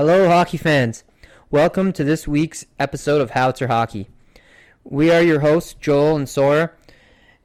Hello, 0.00 0.28
hockey 0.28 0.56
fans. 0.56 1.04
Welcome 1.50 1.92
to 1.92 2.02
this 2.02 2.26
week's 2.26 2.64
episode 2.78 3.20
of 3.20 3.32
Howitzer 3.32 3.66
Hockey. 3.66 4.08
We 4.82 5.10
are 5.10 5.20
your 5.20 5.40
hosts, 5.40 5.74
Joel 5.74 6.16
and 6.16 6.26
Sora, 6.26 6.70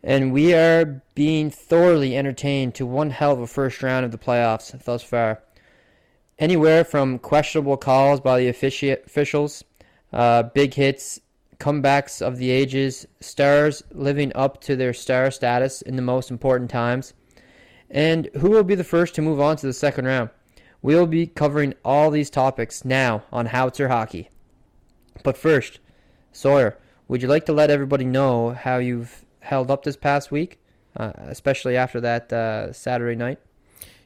and 0.01 0.31
we 0.31 0.53
are 0.53 1.03
being 1.15 1.49
thoroughly 1.49 2.15
entertained 2.15 2.73
to 2.75 2.85
one 2.85 3.09
hell 3.09 3.33
of 3.33 3.41
a 3.41 3.47
first 3.47 3.83
round 3.83 4.05
of 4.05 4.11
the 4.13 4.17
playoffs 4.17 4.71
thus 4.85 5.03
far. 5.03 5.43
Anywhere 6.39 6.85
from 6.85 7.19
questionable 7.19 7.75
calls 7.75 8.21
by 8.21 8.39
the 8.39 8.47
offici- 8.47 9.03
officials, 9.05 9.65
uh, 10.13 10.43
big 10.43 10.75
hits, 10.75 11.19
comebacks 11.57 12.21
of 12.21 12.37
the 12.37 12.51
ages, 12.51 13.05
stars 13.19 13.83
living 13.91 14.31
up 14.33 14.61
to 14.61 14.77
their 14.77 14.93
star 14.93 15.29
status 15.29 15.81
in 15.81 15.97
the 15.97 16.01
most 16.01 16.31
important 16.31 16.69
times, 16.69 17.13
and 17.89 18.29
who 18.37 18.49
will 18.49 18.63
be 18.63 18.75
the 18.75 18.85
first 18.85 19.13
to 19.15 19.21
move 19.21 19.41
on 19.41 19.57
to 19.57 19.67
the 19.67 19.73
second 19.73 20.05
round. 20.05 20.29
We'll 20.81 21.07
be 21.07 21.27
covering 21.27 21.73
all 21.83 22.11
these 22.11 22.29
topics 22.29 22.85
now 22.85 23.23
on 23.31 23.47
Howitzer 23.47 23.87
Hockey. 23.87 24.29
But 25.23 25.37
first, 25.37 25.79
Sawyer, 26.31 26.77
would 27.07 27.21
you 27.21 27.27
like 27.27 27.45
to 27.47 27.53
let 27.53 27.69
everybody 27.69 28.05
know 28.05 28.51
how 28.51 28.77
you've 28.77 29.25
held 29.39 29.71
up 29.71 29.83
this 29.83 29.95
past 29.95 30.31
week, 30.31 30.59
uh, 30.95 31.13
especially 31.17 31.77
after 31.77 32.01
that 32.01 32.31
uh, 32.31 32.73
Saturday 32.73 33.15
night? 33.15 33.39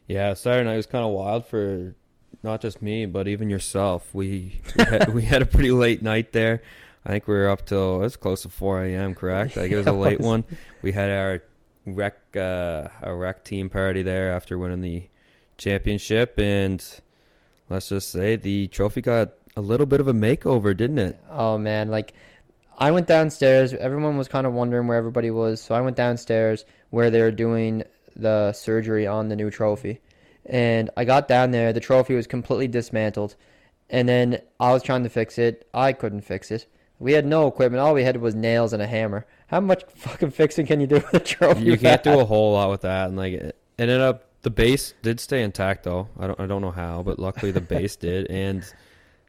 Yeah, 0.08 0.34
Saturday 0.34 0.70
night 0.70 0.78
was 0.78 0.86
kind 0.86 1.06
of 1.06 1.12
wild 1.12 1.45
for 1.45 1.95
not 2.44 2.62
just 2.62 2.81
me, 2.81 3.06
but 3.06 3.28
even 3.28 3.50
yourself. 3.50 4.14
We 4.14 4.62
we 4.78 4.84
had, 4.84 5.14
we 5.14 5.22
had 5.23 5.42
a 5.42 5.45
pretty 5.45 5.72
late 5.72 6.02
night 6.02 6.34
there. 6.34 6.62
I 7.06 7.09
think 7.09 7.28
we 7.28 7.34
were 7.34 7.50
up 7.50 7.66
till 7.66 7.97
it 7.97 8.00
was 8.00 8.17
close 8.17 8.42
to 8.44 8.50
4 8.50 8.84
a.m. 8.86 9.16
Correct? 9.16 9.58
I 9.58 9.62
think 9.62 9.73
it 9.73 9.78
was 9.78 9.88
a 9.88 9.94
late 9.94 10.20
one. 10.22 10.44
We 10.81 10.92
had 10.92 11.09
our 11.09 11.44
rec 11.86 12.17
uh, 12.36 12.88
our 13.02 13.16
rec 13.17 13.44
team 13.44 13.70
party 13.70 14.03
there 14.03 14.31
after 14.34 14.58
winning 14.58 14.81
the 14.81 15.03
championship, 15.60 16.40
and 16.40 16.84
let's 17.70 17.90
just 17.90 18.12
say 18.12 18.36
the 18.36 18.68
trophy 18.70 19.02
got 19.02 19.34
a 19.56 19.62
little 19.62 19.86
bit 19.86 20.00
of 20.00 20.08
a 20.08 20.14
makeover, 20.14 20.76
didn't 20.76 21.00
it? 21.00 21.20
Oh 21.30 21.58
man, 21.58 21.90
like 21.90 22.14
I 22.78 22.92
went 22.92 23.08
downstairs. 23.08 23.74
Everyone 23.74 24.18
was 24.18 24.28
kind 24.28 24.48
of 24.48 24.54
wondering 24.54 24.88
where 24.88 24.98
everybody 24.98 25.32
was, 25.32 25.62
so 25.62 25.76
I 25.76 25.82
went 25.82 25.98
downstairs 25.98 26.66
where 26.90 27.12
they 27.12 27.22
were 27.22 27.32
doing 27.32 27.84
the 28.16 28.54
surgery 28.54 29.06
on 29.06 29.30
the 29.30 29.36
new 29.36 29.50
trophy. 29.50 30.00
And 30.46 30.90
I 30.98 31.06
got 31.06 31.28
down 31.28 31.52
there, 31.52 31.74
the 31.74 31.80
trophy 31.80 32.16
was 32.16 32.26
completely 32.26 32.68
dismantled. 32.68 33.36
And 33.90 34.08
then 34.08 34.42
I 34.60 34.72
was 34.72 34.84
trying 34.84 35.04
to 35.04 35.10
fix 35.10 35.38
it. 35.38 35.68
I 35.74 35.94
couldn't 35.94 36.22
fix 36.22 36.52
it. 36.52 36.66
We 37.00 37.14
had 37.14 37.26
no 37.26 37.48
equipment. 37.48 37.82
All 37.82 37.94
we 37.94 38.04
had 38.04 38.18
was 38.18 38.36
nails 38.36 38.74
and 38.74 38.82
a 38.82 38.88
hammer. 38.88 39.26
How 39.48 39.60
much 39.60 39.84
fucking 39.96 40.32
fixing 40.32 40.66
can 40.66 40.80
you 40.80 40.88
do 40.88 40.96
with 40.96 41.14
a 41.14 41.20
trophy? 41.20 41.64
You 41.64 41.78
can't 41.78 42.04
do 42.04 42.20
a 42.20 42.26
whole 42.26 42.54
lot 42.54 42.70
with 42.70 42.82
that, 42.82 43.08
and 43.08 43.18
like 43.18 43.34
it 43.34 43.56
ended 43.78 44.02
up 44.02 44.28
the 44.42 44.50
base 44.50 44.94
did 45.02 45.20
stay 45.20 45.44
intact 45.44 45.84
though. 45.84 46.08
I 46.20 46.28
don't 46.28 46.40
I 46.40 46.45
don't 46.45 46.62
know 46.62 46.72
how, 46.72 47.04
but 47.04 47.20
luckily 47.20 47.52
the 47.52 47.62
base 47.62 47.95
did, 47.98 48.28
and 48.30 48.64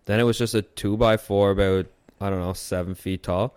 then 0.06 0.20
it 0.20 0.24
was 0.24 0.38
just 0.38 0.54
a 0.54 0.62
two 0.62 0.96
by 0.96 1.16
four 1.16 1.50
about 1.50 1.86
I 2.20 2.30
don't 2.30 2.40
know 2.40 2.52
seven 2.52 2.94
feet 2.94 3.22
tall, 3.22 3.56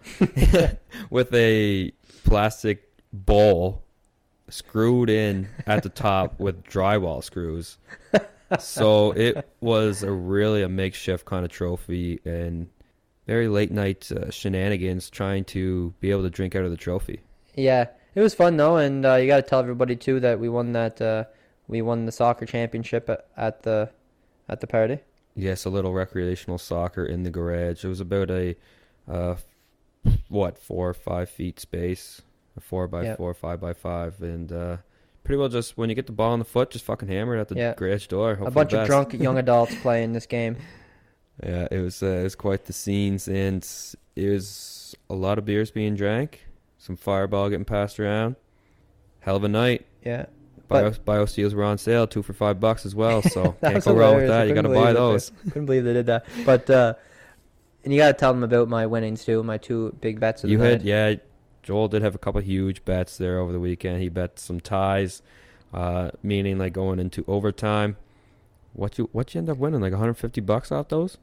with 1.09 1.33
a 1.33 1.91
plastic 2.25 2.89
bowl 3.11 3.83
screwed 4.50 5.09
in 5.09 5.47
at 5.66 5.83
the 5.83 5.89
top 5.89 6.39
with 6.39 6.63
drywall 6.63 7.23
screws. 7.23 7.77
So 8.59 9.11
it 9.11 9.50
was 9.61 10.03
a 10.03 10.11
really 10.11 10.61
a 10.61 10.69
makeshift 10.69 11.25
kind 11.25 11.44
of 11.44 11.51
trophy 11.51 12.19
and 12.23 12.69
very 13.25 13.47
late 13.47 13.72
night 13.72 14.11
uh, 14.11 14.29
shenanigans 14.29 15.09
trying 15.09 15.45
to 15.45 15.94
be 16.00 16.11
able 16.11 16.23
to 16.23 16.29
drink 16.29 16.56
out 16.56 16.63
of 16.63 16.72
the 16.72 16.77
trophy. 16.77 17.22
Yeah, 17.56 17.88
it 18.16 18.22
was 18.22 18.35
fun 18.35 18.57
though, 18.57 18.77
and 18.77 19.06
uh, 19.06 19.16
you 19.16 19.27
got 19.27 19.38
to 19.38 19.41
tell 19.44 19.59
everybody 19.59 19.95
too 19.95 20.19
that 20.19 20.39
we 20.39 20.50
won 20.50 20.73
that. 20.73 21.01
Uh, 21.01 21.25
we 21.68 21.81
won 21.81 22.06
the 22.06 22.12
soccer 22.12 22.46
championship 22.46 23.09
at, 23.09 23.28
at 23.38 23.63
the 23.63 23.90
at 24.50 24.59
the 24.62 24.68
party. 24.68 25.00
Yes, 25.35 25.66
a 25.66 25.69
little 25.69 25.94
recreational 25.94 26.57
soccer 26.57 27.06
in 27.06 27.24
the 27.24 27.31
garage. 27.31 27.84
It 27.84 27.88
was 27.88 28.00
about 28.00 28.29
a 28.29 28.56
uh, 29.09 29.35
what 30.29 30.57
four 30.57 30.90
or 30.90 30.94
five 30.94 31.29
feet 31.29 31.59
space, 31.59 32.22
a 32.57 32.62
four 32.62 32.88
by 32.88 33.03
Yep. 33.03 33.18
four, 33.18 33.34
five 33.34 33.59
by 33.59 33.74
five, 33.74 34.22
and 34.22 34.51
uh, 34.51 34.78
pretty 35.24 35.40
well 35.40 35.50
just 35.50 35.78
when 35.78 35.90
you 35.90 35.96
get 35.96 36.06
the 36.07 36.12
ball 36.12 36.31
on 36.34 36.40
the 36.40 36.46
foot, 36.46 36.69
just 36.69 36.85
fucking 36.85 37.07
hammer 37.07 37.38
it 37.38 37.41
at 37.41 37.47
the 37.47 37.56
Yeah. 37.56 37.74
garage 37.75 38.07
door. 38.07 38.35
hope 38.35 38.47
a 38.47 38.51
bunch 38.51 38.74
of 38.74 38.85
drunk 38.85 39.13
young 39.19 39.38
adults 39.38 39.75
playing 39.81 40.13
this 40.13 40.25
game. 40.25 40.57
Yeah, 41.41 41.68
it 41.72 41.80
was 41.80 42.03
uh, 42.03 42.07
it 42.07 42.24
was 42.24 42.35
quite 42.35 42.66
the 42.66 42.74
scenes, 42.74 43.28
and 43.28 43.68
it 44.16 44.30
was 44.30 44.95
a 45.09 45.16
lot 45.16 45.38
of 45.40 45.45
beers 45.45 45.72
being 45.72 45.95
drank, 45.95 46.45
some 46.78 46.95
fireball 46.95 47.50
getting 47.50 47.66
passed 47.66 48.00
around. 48.00 48.35
Hell 49.22 49.38
of 49.38 49.44
a 49.44 49.47
night. 49.50 49.85
Yeah, 50.06 50.25
Bio, 50.68 50.90
But- 50.91 51.06
bio 51.06 51.25
steels 51.25 51.53
were 51.53 51.63
on 51.63 51.78
sale, 51.78 52.07
two 52.07 52.24
for 52.24 52.34
five 52.34 52.59
bucks 52.59 52.85
as 52.85 52.96
well. 52.96 53.22
So 53.22 53.51
can't 53.63 53.84
go 53.84 53.94
wrong 53.94 54.16
with 54.16 54.28
that. 54.28 54.47
You 54.47 54.56
got 54.56 54.62
to 54.62 54.69
buy 54.69 54.94
those. 54.94 55.31
couldn't 55.46 55.66
believe 55.66 55.84
they 55.84 55.94
did 55.94 56.06
that. 56.07 56.25
But 56.46 56.69
uh, 56.69 56.94
and 57.84 57.91
you 57.94 58.00
got 58.00 58.07
to 58.07 58.13
tell 58.13 58.34
them 58.34 58.44
about 58.44 58.69
my 58.69 58.85
winnings 58.85 59.25
too. 59.25 59.44
My 59.44 59.57
two 59.57 59.96
big 60.01 60.19
bets 60.19 60.44
of 60.44 60.47
the 60.50 60.51
You 60.53 60.59
had 60.59 60.84
yeah. 60.84 61.16
Joel 61.63 61.88
did 61.88 62.01
have 62.01 62.13
a 62.16 62.18
couple 62.18 62.41
huge 62.41 62.84
bets 62.84 63.18
there 63.18 63.40
over 63.40 63.53
the 63.53 63.59
weekend. 63.59 64.01
He 64.01 64.09
bet 64.09 64.38
some 64.38 64.59
ties, 64.59 65.22
uh, 65.74 66.12
meaning 66.22 66.57
like 66.57 66.74
going 66.74 67.00
into 67.00 67.24
overtime. 67.28 67.95
What 68.74 68.97
you 68.97 69.09
what 69.12 69.34
you 69.34 69.40
end 69.40 69.50
up 69.50 69.57
winning? 69.57 69.80
Like 69.81 69.91
150 69.91 70.41
bucks 70.41 70.72
off 70.72 70.90
those? 70.90 71.18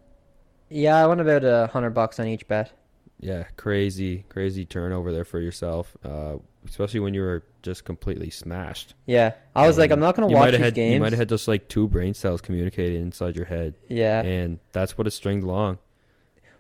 Yeah, 0.69 0.97
I 0.97 1.07
won 1.07 1.19
about 1.21 1.45
a 1.45 1.69
hundred 1.73 1.91
bucks 1.91 2.21
on 2.21 2.27
each 2.27 2.47
bet. 2.47 2.73
Yeah, 3.21 3.45
crazy 3.57 4.25
crazy 4.29 4.65
turnover 4.65 5.13
there 5.13 5.25
for 5.25 5.41
yourself. 5.41 5.97
Uh, 6.05 6.37
especially 6.67 7.01
when 7.01 7.15
you 7.15 7.23
were 7.23 7.43
just 7.63 7.85
completely 7.85 8.31
smashed. 8.31 8.95
Yeah, 9.07 9.35
I 9.55 9.67
was 9.67 9.79
like, 9.79 9.91
I'm 9.91 10.01
not 10.01 10.17
gonna 10.17 10.29
watch 10.29 10.53
these 10.53 10.61
had, 10.61 10.75
games. 10.75 10.95
You 10.95 11.01
might 11.01 11.13
have 11.13 11.19
had 11.19 11.29
just 11.29 11.47
like 11.49 11.69
two 11.69 11.87
brain 11.89 12.15
cells 12.15 12.41
communicating 12.41 13.03
inside 13.03 13.37
your 13.37 13.47
head, 13.47 13.75
yeah. 13.89 14.23
and 14.23 14.59
that's 14.73 14.97
what 14.97 15.07
it 15.07 15.11
stringed 15.13 15.45
along. 15.45 15.79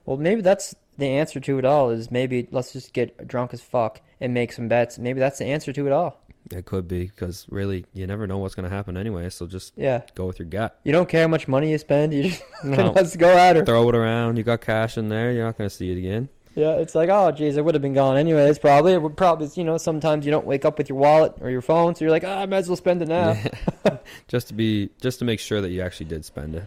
Well, 0.04 0.16
maybe 0.16 0.41
that's 0.43 0.75
the 0.99 1.06
answer 1.09 1.41
to 1.41 1.59
it 1.59 1.65
all. 1.65 1.91
Is 1.91 2.10
maybe 2.10 2.49
let's 2.50 2.72
just 2.72 2.93
get 2.93 3.26
drunk 3.26 3.54
as 3.54 3.60
fuck 3.62 4.00
and 4.20 4.34
make 4.34 4.53
some 4.53 4.69
bets. 4.69 4.99
Maybe 4.99 5.19
that's 5.19 5.38
the 5.38 5.47
answer 5.47 5.72
to 5.72 5.87
it 5.87 5.93
all. 5.93 6.20
It 6.50 6.65
could 6.66 6.88
be 6.88 7.04
because 7.04 7.47
really 7.49 7.84
you 7.93 8.06
never 8.06 8.26
know 8.26 8.38
what's 8.38 8.54
going 8.54 8.69
to 8.69 8.75
happen 8.75 8.97
anyway. 8.97 9.31
So 9.31 9.47
just 9.47 9.72
Yeah. 9.76 10.03
go 10.15 10.26
with 10.26 10.38
your 10.38 10.49
gut. 10.49 10.81
You 10.84 10.91
don't 10.93 11.09
care 11.09 11.22
how 11.22 11.28
much 11.28 11.47
money 11.47 11.70
you 11.70 11.78
spend. 11.78 12.12
You 12.12 12.25
just 12.25 12.43
No. 12.65 12.93
let's 12.97 13.15
go 13.15 13.28
at 13.28 13.56
her. 13.56 13.65
Throw 13.65 13.88
it 13.88 13.94
around. 13.94 14.37
You 14.37 14.43
got 14.43 14.60
cash 14.60 14.99
in 14.99 15.09
there. 15.09 15.32
You're 15.32 15.44
not 15.44 15.59
going 15.59 15.70
to 15.70 15.75
see 15.75 15.93
it 15.93 15.99
again. 15.99 16.28
Yeah, 16.55 16.72
it's 16.72 16.94
like, 16.94 17.09
oh, 17.09 17.31
geez, 17.31 17.56
it 17.56 17.65
would 17.65 17.75
have 17.75 17.83
been 17.83 17.94
gone 17.94 18.16
anyways. 18.16 18.59
Probably, 18.59 18.93
it 18.93 19.03
would 19.03 19.16
probably, 19.16 19.49
you 19.55 19.62
know, 19.65 19.78
sometimes 19.78 20.27
you 20.27 20.33
don't 20.33 20.47
wake 20.47 20.65
up 20.65 20.78
with 20.78 20.88
your 20.88 20.99
wallet 20.99 21.34
or 21.41 21.49
your 21.49 21.62
phone, 21.62 21.94
so 21.94 22.05
you're 22.05 22.11
like, 22.11 22.25
ah, 22.25 22.41
I 22.41 22.47
might 22.47 22.59
as 22.59 22.69
well 22.69 22.77
spend 22.77 23.03
it 23.03 23.09
now. 23.09 23.37
just 24.28 24.49
to 24.49 24.55
be 24.55 24.91
just 25.00 25.21
to 25.21 25.25
make 25.25 25.41
sure 25.41 25.61
that 25.61 25.71
you 25.71 25.83
actually 25.83 26.06
did 26.06 26.25
spend 26.25 26.56
it. 26.56 26.65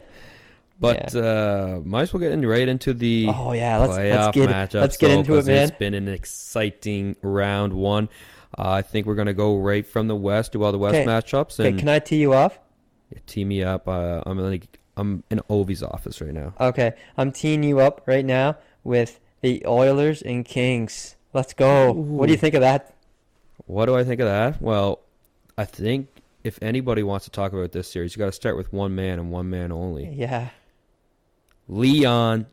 But 0.79 1.15
uh, 1.15 1.79
might 1.83 2.03
as 2.03 2.13
well 2.13 2.19
get 2.19 2.31
in 2.31 2.45
right 2.45 2.67
into 2.67 2.93
the 2.93 3.27
Oh 3.29 3.53
yeah, 3.53 3.77
let's 3.77 3.93
let's 3.93 4.35
get 4.35 4.49
matchup. 4.49 4.81
let's 4.81 4.97
get 4.97 5.11
so, 5.11 5.19
into 5.19 5.37
it, 5.37 5.45
man. 5.45 5.69
It's 5.69 5.77
been 5.77 5.93
an 5.93 6.07
exciting 6.07 7.15
round 7.21 7.73
one. 7.73 8.09
Uh, 8.57 8.69
I 8.69 8.81
think 8.81 9.07
we're 9.07 9.15
gonna 9.15 9.33
go 9.33 9.57
right 9.57 9.85
from 9.85 10.07
the 10.07 10.15
west, 10.15 10.53
do 10.53 10.63
all 10.63 10.71
the 10.71 10.77
west 10.77 10.95
Okay. 10.95 11.05
matchups, 11.05 11.59
Okay, 11.59 11.77
can 11.77 11.89
I 11.89 11.99
tee 11.99 12.17
you 12.17 12.33
off? 12.33 12.59
tee 13.27 13.45
me 13.45 13.63
up. 13.63 13.87
Uh, 13.87 14.21
I'm 14.25 14.39
like 14.39 14.79
I'm 14.97 15.23
in 15.29 15.39
Ovi's 15.49 15.83
office 15.83 16.19
right 16.21 16.33
now. 16.33 16.53
Okay, 16.59 16.93
I'm 17.17 17.31
teeing 17.31 17.63
you 17.63 17.79
up 17.79 18.01
right 18.05 18.25
now 18.25 18.57
with 18.83 19.19
the 19.43 19.63
Oilers 19.67 20.21
and 20.21 20.43
Kings. 20.43 21.15
Let's 21.33 21.53
go. 21.53 21.91
What 21.91 22.27
do 22.27 22.31
you 22.31 22.37
think 22.37 22.55
of 22.55 22.61
that? 22.61 22.95
What 23.65 23.85
do 23.85 23.95
I 23.95 24.03
think 24.03 24.21
of 24.21 24.27
that? 24.27 24.61
Well, 24.61 25.01
I 25.57 25.65
think 25.65 26.07
if 26.43 26.57
anybody 26.61 27.03
wants 27.03 27.25
to 27.25 27.31
talk 27.31 27.51
about 27.51 27.73
this 27.73 27.91
series, 27.91 28.15
you 28.15 28.19
got 28.19 28.27
to 28.27 28.31
start 28.31 28.55
with 28.55 28.71
one 28.71 28.95
man 28.95 29.19
and 29.19 29.31
one 29.31 29.49
man 29.49 29.71
only. 29.71 30.07
Yeah. 30.07 30.49
Leon 31.67 32.47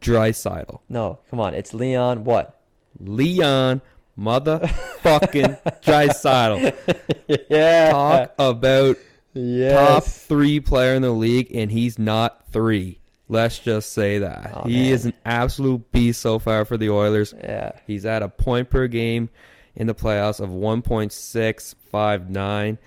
Draisaitl. 0.00 0.80
No, 0.88 1.18
come 1.28 1.40
on. 1.40 1.54
It's 1.54 1.74
Leon. 1.74 2.24
What? 2.24 2.58
Leon 2.98 3.82
motherfucking 4.18 5.60
Draisaitl. 5.82 7.44
yeah. 7.50 7.90
Talk 7.90 8.34
about 8.38 8.96
top 9.34 10.04
three 10.04 10.60
player 10.60 10.94
in 10.94 11.02
the 11.02 11.10
league, 11.10 11.54
and 11.54 11.70
he's 11.70 11.98
not 11.98 12.50
three. 12.50 12.99
Let's 13.30 13.60
just 13.60 13.92
say 13.92 14.18
that 14.18 14.50
Oh, 14.56 14.62
he 14.66 14.74
man. 14.74 14.86
is 14.92 15.04
an 15.04 15.12
absolute 15.24 15.92
beast 15.92 16.20
so 16.20 16.40
far 16.40 16.64
for 16.64 16.76
the 16.76 16.90
Oilers. 16.90 17.32
Yeah. 17.38 17.70
He's 17.86 18.04
at 18.04 18.24
a 18.24 18.28
point 18.28 18.70
per 18.70 18.88
game 18.88 19.28
in 19.76 19.86
the 19.86 19.94
playoffs 19.94 20.40
of 20.40 20.50
1.659. 20.50 22.78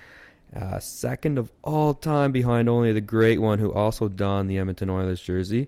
Uh, 0.55 0.79
second 0.79 1.37
of 1.39 1.51
all 1.63 1.93
time 1.95 2.31
behind 2.31 2.69
only 2.69 2.93
the 2.93 3.01
great 3.01 3.41
one 3.41 3.57
who 3.57 3.73
also 3.73 4.07
donned 4.07 4.47
the 4.49 4.59
Edmonton 4.59 4.89
Oilers 4.89 5.19
jersey. 5.21 5.67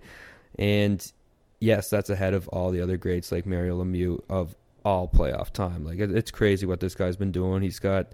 And 0.59 1.03
yes, 1.59 1.89
that's 1.89 2.09
ahead 2.09 2.33
of 2.33 2.47
all 2.49 2.71
the 2.71 2.81
other 2.81 2.97
greats 2.97 3.31
like 3.31 3.45
Mario 3.45 3.81
Lemieux 3.83 4.21
of 4.29 4.55
all 4.83 5.07
playoff 5.07 5.51
time. 5.51 5.83
Like 5.85 5.99
it's 5.99 6.31
crazy 6.31 6.65
what 6.67 6.79
this 6.81 6.93
guy's 6.95 7.15
been 7.15 7.31
doing. 7.31 7.61
He's 7.63 7.79
got 7.79 8.11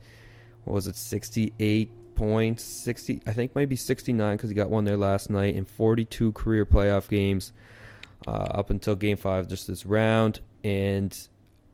what 0.63 0.75
was 0.75 0.88
it, 0.88 0.96
68 0.96 1.92
points, 2.22 2.64
60 2.64 3.24
I 3.26 3.34
think 3.34 3.56
maybe 3.56 3.76
69 3.76 4.38
because 4.38 4.52
he 4.52 4.56
got 4.56 4.70
one 4.70 4.86
there 4.86 4.96
last 4.96 5.32
night 5.32 5.56
in 5.56 5.66
42 5.66 6.34
career 6.34 6.68
playoff 6.68 7.10
games 7.10 7.52
uh, 8.28 8.32
up 8.32 8.70
until 8.70 8.96
Game 8.96 9.18
Five, 9.18 9.48
just 9.48 9.66
this 9.66 9.88
round, 9.88 10.40
and 10.64 11.18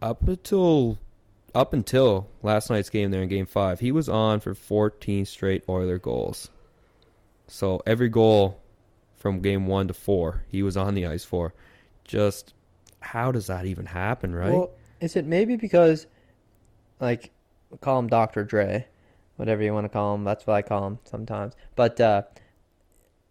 up 0.01 0.25
until 0.25 0.99
up 1.53 1.73
until 1.73 2.29
last 2.43 2.69
night's 2.69 2.89
game 2.89 3.11
there 3.11 3.21
in 3.21 3.27
Game 3.27 3.45
Five, 3.45 3.81
he 3.81 3.91
was 3.91 4.07
on 4.07 4.39
for 4.39 4.53
14 4.53 5.25
straight 5.25 5.65
Oiler 5.67 5.99
goals. 5.99 6.49
So 7.47 7.81
every 7.85 8.07
goal 8.07 8.61
from 9.17 9.41
game 9.41 9.67
one 9.67 9.89
to 9.89 9.93
four. 9.93 10.45
He 10.47 10.63
was 10.63 10.77
on 10.77 10.93
the 10.93 11.07
ice 11.07 11.25
for. 11.25 11.53
Just 12.05 12.53
how 13.01 13.33
does 13.33 13.47
that 13.47 13.65
even 13.65 13.85
happen, 13.85 14.33
right? 14.33 14.53
Well, 14.53 14.71
is 15.01 15.17
it 15.17 15.25
maybe 15.25 15.57
because, 15.57 16.07
like, 17.01 17.31
call 17.81 17.99
him 17.99 18.07
Dr. 18.07 18.45
Dre, 18.45 18.87
whatever 19.37 19.63
you 19.63 19.73
want 19.73 19.85
to 19.85 19.89
call 19.89 20.13
him. 20.13 20.23
That's 20.23 20.45
what 20.45 20.55
I 20.55 20.61
call 20.61 20.85
him 20.85 20.99
sometimes. 21.05 21.55
But 21.75 21.99
uh, 22.01 22.23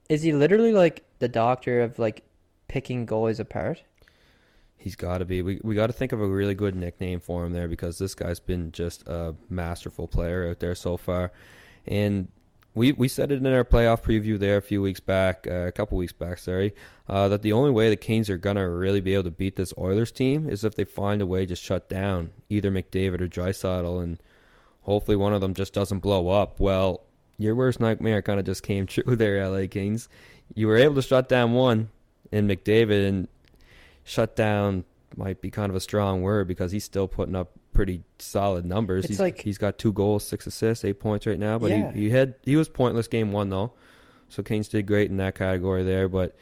is 0.09 0.23
he 0.23 0.33
literally 0.33 0.73
like 0.73 1.05
the 1.19 1.29
doctor 1.29 1.83
of 1.83 1.99
like 1.99 2.25
picking 2.69 3.07
goalies 3.07 3.39
apart? 3.39 3.83
He's 4.79 4.97
got 4.97 5.19
to 5.19 5.25
be. 5.25 5.43
We 5.43 5.61
we 5.63 5.75
got 5.75 5.89
to 5.89 5.93
think 5.93 6.13
of 6.13 6.21
a 6.21 6.27
really 6.27 6.55
good 6.55 6.75
nickname 6.75 7.21
for 7.21 7.45
him 7.45 7.53
there 7.53 7.69
because 7.69 7.99
this 7.99 8.15
guy's 8.15 8.41
been 8.41 8.73
just 8.73 9.07
a 9.07 9.35
masterful 9.51 10.07
player 10.07 10.49
out 10.49 10.61
there 10.61 10.75
so 10.75 10.97
far, 10.97 11.33
and 11.87 12.29
we 12.75 12.93
we 12.93 13.09
said 13.09 13.33
it 13.33 13.39
in 13.39 13.47
our 13.53 13.65
playoff 13.65 14.03
preview 14.03 14.39
there 14.39 14.59
a 14.59 14.63
few 14.63 14.83
weeks 14.83 15.01
back, 15.01 15.47
uh, 15.51 15.67
a 15.67 15.73
couple 15.73 15.99
weeks 15.99 16.13
back, 16.13 16.39
sorry, 16.39 16.75
uh, 17.09 17.27
that 17.29 17.43
the 17.43 17.53
only 17.53 17.71
way 17.71 17.89
the 17.89 17.97
Canes 17.97 18.31
are 18.31 18.37
gonna 18.37 18.69
really 18.69 19.01
be 19.01 19.15
able 19.15 19.25
to 19.25 19.31
beat 19.31 19.57
this 19.57 19.73
Oilers 19.79 20.13
team 20.13 20.49
is 20.49 20.63
if 20.63 20.77
they 20.77 20.85
find 20.85 21.21
a 21.23 21.27
way 21.27 21.47
to 21.47 21.57
shut 21.57 21.89
down 21.89 22.31
either 22.51 22.71
McDavid 22.71 23.23
or 23.23 23.29
Draisaitl. 23.29 24.03
and 24.03 24.23
hopefully 24.87 25.17
one 25.17 25.35
of 25.35 25.41
them 25.43 25.53
just 25.53 25.75
doesn't 25.75 25.99
blow 25.99 26.29
up. 26.29 26.59
Well, 26.61 27.03
your 27.39 27.55
worst 27.55 27.81
nightmare 27.81 28.23
kind 28.23 28.41
of 28.41 28.47
just 28.47 28.63
came 28.63 28.87
true 28.87 29.15
there, 29.17 29.47
LA 29.49 29.67
Kings. 29.69 30.09
You 30.55 30.69
were 30.69 30.77
able 30.77 30.95
to 30.95 31.03
shut 31.03 31.29
down 31.29 31.53
one 31.53 31.91
in 32.33 32.47
McDavid, 32.49 33.07
and 33.09 33.29
shut 34.05 34.35
down 34.37 34.85
might 35.17 35.41
be 35.41 35.51
kind 35.51 35.71
of 35.71 35.77
a 35.77 35.81
strong 35.81 36.23
word 36.23 36.47
because 36.49 36.73
he's 36.73 36.85
still 36.85 37.09
putting 37.09 37.35
up 37.35 37.51
pretty 37.73 38.03
solid 38.19 38.65
numbers. 38.65 39.05
It's 39.05 39.13
he's, 39.13 39.21
like- 39.21 39.41
he's 39.41 39.59
got 39.59 39.77
two 39.79 39.93
goals, 39.93 40.25
six 40.27 40.47
assists, 40.47 40.85
eight 40.85 41.01
points 41.01 41.27
right 41.27 41.39
now. 41.39 41.59
But 41.59 41.71
Yeah. 41.71 41.93
he, 41.93 42.03
he 42.03 42.11
had 42.11 42.35
he 42.45 42.57
was 42.57 42.69
pointless 42.69 43.09
game 43.09 43.33
one 43.33 43.51
though, 43.51 43.73
so 44.29 44.43
Canes 44.43 44.69
did 44.69 44.87
great 44.87 45.11
in 45.11 45.17
that 45.19 45.35
category 45.35 45.83
there. 45.85 46.09
But 46.09 46.37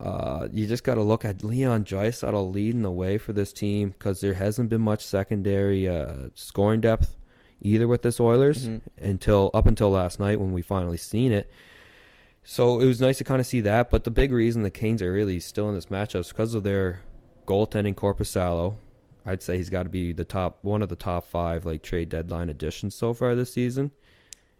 uh, 0.00 0.48
you 0.52 0.66
just 0.66 0.82
got 0.84 0.94
to 0.94 1.02
look 1.02 1.24
at 1.24 1.44
Leon 1.44 1.84
Draisaitl 1.84 2.52
leading 2.52 2.82
the 2.82 2.90
way 2.90 3.18
for 3.18 3.32
this 3.32 3.52
team 3.52 3.90
because 3.90 4.20
there 4.20 4.34
hasn't 4.34 4.70
been 4.70 4.80
much 4.80 5.04
secondary 5.04 5.88
uh, 5.88 6.28
scoring 6.34 6.80
depth 6.80 7.16
either 7.60 7.86
with 7.88 8.02
this 8.02 8.18
Oilers 8.20 8.66
Mhm. 8.68 8.80
until 9.00 9.50
up 9.54 9.66
until 9.66 9.90
last 9.90 10.18
night 10.20 10.40
when 10.40 10.52
we 10.52 10.62
finally 10.62 10.96
seen 10.96 11.32
it. 11.32 11.50
So 12.42 12.80
it 12.80 12.86
was 12.86 13.00
nice 13.00 13.18
to 13.18 13.24
kind 13.24 13.40
of 13.40 13.46
see 13.46 13.60
that. 13.60 13.90
But 13.90 14.04
the 14.04 14.10
big 14.10 14.32
reason 14.32 14.62
the 14.62 14.70
Canes 14.70 15.02
are 15.02 15.12
really 15.12 15.40
still 15.40 15.68
in 15.68 15.74
this 15.74 15.86
matchup 15.86 16.20
is 16.20 16.28
because 16.28 16.54
of 16.54 16.62
their 16.62 17.00
goaltending 17.46 17.94
Korpisalo. 17.94 18.76
I'd 19.26 19.42
say 19.42 19.58
he's 19.58 19.68
got 19.68 19.82
to 19.82 19.90
be 19.90 20.12
the 20.12 20.24
top 20.24 20.58
one 20.62 20.80
of 20.80 20.88
the 20.88 20.96
top 20.96 21.26
five 21.26 21.66
like 21.66 21.82
trade 21.82 22.08
deadline 22.08 22.48
additions 22.48 22.94
so 22.94 23.12
far 23.12 23.34
this 23.34 23.52
season, 23.52 23.90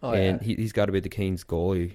Oh 0.02 0.12
and 0.12 0.41
yeah. 0.43 0.47
he, 0.47 0.55
he's 0.56 0.73
got 0.73 0.87
to 0.87 0.93
be 0.93 1.00
the 1.00 1.08
Canes 1.08 1.43
goalie 1.44 1.93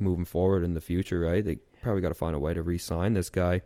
moving 0.00 0.24
forward 0.24 0.64
in 0.64 0.72
the 0.72 0.80
future, 0.80 1.20
right? 1.20 1.44
They 1.44 1.56
probably 1.82 2.00
got 2.00 2.08
to 2.08 2.14
find 2.14 2.34
a 2.34 2.38
way 2.38 2.54
to 2.54 2.62
re-sign 2.62 3.12
this 3.12 3.28
guy. 3.28 3.60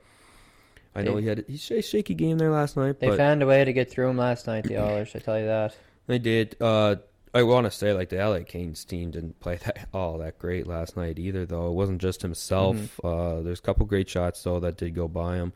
I 0.94 1.02
know 1.02 1.14
They- 1.14 1.22
he 1.22 1.28
had 1.28 1.44
he 1.48 1.56
had 1.56 1.78
a 1.78 1.82
shaky 1.82 2.14
game 2.14 2.38
there 2.38 2.50
last 2.50 2.76
night, 2.76 2.98
They 2.98 3.16
found 3.16 3.42
a 3.42 3.46
way 3.46 3.64
to 3.64 3.72
get 3.72 3.88
through 3.90 4.08
him 4.08 4.16
last 4.18 4.46
night, 4.48 4.64
the 4.64 4.78
Oilers. 4.84 5.12
I 5.14 5.20
tell 5.20 5.38
you 5.38 5.46
that. 5.46 5.76
They 6.06 6.18
did. 6.18 6.56
Uh, 6.60 6.96
I 7.34 7.44
want 7.44 7.64
to 7.64 7.70
say 7.70 7.92
like 7.92 8.10
the 8.10 8.16
LA 8.16 8.40
Kings 8.40 8.84
team 8.84 9.10
didn't 9.10 9.40
play 9.40 9.56
that 9.64 9.88
all 9.94 10.18
that 10.18 10.38
great 10.38 10.66
last 10.66 10.96
night 10.96 11.18
either. 11.18 11.46
Though 11.46 11.68
it 11.68 11.74
wasn't 11.74 12.00
just 12.00 12.22
himself. 12.22 12.76
Mm-hmm. 12.76 13.06
Uh, 13.06 13.42
there's 13.42 13.60
a 13.60 13.62
couple 13.62 13.86
great 13.86 14.08
shots 14.08 14.42
though 14.42 14.60
that 14.60 14.76
did 14.76 14.94
go 14.94 15.08
by 15.08 15.36
him. 15.36 15.52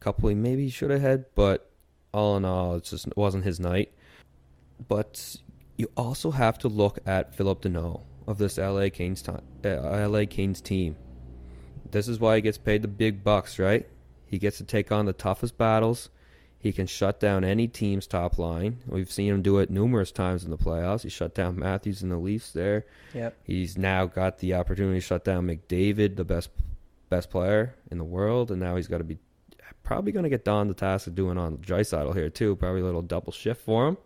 A 0.00 0.04
couple 0.04 0.28
he 0.28 0.34
maybe 0.34 0.70
should 0.70 0.90
have 0.90 1.00
had, 1.00 1.24
but 1.34 1.70
all 2.12 2.36
in 2.36 2.44
all, 2.44 2.76
it's 2.76 2.90
just 2.90 3.06
it 3.06 3.16
wasn't 3.16 3.44
his 3.44 3.58
night. 3.58 3.92
But 4.86 5.36
you 5.76 5.90
also 5.96 6.30
have 6.30 6.58
to 6.58 6.68
look 6.68 6.98
at 7.06 7.34
Phillip 7.34 7.62
Danault 7.62 8.02
of 8.26 8.38
this 8.38 8.58
LA 8.58 8.88
Kings 8.90 9.24
uh, 9.28 10.08
LA 10.08 10.24
Kings 10.28 10.60
team. 10.60 10.96
This 11.90 12.06
is 12.06 12.20
why 12.20 12.36
he 12.36 12.42
gets 12.42 12.58
paid 12.58 12.82
the 12.82 12.88
big 12.88 13.24
bucks, 13.24 13.58
right? 13.58 13.88
He 14.26 14.38
gets 14.38 14.58
to 14.58 14.64
take 14.64 14.92
on 14.92 15.06
the 15.06 15.12
toughest 15.12 15.56
battles. 15.56 16.10
He 16.68 16.72
can 16.74 16.86
shut 16.86 17.18
down 17.18 17.44
any 17.44 17.66
team's 17.66 18.06
top 18.06 18.38
line. 18.38 18.80
We've 18.86 19.10
seen 19.10 19.32
him 19.32 19.40
do 19.40 19.56
it 19.56 19.70
numerous 19.70 20.12
times 20.12 20.44
in 20.44 20.50
the 20.50 20.58
playoffs. 20.58 21.02
He 21.02 21.08
shut 21.08 21.34
down 21.34 21.58
Matthews 21.58 22.02
and 22.02 22.12
the 22.12 22.18
Leafs 22.18 22.52
there. 22.52 22.84
Yep. 23.14 23.38
He's 23.42 23.78
now 23.78 24.04
got 24.04 24.40
the 24.40 24.52
opportunity 24.52 24.98
to 24.98 25.00
shut 25.00 25.24
down 25.24 25.46
McDavid, 25.46 26.16
the 26.16 26.26
best 26.26 26.50
best 27.08 27.30
player 27.30 27.74
in 27.90 27.96
the 27.96 28.04
world, 28.04 28.50
and 28.50 28.60
now 28.60 28.76
he's 28.76 28.86
got 28.86 28.98
to 28.98 29.04
be 29.04 29.16
probably 29.82 30.12
going 30.12 30.24
to 30.24 30.28
get 30.28 30.44
Don 30.44 30.68
the 30.68 30.74
task 30.74 31.06
of 31.06 31.14
doing 31.14 31.38
on 31.38 31.56
Draisaitl 31.56 32.14
here 32.14 32.28
too. 32.28 32.54
Probably 32.56 32.82
a 32.82 32.84
little 32.84 33.00
double 33.00 33.32
shift 33.32 33.62
for 33.62 33.88
him. 33.88 33.96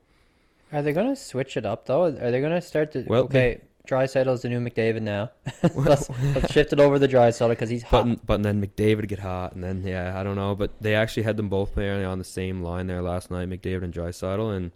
Are 0.72 0.82
they 0.82 0.92
gonna 0.92 1.16
switch 1.16 1.56
it 1.56 1.66
up 1.66 1.86
though? 1.86 2.04
Are 2.04 2.30
they 2.30 2.40
gonna 2.40 2.62
start 2.62 2.92
to? 2.92 3.02
Well, 3.08 3.24
okay, 3.24 3.60
Draisaitl's 3.86 4.42
the 4.42 4.48
new 4.48 4.60
McDavid 4.60 5.02
now. 5.02 5.30
let's, 5.74 6.08
let's 6.34 6.52
shift 6.52 6.72
it 6.72 6.78
over 6.80 6.98
to 6.98 7.08
Draisaitl 7.08 7.48
because 7.50 7.68
he's 7.68 7.82
hot. 7.82 8.06
But 8.06 8.26
but 8.26 8.42
then 8.42 8.64
McDavid 8.64 9.08
get 9.08 9.18
hot, 9.18 9.54
and 9.54 9.62
then 9.64 9.82
yeah, 9.86 10.18
I 10.18 10.22
don't 10.22 10.36
know. 10.36 10.54
But 10.54 10.80
they 10.80 10.94
actually 10.94 11.24
had 11.24 11.36
them 11.36 11.48
both 11.48 11.72
playing 11.74 12.04
on 12.04 12.18
the 12.18 12.24
same 12.24 12.62
line 12.62 12.86
there 12.86 13.02
last 13.02 13.30
night, 13.30 13.48
McDavid 13.48 13.82
and 13.84 13.92
Draisaitl, 13.94 14.56
and 14.56 14.70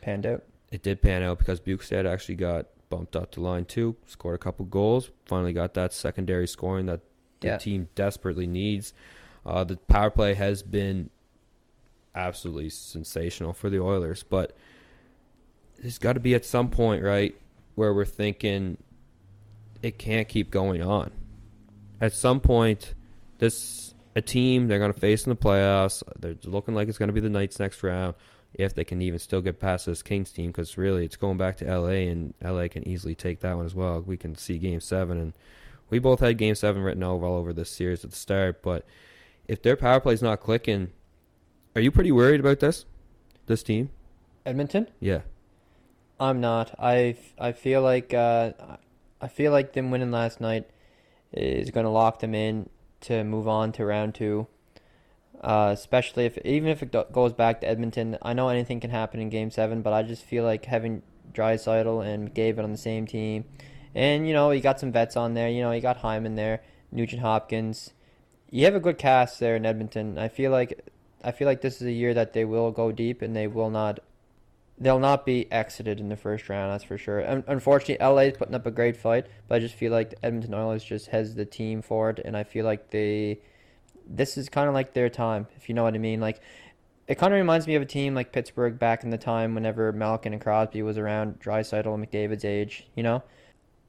Panned 0.00 0.24
out. 0.26 0.42
it 0.72 0.82
did 0.82 1.02
pan 1.02 1.22
out 1.22 1.38
because 1.38 1.60
Bjugstad 1.60 2.06
actually 2.06 2.36
got 2.36 2.66
bumped 2.88 3.14
up 3.14 3.30
to 3.32 3.40
line 3.40 3.66
two, 3.66 3.94
scored 4.06 4.34
a 4.34 4.38
couple 4.38 4.64
goals, 4.64 5.10
finally 5.26 5.52
got 5.52 5.74
that 5.74 5.92
secondary 5.92 6.46
scoring 6.48 6.86
that 6.86 7.00
the 7.40 7.48
Yeah. 7.48 7.56
team 7.58 7.88
desperately 7.94 8.46
needs. 8.46 8.92
Uh, 9.46 9.64
the 9.64 9.76
power 9.76 10.10
play 10.10 10.34
has 10.34 10.62
been 10.62 11.08
absolutely 12.14 12.68
sensational 12.70 13.52
for 13.52 13.70
the 13.70 13.78
Oilers, 13.80 14.22
but 14.22 14.56
there's 15.80 15.98
got 15.98 16.14
to 16.14 16.20
be 16.20 16.34
at 16.34 16.44
some 16.44 16.68
point, 16.68 17.02
right, 17.02 17.34
where 17.74 17.92
we're 17.94 18.04
thinking 18.04 18.76
it 19.82 19.98
can't 19.98 20.28
keep 20.28 20.50
going 20.50 20.82
on. 20.82 21.10
At 22.00 22.12
some 22.12 22.40
point, 22.40 22.94
this 23.38 23.94
a 24.16 24.22
team 24.22 24.68
they're 24.68 24.78
going 24.78 24.92
to 24.92 24.98
face 24.98 25.24
in 25.24 25.30
the 25.30 25.36
playoffs. 25.36 26.02
They're 26.18 26.36
looking 26.44 26.74
like 26.74 26.88
it's 26.88 26.98
going 26.98 27.08
to 27.08 27.12
be 27.12 27.20
the 27.20 27.30
Knights 27.30 27.58
next 27.58 27.82
round 27.82 28.14
if 28.54 28.74
they 28.74 28.84
can 28.84 29.00
even 29.00 29.18
still 29.18 29.40
get 29.40 29.60
past 29.60 29.86
this 29.86 30.02
Kings 30.02 30.32
team 30.32 30.48
because 30.48 30.76
really 30.76 31.04
it's 31.04 31.16
going 31.16 31.38
back 31.38 31.56
to 31.58 31.64
LA 31.64 32.08
and 32.10 32.34
LA 32.42 32.68
can 32.68 32.86
easily 32.86 33.14
take 33.14 33.40
that 33.40 33.56
one 33.56 33.66
as 33.66 33.74
well. 33.74 34.00
We 34.00 34.16
can 34.16 34.34
see 34.34 34.58
Game 34.58 34.80
Seven 34.80 35.18
and 35.18 35.32
we 35.88 35.98
both 35.98 36.20
had 36.20 36.38
Game 36.38 36.54
Seven 36.54 36.82
written 36.82 37.02
over 37.02 37.26
all 37.26 37.36
over 37.36 37.52
this 37.52 37.70
series 37.70 38.04
at 38.04 38.10
the 38.10 38.16
start. 38.16 38.62
But 38.62 38.86
if 39.48 39.62
their 39.62 39.76
power 39.76 40.00
play's 40.00 40.22
not 40.22 40.40
clicking, 40.40 40.90
are 41.74 41.80
you 41.80 41.90
pretty 41.90 42.12
worried 42.12 42.40
about 42.40 42.60
this? 42.60 42.86
This 43.46 43.62
team? 43.62 43.90
Edmonton. 44.44 44.88
Yeah. 45.00 45.20
I'm 46.20 46.40
not. 46.40 46.74
I, 46.78 47.16
I 47.38 47.52
feel 47.52 47.80
like 47.80 48.12
uh, 48.12 48.52
I 49.22 49.28
feel 49.28 49.52
like 49.52 49.72
them 49.72 49.90
winning 49.90 50.10
last 50.10 50.38
night 50.38 50.68
is 51.32 51.70
going 51.70 51.84
to 51.84 51.90
lock 51.90 52.20
them 52.20 52.34
in 52.34 52.68
to 53.02 53.24
move 53.24 53.48
on 53.48 53.72
to 53.72 53.86
round 53.86 54.14
two. 54.14 54.46
Uh, 55.40 55.70
especially 55.72 56.26
if 56.26 56.36
even 56.44 56.68
if 56.68 56.82
it 56.82 56.94
goes 57.12 57.32
back 57.32 57.62
to 57.62 57.66
Edmonton, 57.66 58.18
I 58.20 58.34
know 58.34 58.50
anything 58.50 58.78
can 58.80 58.90
happen 58.90 59.20
in 59.20 59.30
Game 59.30 59.50
Seven, 59.50 59.80
but 59.80 59.94
I 59.94 60.02
just 60.02 60.22
feel 60.22 60.44
like 60.44 60.66
having 60.66 61.00
Draisaitl 61.32 62.04
and 62.04 62.34
McDavid 62.34 62.62
on 62.62 62.72
the 62.72 62.78
same 62.78 63.06
team, 63.06 63.46
and 63.94 64.28
you 64.28 64.34
know 64.34 64.50
you 64.50 64.60
got 64.60 64.78
some 64.78 64.92
vets 64.92 65.16
on 65.16 65.32
there. 65.32 65.48
You 65.48 65.62
know 65.62 65.72
you 65.72 65.80
got 65.80 65.96
Hyman 65.96 66.34
there, 66.34 66.62
Nugent 66.92 67.22
Hopkins. 67.22 67.94
You 68.50 68.66
have 68.66 68.74
a 68.74 68.80
good 68.80 68.98
cast 68.98 69.40
there 69.40 69.56
in 69.56 69.64
Edmonton. 69.64 70.18
I 70.18 70.28
feel 70.28 70.50
like 70.50 70.86
I 71.24 71.30
feel 71.30 71.46
like 71.46 71.62
this 71.62 71.76
is 71.76 71.86
a 71.86 71.92
year 71.92 72.12
that 72.12 72.34
they 72.34 72.44
will 72.44 72.70
go 72.70 72.92
deep 72.92 73.22
and 73.22 73.34
they 73.34 73.46
will 73.46 73.70
not 73.70 74.00
they'll 74.80 74.98
not 74.98 75.26
be 75.26 75.50
exited 75.52 76.00
in 76.00 76.08
the 76.08 76.16
first 76.16 76.48
round. 76.48 76.72
That's 76.72 76.84
for 76.84 76.96
sure. 76.96 77.28
Un- 77.28 77.44
unfortunately, 77.46 78.04
LA 78.04 78.22
is 78.22 78.36
putting 78.38 78.54
up 78.54 78.66
a 78.66 78.70
great 78.70 78.96
fight, 78.96 79.26
but 79.46 79.56
I 79.56 79.58
just 79.58 79.74
feel 79.74 79.92
like 79.92 80.10
the 80.10 80.24
Edmonton 80.24 80.54
Oilers 80.54 80.82
just 80.82 81.08
has 81.08 81.34
the 81.34 81.44
team 81.44 81.82
for 81.82 82.10
it, 82.10 82.20
and 82.24 82.36
I 82.36 82.44
feel 82.44 82.64
like 82.64 82.90
they 82.90 83.40
this 84.12 84.36
is 84.36 84.48
kind 84.48 84.66
of 84.66 84.74
like 84.74 84.92
their 84.92 85.08
time, 85.08 85.46
if 85.56 85.68
you 85.68 85.74
know 85.74 85.84
what 85.84 85.94
I 85.94 85.98
mean. 85.98 86.20
Like 86.20 86.40
it 87.06 87.16
kind 87.16 87.32
of 87.32 87.38
reminds 87.38 87.66
me 87.66 87.74
of 87.74 87.82
a 87.82 87.86
team 87.86 88.14
like 88.14 88.32
Pittsburgh 88.32 88.78
back 88.78 89.04
in 89.04 89.10
the 89.10 89.18
time 89.18 89.54
whenever 89.54 89.92
Malkin 89.92 90.32
and 90.32 90.42
Crosby 90.42 90.82
was 90.82 90.98
around 90.98 91.38
Draisaitl 91.40 91.94
and 91.94 92.10
McDavid's 92.10 92.44
age. 92.44 92.86
You 92.96 93.02
know, 93.02 93.22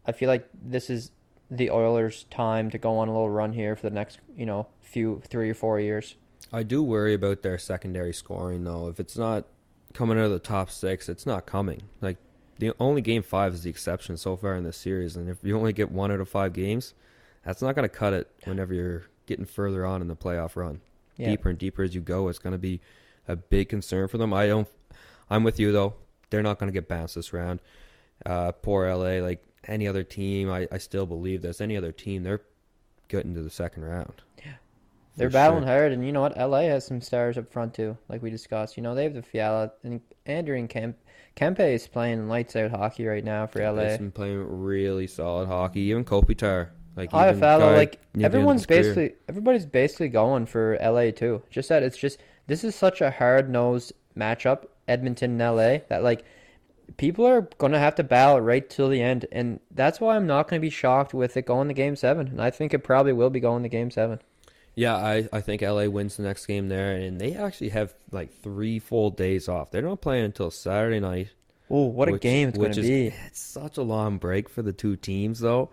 I 0.06 0.12
feel 0.12 0.28
like 0.28 0.48
this 0.62 0.90
is 0.90 1.12
the 1.50 1.70
Oilers' 1.72 2.26
time 2.30 2.70
to 2.70 2.78
go 2.78 2.98
on 2.98 3.08
a 3.08 3.12
little 3.12 3.30
run 3.30 3.54
here 3.54 3.76
for 3.76 3.90
the 3.90 3.96
next 3.96 4.20
you 4.36 4.46
know 4.46 4.68
few 4.82 5.22
three 5.26 5.50
or 5.50 5.56
four 5.56 5.80
years. 5.80 6.16
I 6.54 6.64
do 6.64 6.84
worry 6.84 7.14
about 7.14 7.44
their 7.44 7.58
secondary 7.58 8.14
scoring 8.14 8.66
though. 8.66 8.90
If 8.90 9.00
it's 9.00 9.18
not 9.18 9.46
coming 9.94 10.18
out 10.18 10.26
of 10.26 10.32
the 10.32 10.40
top 10.40 10.70
six, 10.70 11.10
it's 11.10 11.26
not 11.26 11.46
coming. 11.46 11.84
Like 12.02 12.18
the 12.60 12.74
only 12.80 13.02
game 13.02 13.24
five 13.24 13.54
is 13.54 13.64
the 13.64 13.70
exception 13.70 14.18
so 14.18 14.36
far 14.36 14.56
in 14.56 14.64
this 14.64 14.78
series, 14.78 15.16
and 15.16 15.30
if 15.30 15.38
you 15.44 15.58
only 15.58 15.74
get 15.74 15.92
one 15.92 16.12
out 16.12 16.20
of 16.20 16.30
five 16.30 16.54
games, 16.54 16.94
that's 17.46 17.62
not 17.62 17.76
going 17.76 17.88
to 17.90 17.96
cut 17.96 18.14
it. 18.14 18.30
Whenever 18.46 18.74
you're 18.74 19.04
getting 19.26 19.46
further 19.46 19.86
on 19.86 20.02
in 20.02 20.08
the 20.08 20.16
playoff 20.16 20.56
run, 20.56 20.82
Yeah. 21.18 21.30
deeper 21.30 21.50
and 21.50 21.58
deeper 21.58 21.84
as 21.84 21.96
you 21.96 22.02
go, 22.02 22.28
it's 22.28 22.40
going 22.40 22.54
to 22.54 22.60
be 22.60 22.80
a 23.28 23.36
big 23.36 23.70
concern 23.70 24.08
for 24.08 24.18
them. 24.18 24.34
I 24.34 24.48
don't. 24.48 24.68
I'm 25.30 25.44
with 25.44 25.60
you 25.60 25.72
though. 25.72 25.94
They're 26.30 26.44
not 26.44 26.60
going 26.60 26.68
to 26.72 26.74
get 26.74 26.88
bounced 26.88 27.16
this 27.16 27.34
round. 27.34 27.60
Uh, 28.26 28.52
poor 28.52 28.88
LA. 28.88 29.22
Like 29.24 29.44
any 29.68 29.88
other 29.88 30.04
team, 30.04 30.50
I, 30.52 30.68
I 30.72 30.78
still 30.78 31.06
believe 31.06 31.42
this. 31.42 31.62
Any 31.62 31.76
other 31.78 31.92
team, 31.92 32.24
they're 32.24 32.42
getting 33.08 33.34
to 33.36 33.42
the 33.42 33.50
second 33.50 33.84
round. 33.86 34.22
They're 35.18 35.30
battling 35.30 35.64
sure. 35.64 35.72
hard, 35.72 35.92
and 35.92 36.06
you 36.06 36.12
know 36.12 36.22
what? 36.22 36.38
LA 36.38 36.62
has 36.62 36.86
some 36.86 37.02
stars 37.02 37.38
up 37.38 37.52
front 37.52 37.74
too, 37.74 37.98
like 38.08 38.22
we 38.22 38.30
discussed. 38.30 38.78
You 38.78 38.84
know, 38.84 38.96
they 38.96 39.04
have 39.04 39.14
the 39.14 39.22
Fiala 39.22 39.72
and 39.84 40.02
Andrew 40.26 40.58
and 40.58 40.70
Kemp. 40.70 40.98
Kempe 41.36 41.60
is 41.60 41.88
playing 41.88 42.28
lights 42.28 42.56
out 42.56 42.72
hockey 42.72 43.06
right 43.06 43.24
now 43.24 43.48
for 43.48 43.62
LA. 43.62 43.84
They've 43.84 44.00
been 44.00 44.12
playing 44.12 44.38
really 44.40 45.08
solid 45.08 45.48
hockey. 45.48 45.82
Even 45.82 46.04
Kopitar 46.06 46.70
Like 46.96 47.14
even 47.14 47.40
guy 47.40 47.58
like 47.58 48.00
near 48.14 48.24
the 48.24 48.26
end 48.26 48.26
of 48.26 48.36
everyone's 48.36 48.62
his 48.62 48.66
career. 48.66 48.82
basically 48.82 49.14
everybody's 49.30 49.66
basically 49.66 50.10
going 50.10 50.46
for 50.46 50.78
LA 50.82 51.12
too. 51.12 51.42
Just 51.50 51.70
that 51.70 51.84
it's 51.84 51.98
just 51.98 52.20
this 52.48 52.64
is 52.64 52.76
such 52.76 53.02
a 53.02 53.12
hard 53.12 53.50
nosed 53.50 53.94
matchup, 54.18 54.66
Edmonton 54.88 55.40
and 55.40 55.56
LA, 55.56 55.78
that 55.88 56.04
like 56.04 56.26
people 56.98 57.26
are 57.26 57.48
gonna 57.58 57.80
have 57.80 57.96
to 57.96 58.04
battle 58.04 58.42
right 58.42 58.70
till 58.70 58.90
the 58.90 59.02
end, 59.02 59.26
and 59.32 59.60
that's 59.72 60.02
why 60.02 60.16
I'm 60.16 60.28
not 60.28 60.48
gonna 60.48 60.60
be 60.60 60.70
shocked 60.70 61.14
with 61.14 61.38
it 61.38 61.46
going 61.46 61.70
to 61.70 61.74
Game 61.74 61.96
Seven, 61.96 62.28
and 62.28 62.42
I 62.42 62.50
think 62.50 62.74
it 62.74 62.80
probably 62.80 63.14
will 63.14 63.30
be 63.30 63.40
going 63.40 63.64
to 63.64 63.70
Game 63.70 63.92
Seven. 63.92 64.20
Yeah, 64.76 64.96
I, 64.96 65.28
I 65.34 65.42
think 65.42 65.62
LA 65.62 65.86
wins 65.86 66.18
the 66.18 66.24
next 66.24 66.46
game 66.46 66.70
there, 66.70 66.96
and 66.96 67.20
they 67.20 67.34
actually 67.36 67.70
have 67.70 67.94
like 68.12 68.32
three 68.42 68.80
full 68.80 69.10
days 69.10 69.50
off. 69.50 69.70
They're 69.72 69.82
not 69.82 70.02
playing 70.02 70.26
until 70.26 70.50
Saturday 70.50 71.00
night. 71.00 71.30
Oh, 71.70 71.86
what 71.88 72.10
a 72.10 72.18
game 72.18 72.50
it's 72.50 72.58
which 72.58 72.76
gonna 72.76 72.82
is- 72.82 72.88
be! 72.88 73.08
It's 73.28 73.40
such 73.40 73.78
a 73.78 73.82
long 73.84 74.18
break 74.18 74.50
for 74.50 74.62
the 74.62 74.74
two 74.74 74.96
teams, 74.96 75.40
though, 75.40 75.70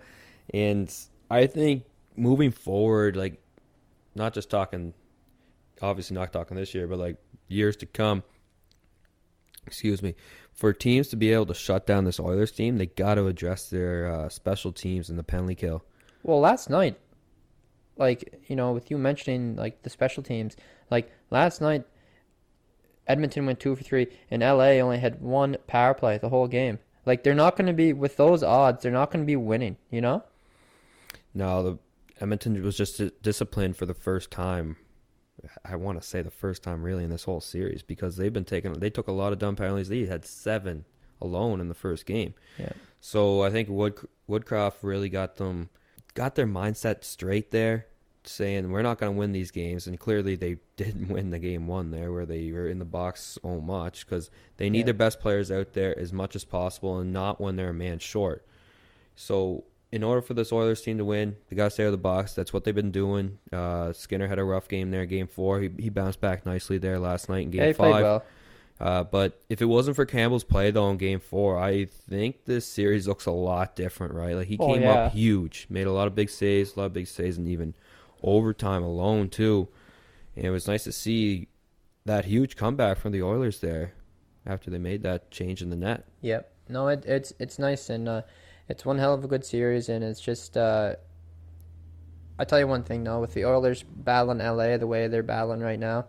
and 0.53 0.93
I 1.31 1.47
think 1.47 1.85
moving 2.17 2.51
forward, 2.51 3.17
like 3.17 3.41
not 4.15 4.35
just 4.35 4.51
talking, 4.51 4.95
obviously 5.81 6.15
not 6.17 6.33
talking 6.33 6.57
this 6.57 6.75
year, 6.75 6.87
but 6.89 6.99
like 6.99 7.17
years 7.49 7.77
to 7.79 7.87
come. 7.87 8.23
Excuse 9.67 10.03
me, 10.03 10.15
for 10.53 10.73
teams 10.73 11.09
to 11.09 11.17
be 11.17 11.33
able 11.33 11.47
to 11.47 11.55
shut 11.55 11.87
down 11.87 12.05
this 12.05 12.19
Oilers 12.19 12.51
team, 12.51 12.79
they 12.79 12.87
got 12.87 13.15
to 13.17 13.27
address 13.27 13.69
their 13.69 14.11
uh, 14.11 14.29
special 14.29 14.73
teams 14.73 15.11
and 15.11 15.19
the 15.19 15.23
penalty 15.23 15.55
kill. 15.55 15.85
Well, 16.23 16.41
last 16.41 16.71
night, 16.71 16.99
like 17.99 18.43
you 18.47 18.57
know, 18.57 18.73
with 18.73 18.91
you 18.91 18.99
mentioning 18.99 19.57
like 19.57 19.83
the 19.83 19.91
special 19.91 20.23
teams, 20.23 20.57
like 20.91 21.11
last 21.31 21.61
night, 21.61 21.85
Edmonton 23.07 23.47
went 23.47 23.61
two 23.61 23.75
for 23.75 23.83
three, 23.83 24.09
and 24.31 24.43
LA 24.43 24.79
only 24.81 24.99
had 24.99 25.21
one 25.21 25.57
power 25.67 25.95
play 25.95 26.19
the 26.19 26.29
whole 26.29 26.49
game. 26.49 26.79
Like 27.05 27.25
they're 27.25 27.35
not 27.35 27.57
going 27.57 27.67
to 27.67 27.73
be 27.73 27.93
with 27.93 28.17
those 28.17 28.43
odds. 28.43 28.83
They're 28.83 28.93
not 28.93 29.11
going 29.11 29.25
to 29.25 29.27
be 29.27 29.37
winning. 29.37 29.77
You 29.91 30.01
know? 30.01 30.25
No, 31.35 31.63
the 31.63 31.79
Edmonton 32.21 32.63
was 32.63 32.77
just 32.77 33.01
disciplined 33.23 33.77
for 33.77 33.87
the 33.87 33.95
first 33.95 34.31
time. 34.31 34.77
I 35.65 35.77
want 35.77 36.01
to 36.01 36.07
say 36.07 36.21
the 36.21 36.31
first 36.31 36.63
time 36.65 36.83
really 36.83 37.05
in 37.05 37.11
this 37.11 37.25
whole 37.25 37.41
series 37.41 37.83
because 37.83 38.17
they've 38.17 38.33
been 38.33 38.45
taking 38.45 38.73
they 38.75 38.91
took 38.91 39.09
a 39.09 39.13
lot 39.13 39.33
of 39.33 39.39
dumb 39.39 39.57
penalties. 39.57 39.89
They 39.89 40.07
had 40.07 40.25
seven 40.25 40.85
alone 41.21 41.61
in 41.61 41.69
the 41.69 41.75
first 41.75 42.07
game. 42.07 42.35
Yeah. 42.59 42.73
So 43.01 43.43
I 43.43 43.51
think 43.51 43.69
Wood 43.69 43.95
Woodcroft 44.29 44.83
really 44.83 45.09
got 45.09 45.37
them 45.37 45.71
got 46.19 46.35
their 46.35 46.47
mindset 46.47 47.05
straight 47.05 47.51
there, 47.53 47.87
saying 48.25 48.71
we're 48.71 48.83
not 48.83 48.99
going 48.99 49.13
to 49.15 49.19
win 49.19 49.33
these 49.33 49.51
games, 49.51 49.87
and 49.87 49.99
clearly 49.99 50.35
they 50.37 50.57
didn't 50.77 51.09
win 51.09 51.31
the 51.31 51.39
game 51.39 51.67
one 51.67 51.91
there 51.93 52.13
where 52.13 52.27
they 52.27 52.51
were 52.53 52.67
in 52.69 52.79
the 52.81 52.85
box 52.85 53.39
so 53.43 53.61
much 53.61 54.05
because 54.05 54.31
they 54.59 54.69
need 54.69 54.81
Yeah. 54.81 54.85
their 54.87 54.95
best 54.95 55.21
players 55.21 55.51
out 55.51 55.73
there 55.75 55.99
as 55.99 56.13
much 56.13 56.35
as 56.37 56.45
possible 56.45 56.99
and 56.99 57.13
not 57.13 57.41
when 57.41 57.57
they're 57.57 57.71
a 57.71 57.75
man 57.75 57.99
short. 58.01 58.45
So 59.17 59.65
in 59.91 60.03
order 60.03 60.21
for 60.21 60.35
this 60.35 60.53
Oilers 60.53 60.83
team 60.83 60.99
to 60.99 61.05
win, 61.05 61.37
they 61.49 61.57
got 61.57 61.65
to 61.67 61.71
stay 61.71 61.85
out 61.85 61.87
of 61.87 61.93
the 61.93 61.99
box. 61.99 62.35
That's 62.35 62.53
what 62.53 62.65
they've 62.65 62.75
been 62.75 62.91
doing. 62.91 63.39
Uh, 63.53 63.93
Skinner 63.93 64.27
had 64.29 64.39
a 64.39 64.45
rough 64.45 64.69
game 64.69 64.91
there, 64.91 65.07
game 65.07 65.27
four. 65.27 65.61
He, 65.61 65.71
he 65.79 65.89
bounced 65.89 66.21
back 66.21 66.45
nicely 66.45 66.79
there 66.79 66.99
last 66.99 67.29
night 67.29 67.45
in 67.45 67.51
game 67.51 67.63
Yeah, 67.63 67.73
five. 67.73 68.03
well. 68.03 68.25
Uh, 68.81 69.03
but 69.03 69.41
if 69.49 69.61
it 69.61 69.65
wasn't 69.65 69.97
for 69.97 70.07
Campbell's 70.07 70.45
play 70.45 70.71
though 70.71 70.89
in 70.91 70.97
Game 70.99 71.19
Four, 71.21 71.59
I 71.59 71.85
think 71.87 72.45
this 72.45 72.65
series 72.67 73.09
looks 73.09 73.27
a 73.27 73.33
lot 73.33 73.75
different, 73.75 74.15
right? 74.15 74.35
Like 74.37 74.47
he 74.47 74.57
Oh, 74.59 74.73
came 74.75 74.83
yeah. 74.83 74.93
up 75.07 75.13
huge, 75.13 75.67
made 75.69 75.87
a 75.87 75.93
lot 75.93 76.07
of 76.07 76.15
big 76.15 76.31
saves, 76.31 76.77
a 76.77 76.81
lot 76.81 76.87
of 76.87 76.93
big 76.93 77.09
saves, 77.09 77.37
and 77.39 77.49
even 77.49 77.75
overtime 78.23 78.83
alone 78.85 79.29
too. 79.31 79.69
And 80.37 80.45
it 80.45 80.51
was 80.51 80.69
nice 80.69 80.85
to 80.85 80.93
see 80.93 81.49
that 82.05 82.25
huge 82.27 82.55
comeback 82.57 82.99
from 82.99 83.11
the 83.13 83.23
Oilers 83.23 83.59
there 83.61 83.95
after 84.47 84.71
they 84.71 84.79
made 84.79 85.03
that 85.03 85.31
change 85.33 85.61
in 85.61 85.71
the 85.71 85.77
net. 85.77 86.07
Yep. 86.21 86.53
No, 86.69 86.87
it, 86.89 87.05
it's 87.07 87.33
it's 87.41 87.59
nice 87.59 87.91
and 87.91 88.09
uh, 88.09 88.23
it's 88.69 88.85
one 88.85 88.99
hell 88.99 89.13
of 89.15 89.25
a 89.25 89.29
good 89.29 89.45
series, 89.45 89.89
and 89.89 90.05
it's 90.05 90.21
just. 90.21 90.57
Uh, 90.57 90.95
I 92.39 92.45
tell 92.45 92.61
you 92.61 92.69
one 92.69 92.85
thing 92.85 93.03
though, 93.03 93.21
with 93.21 93.35
the 93.35 93.45
Oilers 93.45 93.83
battling 93.83 94.39
LA 94.39 94.77
the 94.77 94.87
way 94.87 95.09
they're 95.09 95.25
battling 95.25 95.61
right 95.61 95.81
now, 95.81 96.07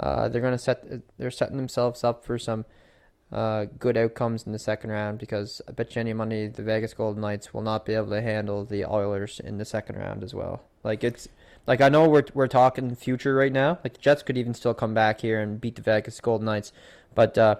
uh, 0.00 0.28
they're 0.28 0.42
gonna 0.42 0.58
set 0.58 0.84
they're 1.18 1.30
setting 1.30 1.56
themselves 1.56 2.04
up 2.04 2.24
for 2.24 2.38
some 2.38 2.64
uh, 3.32 3.66
good 3.78 3.96
outcomes 3.96 4.44
in 4.44 4.52
the 4.52 4.58
second 4.58 4.90
round 4.90 5.18
because 5.18 5.62
I 5.66 5.72
bet 5.72 5.94
you 5.94 6.00
any 6.00 6.12
money 6.12 6.48
the 6.48 6.62
Vegas 6.62 6.92
Golden 6.92 7.22
Knights 7.22 7.54
will 7.54 7.62
not 7.62 7.86
be 7.86 7.94
able 7.94 8.10
to 8.10 8.20
handle 8.20 8.64
the 8.64 8.84
Oilers 8.84 9.40
in 9.40 9.58
the 9.58 9.64
second 9.64 9.96
round 9.96 10.22
as 10.22 10.34
well. 10.34 10.62
Like 10.84 11.02
it's 11.02 11.28
like 11.66 11.80
I 11.80 11.88
know 11.88 12.08
we're 12.08 12.24
we're 12.34 12.48
talking 12.48 12.94
future 12.94 13.34
right 13.34 13.52
now. 13.52 13.78
Like 13.82 13.94
the 13.94 14.00
Jets 14.00 14.22
could 14.22 14.36
even 14.36 14.54
still 14.54 14.74
come 14.74 14.94
back 14.94 15.20
here 15.20 15.40
and 15.40 15.60
beat 15.60 15.76
the 15.76 15.82
Vegas 15.82 16.20
Golden 16.20 16.44
Knights, 16.44 16.72
but 17.14 17.38
uh, 17.38 17.56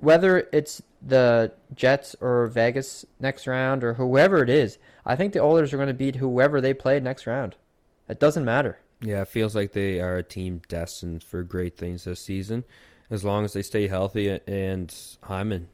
whether 0.00 0.48
it's 0.52 0.82
the 1.00 1.52
Jets 1.74 2.16
or 2.20 2.46
Vegas 2.48 3.04
next 3.20 3.46
round 3.46 3.84
or 3.84 3.94
whoever 3.94 4.42
it 4.42 4.50
is, 4.50 4.78
I 5.04 5.14
think 5.14 5.32
the 5.32 5.40
Oilers 5.40 5.72
are 5.72 5.76
going 5.76 5.88
to 5.88 5.94
beat 5.94 6.16
whoever 6.16 6.60
they 6.60 6.74
play 6.74 6.98
next 7.00 7.26
round. 7.26 7.54
It 8.08 8.18
doesn't 8.18 8.44
matter. 8.44 8.78
Yeah, 9.00 9.22
it 9.22 9.28
feels 9.28 9.54
like 9.54 9.72
they 9.72 10.00
are 10.00 10.16
a 10.16 10.22
team 10.22 10.62
destined 10.68 11.22
for 11.22 11.42
great 11.42 11.76
things 11.76 12.04
this 12.04 12.20
season, 12.20 12.64
as 13.10 13.24
long 13.24 13.44
as 13.44 13.52
they 13.52 13.62
stay 13.62 13.88
healthy. 13.88 14.40
And 14.46 14.94
Hyman, 15.22 15.68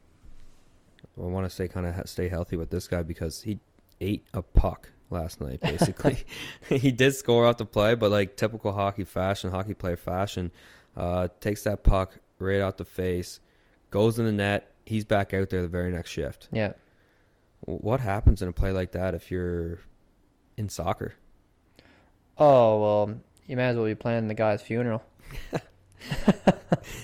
I 1.17 1.21
want 1.21 1.45
to 1.45 1.49
say 1.49 1.67
kind 1.67 1.85
of 1.85 2.09
stay 2.09 2.27
healthy 2.27 2.57
with 2.57 2.69
this 2.69 2.87
guy 2.87 3.03
because 3.03 3.43
he 3.43 3.59
ate 4.01 4.25
a 4.33 4.41
puck 4.41 4.89
last 5.09 5.39
night. 5.39 5.61
Basically, 5.61 6.25
he 6.69 6.91
did 6.91 7.15
score 7.15 7.45
off 7.45 7.57
the 7.57 7.65
play, 7.65 7.95
but 7.95 8.11
like 8.11 8.35
typical 8.35 8.73
hockey 8.73 9.05
fashion, 9.05 9.51
hockey 9.51 9.73
player 9.73 9.97
fashion, 9.97 10.51
uh, 10.97 11.29
takes 11.39 11.63
that 11.63 11.83
puck 11.83 12.17
right 12.39 12.59
out 12.59 12.77
the 12.77 12.85
face, 12.85 13.39
goes 13.89 14.19
in 14.19 14.25
the 14.25 14.31
net. 14.31 14.69
He's 14.85 15.05
back 15.05 15.33
out 15.33 15.49
there 15.49 15.61
the 15.61 15.69
very 15.69 15.91
next 15.91 16.09
shift. 16.09 16.49
Yeah. 16.51 16.73
What 17.61 18.01
happens 18.01 18.41
in 18.41 18.49
a 18.49 18.51
play 18.51 18.73
like 18.73 18.91
that 18.91 19.15
if 19.15 19.31
you're 19.31 19.79
in 20.57 20.67
soccer? 20.67 21.13
Oh 22.37 22.81
well, 22.81 23.19
you 23.47 23.55
might 23.55 23.63
as 23.63 23.75
well 23.75 23.85
be 23.85 23.95
planning 23.95 24.27
the 24.27 24.33
guy's 24.33 24.61
funeral. 24.61 25.03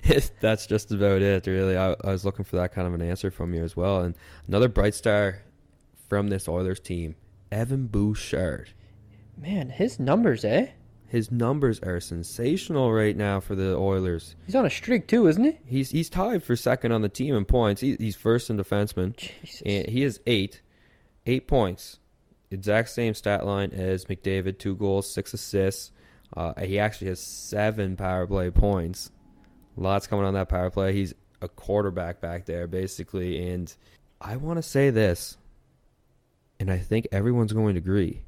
That's 0.42 0.66
just 0.68 0.92
about 0.92 1.22
it, 1.22 1.48
really. 1.48 1.78
I, 1.78 1.92
I 2.04 2.12
was 2.12 2.26
looking 2.26 2.46
for 2.46 2.58
that 2.58 2.74
kind 2.74 2.88
of 2.88 2.94
an 2.94 3.02
answer 3.02 3.32
from 3.32 3.54
you 3.54 3.64
as 3.64 3.76
well. 3.76 4.02
And 4.02 4.16
another 4.48 4.68
bright 4.68 4.96
star 4.96 5.44
from 6.08 6.30
this 6.30 6.48
Oilers 6.48 6.80
team, 6.80 7.16
Evan 7.52 7.88
Bouchard. 7.88 8.72
Man, 9.38 9.70
his 9.70 10.00
numbers, 10.00 10.44
eh? 10.44 10.70
His 11.08 11.32
numbers 11.32 11.80
are 11.80 12.00
sensational 12.00 12.92
right 12.94 13.18
now 13.18 13.40
for 13.40 13.56
the 13.56 13.76
Oilers. 13.76 14.36
He's 14.46 14.56
on 14.56 14.66
a 14.66 14.70
streak 14.70 15.08
too, 15.08 15.28
isn't 15.28 15.44
he? 15.44 15.58
He's 15.66 15.90
he's 15.90 16.10
tied 16.10 16.44
for 16.44 16.56
second 16.56 16.92
on 16.92 17.02
the 17.02 17.10
team 17.10 17.36
in 17.36 17.46
points. 17.46 17.82
He, 17.82 17.96
he's 18.00 18.16
first 18.16 18.50
in 18.50 18.58
defenseman, 18.58 19.16
Jesus. 19.16 19.64
and 19.66 19.88
he 19.88 20.02
has 20.02 20.20
eight, 20.28 20.62
eight 21.26 21.48
points. 21.48 22.00
Exact 22.52 22.90
same 22.90 23.14
stat 23.14 23.46
line 23.46 23.72
as 23.72 24.06
McDavid: 24.06 24.58
two 24.58 24.76
goals, 24.76 25.12
six 25.12 25.34
assists. 25.34 25.92
Uh, 26.36 26.54
he 26.62 26.80
actually 26.80 27.08
has 27.08 27.20
seven 27.20 27.96
power 27.96 28.26
play 28.28 28.50
points. 28.50 29.12
Lots 29.76 30.08
coming 30.08 30.26
on 30.26 30.34
that 30.34 30.50
power 30.50 30.70
play. 30.70 30.94
He's 30.94 31.14
a 31.42 31.48
quarterback 31.48 32.22
back 32.22 32.46
there, 32.46 32.68
basically. 32.68 33.50
And 33.50 33.74
I 34.20 34.36
want 34.38 34.58
to 34.58 34.64
say 34.64 34.90
this, 34.90 35.38
and 36.60 36.72
I 36.72 36.78
think 36.78 37.08
everyone's 37.12 37.54
going 37.54 37.76
to 37.76 37.80
agree. 37.80 38.24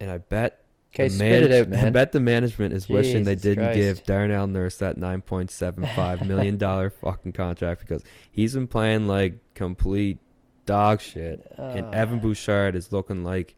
And 0.00 0.10
I 0.10 0.18
bet 0.18 0.62
Okay, 0.98 1.06
it 1.08 1.52
out, 1.74 1.78
I 1.84 1.90
bet 1.90 2.12
the 2.12 2.20
management 2.20 2.72
is 2.72 2.88
wishing 2.88 3.24
they 3.24 3.34
didn't 3.34 3.64
Christ. 3.64 3.76
give 3.76 4.04
Darnell 4.04 4.46
Nurse 4.46 4.78
that 4.78 4.96
nine 4.96 5.20
point 5.20 5.50
seven 5.50 5.86
five 5.94 6.26
million 6.26 6.56
dollar 6.56 6.88
fucking 7.02 7.32
contract 7.32 7.82
because 7.82 8.02
he's 8.30 8.54
been 8.54 8.66
playing 8.66 9.06
like 9.06 9.54
complete 9.54 10.18
dog 10.66 11.00
shit, 11.00 11.46
and 11.56 11.86
Uh, 11.86 11.90
Evan 11.90 12.18
Bouchard 12.18 12.76
is 12.76 12.92
looking 12.92 13.24
like 13.24 13.54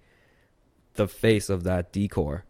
the 0.94 1.08
face 1.08 1.48
of 1.48 1.64
that 1.64 1.92
D-core. 1.92 2.44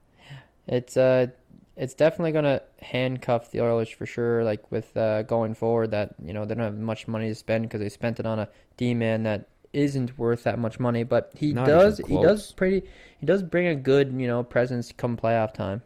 It's 0.67 0.97
uh, 0.97 1.29
it's 1.77 1.95
definitely 1.95 2.33
gonna 2.33 2.61
handcuff 2.83 3.51
the 3.51 3.61
Oilers 3.63 3.89
for 3.89 4.05
sure. 4.05 4.45
Like 4.45 4.71
with 4.71 4.95
uh, 4.97 5.23
going 5.23 5.55
forward, 5.55 5.93
that 5.93 6.15
you 6.23 6.33
know 6.33 6.45
they 6.45 6.55
don't 6.55 6.65
have 6.65 6.79
much 6.79 7.09
money 7.09 7.29
to 7.29 7.35
spend 7.35 7.65
because 7.65 7.81
they 7.81 7.89
spent 7.89 8.21
it 8.21 8.27
on 8.27 8.39
a 8.39 8.49
D 8.77 8.95
man 8.95 9.23
that 9.23 9.49
isn't 9.73 10.19
worth 10.19 10.45
that 10.45 10.59
much 10.59 10.81
money. 10.81 11.05
But 11.05 11.33
he 11.37 11.53
Not 11.53 11.67
does, 11.67 11.99
he 12.07 12.17
does 12.21 12.53
pretty, 12.53 12.87
he 13.19 13.27
does 13.27 13.43
bring 13.43 13.67
a 13.67 13.75
good 13.75 14.13
you 14.13 14.27
know 14.27 14.43
presence 14.43 14.93
come 14.93 15.17
playoff 15.17 15.55
time. 15.55 15.83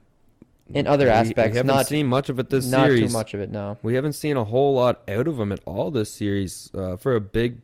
In 0.75 0.87
other 0.87 1.09
aspects, 1.09 1.53
we 1.53 1.59
haven't 1.59 1.67
not 1.67 1.87
seen 1.87 2.07
much 2.07 2.29
of 2.31 2.39
it 2.39 2.49
this 2.49 2.71
not 2.71 2.87
series. 2.87 3.03
Not 3.03 3.09
too 3.09 3.13
much 3.13 3.35
of 3.35 3.41
it. 3.41 3.51
No. 3.51 3.77
We 3.83 3.95
haven't 3.95 4.15
seen 4.15 4.37
a 4.37 4.45
whole 4.45 4.75
lot 4.75 5.03
out 5.09 5.29
of 5.29 5.39
him 5.39 5.53
at 5.53 5.61
all 5.67 5.91
this 5.91 6.11
series. 6.11 6.71
Uh, 6.75 6.97
for 6.97 7.15
a 7.15 7.21
big, 7.21 7.61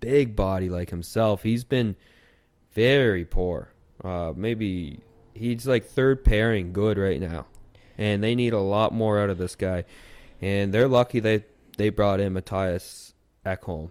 big 0.00 0.36
body 0.36 0.68
like 0.68 0.90
himself, 0.90 1.42
he's 1.42 1.64
been 1.64 1.96
very 2.72 3.24
poor. 3.24 3.72
Uh, 4.02 4.32
maybe 4.36 5.00
he's 5.34 5.66
like 5.66 5.86
third 5.86 6.24
pairing 6.24 6.72
good 6.72 6.98
right 6.98 7.20
now, 7.20 7.46
and 7.96 8.22
they 8.22 8.34
need 8.34 8.52
a 8.52 8.60
lot 8.60 8.92
more 8.92 9.18
out 9.18 9.30
of 9.30 9.38
this 9.38 9.56
guy. 9.56 9.84
And 10.40 10.72
they're 10.72 10.88
lucky 10.88 11.20
they 11.20 11.44
they 11.76 11.90
brought 11.90 12.20
in 12.20 12.32
Matthias 12.32 13.14
Ekholm 13.44 13.90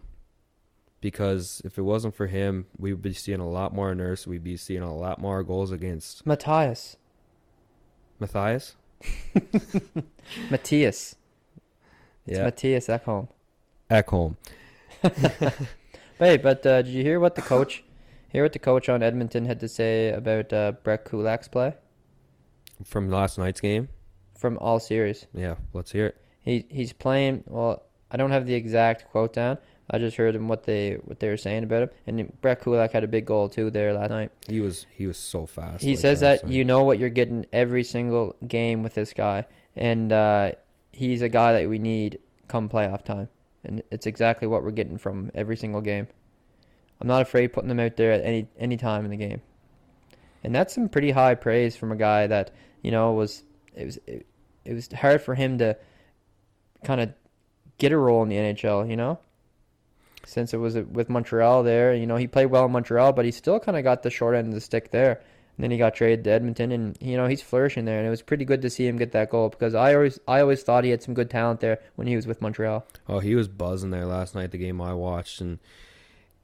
because 1.02 1.62
if 1.66 1.78
it 1.78 1.82
wasn't 1.84 2.16
for 2.16 2.28
him, 2.28 2.66
we 2.78 2.94
would 2.94 3.02
be 3.02 3.14
seeing 3.14 3.40
a 3.40 3.50
lot 3.50 3.74
more 3.74 3.94
nurse. 3.94 4.28
We'd 4.28 4.44
be 4.44 4.58
seeing 4.58 4.82
a 4.82 4.96
lot 4.96 5.20
more 5.20 5.44
goals 5.44 5.72
against 5.72 6.26
Matthias, 6.26 6.98
Matthias. 8.20 8.76
Matthias, 10.50 11.16
it's 12.26 12.38
Yeah, 12.38 12.44
Matthias 12.46 12.88
Ekholm. 12.88 13.28
Ekholm. 13.92 14.36
Hey, 16.20 16.38
but 16.38 16.66
uh, 16.66 16.82
did 16.82 16.92
you 16.92 17.04
hear 17.04 17.20
what 17.20 17.36
the 17.36 17.42
coach 17.42 17.84
Hear 18.30 18.44
what 18.44 18.54
the 18.54 18.60
coach 18.60 18.90
on 18.90 19.02
Edmonton 19.02 19.46
had 19.46 19.60
to 19.62 19.68
say 19.70 20.10
about 20.10 20.52
uh, 20.52 20.74
Brett 20.84 21.06
Kulak's 21.06 21.48
play 21.48 21.76
From 22.84 23.10
last 23.10 23.38
night's 23.38 23.62
game? 23.62 23.90
from 24.38 24.58
all 24.60 24.80
series. 24.80 25.26
Yeah, 25.34 25.56
let's 25.74 25.92
hear 25.92 26.08
it. 26.08 26.18
He 26.42 26.66
he's 26.70 26.94
playing. 26.94 27.44
Well, 27.48 27.84
I 28.12 28.18
don't 28.18 28.32
have 28.32 28.46
the 28.46 28.54
exact 28.54 29.10
quote 29.10 29.34
down. 29.34 29.58
I 29.90 29.98
just 29.98 30.16
heard 30.18 30.36
him 30.36 30.48
what 30.48 30.64
they 30.64 30.96
what 31.06 31.20
they 31.20 31.30
were 31.30 31.38
saying 31.38 31.64
about 31.64 31.84
him. 31.84 31.90
And 32.06 32.42
Brett 32.42 32.62
Kulak 32.62 32.92
had 32.92 33.04
a 33.04 33.08
big 33.08 33.26
goal 33.26 33.50
too 33.50 33.72
there 33.72 33.94
last 33.94 34.12
night. 34.12 34.32
He 34.48 34.60
was 34.60 34.86
he 34.96 35.08
was 35.08 35.18
so 35.18 35.46
fast. 35.46 35.84
He 35.84 35.92
like 35.92 36.00
says 36.00 36.20
that 36.20 36.44
night. 36.44 36.54
you 36.54 36.64
know 36.64 36.84
what 36.84 37.00
you're 37.00 37.10
getting 37.10 37.46
every 37.52 37.84
single 37.84 38.36
game 38.48 38.84
with 38.84 38.94
this 38.94 39.12
guy, 39.14 39.46
and 39.76 40.12
uh, 40.12 40.52
he's 40.92 41.22
a 41.22 41.30
guy 41.30 41.54
that 41.54 41.68
we 41.68 41.80
need 41.80 42.20
come 42.48 42.70
playoff 42.70 43.04
time, 43.04 43.30
and 43.64 43.84
it's 43.92 44.06
exactly 44.06 44.48
what 44.48 44.64
we're 44.64 44.72
getting 44.72 44.98
from 44.98 45.32
every 45.36 45.58
single 45.58 45.82
game. 45.82 46.08
I'm 47.00 47.08
not 47.08 47.22
afraid 47.22 47.54
putting 47.54 47.70
them 47.70 47.80
out 47.80 47.96
there 47.96 48.12
at 48.12 48.24
any 48.24 48.48
any 48.58 48.78
time 48.78 49.06
in 49.06 49.12
the 49.12 49.18
game, 49.18 49.42
and 50.44 50.54
that's 50.54 50.74
some 50.74 50.90
pretty 50.90 51.12
high 51.12 51.36
praise 51.36 51.76
from 51.76 51.92
a 51.92 51.96
guy 51.96 52.28
that 52.28 52.52
you 52.82 52.92
know 52.92 53.14
was 53.14 53.44
it 53.76 53.86
was 53.86 54.00
it, 54.08 54.26
it 54.66 54.74
was 54.74 54.90
hard 54.92 55.22
for 55.22 55.36
him 55.36 55.60
to 55.60 55.78
kind 56.84 57.02
of 57.02 57.14
get 57.78 57.92
a 57.92 57.98
role 57.98 58.24
in 58.24 58.30
the 58.30 58.36
NHL, 58.36 58.90
you 58.90 58.96
know. 58.96 59.20
Since 60.26 60.54
it 60.54 60.58
was 60.58 60.76
uh, 60.76 60.84
with 60.92 61.10
Montreal 61.10 61.64
there, 61.64 61.94
you 61.94 62.06
know, 62.06 62.18
he 62.18 62.28
played 62.28 62.48
well 62.48 62.66
in 62.66 62.72
Montreal, 62.72 63.14
but 63.14 63.26
he 63.26 63.32
still 63.32 63.60
kind 63.60 63.78
of 63.78 63.84
got 63.84 64.04
the 64.04 64.10
short 64.10 64.36
end 64.36 64.48
of 64.48 64.54
the 64.54 64.62
stick 64.62 64.92
there. 64.92 65.22
And 65.58 65.64
then 65.64 65.72
he 65.72 65.78
got 65.78 65.96
traded 65.96 66.24
to 66.26 66.32
Edmonton, 66.32 66.72
and 66.72 66.96
you 67.02 67.18
know 67.18 67.26
he's 67.26 67.42
flourishing 67.42 67.86
there, 67.86 67.98
and 67.98 68.06
it 68.06 68.12
was 68.12 68.22
pretty 68.22 68.46
good 68.46 68.62
to 68.62 68.70
see 68.70 68.86
him 68.86 68.98
get 68.98 69.12
that 69.14 69.32
goal 69.32 69.50
because 69.50 69.74
I 69.74 69.96
always 69.96 70.20
I 70.28 70.42
always 70.42 70.62
thought 70.62 70.84
he 70.84 70.92
had 70.92 71.02
some 71.02 71.16
good 71.16 71.32
talent 71.32 71.62
there 71.62 71.80
when 71.96 72.06
he 72.06 72.16
was 72.16 72.28
with 72.28 72.42
Montreal. 72.42 72.86
Oh, 73.10 73.20
he 73.20 73.34
was 73.34 73.48
buzzing 73.48 73.90
there 73.90 74.06
last 74.06 74.36
night. 74.36 74.52
The 74.52 74.60
game 74.60 74.80
I 74.80 74.94
watched, 74.94 75.42
and 75.42 75.58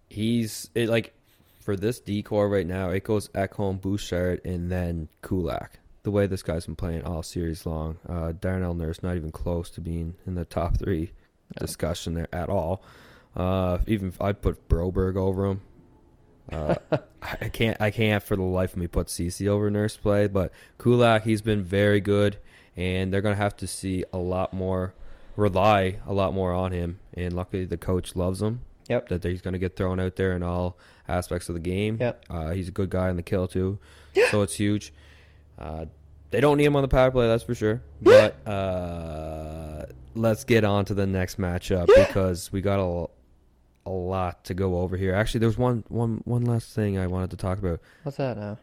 he's 0.10 0.70
it 0.74 0.90
like 0.90 1.14
for 1.62 1.76
this 1.76 2.00
D-core 2.00 2.50
right 2.50 2.66
now. 2.66 2.90
It 2.90 3.04
goes 3.04 3.30
Ekholm, 3.30 3.80
Bouchard, 3.80 4.42
and 4.44 4.72
then 4.72 5.10
Kulak. 5.22 5.80
The 6.02 6.12
way 6.12 6.28
this 6.28 6.44
guy's 6.44 6.66
been 6.66 6.76
playing 6.76 7.04
all 7.04 7.24
series 7.24 7.66
long, 7.66 7.98
uh, 8.10 8.34
Darnell 8.34 8.74
Nurse 8.74 9.02
not 9.02 9.16
even 9.16 9.32
close 9.32 9.70
to 9.72 9.82
being 9.82 10.16
in 10.26 10.36
the 10.36 10.44
top 10.44 10.78
three 10.78 11.12
discussion 11.60 12.16
there 12.16 12.28
at 12.34 12.50
all. 12.50 12.84
Uh, 13.36 13.78
even 13.88 14.10
if 14.10 14.22
I'd 14.22 14.42
put 14.42 14.68
Broberg 14.68 15.16
over 15.16 15.46
him. 15.46 15.62
Uh, 16.52 16.76
I 17.22 17.50
can't. 17.50 17.80
I 17.80 17.92
can't 17.92 18.22
for 18.22 18.36
the 18.36 18.44
life 18.44 18.74
of 18.74 18.78
me 18.78 18.88
put 18.88 19.10
Ceci 19.10 19.48
over 19.48 19.70
Nurse 19.70 19.98
play, 19.98 20.28
but 20.28 20.52
Kulak 20.78 21.24
he's 21.24 21.42
been 21.42 21.64
very 21.64 22.02
good, 22.02 22.38
and 22.76 23.14
they're 23.14 23.22
gonna 23.22 23.36
have 23.36 23.56
to 23.58 23.68
see 23.68 24.04
a 24.12 24.18
lot 24.18 24.54
more, 24.54 24.94
rely 25.36 26.00
a 26.06 26.14
lot 26.14 26.34
more 26.34 26.54
on 26.54 26.72
him. 26.72 27.00
And 27.14 27.34
luckily, 27.34 27.66
the 27.66 27.78
coach 27.78 28.16
loves 28.16 28.42
him. 28.42 28.62
Yep. 28.90 29.10
That 29.10 29.24
he's 29.24 29.42
gonna 29.42 29.58
get 29.58 29.76
thrown 29.76 30.00
out 30.00 30.18
there 30.18 30.34
in 30.34 30.44
all 30.44 30.78
aspects 31.08 31.48
of 31.50 31.56
the 31.56 31.62
game. 31.62 31.98
Yep. 32.00 32.26
Uh, 32.30 32.52
he's 32.52 32.68
a 32.68 32.72
good 32.72 32.90
guy 32.90 33.10
in 33.10 33.16
the 33.16 33.24
kill 33.24 33.48
too, 33.48 33.80
so 34.30 34.42
it's 34.42 34.56
huge. 34.56 34.94
Uh, 35.58 35.86
they 36.32 36.42
don't 36.42 36.58
need 36.58 36.66
him 36.66 36.76
on 36.76 36.82
the 36.82 36.88
power 36.88 37.12
play, 37.12 37.28
that's 37.28 37.44
for 37.44 37.56
sure. 37.56 37.82
But 38.02 38.46
uh, 38.48 39.86
let's 40.16 40.44
get 40.44 40.64
on 40.64 40.86
to 40.86 40.94
the 40.94 41.06
next 41.06 41.40
matchup 41.40 41.88
because 41.88 42.52
we 42.52 42.62
got 42.62 42.80
a, 42.80 43.08
a 43.86 43.90
lot 43.90 44.46
to 44.46 44.54
go 44.54 44.80
over 44.80 44.98
here. 44.98 45.14
Actually, 45.14 45.40
there's 45.42 45.58
one 45.58 45.84
one 45.88 46.22
one 46.26 46.46
last 46.46 46.74
thing 46.74 46.98
I 46.98 47.08
wanted 47.08 47.32
to 47.32 47.38
talk 47.38 47.58
about. 47.60 47.80
What's 48.04 48.18
that 48.18 48.38
now? 48.38 48.58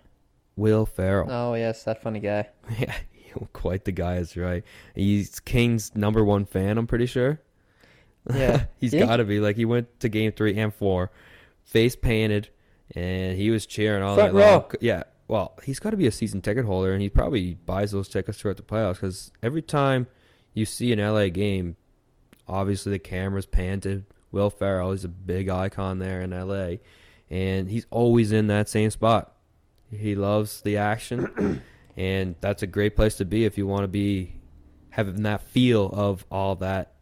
Will 0.57 0.87
Ferrell. 0.87 1.31
Oh 1.31 1.55
yes, 1.55 1.85
that 1.85 2.03
funny 2.03 2.21
guy. 2.21 2.49
Yeah, 2.79 2.95
quite 3.53 3.85
the 3.85 3.93
guy 3.93 4.17
is 4.17 4.37
right. 4.37 4.65
He's 4.95 5.39
King's 5.41 5.95
number 5.95 6.25
one 6.25 6.45
fan. 6.47 6.79
I'm 6.79 6.87
pretty 6.89 7.07
sure. 7.07 7.41
Yeah. 8.35 8.65
he's 8.81 8.93
got 8.93 9.17
to 9.19 9.25
be. 9.25 9.39
Like 9.41 9.57
he 9.57 9.65
went 9.65 10.01
to 10.01 10.09
game 10.09 10.33
three 10.33 10.59
and 10.59 10.75
four, 10.75 11.11
face 11.63 11.95
painted, 11.95 12.49
and 12.95 13.37
he 13.39 13.51
was 13.51 13.67
cheering 13.67 14.03
all 14.03 14.17
Front 14.17 14.35
night 14.35 14.41
long. 14.41 14.61
row. 14.63 14.69
Yeah. 14.81 15.05
Well, 15.29 15.55
he's 15.63 15.79
got 15.79 15.91
to 15.91 15.97
be 15.97 16.09
a 16.09 16.11
season 16.11 16.41
ticket 16.41 16.65
holder, 16.65 16.93
and 16.93 17.01
he 17.01 17.09
probably 17.09 17.55
buys 17.55 17.93
those 17.93 18.09
tickets 18.09 18.41
throughout 18.41 18.57
the 18.57 18.65
playoffs 18.65 18.95
because 18.95 19.31
every 19.45 19.63
time 19.63 20.09
you 20.55 20.65
see 20.65 20.93
an 20.93 20.99
LA 20.99 21.29
game, 21.29 21.77
obviously 22.49 22.91
the 22.91 22.99
camera's 22.99 23.47
pan 23.47 23.81
to 23.83 24.03
Will 24.33 24.51
Ferrell. 24.51 24.93
He's 24.93 25.05
a 25.05 25.09
big 25.09 25.49
icon 25.49 25.99
there 25.99 26.21
in 26.23 26.31
LA, 26.31 26.77
and 27.31 27.69
he's 27.71 27.87
always 27.91 28.33
in 28.33 28.47
that 28.49 28.69
same 28.69 28.91
spot. 28.91 29.35
He 29.91 30.15
loves 30.15 30.61
the 30.63 30.77
action, 30.77 31.63
and 31.97 32.37
that's 32.41 32.63
a 32.63 32.67
great 32.67 32.95
place 32.97 33.17
to 33.17 33.25
be 33.25 33.45
if 33.45 33.59
you 33.59 33.67
want 33.67 33.83
to 33.83 33.89
be 33.89 34.35
having 34.91 35.23
that 35.25 35.43
feel 35.43 35.87
of 35.93 36.25
all 36.31 36.55
that. 36.57 36.95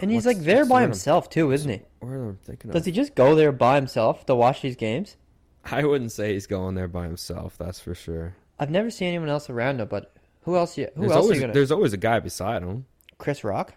And 0.00 0.10
he's 0.10 0.24
What's- 0.24 0.38
like 0.38 0.46
there 0.46 0.64
by 0.64 0.80
I'm- 0.80 0.90
himself 0.90 1.28
too, 1.30 1.52
isn't 1.52 1.70
he? 1.70 1.80
What 2.00 2.12
am 2.12 2.30
I 2.42 2.46
thinking 2.46 2.70
of? 2.70 2.74
Does 2.74 2.84
he 2.84 2.92
just 2.92 3.14
go 3.14 3.34
there 3.34 3.52
by 3.52 3.76
himself 3.76 4.26
to 4.26 4.34
watch 4.34 4.62
these 4.62 4.76
games? 4.76 5.16
I 5.64 5.84
wouldn't 5.84 6.10
say 6.10 6.32
he's 6.32 6.48
going 6.48 6.74
there 6.74 6.88
by 6.88 7.04
himself. 7.04 7.56
That's 7.58 7.78
for 7.78 7.94
sure. 7.94 8.34
I've 8.58 8.70
never 8.70 8.90
seen 8.90 9.08
anyone 9.08 9.28
else 9.28 9.48
around 9.48 9.80
him, 9.80 9.86
but 9.88 10.12
who 10.42 10.56
else? 10.56 10.76
You, 10.76 10.88
who 10.96 11.02
there's 11.02 11.12
else 11.12 11.22
always 11.22 11.40
gonna? 11.40 11.52
there's 11.52 11.70
always 11.70 11.92
a 11.92 11.96
guy 11.96 12.18
beside 12.20 12.62
him. 12.62 12.86
Chris 13.18 13.44
Rock. 13.44 13.74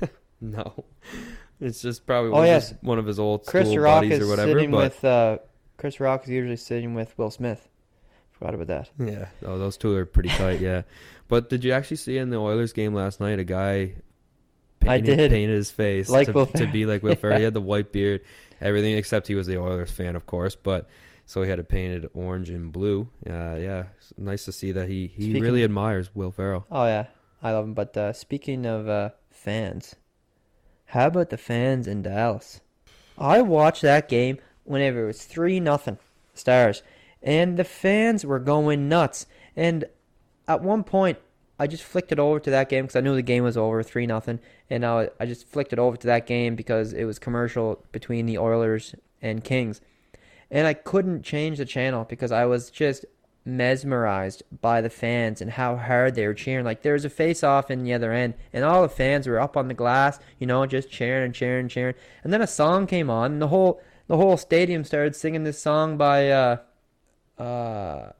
No, 0.40 0.84
it's 1.60 1.82
just 1.82 2.06
probably 2.06 2.30
Oh, 2.30 2.34
one, 2.34 2.42
of, 2.44 2.48
yes. 2.48 2.68
his, 2.70 2.78
one 2.82 2.98
of 2.98 3.06
his 3.06 3.18
old 3.18 3.46
Chris 3.46 3.68
school 3.68 3.78
Rock 3.80 4.02
buddies 4.02 4.18
is 4.20 4.26
or 4.26 4.30
whatever. 4.30 4.52
sitting 4.52 4.70
but 4.70 4.78
with. 4.78 5.04
Uh, 5.04 5.38
Chris 5.76 6.00
Rock 6.00 6.24
is 6.24 6.30
usually 6.30 6.56
sitting 6.56 6.94
with 6.94 7.16
Will 7.18 7.30
Smith. 7.30 7.68
Forgot 8.32 8.54
about 8.54 8.66
that. 8.68 8.90
yeah, 8.98 9.26
oh, 9.44 9.58
those 9.58 9.76
two 9.76 9.94
are 9.96 10.06
pretty 10.06 10.28
tight. 10.28 10.60
Yeah, 10.60 10.82
but 11.28 11.48
did 11.48 11.64
you 11.64 11.72
actually 11.72 11.96
see 11.98 12.18
in 12.18 12.30
the 12.30 12.36
Oilers 12.36 12.72
game 12.72 12.94
last 12.94 13.20
night 13.20 13.38
a 13.38 13.44
guy? 13.44 13.94
I 14.86 15.00
did. 15.00 15.30
painted 15.30 15.54
his 15.54 15.72
face 15.72 16.08
Like 16.08 16.32
to, 16.32 16.46
to 16.46 16.66
be 16.68 16.86
like 16.86 17.02
Will 17.02 17.14
Ferrell. 17.20 17.38
He 17.38 17.42
had 17.44 17.52
the 17.54 17.60
white 17.60 17.90
beard, 17.92 18.20
everything 18.60 18.96
except 18.96 19.26
he 19.26 19.34
was 19.34 19.46
the 19.48 19.58
Oilers 19.58 19.90
fan, 19.90 20.14
of 20.14 20.24
course. 20.26 20.54
But 20.54 20.88
so 21.26 21.42
he 21.42 21.50
had 21.50 21.58
it 21.58 21.68
painted 21.68 22.08
orange 22.14 22.48
and 22.48 22.70
blue. 22.72 23.08
Uh, 23.28 23.56
yeah, 23.56 23.84
it's 23.98 24.12
nice 24.16 24.44
to 24.44 24.52
see 24.52 24.70
that 24.72 24.88
he 24.88 25.08
he 25.08 25.24
Speaking- 25.24 25.42
really 25.42 25.64
admires 25.64 26.14
Will 26.14 26.30
Ferrell. 26.30 26.64
Oh 26.70 26.86
yeah, 26.86 27.06
I 27.42 27.50
love 27.52 27.64
him. 27.64 27.74
But 27.74 27.96
uh, 27.96 28.12
speaking 28.12 28.66
of 28.66 28.88
uh, 28.88 29.10
fans, 29.30 29.96
how 30.88 31.08
about 31.08 31.30
the 31.30 31.36
fans 31.36 31.86
in 31.86 32.02
Dallas? 32.02 32.60
I 33.18 33.42
watched 33.42 33.82
that 33.82 34.08
game 34.08 34.38
whenever 34.64 35.04
it 35.04 35.06
was 35.06 35.24
three 35.24 35.60
nothing 35.60 35.98
Stars, 36.34 36.82
and 37.22 37.56
the 37.56 37.64
fans 37.64 38.24
were 38.24 38.38
going 38.38 38.88
nuts. 38.88 39.26
And 39.56 39.84
at 40.46 40.62
one 40.62 40.84
point, 40.84 41.18
I 41.58 41.66
just 41.66 41.82
flicked 41.82 42.12
it 42.12 42.18
over 42.18 42.38
to 42.40 42.50
that 42.50 42.68
game 42.68 42.84
because 42.84 42.96
I 42.96 43.00
knew 43.00 43.14
the 43.14 43.22
game 43.22 43.42
was 43.44 43.56
over 43.56 43.82
three 43.82 44.06
nothing, 44.06 44.40
and 44.70 44.84
I 44.84 45.10
I 45.18 45.26
just 45.26 45.46
flicked 45.48 45.72
it 45.72 45.78
over 45.78 45.96
to 45.96 46.06
that 46.06 46.26
game 46.26 46.54
because 46.54 46.92
it 46.92 47.04
was 47.04 47.18
commercial 47.18 47.84
between 47.92 48.26
the 48.26 48.38
Oilers 48.38 48.94
and 49.20 49.42
Kings, 49.42 49.80
and 50.50 50.66
I 50.66 50.74
couldn't 50.74 51.22
change 51.22 51.58
the 51.58 51.64
channel 51.64 52.04
because 52.04 52.32
I 52.32 52.46
was 52.46 52.70
just 52.70 53.04
mesmerized 53.48 54.42
by 54.60 54.80
the 54.80 54.90
fans 54.90 55.40
and 55.40 55.50
how 55.52 55.76
hard 55.76 56.14
they 56.14 56.26
were 56.26 56.34
cheering. 56.34 56.64
Like 56.64 56.82
there 56.82 56.92
was 56.92 57.04
a 57.04 57.10
face 57.10 57.42
off 57.42 57.70
in 57.70 57.82
the 57.82 57.92
other 57.94 58.12
end, 58.12 58.34
and 58.52 58.64
all 58.64 58.82
the 58.82 58.88
fans 58.88 59.26
were 59.26 59.40
up 59.40 59.56
on 59.56 59.68
the 59.68 59.74
glass, 59.74 60.18
you 60.38 60.46
know, 60.46 60.64
just 60.66 60.90
cheering 60.90 61.24
and 61.24 61.34
cheering 61.34 61.62
and 61.62 61.70
cheering. 61.70 61.94
And 62.22 62.32
then 62.32 62.42
a 62.42 62.46
song 62.46 62.86
came 62.86 63.10
on, 63.10 63.32
and 63.32 63.42
the 63.42 63.48
whole 63.48 63.80
the 64.06 64.16
whole 64.16 64.36
stadium 64.36 64.84
started 64.84 65.16
singing 65.16 65.44
this 65.44 65.60
song 65.60 65.96
by 65.96 66.30
uh 66.30 66.56
uh 67.38 68.12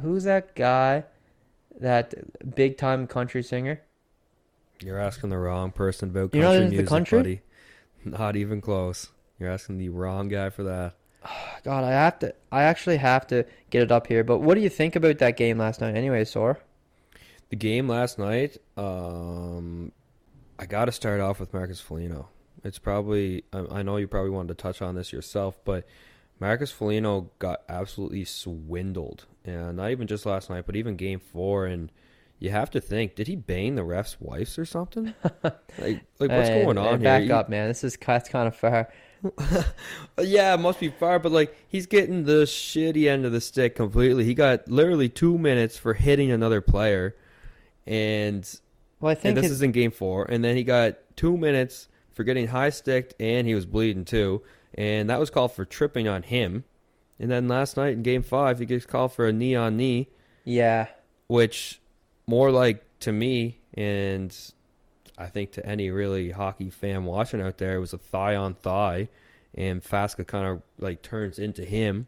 who's 0.00 0.24
that 0.24 0.54
guy? 0.54 1.04
That 1.80 2.14
big 2.54 2.76
time 2.76 3.06
country 3.06 3.42
singer. 3.42 3.82
You're 4.80 4.98
asking 4.98 5.30
the 5.30 5.38
wrong 5.38 5.70
person 5.72 6.10
about 6.10 6.34
You 6.34 6.40
know 6.40 6.48
country 6.52 6.58
this 6.60 6.64
is 6.66 6.70
the 6.70 6.76
music, 6.76 6.88
country? 6.88 7.18
buddy. 7.18 7.40
Not 8.04 8.36
even 8.36 8.60
close. 8.60 9.10
You're 9.38 9.50
asking 9.50 9.78
the 9.78 9.88
wrong 9.88 10.28
guy 10.28 10.50
for 10.50 10.62
that. 10.64 10.94
God, 11.64 11.84
I 11.84 11.90
have 11.90 12.18
to. 12.20 12.34
I 12.52 12.62
actually 12.64 12.96
have 12.98 13.26
to 13.28 13.44
get 13.70 13.82
it 13.82 13.92
up 13.92 14.06
here. 14.06 14.24
But 14.24 14.38
what 14.38 14.54
do 14.54 14.60
you 14.60 14.68
think 14.68 14.96
about 14.96 15.18
that 15.18 15.36
game 15.36 15.58
last 15.58 15.80
night? 15.80 15.96
Anyway, 15.96 16.24
Sor? 16.24 16.58
The 17.50 17.56
game 17.56 17.88
last 17.88 18.18
night, 18.18 18.58
um, 18.76 19.92
I 20.58 20.66
got 20.66 20.84
to 20.86 20.92
start 20.92 21.20
off 21.20 21.40
with 21.40 21.52
Marcus 21.54 21.80
Foligno. 21.80 22.28
It's 22.64 22.78
probably 22.78 23.44
I, 23.52 23.78
I 23.78 23.82
know 23.82 23.96
you 23.96 24.06
probably 24.08 24.30
wanted 24.30 24.48
to 24.48 24.62
touch 24.62 24.82
on 24.82 24.94
this 24.94 25.12
yourself, 25.12 25.58
but 25.64 25.86
Marcus 26.40 26.70
Foligno 26.70 27.30
got 27.38 27.62
absolutely 27.68 28.24
swindled, 28.24 29.24
and 29.44 29.76
not 29.78 29.90
even 29.90 30.06
just 30.06 30.26
last 30.26 30.50
night, 30.50 30.66
but 30.66 30.76
even 30.76 30.96
Game 30.96 31.20
Four. 31.20 31.66
And 31.66 31.90
you 32.38 32.50
have 32.50 32.70
to 32.72 32.80
think, 32.80 33.14
did 33.14 33.28
he 33.28 33.36
bang 33.36 33.76
the 33.76 33.84
ref's 33.84 34.20
wives 34.20 34.58
or 34.58 34.64
something? 34.66 35.14
like, 35.42 35.60
like 35.78 36.30
what's 36.30 36.48
Hey, 36.48 36.64
going 36.64 36.76
hey, 36.76 36.88
on 36.88 37.02
Back 37.02 37.20
here? 37.22 37.28
You- 37.30 37.34
up, 37.34 37.48
man. 37.48 37.68
This 37.68 37.82
is 37.82 37.96
that's 37.96 38.28
kind 38.28 38.46
of 38.46 38.54
far. 38.56 38.92
yeah, 40.18 40.54
it 40.54 40.60
must 40.60 40.80
be 40.80 40.88
far, 40.90 41.18
but 41.18 41.32
like 41.32 41.56
he's 41.68 41.86
getting 41.86 42.24
the 42.24 42.42
shitty 42.44 43.08
end 43.08 43.24
of 43.24 43.32
the 43.32 43.40
stick 43.40 43.74
completely. 43.76 44.24
He 44.24 44.34
got 44.34 44.68
literally 44.68 45.08
two 45.08 45.38
minutes 45.38 45.76
for 45.76 45.94
hitting 45.94 46.30
another 46.30 46.60
player, 46.60 47.16
and, 47.86 48.48
Well, 49.00 49.10
I 49.12 49.14
think 49.14 49.34
this 49.36 49.44
his- 49.44 49.52
is 49.52 49.62
in 49.62 49.72
game 49.72 49.90
four. 49.90 50.24
And 50.24 50.44
then 50.44 50.56
he 50.56 50.64
got 50.64 50.96
two 51.16 51.36
minutes 51.36 51.88
for 52.12 52.24
getting 52.24 52.48
high 52.48 52.70
sticked, 52.70 53.14
and 53.20 53.46
he 53.46 53.54
was 53.54 53.66
bleeding 53.66 54.04
too. 54.04 54.42
And 54.74 55.08
that 55.10 55.18
was 55.18 55.30
called 55.30 55.52
for 55.52 55.64
tripping 55.64 56.06
on 56.08 56.22
him. 56.22 56.64
And 57.18 57.30
then 57.30 57.48
last 57.48 57.76
night 57.76 57.94
in 57.94 58.02
game 58.02 58.22
five, 58.22 58.58
he 58.58 58.66
gets 58.66 58.86
called 58.86 59.12
for 59.12 59.26
a 59.26 59.32
knee 59.32 59.54
on 59.54 59.76
knee, 59.76 60.08
yeah. 60.44 60.86
which 61.26 61.80
more 62.26 62.50
like 62.52 62.84
to 63.00 63.10
me 63.12 63.58
and 63.74 64.36
I 65.18 65.26
think 65.26 65.50
to 65.52 65.66
any 65.66 65.90
really 65.90 66.30
hockey 66.30 66.70
fan 66.70 67.04
watching 67.04 67.40
out 67.40 67.58
there, 67.58 67.76
it 67.76 67.80
was 67.80 67.92
a 67.92 67.98
thigh 67.98 68.36
on 68.36 68.54
thigh, 68.54 69.08
and 69.54 69.82
Faksa 69.82 70.26
kind 70.26 70.46
of 70.46 70.62
like 70.78 71.02
turns 71.02 71.38
into 71.38 71.64
him, 71.64 72.06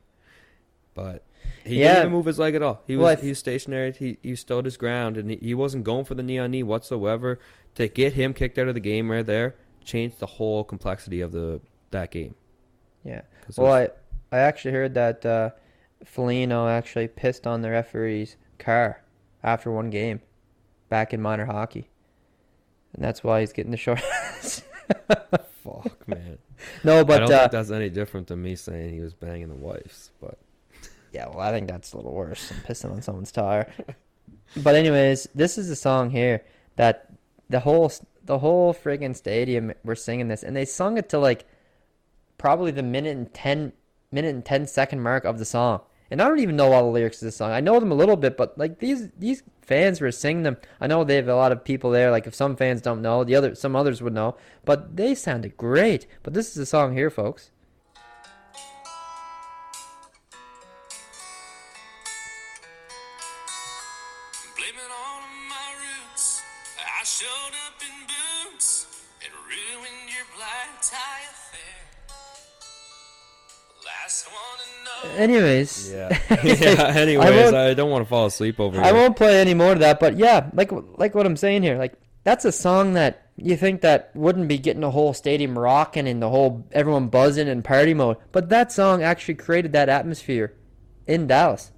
but 0.95 1.25
he 1.65 1.81
Yeah. 1.81 1.97
didn't 1.97 2.13
move 2.13 2.27
his 2.27 2.39
leg 2.39 2.55
at 2.55 2.63
all. 2.63 2.83
He 2.87 2.97
was 2.97 3.05
Well, 3.05 3.17
he 3.17 3.29
was 3.31 3.39
stationary. 3.39 3.93
He 3.93 4.19
he 4.23 4.37
stood 4.37 4.65
his 4.65 4.77
ground, 4.77 5.17
and 5.17 5.31
he, 5.31 5.37
he 5.37 5.55
wasn't 5.55 5.85
going 5.85 6.05
for 6.05 6.15
the 6.15 6.23
knee 6.23 6.39
on 6.39 6.51
knee 6.53 6.63
whatsoever. 6.63 7.39
To 7.77 7.89
get 7.89 8.13
him 8.15 8.33
kicked 8.35 8.59
out 8.59 8.69
of 8.69 8.75
the 8.75 8.81
game 8.81 9.11
right 9.11 9.25
there 9.27 9.55
changed 9.85 10.19
the 10.21 10.27
whole 10.27 10.63
complexity 10.65 11.21
of 11.21 11.33
the 11.33 11.61
that 11.91 12.11
game. 12.11 12.35
Yeah. 13.05 13.23
Well, 13.57 13.67
was- 13.83 13.91
I 14.33 14.37
I 14.37 14.39
actually 14.41 14.73
heard 14.73 14.95
that 14.95 15.27
uh, 15.27 15.51
Foligno 16.05 16.69
actually 16.69 17.09
pissed 17.09 17.47
on 17.47 17.63
the 17.63 17.71
referee's 17.71 18.37
car 18.59 19.03
after 19.43 19.71
one 19.73 19.91
game 19.91 20.21
back 20.89 21.13
in 21.13 21.21
minor 21.21 21.47
hockey, 21.47 21.89
and 22.95 23.05
that's 23.05 23.23
why 23.23 23.41
he's 23.41 23.53
getting 23.53 23.71
the 23.71 23.77
short. 23.77 24.01
fuck 25.63 26.09
man. 26.09 26.39
no, 26.85 27.01
I 27.01 27.05
but 27.05 27.19
don't 27.21 27.33
uh, 27.33 27.39
think 27.41 27.53
that's 27.53 27.71
any 27.71 27.91
different 27.91 28.27
than 28.29 28.43
me 28.43 28.57
saying 28.57 28.95
he 28.95 29.01
was 29.01 29.15
banging 29.15 29.49
the 29.49 29.55
wives. 29.55 30.11
But 30.21 30.39
Yeah, 31.13 31.29
well, 31.29 31.41
I 31.41 31.51
think 31.51 31.69
that's 31.69 31.93
a 31.93 31.97
little 31.97 32.13
worse 32.13 32.49
than 32.49 32.59
pissing 32.59 32.93
on 32.93 33.03
someone's 33.03 33.33
tire. 33.33 33.73
but 34.57 34.75
anyways, 34.75 35.29
this 35.35 35.59
is 35.59 35.69
a 35.71 35.77
song 35.77 36.11
here 36.11 36.43
that 36.77 37.13
the 37.49 37.61
whole 37.61 37.93
the 38.25 38.39
whole 38.39 38.73
friggin' 38.73 39.17
stadium 39.17 39.73
were 39.85 39.97
singing 39.97 40.29
this, 40.29 40.43
and 40.43 40.57
they 40.57 40.65
sung 40.65 40.99
it 40.99 41.09
to 41.09 41.19
like 41.19 41.47
probably 42.39 42.71
the 42.71 42.83
minute 42.83 43.17
and 43.17 43.33
ten 43.35 43.73
minute 44.13 44.35
and 44.35 44.45
ten 44.45 44.67
second 44.67 45.01
mark 45.03 45.25
of 45.25 45.39
the 45.39 45.45
song. 45.45 45.81
And 46.11 46.21
I 46.21 46.27
don't 46.27 46.41
even 46.41 46.57
know 46.57 46.73
all 46.73 46.85
the 46.85 46.91
lyrics 46.91 47.23
of 47.23 47.27
this 47.27 47.37
song. 47.37 47.53
I 47.53 47.61
know 47.61 47.79
them 47.79 47.93
a 47.93 47.97
little 47.97 48.17
bit, 48.17 48.37
but 48.37 48.59
like 48.59 48.79
these 48.81 49.11
these 49.19 49.43
fans 49.63 50.01
were 50.01 50.11
singing 50.11 50.43
them. 50.43 50.57
I 50.81 50.89
know 50.89 51.05
they 51.05 51.17
have 51.17 51.29
a 51.29 51.37
lot 51.37 51.53
of 51.53 51.65
people 51.65 51.91
there. 51.91 52.11
Like 52.11 52.27
if 52.27 52.35
some 52.35 52.57
fans 52.57 52.83
don't 52.83 53.03
know, 53.03 53.23
the 53.23 53.37
other 53.37 53.55
some 53.55 53.77
others 53.77 54.03
would 54.03 54.13
know. 54.13 54.37
But 54.65 54.97
they 54.97 55.15
sounded 55.15 55.57
great. 55.57 56.07
But 56.23 56.35
this 56.35 56.49
is 56.49 56.55
the 56.55 56.67
song 56.67 56.95
here, 56.95 57.11
folks. 57.11 57.53
Anyways, 75.17 75.93
yeah, 75.93 76.09
yeah. 76.45 76.93
Anyways, 76.97 77.31
won't- 77.31 77.55
I, 77.57 77.75
don't 77.75 77.91
want 77.91 78.05
to 78.05 78.09
fall 78.09 78.27
asleep 78.27 78.59
over 78.61 78.81
I 78.81 78.87
here. 78.87 78.95
won't 78.95 79.17
play 79.17 79.41
any 79.41 79.55
more 79.55 79.73
of 79.73 79.79
that, 79.81 80.01
but 80.01 80.17
yeah, 80.17 80.51
like 80.55 80.71
like 80.99 81.15
what 81.15 81.27
I'm 81.27 81.37
saying 81.37 81.63
here, 81.63 81.77
like 81.79 81.95
that's 82.25 82.45
a 82.45 82.53
song 82.53 82.95
that 82.95 83.27
you 83.37 83.57
think 83.57 83.81
that 83.83 84.11
wouldn't 84.15 84.49
be 84.49 84.59
getting 84.59 84.83
the 84.83 84.91
whole 84.91 85.13
stadium 85.15 85.59
rocking 85.59 86.07
and 86.09 86.21
the 86.21 86.29
whole 86.29 86.67
everyone 86.73 87.09
buzzing 87.09 87.49
in 87.49 87.63
party 87.63 87.95
mode, 87.95 88.17
but 88.33 88.49
that 88.49 88.73
song 88.73 89.03
actually 89.03 89.35
created 89.35 89.73
that 89.73 89.89
atmosphere 89.89 90.55
in 91.07 91.27
Dallas. 91.27 91.71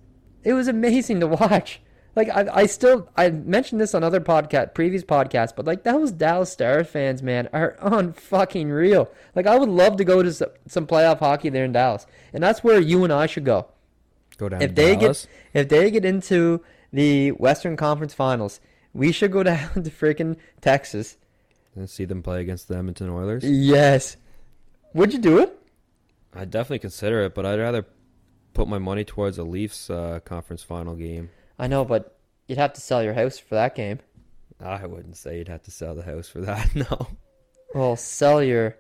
It 0.45 0.55
was 0.55 0.67
amazing 0.69 1.21
to 1.21 1.27
watch. 1.41 1.81
Like 2.15 2.29
I, 2.29 2.47
I 2.53 2.67
still 2.67 3.09
I 3.17 3.31
mentioned 3.31 3.81
this 3.81 3.95
on 3.95 4.05
other 4.05 4.21
podcast, 4.21 4.75
previous 4.75 5.03
podcasts, 5.03 5.55
but 5.57 5.65
like 5.65 5.83
those 5.83 6.13
Dallas 6.13 6.53
Stars 6.53 6.87
fans, 6.89 7.23
man, 7.23 7.49
are 7.53 7.77
on 7.81 8.13
fucking 8.13 8.69
real. 8.71 9.11
Like 9.35 9.47
I 9.47 9.57
would 9.59 9.69
love 9.71 9.97
to 9.97 10.05
go 10.05 10.23
to 10.23 10.33
some, 10.33 10.51
some 10.67 10.87
playoff 10.87 11.21
hockey 11.21 11.49
there 11.49 11.65
in 11.65 11.73
Dallas, 11.73 12.07
and 12.35 12.43
that's 12.43 12.63
where 12.63 12.79
you 12.81 13.05
and 13.05 13.13
I 13.13 13.27
should 13.27 13.45
go 13.47 13.67
Go 14.37 14.49
down 14.51 14.61
if 14.63 14.71
to 14.71 14.75
they 14.75 14.95
Dallas. 14.97 15.27
get 15.53 15.61
if 15.63 15.69
they 15.71 15.91
get 15.91 16.05
into 16.05 16.63
the 16.93 17.31
Western 17.31 17.77
Conference 17.77 18.13
Finals, 18.13 18.61
we 18.93 19.11
should 19.11 19.33
go 19.33 19.43
down 19.53 19.71
to 19.83 19.91
freaking 19.91 20.37
Texas. 20.61 21.17
and 21.75 21.89
see 21.89 22.05
them 22.05 22.23
play 22.23 22.43
against 22.43 22.69
the 22.69 22.77
Edmonton 22.77 23.09
Oilers. 23.09 23.43
Yes. 23.45 24.19
Would 24.93 25.15
you 25.15 25.19
do 25.19 25.39
it? 25.39 25.59
I'd 26.35 26.51
definitely 26.51 26.81
consider 26.81 27.23
it, 27.23 27.35
but 27.35 27.47
I'd 27.47 27.59
rather 27.59 27.87
put 28.53 28.69
my 28.69 28.79
money 28.79 29.05
towards 29.05 29.39
a 29.39 29.45
Leafs 29.45 29.89
uh, 29.89 30.21
conference 30.27 30.63
final 30.63 30.95
game. 30.95 31.31
I 31.59 31.67
know, 31.67 31.85
but 31.85 32.17
you'd 32.49 32.59
have 32.59 32.73
to 32.75 32.81
sell 32.81 33.03
your 33.03 33.15
house 33.15 33.39
for 33.39 33.55
that 33.55 33.75
game. 33.75 34.01
I 34.61 34.87
wouldn't 34.87 35.17
say 35.17 35.39
you'd 35.39 35.49
have 35.49 35.63
to 35.65 35.71
sell 35.71 35.95
the 35.95 36.03
house 36.03 36.29
for 36.29 36.41
that. 36.43 36.75
No, 36.75 37.09
Well, 37.75 37.97
sell 37.97 38.43
your 38.43 38.77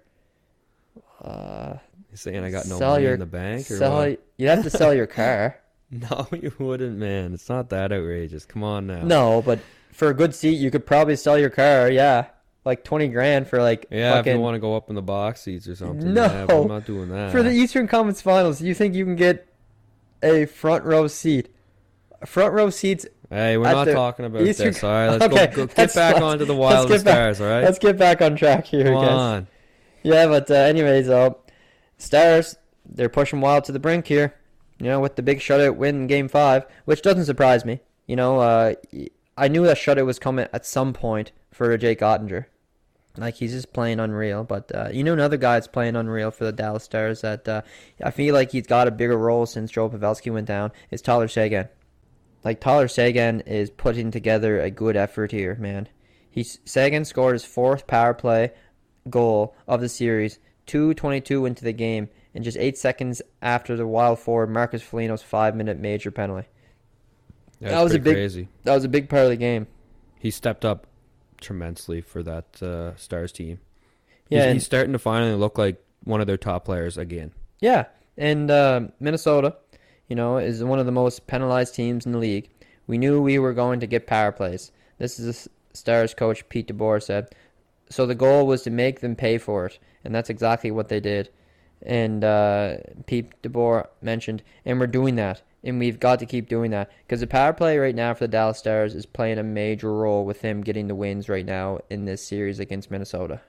uh 1.22 1.74
you 2.10 2.16
saying 2.16 2.44
I 2.44 2.50
got 2.50 2.66
no 2.66 2.78
money 2.78 3.04
your- 3.04 3.14
in 3.14 3.20
the 3.20 3.26
bank 3.26 3.70
or 3.70 3.76
sell 3.78 3.96
what? 3.98 4.20
you'd 4.36 4.48
have 4.48 4.62
to 4.64 4.70
sell 4.70 4.92
your 4.94 5.06
car. 5.20 5.58
No, 5.90 6.26
you 6.32 6.52
wouldn't, 6.58 6.96
man. 6.98 7.34
It's 7.34 7.48
not 7.50 7.68
that 7.70 7.92
outrageous. 7.92 8.46
Come 8.46 8.64
on 8.64 8.86
now. 8.86 9.02
No, 9.02 9.42
but 9.42 9.58
for 9.92 10.08
a 10.08 10.14
good 10.14 10.34
seat, 10.34 10.54
you 10.58 10.70
could 10.70 10.86
probably 10.86 11.16
sell 11.16 11.38
your 11.38 11.50
car. 11.50 11.90
Yeah, 11.90 12.26
like 12.64 12.82
twenty 12.84 13.08
grand 13.08 13.46
for 13.48 13.60
like 13.62 13.86
Yeah, 13.90 14.18
if 14.20 14.26
you 14.26 14.38
want 14.40 14.54
to 14.54 14.58
go 14.58 14.74
up 14.74 14.88
in 14.88 14.94
the 14.94 15.02
box 15.02 15.42
seats 15.42 15.68
or 15.68 15.76
something. 15.76 16.14
No. 16.14 16.24
yeah, 16.24 16.46
I'm 16.48 16.68
not 16.68 16.86
doing 16.86 17.08
that. 17.10 17.30
for 17.32 17.42
the 17.42 17.50
Eastern 17.50 17.86
Conference 17.88 18.22
Finals. 18.22 18.62
You 18.62 18.72
think 18.74 18.94
you 18.94 19.04
can 19.04 19.16
get 19.16 19.46
a 20.22 20.46
front 20.46 20.84
row 20.84 21.06
seat? 21.08 21.48
Front 22.26 22.54
row 22.54 22.70
seats 22.70 23.06
hey, 23.30 23.56
we're 23.56 23.64
not 23.72 23.86
talking 23.88 24.24
about 24.26 24.42
Eastern- 24.42 24.68
this. 24.68 24.84
All 24.84 24.90
right, 24.90 25.08
let's 25.10 25.24
Okay, 25.24 25.46
go, 25.48 25.52
go 25.56 25.66
get 25.66 25.78
let's- 25.78 25.94
back 25.94 26.14
let's- 26.14 26.24
onto 26.24 26.44
the 26.44 26.54
Wild 26.54 26.90
and 26.90 27.04
back- 27.04 27.14
Stars. 27.14 27.40
All 27.40 27.46
right, 27.48 27.64
Let's 27.64 27.78
get 27.78 27.96
back 27.98 28.20
on 28.22 28.36
track 28.36 28.66
here, 28.66 28.84
come 28.92 28.94
guys. 29.04 29.10
on. 29.10 29.46
Yeah, 30.02 30.26
but 30.26 30.50
uh, 30.50 30.54
anyways, 30.54 31.08
uh, 31.08 31.30
Stars 31.98 32.56
they're 32.84 33.08
pushing 33.08 33.40
Wild 33.40 33.64
to 33.64 33.72
the 33.72 33.78
brink 33.78 34.06
here. 34.06 34.34
You 34.78 34.86
know, 34.88 35.00
with 35.00 35.14
the 35.16 35.22
big 35.22 35.38
shutout 35.38 35.76
win 35.76 35.94
in 36.02 36.06
Game 36.08 36.28
Five, 36.28 36.66
which 36.86 37.02
doesn't 37.02 37.24
surprise 37.26 37.64
me. 37.64 37.80
You 38.06 38.16
know, 38.16 38.40
uh, 38.40 38.74
I 39.38 39.48
knew 39.48 39.64
that 39.64 39.76
shutout 39.76 40.04
was 40.06 40.18
coming 40.18 40.48
at 40.52 40.66
some 40.66 40.92
point 40.92 41.30
for 41.52 41.76
Jake 41.78 42.00
Oettinger. 42.00 42.46
Like 43.16 43.34
he's 43.36 43.52
just 43.52 43.72
playing 43.72 44.00
unreal, 44.00 44.42
but 44.42 44.74
uh, 44.74 44.88
you 44.90 45.04
know 45.04 45.12
another 45.12 45.36
guy 45.36 45.54
that's 45.54 45.68
playing 45.68 45.96
unreal 45.96 46.30
for 46.30 46.44
the 46.44 46.52
Dallas 46.52 46.82
Stars 46.82 47.20
that 47.20 47.46
uh, 47.46 47.62
I 48.02 48.10
feel 48.10 48.34
like 48.34 48.50
he's 48.52 48.66
got 48.66 48.88
a 48.88 48.90
bigger 48.90 49.16
role 49.18 49.46
since 49.46 49.70
Joe 49.70 49.88
Pavelski 49.88 50.32
went 50.32 50.48
down 50.48 50.72
is 50.90 51.00
Tyler 51.02 51.28
Seguin. 51.28 51.68
Like 52.44 52.60
Tyler 52.60 52.88
Seguin 52.88 53.40
is 53.42 53.70
putting 53.70 54.10
together 54.10 54.60
a 54.60 54.70
good 54.70 54.96
effort 54.96 55.30
here, 55.30 55.54
man. 55.56 55.88
He's 56.30 56.58
Seguin 56.64 57.04
scored 57.04 57.34
his 57.34 57.44
fourth 57.44 57.86
power 57.86 58.14
play 58.14 58.52
goal 59.10 59.54
of 59.68 59.80
the 59.80 59.88
series, 59.88 60.38
2:22 60.66 61.46
into 61.46 61.62
the 61.64 61.72
game, 61.72 62.08
and 62.34 62.42
just 62.42 62.56
eight 62.56 62.78
seconds 62.78 63.22
after 63.42 63.76
the 63.76 63.86
Wild 63.86 64.18
forward 64.18 64.50
Marcus 64.50 64.82
Foligno's 64.82 65.22
five-minute 65.22 65.78
major 65.78 66.10
penalty. 66.10 66.48
That's 67.60 67.74
That 67.74 67.82
was 67.82 67.94
a 67.94 67.98
big- 67.98 68.14
crazy. 68.14 68.48
That 68.64 68.74
was 68.74 68.84
a 68.84 68.88
big 68.88 69.08
part 69.08 69.22
of 69.24 69.28
the 69.30 69.36
game. 69.36 69.66
He 70.18 70.30
stepped 70.30 70.64
up 70.64 70.86
tremendously 71.40 72.00
for 72.00 72.22
that 72.22 72.62
uh, 72.62 72.96
Stars 72.96 73.32
team. 73.32 73.58
Yeah, 74.28 74.46
he's, 74.46 74.54
he's 74.54 74.64
starting 74.64 74.92
to 74.92 74.98
finally 74.98 75.34
look 75.34 75.58
like 75.58 75.84
one 76.04 76.20
of 76.20 76.26
their 76.26 76.36
top 76.36 76.64
players 76.64 76.96
again. 76.96 77.32
Yeah, 77.60 77.86
and 78.16 78.50
uh, 78.50 78.80
Minnesota, 78.98 79.56
you 80.12 80.16
know, 80.16 80.36
is 80.36 80.62
one 80.62 80.78
of 80.78 80.84
the 80.84 80.92
most 80.92 81.26
penalized 81.26 81.74
teams 81.74 82.04
in 82.04 82.12
the 82.12 82.18
league. 82.18 82.50
We 82.86 82.98
knew 82.98 83.22
we 83.22 83.38
were 83.38 83.54
going 83.54 83.80
to 83.80 83.86
get 83.86 84.06
power 84.06 84.30
plays. 84.30 84.70
This 84.98 85.18
is 85.18 85.24
the 85.24 85.50
Stars 85.72 86.12
coach 86.12 86.46
Pete 86.50 86.68
DeBoer 86.68 87.02
said. 87.02 87.34
So 87.88 88.04
the 88.04 88.14
goal 88.14 88.46
was 88.46 88.60
to 88.64 88.70
make 88.70 89.00
them 89.00 89.16
pay 89.16 89.38
for 89.38 89.64
it, 89.64 89.78
and 90.04 90.14
that's 90.14 90.28
exactly 90.28 90.70
what 90.70 90.90
they 90.90 91.00
did. 91.00 91.30
And 91.80 92.24
uh, 92.24 92.76
Pete 93.06 93.40
DeBoer 93.42 93.86
mentioned, 94.02 94.42
and 94.66 94.78
we're 94.78 94.86
doing 94.86 95.14
that, 95.14 95.40
and 95.64 95.78
we've 95.78 95.98
got 95.98 96.18
to 96.18 96.26
keep 96.26 96.46
doing 96.46 96.72
that 96.72 96.90
because 97.06 97.20
the 97.20 97.26
power 97.26 97.54
play 97.54 97.78
right 97.78 97.94
now 97.94 98.12
for 98.12 98.24
the 98.24 98.32
Dallas 98.32 98.58
Stars 98.58 98.94
is 98.94 99.06
playing 99.06 99.38
a 99.38 99.42
major 99.42 99.94
role 99.94 100.26
with 100.26 100.42
them 100.42 100.60
getting 100.60 100.88
the 100.88 100.94
wins 100.94 101.30
right 101.30 101.46
now 101.46 101.78
in 101.88 102.04
this 102.04 102.22
series 102.22 102.60
against 102.60 102.90
Minnesota. 102.90 103.40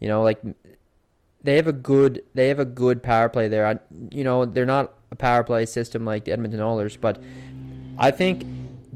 You 0.00 0.08
know, 0.08 0.24
like 0.24 0.42
they 1.44 1.54
have 1.54 1.68
a 1.68 1.72
good 1.72 2.24
they 2.34 2.48
have 2.48 2.58
a 2.58 2.64
good 2.64 3.00
power 3.00 3.28
play 3.28 3.46
there. 3.46 3.64
I, 3.64 3.78
you 4.10 4.24
know, 4.24 4.44
they're 4.44 4.66
not 4.66 4.94
a 5.12 5.16
power 5.16 5.44
play 5.44 5.66
system 5.66 6.04
like 6.04 6.24
the 6.24 6.32
Edmonton 6.32 6.60
Oilers, 6.60 6.96
but 6.96 7.22
I 7.98 8.10
think 8.10 8.44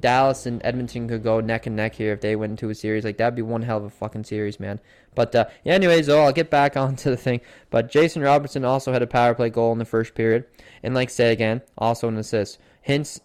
Dallas 0.00 0.46
and 0.46 0.60
Edmonton 0.64 1.08
could 1.08 1.22
go 1.22 1.40
neck 1.40 1.66
and 1.66 1.76
neck 1.76 1.94
here 1.94 2.12
if 2.12 2.20
they 2.20 2.34
went 2.36 2.50
into 2.50 2.70
a 2.70 2.74
series. 2.74 3.04
Like 3.04 3.18
that'd 3.18 3.36
be 3.36 3.42
one 3.42 3.62
hell 3.62 3.78
of 3.78 3.84
a 3.84 3.90
fucking 3.90 4.24
series, 4.24 4.58
man. 4.58 4.80
But 5.14 5.34
uh, 5.34 5.46
yeah, 5.64 5.74
anyways, 5.74 6.06
though, 6.06 6.24
I'll 6.24 6.32
get 6.32 6.50
back 6.50 6.76
onto 6.76 7.10
the 7.10 7.16
thing. 7.16 7.40
But 7.70 7.90
Jason 7.90 8.22
Robertson 8.22 8.64
also 8.64 8.92
had 8.92 9.02
a 9.02 9.06
power 9.06 9.34
play 9.34 9.50
goal 9.50 9.72
in 9.72 9.78
the 9.78 9.84
first 9.84 10.14
period, 10.14 10.44
and 10.82 10.94
like 10.94 11.10
say 11.10 11.32
again, 11.32 11.62
also 11.78 12.08
an 12.08 12.16
assist. 12.16 12.58
Hintz 12.86 13.20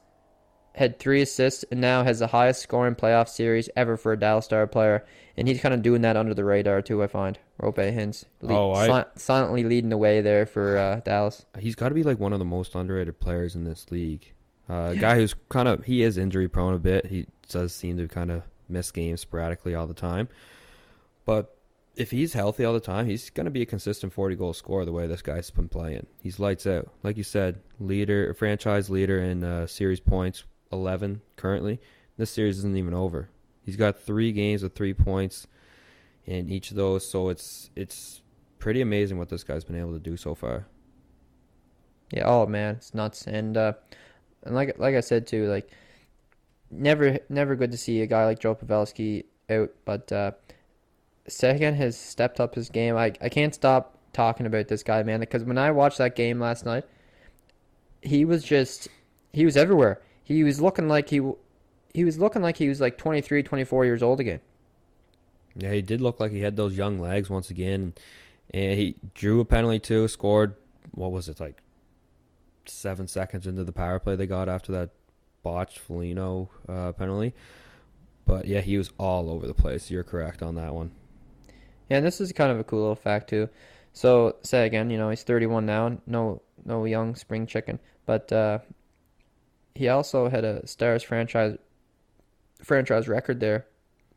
had 0.75 0.99
three 0.99 1.21
assists 1.21 1.63
and 1.71 1.81
now 1.81 2.03
has 2.03 2.19
the 2.19 2.27
highest 2.27 2.61
scoring 2.61 2.95
playoff 2.95 3.27
series 3.29 3.69
ever 3.75 3.97
for 3.97 4.13
a 4.13 4.19
Dallas 4.19 4.45
Star 4.45 4.65
player, 4.67 5.05
and 5.37 5.47
he's 5.47 5.59
kind 5.61 5.73
of 5.73 5.81
doing 5.81 6.01
that 6.03 6.15
under 6.17 6.33
the 6.33 6.43
radar 6.45 6.81
too. 6.81 7.01
I 7.03 7.07
find 7.07 7.37
Rope 7.59 7.77
le- 7.77 8.23
Oh, 8.49 8.71
I- 8.73 8.87
si- 9.03 9.09
silently 9.15 9.63
leading 9.63 9.89
the 9.89 9.97
way 9.97 10.21
there 10.21 10.45
for 10.45 10.77
uh, 10.77 10.99
Dallas. 11.01 11.45
He's 11.59 11.75
got 11.75 11.89
to 11.89 11.95
be 11.95 12.03
like 12.03 12.19
one 12.19 12.33
of 12.33 12.39
the 12.39 12.45
most 12.45 12.75
underrated 12.75 13.19
players 13.19 13.55
in 13.55 13.63
this 13.63 13.91
league. 13.91 14.31
Uh, 14.69 14.91
a 14.91 14.95
guy 14.95 15.15
who's 15.15 15.35
kind 15.49 15.67
of 15.67 15.83
he 15.85 16.01
is 16.03 16.17
injury 16.17 16.47
prone 16.47 16.73
a 16.73 16.79
bit. 16.79 17.05
He 17.07 17.25
does 17.49 17.73
seem 17.73 17.97
to 17.97 18.07
kind 18.07 18.31
of 18.31 18.43
miss 18.69 18.89
games 18.91 19.19
sporadically 19.21 19.75
all 19.75 19.85
the 19.87 19.93
time. 19.93 20.29
But 21.25 21.55
if 21.97 22.11
he's 22.11 22.33
healthy 22.33 22.63
all 22.63 22.73
the 22.73 22.79
time, 22.79 23.05
he's 23.05 23.29
going 23.29 23.45
to 23.45 23.51
be 23.51 23.61
a 23.61 23.65
consistent 23.65 24.13
40 24.13 24.35
goal 24.37 24.53
scorer 24.53 24.85
the 24.85 24.93
way 24.93 25.07
this 25.07 25.21
guy's 25.21 25.51
been 25.51 25.67
playing. 25.67 26.07
He's 26.21 26.39
lights 26.39 26.65
out. 26.65 26.87
Like 27.03 27.17
you 27.17 27.23
said, 27.23 27.59
leader, 27.79 28.33
franchise 28.33 28.89
leader 28.89 29.19
in 29.19 29.43
uh, 29.43 29.67
series 29.67 29.99
points, 29.99 30.45
11 30.71 31.21
currently. 31.35 31.79
This 32.17 32.31
series 32.31 32.59
isn't 32.59 32.77
even 32.77 32.93
over. 32.93 33.29
He's 33.63 33.75
got 33.75 33.99
3 33.99 34.31
games 34.31 34.63
with 34.63 34.75
3 34.75 34.93
points 34.93 35.47
in 36.25 36.49
each 36.49 36.71
of 36.71 36.77
those, 36.77 37.07
so 37.07 37.29
it's 37.29 37.69
it's 37.75 38.21
pretty 38.59 38.81
amazing 38.81 39.17
what 39.17 39.29
this 39.29 39.43
guy's 39.43 39.63
been 39.63 39.75
able 39.75 39.93
to 39.93 39.99
do 39.99 40.15
so 40.15 40.35
far. 40.35 40.67
Yeah, 42.11 42.23
oh 42.25 42.45
man, 42.45 42.75
it's 42.75 42.93
nuts. 42.93 43.27
And 43.27 43.57
uh 43.57 43.73
and 44.43 44.55
like 44.55 44.77
like 44.77 44.95
I 44.95 44.99
said 44.99 45.27
too, 45.27 45.47
like 45.47 45.69
never 46.69 47.19
never 47.29 47.55
good 47.55 47.71
to 47.71 47.77
see 47.77 48.01
a 48.01 48.07
guy 48.07 48.25
like 48.25 48.39
Joe 48.39 48.55
Pavelski 48.55 49.25
out, 49.49 49.71
but 49.85 50.11
uh 50.11 50.31
Seguin 51.27 51.75
has 51.75 51.97
stepped 51.97 52.39
up 52.39 52.55
his 52.55 52.69
game. 52.69 52.95
I 52.95 53.13
I 53.21 53.29
can't 53.29 53.53
stop 53.53 53.97
talking 54.13 54.45
about 54.45 54.67
this 54.67 54.83
guy, 54.83 55.03
man, 55.03 55.19
because 55.19 55.43
when 55.43 55.57
I 55.57 55.71
watched 55.71 55.97
that 55.99 56.15
game 56.15 56.39
last 56.39 56.65
night, 56.65 56.83
he 58.01 58.25
was 58.25 58.43
just 58.43 58.87
he 59.33 59.45
was 59.45 59.57
everywhere. 59.57 60.01
He 60.31 60.43
was 60.43 60.61
looking 60.61 60.87
like 60.87 61.09
he 61.09 61.21
he 61.93 62.03
was 62.03 62.17
looking 62.17 62.41
like 62.41 62.57
he 62.57 62.69
was 62.69 62.79
like 62.79 62.97
23, 62.97 63.43
24 63.43 63.85
years 63.85 64.01
old 64.01 64.19
again. 64.19 64.39
Yeah, 65.55 65.73
he 65.73 65.81
did 65.81 65.99
look 65.99 66.19
like 66.19 66.31
he 66.31 66.41
had 66.41 66.55
those 66.55 66.77
young 66.77 66.99
legs 66.99 67.29
once 67.29 67.49
again, 67.49 67.93
and 68.53 68.79
he 68.79 68.95
drew 69.13 69.41
a 69.41 69.45
penalty 69.45 69.79
too. 69.79 70.07
Scored 70.07 70.55
what 70.91 71.11
was 71.11 71.27
it 71.27 71.39
like 71.39 71.61
seven 72.65 73.07
seconds 73.07 73.47
into 73.47 73.63
the 73.63 73.71
power 73.71 73.99
play 73.99 74.15
they 74.15 74.27
got 74.27 74.47
after 74.47 74.71
that 74.71 74.91
botched 75.43 75.79
Foligno 75.79 76.49
uh, 76.69 76.91
penalty. 76.93 77.33
But 78.25 78.47
yeah, 78.47 78.61
he 78.61 78.77
was 78.77 78.91
all 78.97 79.29
over 79.29 79.47
the 79.47 79.53
place. 79.53 79.91
You're 79.91 80.03
correct 80.03 80.41
on 80.41 80.55
that 80.55 80.73
one. 80.73 80.91
Yeah, 81.89 81.97
and 81.97 82.05
this 82.05 82.21
is 82.21 82.31
kind 82.31 82.51
of 82.51 82.59
a 82.59 82.63
cool 82.63 82.79
little 82.79 82.95
fact 82.95 83.29
too. 83.29 83.49
So 83.93 84.37
Seguin, 84.43 84.89
you 84.89 84.97
know, 84.97 85.09
he's 85.09 85.23
31 85.23 85.65
now, 85.65 85.97
no 86.07 86.41
no 86.63 86.85
young 86.85 87.15
spring 87.15 87.45
chicken, 87.45 87.79
but 88.05 88.31
uh, 88.31 88.59
he 89.75 89.87
also 89.89 90.29
had 90.29 90.43
a 90.43 90.65
Stars 90.67 91.03
franchise 91.03 91.57
franchise 92.63 93.07
record 93.07 93.39
there 93.39 93.65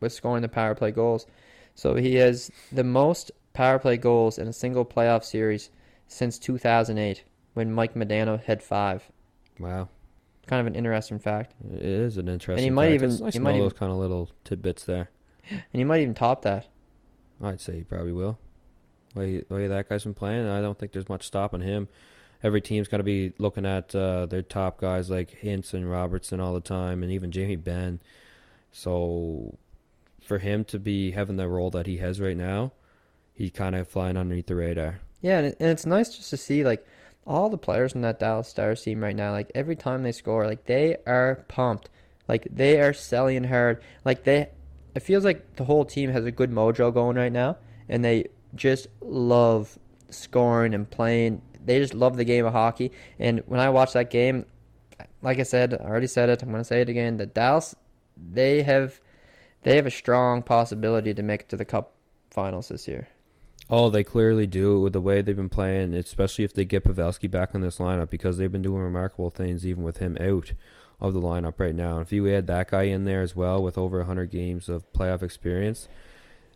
with 0.00 0.12
scoring 0.12 0.42
the 0.42 0.48
power 0.48 0.74
play 0.74 0.90
goals. 0.90 1.26
So 1.74 1.94
he 1.94 2.16
has 2.16 2.50
the 2.72 2.84
most 2.84 3.30
power 3.52 3.78
play 3.78 3.96
goals 3.96 4.38
in 4.38 4.46
a 4.48 4.52
single 4.52 4.84
playoff 4.84 5.24
series 5.24 5.70
since 6.08 6.38
2008 6.38 7.24
when 7.54 7.72
Mike 7.72 7.94
Modano 7.94 8.42
had 8.42 8.62
5. 8.62 9.10
Wow, 9.58 9.88
Kind 10.46 10.60
of 10.60 10.66
an 10.66 10.74
interesting 10.74 11.18
fact. 11.18 11.54
it 11.72 11.82
is 11.82 12.18
an 12.18 12.28
interesting. 12.28 12.64
he 12.64 12.70
might 12.70 12.90
fact. 12.90 12.94
even- 13.04 13.24
nice 13.24 13.32
he 13.32 13.38
might 13.38 13.50
even- 13.52 13.62
those 13.62 13.72
kind 13.72 13.90
of 13.92 13.98
little 13.98 14.30
tidbits 14.44 14.84
there. 14.84 15.08
And 15.50 15.62
he 15.72 15.84
might 15.84 16.00
even 16.02 16.14
top 16.14 16.42
that. 16.42 16.66
I'd 17.42 17.60
say 17.60 17.76
he 17.76 17.82
probably 17.84 18.12
will. 18.12 18.38
Way 19.14 19.44
way 19.48 19.68
that 19.68 19.88
guy's 19.88 20.04
been 20.04 20.14
playing, 20.14 20.46
I 20.46 20.60
don't 20.60 20.78
think 20.78 20.92
there's 20.92 21.08
much 21.08 21.24
stopping 21.26 21.60
him. 21.60 21.88
Every 22.44 22.60
team's 22.60 22.88
got 22.88 22.98
to 22.98 23.02
be 23.02 23.32
looking 23.38 23.66
at 23.66 23.94
uh, 23.94 24.26
their 24.26 24.42
top 24.42 24.78
guys 24.78 25.10
like 25.10 25.40
Hintz 25.42 25.74
and 25.74 25.90
Robertson 25.90 26.38
all 26.38 26.54
the 26.54 26.60
time, 26.60 27.02
and 27.02 27.10
even 27.10 27.32
Jamie 27.32 27.56
Benn. 27.56 28.00
So 28.70 29.56
for 30.20 30.38
him 30.38 30.64
to 30.66 30.78
be 30.78 31.12
having 31.12 31.36
the 31.36 31.48
role 31.48 31.70
that 31.70 31.86
he 31.86 31.96
has 31.96 32.20
right 32.20 32.36
now, 32.36 32.72
he's 33.32 33.50
kind 33.50 33.74
of 33.74 33.88
flying 33.88 34.16
underneath 34.16 34.46
the 34.46 34.56
radar. 34.56 35.00
Yeah, 35.22 35.38
and 35.38 35.56
it's 35.58 35.86
nice 35.86 36.14
just 36.14 36.30
to 36.30 36.36
see 36.36 36.64
like 36.64 36.86
all 37.26 37.48
the 37.48 37.56
players 37.56 37.94
in 37.94 38.02
that 38.02 38.18
Dallas 38.18 38.48
Stars 38.48 38.82
team 38.82 39.02
right 39.02 39.16
now. 39.16 39.32
Like 39.32 39.50
every 39.54 39.74
time 39.74 40.02
they 40.02 40.12
score, 40.12 40.46
like 40.46 40.66
they 40.66 40.98
are 41.06 41.44
pumped. 41.48 41.88
Like 42.28 42.46
they 42.50 42.80
are 42.80 42.92
selling 42.92 43.44
hard. 43.44 43.82
Like 44.04 44.24
they, 44.24 44.50
it 44.94 45.00
feels 45.00 45.24
like 45.24 45.56
the 45.56 45.64
whole 45.64 45.86
team 45.86 46.10
has 46.10 46.26
a 46.26 46.30
good 46.30 46.50
mojo 46.50 46.92
going 46.92 47.16
right 47.16 47.32
now, 47.32 47.56
and 47.88 48.04
they 48.04 48.26
just 48.54 48.88
love 49.00 49.78
scoring 50.10 50.74
and 50.74 50.90
playing. 50.90 51.40
They 51.64 51.78
just 51.78 51.94
love 51.94 52.16
the 52.16 52.24
game 52.24 52.44
of 52.46 52.52
hockey. 52.52 52.92
And 53.18 53.42
when 53.46 53.60
I 53.60 53.70
watch 53.70 53.92
that 53.94 54.10
game, 54.10 54.46
like 55.22 55.38
I 55.38 55.42
said, 55.44 55.74
I 55.74 55.84
already 55.84 56.06
said 56.06 56.28
it. 56.28 56.42
I'm 56.42 56.50
gonna 56.50 56.64
say 56.64 56.80
it 56.80 56.88
again. 56.88 57.16
The 57.16 57.26
Dallas, 57.26 57.74
they 58.16 58.62
have, 58.62 59.00
they 59.62 59.76
have 59.76 59.86
a 59.86 59.90
strong 59.90 60.42
possibility 60.42 61.14
to 61.14 61.22
make 61.22 61.42
it 61.42 61.48
to 61.50 61.56
the 61.56 61.64
Cup 61.64 61.94
Finals 62.30 62.68
this 62.68 62.86
year. 62.86 63.08
Oh, 63.70 63.88
they 63.88 64.04
clearly 64.04 64.46
do 64.46 64.78
with 64.80 64.92
the 64.92 65.00
way 65.00 65.22
they've 65.22 65.34
been 65.34 65.48
playing, 65.48 65.94
especially 65.94 66.44
if 66.44 66.52
they 66.52 66.66
get 66.66 66.84
Pavelski 66.84 67.30
back 67.30 67.54
in 67.54 67.62
this 67.62 67.78
lineup 67.78 68.10
because 68.10 68.36
they've 68.36 68.52
been 68.52 68.62
doing 68.62 68.82
remarkable 68.82 69.30
things 69.30 69.66
even 69.66 69.82
with 69.82 69.98
him 69.98 70.18
out 70.20 70.52
of 71.00 71.14
the 71.14 71.20
lineup 71.20 71.58
right 71.58 71.74
now. 71.74 71.92
And 71.92 72.02
if 72.02 72.12
you 72.12 72.28
add 72.28 72.46
that 72.48 72.70
guy 72.70 72.82
in 72.82 73.04
there 73.04 73.22
as 73.22 73.34
well 73.34 73.62
with 73.62 73.78
over 73.78 73.98
100 73.98 74.30
games 74.30 74.68
of 74.68 74.90
playoff 74.92 75.22
experience, 75.22 75.88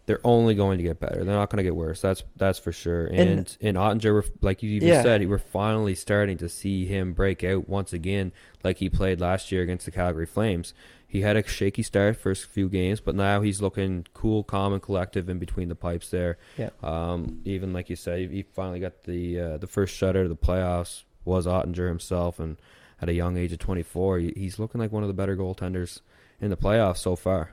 they're 0.09 0.21
only 0.25 0.55
going 0.55 0.79
to 0.79 0.83
get 0.85 0.99
better. 0.99 1.23
They're 1.23 1.35
not 1.37 1.51
going 1.51 1.59
to 1.59 1.63
get 1.63 1.77
worse. 1.77 2.01
That's 2.01 2.25
that's 2.37 2.59
for 2.59 2.73
sure. 2.73 3.07
And 3.07 3.31
And- 3.31 3.57
in 3.61 3.75
Oettinger, 3.77 4.13
we're- 4.15 4.31
like 4.41 4.63
you 4.63 4.71
even 4.71 4.89
Yeah. 4.89 5.03
said, 5.03 5.29
we're 5.29 5.39
finally 5.39 5.95
starting 5.95 6.39
to 6.39 6.49
see 6.49 6.87
him 6.87 7.13
break 7.13 7.45
out 7.45 7.69
once 7.69 7.93
again, 7.93 8.33
like 8.65 8.79
he 8.79 8.89
played 8.89 9.21
last 9.21 9.53
year 9.53 9.63
against 9.63 9.85
the 9.85 9.91
Calgary 9.93 10.25
Flames. 10.25 10.73
He 11.07 11.21
had 11.21 11.37
a 11.37 11.47
shaky 11.47 11.83
start 11.83 12.17
first 12.17 12.47
few 12.47 12.69
games, 12.71 13.01
but 13.01 13.15
now 13.15 13.41
he's 13.43 13.61
looking 13.63 14.07
cool, 14.15 14.45
calm, 14.45 14.73
and 14.73 14.83
collective 14.83 15.29
in 15.29 15.39
between 15.39 15.69
the 15.69 15.75
pipes 15.75 16.11
there. 16.11 16.39
Yeah. 16.57 16.71
Um, 16.83 17.41
even 17.45 17.73
like 17.75 17.89
you 17.91 17.97
said, 17.97 18.31
he 18.31 18.43
finally 18.55 18.81
got 18.81 19.05
the 19.05 19.39
uh, 19.39 19.57
the 19.59 19.67
first 19.67 19.95
shutter 19.95 20.23
to 20.23 20.29
the 20.29 20.37
playoffs 20.37 21.05
was 21.27 21.47
Oettinger 21.47 21.89
himself, 21.89 22.41
and 22.41 22.57
at 23.03 23.09
a 23.11 23.13
young 23.15 23.37
age 23.37 23.53
of 23.53 23.59
24, 23.59 24.19
he's 24.21 24.59
looking 24.59 24.81
like 24.81 24.91
one 24.91 25.03
of 25.03 25.09
the 25.09 25.15
better 25.15 25.37
goaltenders 25.37 26.01
in 26.41 26.49
the 26.51 26.57
playoffs 26.57 26.97
so 26.99 27.15
far. 27.15 27.53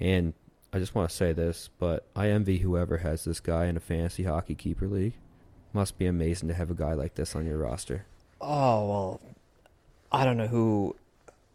And 0.00 0.34
I 0.72 0.78
just 0.78 0.94
want 0.94 1.08
to 1.08 1.14
say 1.16 1.32
this, 1.32 1.70
but 1.78 2.06
I 2.14 2.28
envy 2.28 2.58
whoever 2.58 2.98
has 2.98 3.24
this 3.24 3.40
guy 3.40 3.66
in 3.66 3.76
a 3.76 3.80
fantasy 3.80 4.24
hockey 4.24 4.54
keeper 4.54 4.86
league. 4.88 5.14
Must 5.72 5.96
be 5.98 6.06
amazing 6.06 6.48
to 6.48 6.54
have 6.54 6.70
a 6.70 6.74
guy 6.74 6.92
like 6.94 7.14
this 7.14 7.34
on 7.36 7.46
your 7.46 7.58
roster. 7.58 8.04
Oh 8.40 8.86
well, 8.88 9.20
I 10.12 10.24
don't 10.24 10.36
know 10.36 10.46
who, 10.48 10.96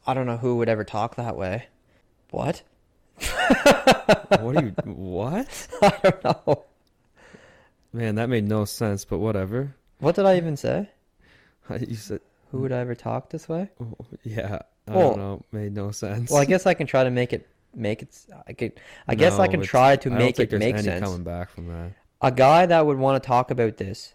I 0.08 0.13
don't 0.13 0.26
know 0.26 0.38
who 0.38 0.58
would 0.58 0.69
ever 0.69 0.84
talk 0.84 1.15
that 1.15 1.36
way. 1.38 1.67
What? 2.32 2.63
what 3.19 4.56
are 4.58 4.63
you? 4.63 4.74
What? 4.86 5.67
I 5.82 5.93
don't 6.04 6.24
know. 6.24 6.63
Man, 7.93 8.15
that 8.15 8.30
made 8.30 8.47
no 8.47 8.65
sense. 8.65 9.04
But 9.06 9.19
whatever. 9.19 9.76
What 10.00 10.15
did 10.15 10.26
I 10.26 10.38
even 10.38 10.56
say? 10.58 10.89
You 11.80 11.95
said, 11.95 12.21
Who 12.52 12.60
would 12.60 12.71
I 12.71 12.80
ever 12.80 12.95
talk 12.95 13.30
this 13.30 13.47
way? 13.47 13.69
oh, 13.82 13.95
yeah. 14.24 14.60
I 14.88 14.95
Well- 14.95 15.10
don't 15.12 15.17
know. 15.19 15.41
Made 15.52 15.74
no 15.76 15.91
sense. 15.91 16.32
Well, 16.32 16.41
I 16.41 16.45
guess 16.45 16.65
I 16.65 16.74
can 16.74 16.88
try 16.88 17.04
to 17.04 17.12
make 17.12 17.34
it 17.34 17.47
make 17.75 18.01
it. 18.01 18.17
I 18.47 18.53
could. 18.53 18.73
I 19.07 19.15
guess 19.15 19.39
I 19.39 19.47
can 19.47 19.62
try 19.62 19.95
to 19.97 20.10
make 20.10 20.39
it 20.39 20.51
make 20.51 20.77
sense. 20.79 21.03
Coming 21.03 21.23
back 21.23 21.49
from 21.49 21.67
that. 21.67 21.93
A 22.21 22.31
guy 22.31 22.65
that 22.65 22.86
would 22.86 22.97
want 22.97 23.21
to 23.21 23.25
talk 23.27 23.49
about 23.51 23.77
this 23.77 24.13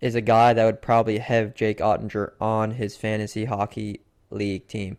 is 0.00 0.14
a 0.14 0.20
guy 0.20 0.52
that 0.52 0.64
would 0.64 0.80
probably 0.80 1.18
have 1.18 1.54
Jake 1.54 1.78
Oettinger 1.78 2.32
on 2.40 2.72
his 2.72 2.96
fantasy 2.96 3.46
hockey 3.46 4.00
league 4.30 4.68
team. 4.68 4.98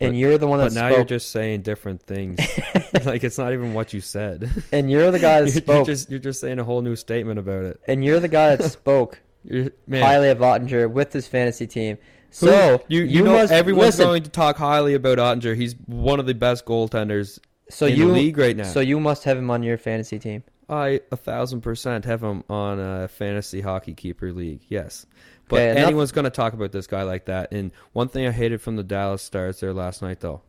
And 0.00 0.12
But- 0.12 0.16
you're 0.16 0.38
the 0.38 0.46
one 0.46 0.58
that 0.60 0.66
But 0.70 0.74
now 0.74 0.88
spoke. 0.88 0.96
you're 0.96 1.04
just 1.04 1.30
saying 1.30 1.62
different 1.62 2.02
things. 2.02 2.38
like 3.04 3.22
it's 3.22 3.36
not 3.38 3.52
even 3.52 3.74
what 3.74 3.92
you 3.92 4.00
said. 4.00 4.50
and 4.72 4.90
you're 4.90 5.10
the 5.10 5.18
guy 5.18 5.40
that 5.42 5.52
you're, 5.52 5.62
spoke. 5.62 5.86
just 5.86 6.10
you're 6.10 6.18
just 6.18 6.40
saying 6.40 6.58
a 6.58 6.64
whole 6.64 6.80
new 6.82 6.96
statement 6.96 7.38
about 7.38 7.64
it. 7.64 7.80
and 7.86 8.04
you're 8.04 8.20
the 8.20 8.28
guy 8.28 8.56
that 8.56 8.70
spoke 8.70 9.20
You're, 9.44 9.70
man, 9.86 10.02
highly 10.02 10.30
of 10.30 10.38
Oettinger 10.38 10.90
with 10.90 11.12
his 11.12 11.26
fantasy 11.28 11.66
team. 11.66 11.98
So 12.34 12.82
you 12.88 13.02
you, 13.02 13.22
know 13.22 13.34
must 13.34 13.52
everyone's 13.52 13.86
listen, 13.98 14.06
going 14.06 14.22
to 14.24 14.30
talk 14.30 14.56
highly 14.56 14.94
about 14.94 15.18
Oettinger. 15.18 15.54
He's 15.54 15.74
one 15.86 16.18
of 16.18 16.26
the 16.26 16.34
best 16.34 16.64
goaltenders 16.64 17.38
So 17.70 17.86
in 17.86 17.96
you 17.96 18.08
the 18.08 18.12
league 18.12 18.38
right 18.38 18.56
now. 18.56 18.64
So 18.64 18.80
you 18.80 18.98
must 18.98 19.22
have 19.22 19.38
him 19.38 19.50
on 19.50 19.62
your 19.62 19.78
fantasy 19.78 20.18
team. 20.18 20.42
I 20.68 21.00
a 21.12 21.16
thousand 21.16 21.60
percent 21.60 22.04
have 22.06 22.24
him 22.24 22.42
on 22.50 22.80
a 22.80 23.06
fantasy 23.06 23.60
hockey 23.60 23.94
keeper 23.94 24.32
league. 24.32 24.62
Yes, 24.68 25.06
but 25.48 25.60
Okay, 25.60 25.80
anyone's 25.80 26.10
going 26.10 26.24
to 26.24 26.30
talk 26.30 26.54
about 26.54 26.72
this 26.72 26.88
guy 26.88 27.04
like 27.04 27.26
that. 27.26 27.52
And 27.52 27.70
one 27.92 28.08
thing 28.08 28.26
I 28.26 28.32
hated 28.32 28.60
from 28.60 28.74
the 28.74 28.82
Dallas 28.82 29.22
Stars 29.22 29.60
there 29.60 29.72
last 29.72 30.02
night, 30.02 30.18
though, 30.18 30.42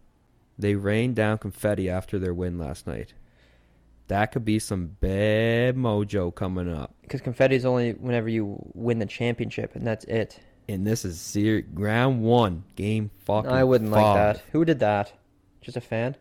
they 0.58 0.74
rained 0.74 1.16
down 1.16 1.38
confetti 1.38 1.88
after 1.88 2.18
their 2.18 2.34
win 2.34 2.58
last 2.58 2.88
night. 2.88 3.14
That 4.08 4.32
could 4.32 4.46
be 4.46 4.58
some 4.58 4.98
bad 5.00 5.76
mojo 5.76 6.34
coming 6.34 6.72
up. 6.72 6.96
Because 7.02 7.22
confetti 7.22 7.56
is 7.56 7.66
only 7.66 7.92
whenever 7.92 8.30
you 8.30 8.58
win 8.74 8.98
the 8.98 9.06
championship, 9.06 9.76
and 9.76 9.86
that's 9.86 10.06
it. 10.06 10.40
And 10.68 10.86
this 10.86 11.06
is 11.06 11.20
ser- 11.22 11.64
round 11.74 12.24
one, 12.24 12.64
game 12.76 13.12
fucking. 13.26 13.52
I 13.52 13.64
wouldn't 13.64 13.92
like 13.92 14.16
that. 14.16 14.44
Who 14.52 14.66
did 14.66 14.80
that? 14.80 15.14
Just 15.62 15.78
a 15.78 15.82
fan? 15.82 16.16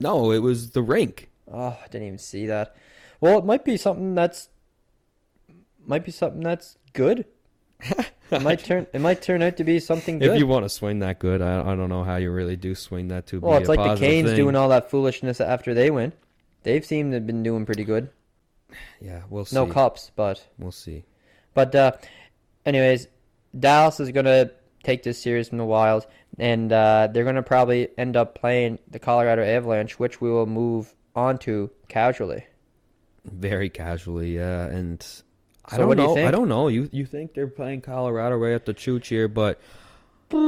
No, 0.00 0.30
it 0.32 0.38
was 0.38 0.70
the 0.70 0.82
rink. 0.82 1.30
Oh, 1.50 1.76
I 1.82 1.86
didn't 1.90 2.06
even 2.06 2.18
see 2.18 2.46
that. 2.46 2.76
Well, 3.20 3.38
it 3.38 3.44
might 3.44 3.64
be 3.64 3.76
something 3.76 4.14
that's 4.14 4.48
might 5.86 6.04
be 6.04 6.12
something 6.12 6.40
that's 6.42 6.78
good. 6.92 7.26
it 8.30 8.42
might 8.42 8.58
turn 8.64 8.86
it 8.92 9.00
might 9.00 9.22
turn 9.22 9.42
out 9.42 9.56
to 9.58 9.64
be 9.64 9.80
something 9.80 10.18
good. 10.18 10.30
If 10.30 10.38
you 10.38 10.46
want 10.46 10.64
to 10.64 10.68
swing 10.68 11.00
that 11.00 11.18
good, 11.18 11.42
I, 11.42 11.60
I 11.60 11.74
don't 11.74 11.88
know 11.88 12.04
how 12.04 12.16
you 12.16 12.30
really 12.30 12.56
do 12.56 12.74
swing 12.74 13.08
that 13.08 13.26
to 13.28 13.40
well, 13.40 13.58
it's 13.58 13.68
like 13.68 13.78
the 13.78 13.96
Canes 13.96 14.28
thing. 14.28 14.36
doing 14.36 14.56
all 14.56 14.68
that 14.70 14.90
foolishness 14.90 15.40
after 15.40 15.74
they 15.74 15.90
win. 15.90 16.12
They've 16.62 16.84
seemed 16.84 17.12
to 17.12 17.16
have 17.16 17.26
been 17.26 17.42
doing 17.42 17.66
pretty 17.66 17.84
good. 17.84 18.10
Yeah, 19.00 19.22
we'll 19.30 19.44
see. 19.44 19.54
No 19.54 19.66
cups, 19.66 20.10
but 20.16 20.44
We'll 20.58 20.72
see. 20.72 21.04
But 21.52 21.74
uh, 21.76 21.92
anyways, 22.66 23.06
Dallas 23.58 24.00
is 24.00 24.10
gonna 24.10 24.50
take 24.82 25.02
this 25.02 25.20
series 25.20 25.48
from 25.48 25.58
the 25.58 25.64
Wild, 25.64 26.06
and 26.38 26.72
uh, 26.72 27.08
they're 27.12 27.24
gonna 27.24 27.42
probably 27.42 27.88
end 27.96 28.16
up 28.16 28.34
playing 28.34 28.78
the 28.90 28.98
Colorado 28.98 29.44
Avalanche, 29.44 29.98
which 29.98 30.20
we 30.20 30.30
will 30.30 30.46
move 30.46 30.94
on 31.14 31.38
to 31.38 31.70
casually. 31.88 32.46
Very 33.24 33.70
casually, 33.70 34.36
yeah. 34.36 34.66
And 34.66 35.04
I 35.66 35.78
don't 35.78 35.88
what 35.88 35.96
do 35.96 36.02
you 36.02 36.08
know. 36.08 36.14
think? 36.14 36.28
I 36.28 36.30
don't 36.30 36.48
know. 36.48 36.68
You 36.68 36.88
you 36.92 37.06
think 37.06 37.34
they're 37.34 37.46
playing 37.46 37.80
Colorado 37.80 38.36
right 38.36 38.54
up 38.54 38.64
the 38.64 38.74
chooch 38.74 39.06
here, 39.06 39.28
but 39.28 39.60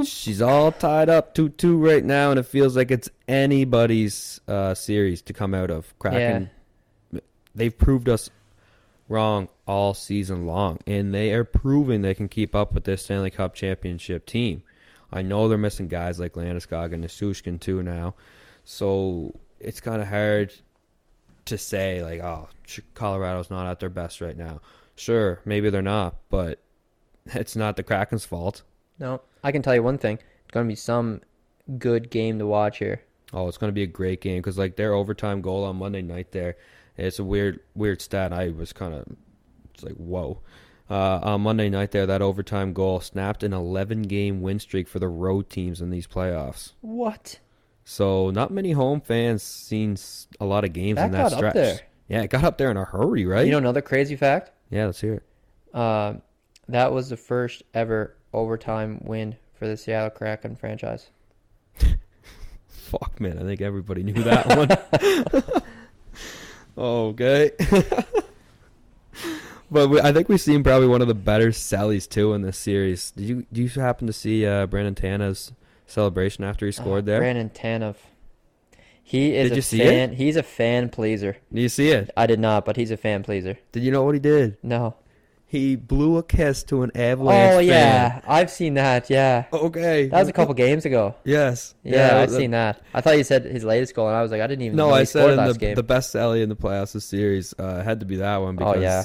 she's 0.04 0.42
all 0.42 0.72
tied 0.72 1.08
up 1.08 1.34
two 1.34 1.48
two 1.48 1.78
right 1.78 2.04
now, 2.04 2.30
and 2.30 2.38
it 2.38 2.44
feels 2.44 2.76
like 2.76 2.90
it's 2.90 3.08
anybody's 3.28 4.40
uh, 4.46 4.74
series 4.74 5.22
to 5.22 5.32
come 5.32 5.54
out 5.54 5.70
of. 5.70 5.98
Kraken, 5.98 6.50
they've 7.54 7.76
proved 7.76 8.08
us 8.08 8.30
wrong 9.08 9.48
all 9.66 9.94
season 9.94 10.46
long, 10.46 10.78
and 10.86 11.14
they 11.14 11.32
are 11.32 11.44
proving 11.44 12.02
they 12.02 12.14
can 12.14 12.28
keep 12.28 12.54
up 12.54 12.72
with 12.72 12.84
this 12.84 13.02
Stanley 13.02 13.30
Cup 13.30 13.54
championship 13.54 14.26
team. 14.26 14.62
I 15.12 15.22
know 15.22 15.48
they're 15.48 15.58
missing 15.58 15.88
guys 15.88 16.18
like 16.18 16.32
Landeskog 16.34 16.92
and 16.92 17.04
Nichushkin 17.04 17.60
too 17.60 17.82
now, 17.82 18.14
so 18.64 19.38
it's 19.60 19.80
kind 19.80 20.02
of 20.02 20.08
hard 20.08 20.52
to 21.46 21.56
say 21.56 22.02
like, 22.02 22.20
oh, 22.20 22.48
Colorado's 22.94 23.50
not 23.50 23.66
at 23.66 23.80
their 23.80 23.88
best 23.88 24.20
right 24.20 24.36
now. 24.36 24.60
Sure, 24.96 25.40
maybe 25.44 25.70
they're 25.70 25.82
not, 25.82 26.16
but 26.28 26.60
it's 27.26 27.56
not 27.56 27.76
the 27.76 27.82
Kraken's 27.82 28.24
fault. 28.24 28.62
No, 28.98 29.20
I 29.44 29.52
can 29.52 29.62
tell 29.62 29.74
you 29.74 29.82
one 29.82 29.98
thing. 29.98 30.18
It's 30.44 30.52
going 30.52 30.66
to 30.66 30.70
be 30.70 30.76
some 30.76 31.20
good 31.78 32.10
game 32.10 32.38
to 32.38 32.46
watch 32.46 32.78
here. 32.78 33.02
Oh, 33.32 33.48
it's 33.48 33.58
going 33.58 33.68
to 33.68 33.74
be 33.74 33.82
a 33.82 33.88
great 33.88 34.20
game 34.20 34.38
because 34.38 34.58
like 34.58 34.76
their 34.76 34.94
overtime 34.94 35.40
goal 35.40 35.64
on 35.64 35.76
Monday 35.76 36.02
night 36.02 36.32
there, 36.32 36.56
it's 36.96 37.18
a 37.18 37.24
weird 37.24 37.60
weird 37.74 38.00
stat. 38.00 38.32
I 38.32 38.48
was 38.50 38.72
kind 38.72 38.94
of 38.94 39.06
it's 39.74 39.82
like 39.82 39.94
whoa. 39.94 40.40
Uh, 40.88 41.18
on 41.22 41.40
Monday 41.40 41.68
night 41.68 41.90
there, 41.90 42.06
that 42.06 42.22
overtime 42.22 42.72
goal 42.72 43.00
snapped 43.00 43.42
an 43.42 43.52
11 43.52 44.02
game 44.02 44.40
win 44.40 44.60
streak 44.60 44.86
for 44.86 45.00
the 45.00 45.08
road 45.08 45.50
teams 45.50 45.80
in 45.80 45.90
these 45.90 46.06
playoffs. 46.06 46.74
What? 46.80 47.40
So 47.84 48.30
not 48.30 48.52
many 48.52 48.70
home 48.70 49.00
fans 49.00 49.42
seen 49.42 49.96
a 50.38 50.44
lot 50.44 50.64
of 50.64 50.72
games 50.72 50.96
That 50.96 51.06
in 51.06 51.10
that 51.12 51.22
got 51.24 51.32
up 51.32 51.38
stretch. 51.38 51.54
there. 51.54 51.80
Yeah, 52.08 52.22
it 52.22 52.30
got 52.30 52.44
up 52.44 52.56
there 52.56 52.70
in 52.70 52.76
a 52.76 52.84
hurry, 52.84 53.26
right? 53.26 53.44
You 53.44 53.50
know 53.52 53.58
another 53.58 53.82
crazy 53.82 54.14
fact? 54.14 54.52
yeah, 54.70 54.86
let's 54.86 55.00
hear 55.00 55.14
it. 55.14 55.22
Uh, 55.74 56.14
that 56.68 56.92
was 56.92 57.08
the 57.08 57.16
first 57.16 57.64
ever 57.74 58.14
overtime 58.32 59.00
win 59.04 59.34
for 59.54 59.66
the 59.66 59.76
Seattle 59.76 60.10
Kraken 60.10 60.54
franchise. 60.54 61.10
Fuck, 62.68 63.20
man, 63.20 63.38
I 63.38 63.42
think 63.42 63.60
everybody 63.60 64.04
knew 64.04 64.22
that 64.22 64.46
one. 64.56 64.68
okay. 66.76 67.50
but 69.70 69.88
we, 69.88 70.00
I 70.00 70.12
think 70.12 70.28
we've 70.28 70.40
seen 70.40 70.62
probably 70.62 70.88
one 70.88 71.02
of 71.02 71.08
the 71.08 71.14
better 71.14 71.48
sallies 71.52 72.08
too 72.08 72.32
in 72.34 72.42
this 72.42 72.58
series. 72.58 73.10
Did 73.12 73.24
you 73.28 73.46
do 73.52 73.62
you 73.62 73.68
happen 73.68 74.06
to 74.06 74.12
see 74.12 74.46
uh, 74.46 74.66
Brandon 74.66 74.94
Tanev's 74.94 75.52
celebration 75.86 76.44
after 76.44 76.66
he 76.66 76.72
scored 76.72 77.04
Uh, 77.04 77.06
there? 77.06 77.20
Brandon 77.20 77.50
Tanev. 77.50 77.96
He 79.02 79.36
is 79.36 79.50
Did 79.50 79.52
a 79.52 79.56
you 79.56 79.62
see 79.62 79.78
fan. 79.78 80.12
He's 80.14 80.34
a 80.36 80.42
fan 80.42 80.88
pleaser. 80.88 81.36
Did 81.52 81.60
you 81.60 81.68
see 81.68 81.90
it? 81.90 82.10
I 82.16 82.26
did 82.26 82.40
not, 82.40 82.64
but 82.64 82.76
he's 82.76 82.90
a 82.90 82.96
fan 82.96 83.22
pleaser. 83.22 83.56
Did 83.70 83.84
you 83.84 83.92
know 83.92 84.02
what 84.02 84.14
he 84.14 84.20
did? 84.20 84.56
No. 84.64 84.96
He 85.48 85.76
blew 85.76 86.16
a 86.16 86.24
kiss 86.24 86.64
to 86.64 86.82
an 86.82 86.90
Avalanche 86.96 87.54
Oh 87.54 87.58
fan. 87.58 87.66
yeah, 87.66 88.20
I've 88.26 88.50
seen 88.50 88.74
that. 88.74 89.08
Yeah, 89.08 89.44
Okay. 89.52 90.08
that 90.08 90.18
was 90.18 90.28
a 90.28 90.32
couple 90.32 90.52
games 90.54 90.84
ago. 90.84 91.14
Yes. 91.24 91.74
Yeah, 91.84 92.18
I've 92.18 92.30
that- 92.30 92.36
seen 92.36 92.50
that. 92.50 92.82
I 92.92 93.00
thought 93.00 93.16
you 93.16 93.22
said 93.24 93.44
his 93.44 93.62
latest 93.62 93.94
goal, 93.94 94.08
and 94.08 94.16
I 94.16 94.22
was 94.22 94.32
like, 94.32 94.40
I 94.40 94.48
didn't 94.48 94.62
even 94.64 94.76
No, 94.76 94.88
know 94.88 94.94
I 94.94 95.04
said 95.04 95.30
in 95.38 95.44
the, 95.46 95.54
game. 95.54 95.76
the 95.76 95.84
best 95.84 96.10
Sally 96.10 96.42
in 96.42 96.48
the 96.48 96.56
playoffs 96.56 96.92
this 96.94 97.04
series 97.04 97.54
uh, 97.60 97.82
had 97.84 98.00
to 98.00 98.06
be 98.06 98.16
that 98.16 98.38
one 98.38 98.56
because 98.56 98.76
Oh, 98.76 98.80
yeah. 98.80 99.04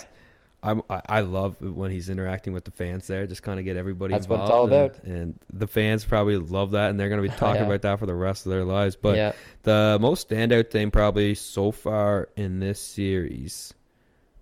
I'm, 0.63 0.81
I, 0.89 1.01
I 1.07 1.19
love 1.21 1.55
when 1.61 1.89
he's 1.91 2.09
interacting 2.09 2.53
with 2.53 2.65
the 2.65 2.71
fans 2.71 3.05
there, 3.07 3.25
just 3.27 3.43
kind 3.43 3.59
of 3.59 3.65
get 3.65 3.77
everybody 3.77 4.13
That's 4.13 4.27
what 4.27 4.41
it's 4.41 4.49
all 4.49 4.63
and- 4.65 4.73
about. 4.73 5.03
And, 5.03 5.39
the 5.53 5.67
fans 5.67 6.05
probably 6.05 6.37
love 6.37 6.71
that, 6.71 6.89
and 6.89 6.99
they're 6.99 7.09
going 7.09 7.21
to 7.21 7.29
be 7.29 7.35
talking 7.37 7.61
Yeah. 7.61 7.67
about 7.67 7.83
that 7.83 7.99
for 7.99 8.07
the 8.07 8.15
rest 8.15 8.47
of 8.47 8.51
their 8.51 8.63
lives. 8.65 8.95
But 8.95 9.15
yeah, 9.15 9.31
the 9.63 9.99
most 10.01 10.27
standout 10.29 10.71
thing 10.71 10.89
probably 10.89 11.35
so 11.35 11.71
far 11.71 12.29
in 12.35 12.59
this 12.59 12.79
series, 12.79 13.73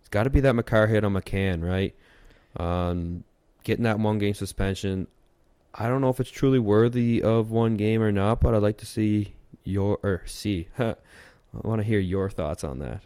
it's 0.10 0.13
got 0.15 0.24
to 0.24 0.32
be 0.32 0.39
that 0.39 0.54
Makar 0.56 0.88
hit 0.88 1.04
on 1.04 1.13
McCann, 1.13 1.63
right? 1.63 1.93
Um, 2.58 3.24
getting 3.63 3.84
that 3.84 4.00
one 4.00 4.17
game 4.17 4.34
suspension. 4.34 5.06
I 5.76 5.88
don't 5.88 6.02
know 6.02 6.10
if 6.10 6.19
it's 6.19 6.32
truly 6.32 6.58
worthy 6.58 7.22
of 7.22 7.52
one 7.52 7.78
game 7.78 8.02
or 8.02 8.12
not, 8.12 8.41
but 8.41 8.56
I'd 8.56 8.63
like 8.63 8.78
to 8.78 8.88
see 8.88 9.36
your 9.63 10.00
or 10.02 10.24
see. 10.26 10.67
I 10.80 10.95
want 11.54 11.80
to 11.80 11.84
hear 11.88 12.00
your 12.00 12.28
thoughts 12.32 12.63
on 12.63 12.80
that. 12.80 13.04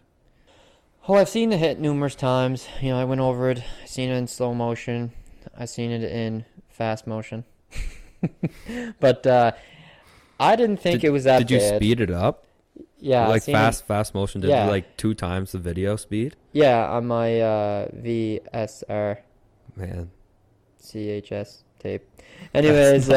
Oh, 1.06 1.16
I've 1.16 1.28
seen 1.28 1.50
the 1.50 1.58
hit 1.58 1.78
numerous 1.78 2.16
times. 2.16 2.70
You 2.82 2.92
know, 2.92 3.00
I 3.02 3.04
went 3.04 3.20
over 3.20 3.50
it. 3.50 3.62
I 3.82 3.86
seen 3.86 4.10
it 4.10 4.16
in 4.16 4.28
slow 4.28 4.54
motion. 4.54 5.12
I 5.60 5.66
seen 5.66 5.92
it 5.92 6.04
in 6.04 6.46
fast 6.70 7.06
motion. 7.06 7.44
but 9.02 9.28
uh, 9.28 9.52
I 10.39 10.56
didn't 10.56 10.78
think 10.78 11.02
Did- 11.02 11.08
it 11.08 11.12
was 11.12 11.26
that 11.26 11.39
Did 11.39 11.52
you 11.52 11.58
bad. 11.60 11.76
speed 11.76 12.00
it 12.00 12.12
up? 12.12 12.46
Yeah, 13.02 13.28
like 13.28 13.42
seen 13.42 13.56
it- 13.56 13.58
fast 13.58 13.86
fast 13.86 14.13
motion 14.13 14.39
did 14.39 14.52
Yeah. 14.52 14.68
like 14.70 14.96
two 14.96 15.13
times 15.13 15.52
the 15.52 15.60
video 15.60 15.98
speed. 15.98 16.38
Yeah, 16.54 16.88
on 16.88 17.08
my 17.08 17.42
uh, 17.42 17.88
VSR 17.89 19.18
Man, 19.76 20.12
CHS 20.82 21.63
tape. 21.80 22.08
Anyways, 22.54 23.10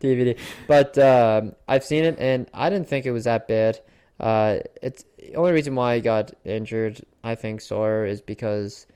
DVD. 0.00 0.36
But 0.66 0.98
um, 0.98 1.54
I've 1.68 1.84
seen 1.84 2.04
it, 2.04 2.16
and 2.18 2.48
I 2.52 2.68
didn't 2.68 2.88
think 2.88 3.06
it 3.06 3.12
was 3.12 3.24
that 3.24 3.48
bad. 3.48 3.80
Uh, 4.20 4.58
it's 4.82 5.04
the 5.18 5.36
only 5.36 5.52
reason 5.52 5.74
why 5.74 5.94
I 5.94 6.00
got 6.00 6.32
injured. 6.44 7.00
I 7.22 7.34
think 7.36 7.60
Sawyer 7.60 8.04
is 8.04 8.20
because 8.20 8.86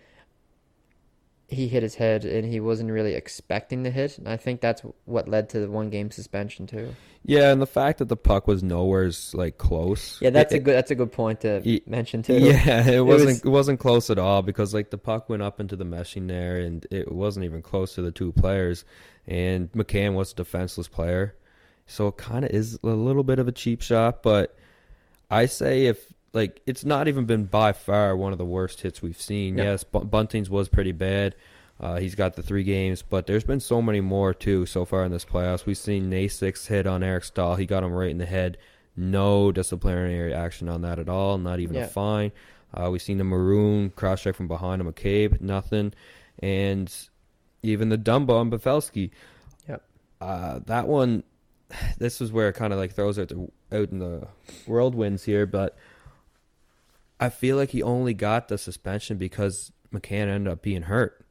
he 1.51 1.67
hit 1.67 1.83
his 1.83 1.95
head, 1.95 2.25
and 2.27 2.45
he 2.47 2.61
wasn't 2.61 2.91
really 2.91 3.15
expecting 3.15 3.83
the 3.83 3.91
hit. 3.91 4.19
And 4.19 4.29
I 4.29 4.37
think 4.37 4.61
that's 4.61 4.83
what 5.07 5.29
led 5.29 5.49
to 5.51 5.61
the 5.61 5.71
one 5.71 5.89
game 5.89 6.11
suspension 6.11 6.67
too. 6.67 6.95
yeah, 7.25 7.51
and 7.51 7.61
the 7.63 7.67
fact 7.67 7.99
that 8.01 8.09
the 8.09 8.17
puck 8.19 8.47
was 8.47 8.63
nowhere's 8.63 9.35
like 9.35 9.57
close. 9.57 10.21
Yeah, 10.21 10.29
that's 10.31 10.53
it, 10.53 10.59
a 10.59 10.61
good. 10.61 10.75
That's 10.77 10.91
a 10.91 10.95
good 10.95 11.11
point 11.11 11.41
to 11.41 11.63
Ye- 11.65 11.83
mention 11.87 12.23
too. 12.23 12.35
Yeah, 12.39 12.87
it 12.87 13.01
wasn't 13.05 13.29
was- 13.31 13.45
it 13.45 13.49
wasn't 13.49 13.81
close 13.81 14.11
at 14.11 14.19
all 14.19 14.43
because 14.43 14.75
like 14.75 14.91
the 14.91 14.99
puck 14.99 15.29
went 15.31 15.43
up 15.43 15.59
into 15.59 15.75
the 15.75 15.85
meshing 15.87 16.29
there 16.29 16.59
and 16.59 16.87
it 16.91 17.11
wasn't 17.11 17.45
even 17.47 17.63
close 17.63 17.95
to 17.95 18.03
the 18.03 18.13
two 18.13 18.31
players 18.33 18.85
and 19.27 19.73
McCann 19.73 20.15
was 20.15 20.33
a 20.33 20.37
defenseless 20.37 20.89
player. 20.89 21.35
So 21.87 22.09
it 22.09 22.19
kind 22.19 22.45
of 22.45 22.51
is 22.51 22.79
a 22.83 22.89
little 22.89 23.25
bit 23.25 23.39
of 23.39 23.49
a 23.49 23.53
cheap 23.53 23.81
shot, 23.81 24.23
but 24.23 24.55
I 25.31 25.47
say 25.47 25.87
if 25.87 26.13
like 26.33 26.61
it's 26.67 26.85
not 26.85 27.09
even 27.09 27.25
been 27.27 27.45
by 27.45 27.73
far 27.73 28.17
one 28.17 28.33
of 28.33 28.39
the 28.39 28.45
worst 28.45 28.81
hits 28.83 29.01
we've 29.03 29.21
seen. 29.21 29.57
No. 29.57 29.63
Yes, 29.65 29.85
Bu- 29.85 30.05
Bunting's 30.05 30.51
was 30.51 30.69
pretty 30.69 30.93
bad. 30.93 31.35
Uh, 31.81 31.97
he's 31.99 32.15
got 32.17 32.35
the 32.35 32.43
three 32.43 32.65
games, 32.65 33.03
but 33.03 33.27
there's 33.27 33.45
been 33.45 33.61
so 33.61 33.81
many 33.81 34.01
more 34.01 34.35
too 34.35 34.67
so 34.67 34.85
far 34.85 35.05
in 35.05 35.13
this 35.13 35.25
playoffs. 35.25 35.65
We've 35.65 35.79
seen 35.79 36.11
Nasix 36.11 36.67
hit 36.67 36.87
on 36.89 37.03
Eric 37.05 37.25
Staal. 37.25 37.55
He 37.55 37.67
got 37.67 37.85
him 37.85 37.93
right 37.93 38.11
in 38.11 38.19
the 38.19 38.27
head. 38.27 38.59
No 38.97 39.53
disciplinary 39.53 40.35
action 40.35 40.69
on 40.69 40.83
that 40.83 40.99
at 40.99 41.09
all. 41.09 41.39
Not 41.39 41.61
even 41.61 41.77
Yeah. 41.77 41.85
a 41.85 41.89
fine. 41.89 42.33
Uh, 42.75 42.91
we've 42.91 43.01
seen 43.01 43.19
the 43.19 43.25
maroon 43.25 43.91
cross 43.91 44.23
check 44.23 44.35
from 44.35 44.49
behind 44.49 44.83
him, 44.83 44.93
McCabe, 44.93 45.41
nothing, 45.41 45.93
and 46.41 46.93
even 47.63 47.89
the 47.91 47.97
Dumba 47.97 48.31
on 48.31 48.51
Pavelski. 48.51 49.11
Yep. 49.69 49.83
Uh, 50.21 50.59
that 50.67 50.89
one, 50.89 51.23
this 51.99 52.21
is 52.21 52.33
where 52.33 52.49
it 52.49 52.55
kind 52.55 52.73
of 52.73 52.79
like 52.79 52.93
throws 52.93 53.19
out 53.21 53.33
out 53.71 53.91
in 53.93 54.01
the 54.01 54.27
whirlwinds 54.67 55.23
here, 55.25 55.47
but 55.47 55.77
I 57.21 57.29
feel 57.31 57.57
like 57.57 57.71
he 57.71 57.83
only 57.83 58.15
got 58.15 58.49
the 58.49 58.59
suspension 58.59 59.17
because 59.19 59.73
McCann 59.93 60.29
ended 60.29 60.53
up 60.53 60.63
being 60.63 60.83
hurt. 60.83 61.25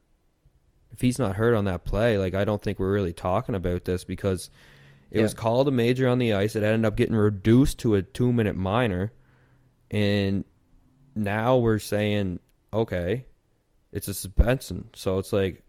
If 0.91 1.01
he's 1.01 1.19
not 1.19 1.35
hurt 1.35 1.53
on 1.53 1.65
that 1.65 1.85
play, 1.85 2.17
like 2.17 2.33
I 2.33 2.43
don't 2.45 2.61
think 2.61 2.79
we're 2.79 2.91
really 2.91 3.13
talking 3.13 3.55
about 3.55 3.85
this 3.85 4.03
because 4.03 4.49
it 5.11 5.17
Yeah. 5.17 5.23
was 5.23 5.33
called 5.33 5.67
a 5.67 5.71
major 5.71 6.07
on 6.07 6.17
the 6.19 6.33
ice. 6.33 6.55
It 6.55 6.63
ended 6.63 6.85
up 6.85 6.95
getting 6.97 7.15
reduced 7.15 7.79
to 7.79 7.95
a 7.95 8.01
two 8.01 8.33
minute 8.33 8.55
minor, 8.55 9.11
and 9.91 10.43
now 11.15 11.57
we're 11.57 11.79
saying 11.79 12.39
okay, 12.73 13.25
it's 13.93 14.07
a 14.09 14.13
suspension. 14.13 14.89
So 14.93 15.17
it's 15.19 15.31
like, 15.31 15.63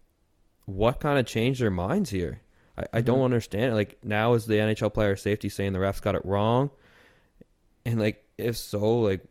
what 0.67 0.99
kind 1.01 1.19
of 1.19 1.27
changed 1.27 1.61
their 1.61 1.71
minds 1.71 2.11
here? 2.11 2.41
I, 2.77 2.85
I 2.95 3.01
don't 3.03 3.21
Mhm. 3.21 3.25
understand. 3.27 3.75
Like 3.75 3.99
now 4.03 4.35
is 4.35 4.47
the 4.47 4.59
NHL 4.59 4.91
player 4.91 5.15
safety 5.17 5.49
saying 5.49 5.73
the 5.75 5.79
refs 5.79 6.03
got 6.03 6.17
it 6.17 6.25
wrong, 6.25 6.71
and 7.85 8.01
like 8.01 8.25
if 8.37 8.57
so, 8.57 9.01
like 9.01 9.23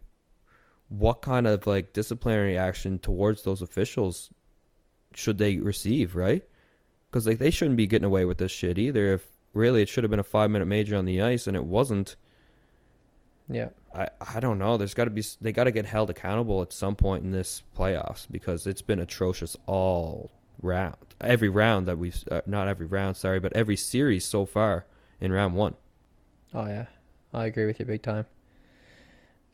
what 0.90 1.22
kind 1.22 1.48
of 1.48 1.68
like 1.68 1.94
disciplinary 1.94 2.58
action 2.58 3.00
towards 3.00 3.44
those 3.44 3.62
officials 3.62 4.30
should 5.14 5.38
they 5.38 5.58
receive, 5.58 6.16
right? 6.16 6.44
Because 7.10 7.28
like 7.28 7.40
they 7.40 7.52
shouldn't 7.52 7.78
be 7.78 7.88
getting 7.88 8.06
away 8.06 8.26
with 8.26 8.38
this 8.38 8.52
shit 8.52 8.78
either. 8.78 9.14
If 9.14 9.28
really 9.54 9.82
it 9.82 9.90
should 9.90 10.04
have 10.04 10.12
been 10.12 10.20
a 10.20 10.24
five 10.24 10.52
minute 10.52 10.68
major 10.68 10.96
on 10.96 11.06
the 11.06 11.22
ice 11.22 11.48
and 11.48 11.56
it 11.56 11.66
wasn't. 11.66 12.16
Yeah. 13.50 13.70
I, 13.94 14.10
I 14.36 14.40
don't 14.40 14.60
know. 14.60 14.78
There's 14.78 14.94
got 14.94 15.06
to 15.06 15.10
be 15.10 15.24
they 15.42 15.52
got 15.52 15.66
to 15.66 15.72
get 15.72 15.86
held 15.86 16.10
accountable 16.10 16.62
at 16.62 16.72
some 16.72 16.96
point 16.96 17.24
in 17.24 17.32
this 17.32 17.64
playoffs 17.76 18.28
because 18.30 18.68
it's 18.68 18.82
been 18.82 19.00
atrocious 19.00 19.58
all 19.66 20.32
round. 20.62 20.96
Every 21.20 21.50
round 21.50 21.88
that 21.88 21.98
we've 21.98 22.24
uh, 22.30 22.42
not 22.46 22.68
every 22.68 22.86
round, 22.86 23.18
sorry, 23.18 23.40
but 23.40 23.54
every 23.54 23.76
series 23.76 24.24
so 24.24 24.46
far 24.46 24.86
in 25.20 25.32
round 25.32 25.56
one. 25.56 25.76
Oh 26.54 26.68
yeah, 26.68 26.86
I 27.34 27.46
agree 27.46 27.66
with 27.66 27.80
you 27.80 27.86
big 27.86 28.04
time. 28.04 28.26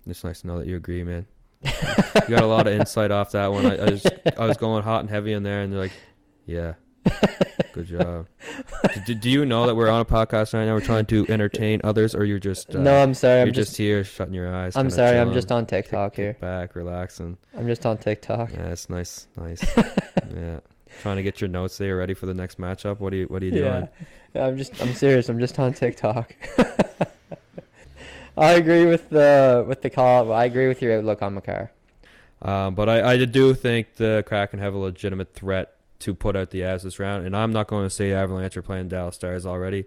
It's 0.08 0.24
nice 0.24 0.42
to 0.42 0.48
know 0.48 0.60
that 0.60 0.68
you 0.68 0.76
agree, 0.76 1.04
man. 1.04 1.26
you 1.64 1.72
got 2.28 2.44
a 2.44 2.48
lot 2.48 2.68
of 2.68 2.74
insight 2.80 3.12
off 3.12 3.32
that 3.32 3.52
one. 3.52 3.66
I, 3.66 3.78
I 3.78 3.90
was 3.90 4.06
I 4.38 4.46
was 4.46 4.58
going 4.58 4.84
hot 4.84 5.02
and 5.02 5.10
heavy 5.10 5.34
in 5.34 5.44
there, 5.44 5.62
and 5.62 5.72
they're 5.72 5.80
like, 5.80 5.94
"Yeah, 6.46 6.74
good 7.72 7.86
job." 7.88 8.28
do, 9.06 9.16
do 9.16 9.30
you 9.30 9.46
know 9.46 9.66
that 9.68 9.76
we're 9.76 9.90
on 9.90 10.02
a 10.02 10.06
podcast 10.06 10.54
right 10.54 10.66
now? 10.66 10.74
We're 10.74 10.82
trying 10.82 11.06
to 11.08 11.26
entertain 11.30 11.80
others, 11.86 12.16
or 12.16 12.26
you're 12.26 12.40
just 12.40 12.76
uh, 12.76 12.80
no, 12.80 13.02
I'm 13.02 13.14
sorry. 13.14 13.40
you're 13.40 13.48
I'm 13.48 13.54
just, 13.54 13.70
just. 13.72 13.78
here 13.78 14.04
shutting 14.04 14.34
your 14.34 14.54
eyes. 14.54 14.76
I'm 14.76 14.90
sorry. 14.90 15.18
I'm 15.18 15.32
just 15.34 15.52
on 15.54 15.66
TikTok 15.66 16.16
here. 16.18 16.36
back, 16.42 16.76
relaxing. 16.76 17.38
I'm 17.58 17.68
just 17.68 17.86
on 17.86 17.98
TikTok. 17.98 18.52
Yeah, 18.52 18.68
it's 18.68 18.90
nice, 18.90 19.28
nice. 19.38 19.64
yeah, 20.36 20.60
trying 21.02 21.16
to 21.16 21.24
get 21.24 21.40
your 21.40 21.48
notes 21.48 21.78
there 21.78 21.96
ready 21.96 22.14
for 22.14 22.26
the 22.26 22.34
next 22.34 22.60
matchup. 22.60 23.00
What 23.00 23.14
are 23.14 23.18
you 23.18 23.26
What 23.28 23.42
are 23.42 23.46
you 23.46 23.52
doing? 23.52 23.88
Yeah, 24.34 24.48
I'm 24.48 24.58
just. 24.58 24.82
I'm 24.82 24.94
serious. 24.94 25.30
I'm 25.30 25.40
just 25.40 25.58
on 25.60 25.74
TikTok. 25.74 26.36
I 28.38 28.54
agree 28.54 28.86
with 28.86 29.10
the 29.10 29.64
with 29.68 29.82
the 29.82 29.90
call. 29.90 30.32
I 30.32 30.46
agree 30.46 30.68
with 30.68 30.82
your 30.82 30.98
outlook 30.98 31.22
on 31.22 31.36
Makar. 31.36 31.72
Um, 32.42 32.76
but 32.76 32.90
I, 32.90 33.14
I 33.14 33.26
do 33.26 33.54
think 33.54 33.96
the 33.96 34.24
Kraken 34.26 34.60
have 34.60 34.74
a 34.74 34.78
legitimate 34.78 35.34
threat 35.34 35.76
to 36.00 36.14
put 36.14 36.36
out 36.36 36.50
the 36.50 36.62
Avs 36.62 36.82
this 36.82 37.00
round, 37.00 37.26
and 37.26 37.36
I'm 37.36 37.54
not 37.54 37.68
going 37.68 37.86
to 37.86 37.90
say 37.90 38.12
Avalanche 38.12 38.58
are 38.58 38.62
playing 38.62 38.90
Dallas 38.90 39.16
Stars 39.16 39.46
already 39.46 39.86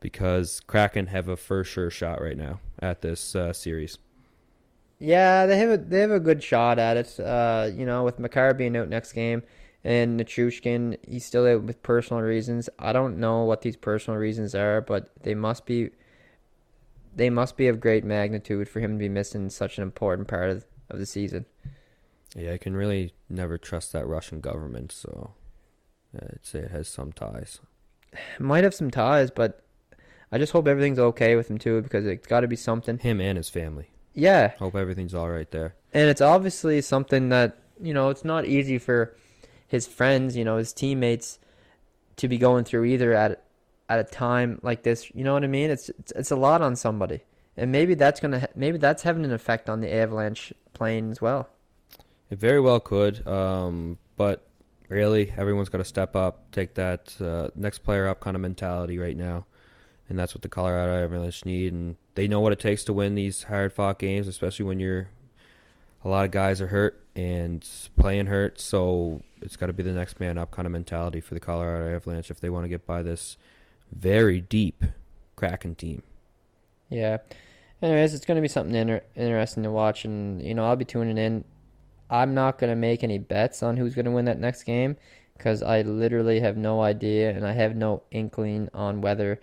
because 0.00 0.60
Kraken 0.66 1.08
have 1.08 1.28
a 1.28 1.36
for 1.36 1.64
sure 1.64 1.90
shot 1.90 2.22
right 2.22 2.36
now 2.36 2.60
at 2.78 3.02
this 3.02 3.36
uh, 3.36 3.52
series. 3.52 3.98
Yeah, 4.98 5.46
they 5.46 5.58
have 5.58 5.70
a 5.70 5.76
they 5.76 6.00
have 6.00 6.12
a 6.12 6.20
good 6.20 6.42
shot 6.42 6.78
at 6.78 6.96
it. 6.96 7.20
Uh, 7.20 7.68
you 7.74 7.84
know, 7.84 8.04
with 8.04 8.18
Makar 8.18 8.54
being 8.54 8.76
out 8.76 8.88
next 8.88 9.12
game 9.12 9.42
and 9.84 10.20
Nichushkin, 10.20 10.96
he's 11.06 11.24
still 11.24 11.46
out 11.46 11.62
with 11.62 11.82
personal 11.82 12.22
reasons. 12.22 12.70
I 12.78 12.92
don't 12.92 13.18
know 13.18 13.42
what 13.42 13.62
these 13.62 13.76
personal 13.76 14.18
reasons 14.18 14.54
are, 14.54 14.80
but 14.80 15.10
they 15.22 15.34
must 15.34 15.66
be 15.66 15.90
they 17.14 17.30
must 17.30 17.56
be 17.56 17.68
of 17.68 17.80
great 17.80 18.04
magnitude 18.04 18.68
for 18.68 18.80
him 18.80 18.92
to 18.92 18.98
be 18.98 19.08
missing 19.08 19.50
such 19.50 19.76
an 19.78 19.82
important 19.82 20.28
part 20.28 20.50
of, 20.50 20.64
of 20.90 20.98
the 20.98 21.06
season. 21.06 21.46
Yeah, 22.34 22.52
I 22.52 22.58
can 22.58 22.74
really 22.74 23.12
never 23.28 23.58
trust 23.58 23.92
that 23.92 24.06
Russian 24.06 24.40
government, 24.40 24.92
so 24.92 25.32
I'd 26.14 26.38
say 26.42 26.60
it 26.60 26.70
has 26.70 26.88
some 26.88 27.12
ties. 27.12 27.60
Might 28.38 28.64
have 28.64 28.74
some 28.74 28.90
ties, 28.90 29.30
but 29.30 29.62
I 30.30 30.38
just 30.38 30.52
hope 30.52 30.66
everything's 30.66 30.98
okay 30.98 31.36
with 31.36 31.50
him 31.50 31.58
too 31.58 31.82
because 31.82 32.06
it's 32.06 32.26
got 32.26 32.40
to 32.40 32.48
be 32.48 32.56
something. 32.56 32.98
Him 32.98 33.20
and 33.20 33.36
his 33.36 33.48
family. 33.50 33.88
Yeah, 34.14 34.52
Hope 34.58 34.74
everything's 34.74 35.14
all 35.14 35.30
right 35.30 35.50
there. 35.50 35.74
and 35.94 36.08
it's 36.10 36.20
obviously 36.20 36.80
something 36.82 37.30
that 37.30 37.56
you 37.80 37.94
know 37.94 38.10
it's 38.10 38.24
not 38.26 38.44
easy 38.46 38.78
for 38.78 39.16
his 39.66 39.86
friends, 39.86 40.36
you 40.36 40.44
know, 40.44 40.58
his 40.58 40.72
teammates 40.74 41.38
to 42.16 42.28
be 42.28 42.36
going 42.36 42.64
through 42.64 42.84
either 42.84 43.14
at 43.14 43.42
at 43.88 43.98
a 43.98 44.04
time 44.04 44.58
like 44.62 44.82
this. 44.82 45.10
You 45.14 45.24
know 45.24 45.34
what 45.34 45.44
I 45.44 45.48
mean? 45.48 45.70
It's 45.70 45.88
it's, 45.90 46.12
it's 46.12 46.30
a 46.30 46.36
lot 46.36 46.62
on 46.62 46.76
somebody, 46.76 47.20
and 47.56 47.72
maybe 47.72 47.94
that's 47.94 48.20
gonna 48.20 48.48
maybe 48.54 48.78
that's 48.78 49.02
having 49.02 49.24
an 49.24 49.32
effect 49.32 49.68
on 49.68 49.80
the 49.80 49.92
Avalanche 49.92 50.52
plane 50.72 51.10
as 51.10 51.20
well. 51.20 51.48
It 52.30 52.38
very 52.38 52.60
well 52.60 52.80
could, 52.80 53.26
um, 53.26 53.98
but 54.16 54.46
really, 54.88 55.32
everyone's 55.36 55.68
got 55.68 55.78
to 55.78 55.84
step 55.84 56.16
up, 56.16 56.50
take 56.50 56.74
that 56.74 57.14
uh, 57.20 57.48
next 57.54 57.80
player 57.80 58.08
up 58.08 58.20
kind 58.20 58.36
of 58.36 58.40
mentality 58.40 58.98
right 58.98 59.16
now, 59.16 59.46
and 60.08 60.18
that's 60.18 60.34
what 60.34 60.42
the 60.42 60.48
Colorado 60.48 61.04
Avalanche 61.04 61.44
need. 61.44 61.72
And 61.72 61.96
they 62.14 62.28
know 62.28 62.40
what 62.40 62.52
it 62.52 62.60
takes 62.60 62.84
to 62.84 62.92
win 62.92 63.14
these 63.14 63.44
hard-fought 63.44 63.98
games, 63.98 64.28
especially 64.28 64.64
when 64.64 64.80
you're 64.80 65.08
a 66.04 66.08
lot 66.08 66.24
of 66.24 66.30
guys 66.30 66.60
are 66.60 66.68
hurt 66.68 67.04
and 67.14 67.66
playing 67.98 68.26
hurt. 68.26 68.60
So 68.60 69.22
it's 69.40 69.56
got 69.56 69.66
to 69.66 69.72
be 69.72 69.82
the 69.82 69.92
next 69.92 70.20
man 70.20 70.38
up 70.38 70.50
kind 70.50 70.66
of 70.66 70.72
mentality 70.72 71.20
for 71.20 71.34
the 71.34 71.40
Colorado 71.40 71.94
Avalanche 71.94 72.30
if 72.30 72.40
they 72.40 72.50
want 72.50 72.64
to 72.64 72.68
get 72.68 72.86
by 72.86 73.02
this 73.02 73.36
very 73.92 74.40
deep 74.40 74.84
Kraken 75.36 75.74
team. 75.74 76.02
Yeah. 76.88 77.18
Anyways, 77.80 78.14
it's 78.14 78.24
going 78.24 78.36
to 78.36 78.42
be 78.42 78.48
something 78.48 78.74
inter- 78.74 79.02
interesting 79.16 79.64
to 79.64 79.70
watch, 79.70 80.04
and 80.04 80.40
you 80.40 80.54
know 80.54 80.64
I'll 80.64 80.76
be 80.76 80.84
tuning 80.84 81.18
in. 81.18 81.44
I'm 82.10 82.34
not 82.34 82.58
going 82.58 82.70
to 82.70 82.76
make 82.76 83.02
any 83.02 83.18
bets 83.18 83.62
on 83.62 83.76
who's 83.76 83.94
going 83.94 84.04
to 84.04 84.10
win 84.10 84.26
that 84.26 84.38
next 84.38 84.64
game 84.64 84.96
because 85.36 85.62
I 85.62 85.82
literally 85.82 86.40
have 86.40 86.56
no 86.56 86.82
idea, 86.82 87.30
and 87.30 87.46
I 87.46 87.52
have 87.52 87.74
no 87.74 88.02
inkling 88.10 88.68
on 88.72 89.00
whether 89.00 89.40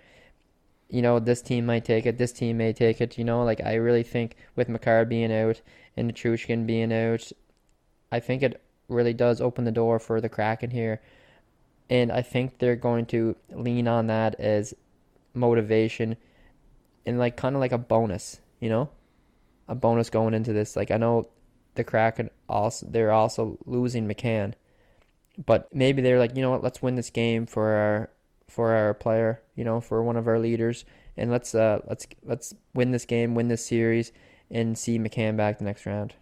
you 0.88 1.02
know 1.02 1.18
this 1.18 1.42
team 1.42 1.66
might 1.66 1.84
take 1.84 2.06
it, 2.06 2.18
this 2.18 2.32
team 2.32 2.56
may 2.56 2.72
take 2.72 3.00
it. 3.00 3.18
You 3.18 3.24
know, 3.24 3.44
like 3.44 3.60
I 3.60 3.74
really 3.74 4.02
think 4.02 4.36
with 4.56 4.68
Makar 4.68 5.04
being 5.04 5.32
out 5.32 5.60
and 5.96 6.14
Trushkin 6.14 6.66
being 6.66 6.92
out, 6.92 7.30
I 8.10 8.20
think 8.20 8.42
it 8.42 8.62
really 8.88 9.14
does 9.14 9.40
open 9.40 9.64
the 9.64 9.70
door 9.70 9.98
for 9.98 10.20
the 10.20 10.28
Kraken 10.28 10.70
here, 10.70 11.00
and 11.90 12.12
I 12.12 12.22
think 12.22 12.58
they're 12.58 12.76
going 12.76 13.04
to 13.06 13.36
lean 13.50 13.88
on 13.88 14.06
that 14.06 14.38
as 14.38 14.72
motivation 15.34 16.16
and 17.04 17.18
like 17.18 17.36
kind 17.36 17.56
of 17.56 17.60
like 17.60 17.72
a 17.72 17.78
bonus, 17.78 18.40
you 18.60 18.68
know, 18.68 18.88
a 19.68 19.74
bonus 19.74 20.08
going 20.08 20.32
into 20.32 20.52
this. 20.52 20.76
Like 20.76 20.92
I 20.92 20.96
know 20.96 21.28
the 21.74 21.84
Kraken 21.84 22.30
also 22.48 22.86
they're 22.88 23.12
also 23.12 23.58
losing 23.66 24.08
McCann, 24.08 24.54
but 25.44 25.68
maybe 25.74 26.00
they're 26.00 26.18
like, 26.18 26.36
you 26.36 26.42
know 26.42 26.52
what, 26.52 26.62
let's 26.62 26.80
win 26.80 26.94
this 26.94 27.10
game 27.10 27.44
for 27.44 27.72
our 27.72 28.10
for 28.48 28.72
our 28.72 28.94
player, 28.94 29.42
you 29.56 29.64
know, 29.64 29.80
for 29.80 30.02
one 30.02 30.16
of 30.16 30.28
our 30.28 30.38
leaders, 30.38 30.84
and 31.16 31.30
let's 31.30 31.54
uh 31.54 31.80
let's 31.88 32.06
let's 32.24 32.54
win 32.72 32.92
this 32.92 33.04
game, 33.04 33.34
win 33.34 33.48
this 33.48 33.66
series, 33.66 34.12
and 34.50 34.78
see 34.78 34.98
McCann 34.98 35.36
back 35.36 35.58
the 35.58 35.64
next 35.64 35.86
round. 35.86 36.14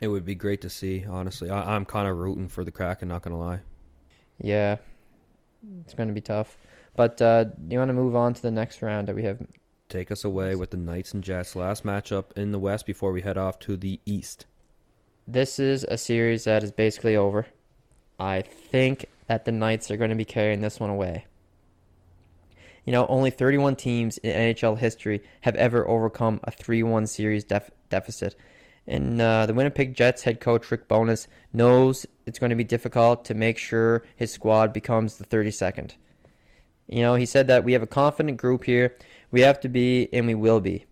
It 0.00 0.08
would 0.08 0.24
be 0.24 0.34
great 0.34 0.60
to 0.62 0.70
see, 0.70 1.04
honestly. 1.08 1.50
I- 1.50 1.76
I'm 1.76 1.84
kind 1.84 2.08
of 2.08 2.18
rooting 2.18 2.48
for 2.48 2.64
the 2.64 2.72
Kraken, 2.72 3.08
not 3.08 3.22
going 3.22 3.32
to 3.32 3.40
lie. 3.40 3.60
Yeah, 4.40 4.76
it's 5.80 5.94
going 5.94 6.08
to 6.08 6.14
be 6.14 6.20
tough. 6.20 6.56
But 6.96 7.20
uh, 7.20 7.44
do 7.44 7.52
you 7.70 7.78
want 7.78 7.88
to 7.88 7.94
move 7.94 8.14
on 8.14 8.34
to 8.34 8.42
the 8.42 8.50
next 8.50 8.82
round 8.82 9.08
that 9.08 9.16
we 9.16 9.24
have? 9.24 9.44
Take 9.88 10.10
us 10.10 10.24
away 10.24 10.54
with 10.54 10.70
the 10.70 10.76
Knights 10.76 11.12
and 11.12 11.22
Jets. 11.22 11.56
Last 11.56 11.84
matchup 11.84 12.32
in 12.36 12.52
the 12.52 12.58
West 12.58 12.86
before 12.86 13.12
we 13.12 13.22
head 13.22 13.36
off 13.36 13.58
to 13.60 13.76
the 13.76 14.00
East. 14.06 14.46
This 15.26 15.58
is 15.58 15.84
a 15.84 15.98
series 15.98 16.44
that 16.44 16.62
is 16.62 16.72
basically 16.72 17.16
over. 17.16 17.46
I 18.18 18.42
think 18.42 19.06
that 19.26 19.44
the 19.44 19.52
Knights 19.52 19.90
are 19.90 19.96
going 19.96 20.10
to 20.10 20.16
be 20.16 20.24
carrying 20.24 20.60
this 20.60 20.78
one 20.78 20.90
away. 20.90 21.26
You 22.84 22.92
know, 22.92 23.06
only 23.06 23.30
31 23.30 23.76
teams 23.76 24.18
in 24.18 24.54
NHL 24.54 24.78
history 24.78 25.22
have 25.40 25.56
ever 25.56 25.88
overcome 25.88 26.40
a 26.44 26.50
3 26.50 26.82
1 26.82 27.06
series 27.06 27.44
def- 27.44 27.70
deficit. 27.88 28.36
And 28.86 29.20
uh, 29.20 29.46
the 29.46 29.54
Winnipeg 29.54 29.94
Jets 29.94 30.22
head 30.22 30.40
coach 30.40 30.70
Rick 30.70 30.88
Bowness 30.88 31.26
knows 31.52 32.04
it's 32.26 32.38
going 32.38 32.50
to 32.50 32.56
be 32.56 32.64
difficult 32.64 33.24
to 33.26 33.34
make 33.34 33.56
sure 33.56 34.04
his 34.14 34.30
squad 34.30 34.72
becomes 34.72 35.16
the 35.16 35.24
32nd. 35.24 35.92
You 36.86 37.00
know, 37.00 37.14
he 37.14 37.24
said 37.24 37.46
that 37.46 37.64
we 37.64 37.72
have 37.72 37.82
a 37.82 37.86
confident 37.86 38.36
group 38.36 38.64
here. 38.64 38.96
We 39.30 39.40
have 39.40 39.58
to 39.60 39.68
be, 39.68 40.08
and 40.12 40.26
we 40.26 40.34
will 40.34 40.60
be. 40.60 40.84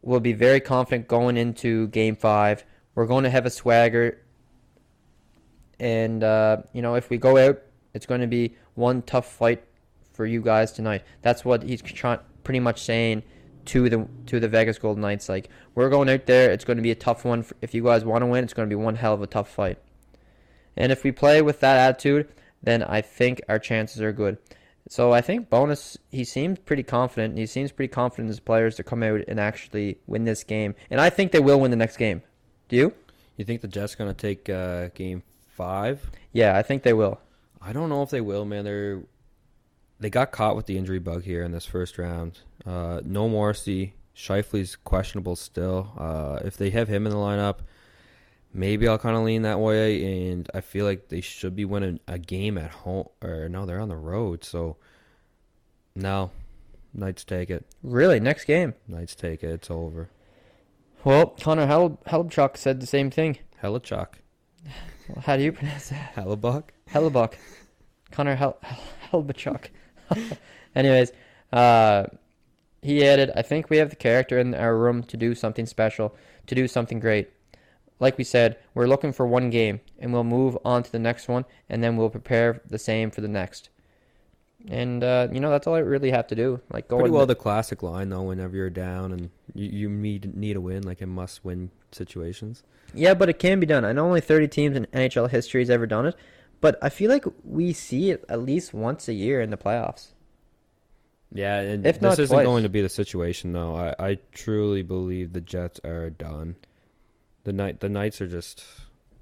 We'll 0.00 0.20
be 0.20 0.32
very 0.32 0.60
confident 0.60 1.08
going 1.08 1.36
into 1.36 1.88
game 1.88 2.14
five. 2.14 2.64
We're 2.94 3.06
going 3.06 3.24
to 3.24 3.30
have 3.30 3.46
a 3.46 3.50
swagger. 3.50 4.22
And, 5.80 6.22
uh, 6.22 6.58
you 6.72 6.82
know, 6.82 6.94
if 6.94 7.10
we 7.10 7.18
go 7.18 7.36
out, 7.36 7.60
it's 7.94 8.06
going 8.06 8.20
to 8.20 8.28
be 8.28 8.56
one 8.74 9.02
tough 9.02 9.26
fight 9.26 9.64
for 10.12 10.24
you 10.24 10.40
guys 10.40 10.70
tonight. 10.72 11.02
That's 11.22 11.44
what 11.44 11.64
he's 11.64 11.82
pretty 11.82 12.60
much 12.60 12.82
saying 12.82 13.24
to 13.68 13.88
the 13.88 14.08
to 14.26 14.40
the 14.40 14.48
Vegas 14.48 14.78
Golden 14.78 15.02
Knights. 15.02 15.28
Like, 15.28 15.48
we're 15.74 15.90
going 15.90 16.08
out 16.08 16.26
there. 16.26 16.50
It's 16.50 16.64
going 16.64 16.76
to 16.76 16.82
be 16.82 16.90
a 16.90 16.96
tough 16.96 17.24
one. 17.24 17.44
If 17.62 17.74
you 17.74 17.82
guys 17.82 18.04
want 18.04 18.22
to 18.22 18.26
win, 18.26 18.44
it's 18.44 18.54
going 18.54 18.68
to 18.68 18.74
be 18.74 18.82
one 18.82 18.96
hell 18.96 19.14
of 19.14 19.22
a 19.22 19.26
tough 19.26 19.48
fight. 19.50 19.78
And 20.76 20.92
if 20.92 21.04
we 21.04 21.12
play 21.12 21.42
with 21.42 21.60
that 21.60 21.76
attitude, 21.76 22.28
then 22.62 22.82
I 22.82 23.00
think 23.00 23.40
our 23.48 23.58
chances 23.58 24.00
are 24.00 24.12
good. 24.12 24.38
So 24.88 25.12
I 25.12 25.20
think 25.20 25.50
Bowness, 25.50 25.98
he 26.10 26.24
seems 26.24 26.58
pretty 26.60 26.82
confident. 26.82 27.36
He 27.36 27.46
seems 27.46 27.72
pretty 27.72 27.92
confident 27.92 28.28
his 28.28 28.40
players 28.40 28.76
to 28.76 28.82
come 28.82 29.02
out 29.02 29.20
and 29.28 29.38
actually 29.38 29.98
win 30.06 30.24
this 30.24 30.44
game. 30.44 30.74
And 30.90 31.00
I 31.00 31.10
think 31.10 31.32
they 31.32 31.40
will 31.40 31.60
win 31.60 31.70
the 31.70 31.76
next 31.76 31.98
game. 31.98 32.22
Do 32.68 32.76
you? 32.76 32.94
You 33.36 33.44
think 33.44 33.60
the 33.60 33.68
Jets 33.68 33.94
going 33.94 34.12
to 34.12 34.16
take 34.16 34.48
uh, 34.48 34.88
game 34.94 35.22
five? 35.48 36.10
Yeah, 36.32 36.56
I 36.56 36.62
think 36.62 36.84
they 36.84 36.94
will. 36.94 37.20
I 37.60 37.72
don't 37.72 37.90
know 37.90 38.02
if 38.02 38.10
they 38.10 38.20
will, 38.20 38.44
man. 38.44 38.64
They're 38.64 39.02
they 40.00 40.10
got 40.10 40.30
caught 40.32 40.56
with 40.56 40.66
the 40.66 40.76
injury 40.78 40.98
bug 40.98 41.24
here 41.24 41.42
in 41.42 41.52
this 41.52 41.66
first 41.66 41.98
round. 41.98 42.38
Uh, 42.66 43.00
no 43.04 43.28
Morrissey. 43.28 43.94
Scheifele's 44.14 44.76
questionable 44.76 45.36
still. 45.36 45.92
Uh, 45.96 46.40
if 46.44 46.56
they 46.56 46.70
have 46.70 46.88
him 46.88 47.06
in 47.06 47.12
the 47.12 47.18
lineup, 47.18 47.58
maybe 48.52 48.88
I'll 48.88 48.98
kind 48.98 49.16
of 49.16 49.22
lean 49.22 49.42
that 49.42 49.60
way. 49.60 50.30
And 50.30 50.48
I 50.54 50.60
feel 50.60 50.84
like 50.84 51.08
they 51.08 51.20
should 51.20 51.54
be 51.54 51.64
winning 51.64 52.00
a 52.08 52.18
game 52.18 52.58
at 52.58 52.70
home. 52.70 53.08
Or 53.22 53.48
no, 53.48 53.64
they're 53.66 53.80
on 53.80 53.88
the 53.88 53.96
road. 53.96 54.42
So 54.44 54.76
no, 55.94 56.30
Knights 56.94 57.24
take 57.24 57.50
it. 57.50 57.64
Really, 57.82 58.18
next 58.20 58.44
game. 58.44 58.74
Knights 58.86 59.14
take 59.14 59.42
it. 59.42 59.50
It's 59.50 59.70
over. 59.70 60.08
Well, 61.04 61.26
Connor 61.40 61.66
Hel- 61.66 62.00
Helbchuk 62.06 62.56
said 62.56 62.80
the 62.80 62.86
same 62.86 63.10
thing. 63.10 63.38
Helichuk. 63.62 64.08
How 65.22 65.36
do 65.36 65.42
you 65.42 65.52
pronounce 65.52 65.90
that? 65.90 66.14
Hellebuyck. 66.16 66.64
Hellebuyck. 66.90 67.34
Connor 68.10 68.34
Hel- 68.34 68.58
Helbachuk. 69.12 69.66
Anyways, 70.74 71.12
uh, 71.52 72.04
he 72.82 73.06
added, 73.06 73.32
I 73.34 73.42
think 73.42 73.70
we 73.70 73.78
have 73.78 73.90
the 73.90 73.96
character 73.96 74.38
in 74.38 74.54
our 74.54 74.76
room 74.76 75.02
to 75.04 75.16
do 75.16 75.34
something 75.34 75.66
special, 75.66 76.14
to 76.46 76.54
do 76.54 76.68
something 76.68 77.00
great. 77.00 77.30
Like 78.00 78.16
we 78.16 78.24
said, 78.24 78.58
we're 78.74 78.86
looking 78.86 79.12
for 79.12 79.26
one 79.26 79.50
game, 79.50 79.80
and 79.98 80.12
we'll 80.12 80.22
move 80.24 80.56
on 80.64 80.84
to 80.84 80.92
the 80.92 81.00
next 81.00 81.26
one, 81.28 81.44
and 81.68 81.82
then 81.82 81.96
we'll 81.96 82.10
prepare 82.10 82.62
the 82.68 82.78
same 82.78 83.10
for 83.10 83.20
the 83.20 83.28
next. 83.28 83.70
And 84.68 85.04
uh, 85.04 85.28
you 85.32 85.38
know 85.40 85.50
that's 85.50 85.66
all 85.68 85.74
I 85.74 85.78
really 85.80 86.10
have 86.10 86.26
to 86.28 86.34
do. 86.34 86.60
Like 86.72 86.88
go 86.88 86.98
Pretty 86.98 87.10
well 87.12 87.26
the- 87.26 87.34
the 87.34 87.40
classic 87.40 87.82
line 87.82 88.08
though. 88.08 88.22
Whenever 88.22 88.56
you're 88.56 88.70
down 88.70 89.12
and 89.12 89.30
you, 89.54 89.68
you 89.68 89.88
need 89.88 90.36
need 90.36 90.56
a 90.56 90.60
win, 90.60 90.82
like 90.82 91.00
in 91.00 91.08
must 91.08 91.44
win 91.44 91.70
situations. 91.92 92.62
Yeah, 92.94 93.14
but 93.14 93.28
it 93.28 93.38
can 93.38 93.60
be 93.60 93.66
done. 93.66 93.84
I 93.84 93.92
know 93.92 94.04
only 94.06 94.20
30 94.20 94.48
teams 94.48 94.76
in 94.76 94.86
NHL 94.86 95.30
history 95.30 95.60
has 95.60 95.70
ever 95.70 95.86
done 95.86 96.06
it, 96.06 96.16
but 96.60 96.78
I 96.82 96.88
feel 96.88 97.10
like 97.10 97.24
we 97.44 97.72
see 97.72 98.10
it 98.10 98.24
at 98.28 98.42
least 98.42 98.72
once 98.74 99.08
a 99.08 99.12
year 99.14 99.40
in 99.40 99.50
the 99.50 99.56
playoffs. 99.56 100.08
Yeah, 101.32 101.60
and 101.60 101.86
If 101.86 101.96
this 101.96 102.02
not 102.02 102.18
isn't 102.18 102.34
twice. 102.34 102.46
going 102.46 102.62
to 102.62 102.68
be 102.70 102.80
the 102.80 102.88
situation 102.88 103.52
though. 103.52 103.74
I, 103.76 103.94
I 103.98 104.18
truly 104.32 104.82
believe 104.82 105.32
the 105.32 105.40
Jets 105.42 105.78
are 105.84 106.08
done. 106.10 106.56
The 107.44 107.52
night 107.52 107.80
the 107.80 107.88
Knights 107.88 108.20
are 108.20 108.26
just 108.26 108.64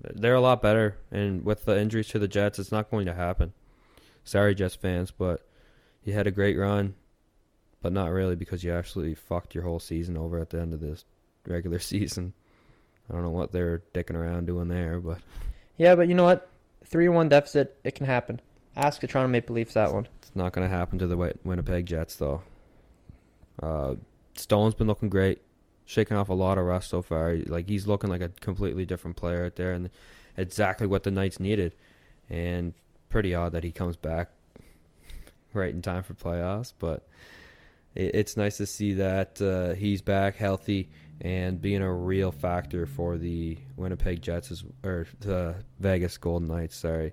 they're 0.01 0.35
a 0.35 0.41
lot 0.41 0.63
better, 0.63 0.97
and 1.11 1.45
with 1.45 1.65
the 1.65 1.79
injuries 1.81 2.09
to 2.09 2.19
the 2.19 2.29
Jets, 2.29 2.59
it's 2.59 2.71
not 2.73 2.91
going 2.91 3.07
to 3.07 3.15
happen. 3.15 3.53
Sorry, 4.25 4.55
Jets 4.55 4.75
fans, 4.77 5.11
but 5.11 5.47
you 6.05 6.13
had 6.13 6.27
a 6.27 6.31
great 6.33 6.57
run, 6.59 6.95
but 7.83 7.93
not 7.93 8.11
really 8.13 8.37
because 8.37 8.63
you 8.63 8.73
actually 8.73 9.15
fucked 9.15 9.55
your 9.55 9.65
whole 9.65 9.81
season 9.81 10.17
over 10.17 10.39
at 10.39 10.51
the 10.51 10.61
end 10.61 10.75
of 10.75 10.81
this 10.81 11.05
regular 11.47 11.79
season. 11.81 12.33
I 13.11 13.15
don't 13.15 13.23
know 13.23 13.31
what 13.31 13.53
they're 13.53 13.83
dicking 13.95 14.17
around 14.17 14.47
doing 14.47 14.69
there, 14.69 15.01
but 15.01 15.19
Yeah, 15.77 15.95
but 15.97 16.09
you 16.09 16.15
know 16.15 16.25
what? 16.25 16.49
Three 16.87 17.09
one 17.09 17.29
deficit, 17.29 17.79
it 17.85 17.95
can 17.95 18.07
happen. 18.07 18.41
Ask 18.77 19.01
the 19.01 19.07
Toronto 19.07 19.29
Maple 19.29 19.55
Leafs 19.55 19.75
that 19.75 19.93
one. 19.93 20.07
it's 20.19 20.35
not 20.35 20.53
going 20.53 20.69
to 20.69 20.75
happen 20.75 20.99
to 20.99 21.07
the 21.07 21.35
Winnipeg 21.45 21.87
Jets 21.87 22.17
though. 22.17 22.43
Uh, 23.61 23.95
Stone's 24.35 24.75
been 24.75 24.87
looking 24.87 25.09
great, 25.09 25.41
shaking 25.85 26.17
off 26.17 26.29
a 26.29 26.35
lot 26.35 26.59
of 26.59 26.65
rust 26.65 26.91
so 26.91 27.03
far. 27.03 27.37
Like 27.47 27.69
he's 27.69 27.87
looking 27.87 28.11
like 28.11 28.21
a 28.21 28.29
completely 28.29 28.85
different 28.85 29.17
player 29.17 29.47
out 29.47 29.57
there, 29.57 29.73
and 29.73 29.91
exactly 30.37 30.87
what 30.87 31.03
the 31.03 31.11
Knights 31.11 31.41
needed. 31.41 31.75
And 32.29 32.75
pretty 33.09 33.35
odd 33.35 33.53
that 33.53 33.65
he 33.65 33.73
comes 33.73 33.97
back 33.97 34.31
right 35.53 35.73
in 35.73 35.83
time 35.83 36.03
for 36.03 36.15
playoffs, 36.15 36.73
but 36.79 37.09
it, 37.95 38.15
it's 38.15 38.37
nice 38.37 38.59
to 38.59 38.67
see 38.67 38.95
that 38.95 39.41
uh, 39.41 39.75
he's 39.75 40.03
back 40.03 40.37
healthy 40.37 40.89
and 41.21 41.61
being 41.63 41.83
a 41.83 41.93
real 41.93 42.31
factor 42.33 42.87
for 42.87 43.17
the 43.19 43.57
Winnipeg 43.77 44.21
Jets 44.23 44.65
or 44.85 45.07
the 45.21 45.55
Vegas 45.81 46.19
Golden 46.19 46.49
Knights. 46.49 46.77
Sorry, 46.77 47.13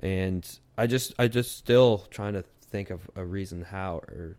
and 0.00 0.46
I 0.76 0.86
just 0.86 1.14
I 1.18 1.28
just 1.28 1.56
still 1.56 2.06
trying 2.10 2.34
to 2.34 2.44
think 2.70 2.90
of 2.90 3.08
a 3.16 3.24
reason 3.24 3.62
how 3.62 3.96
or 4.08 4.36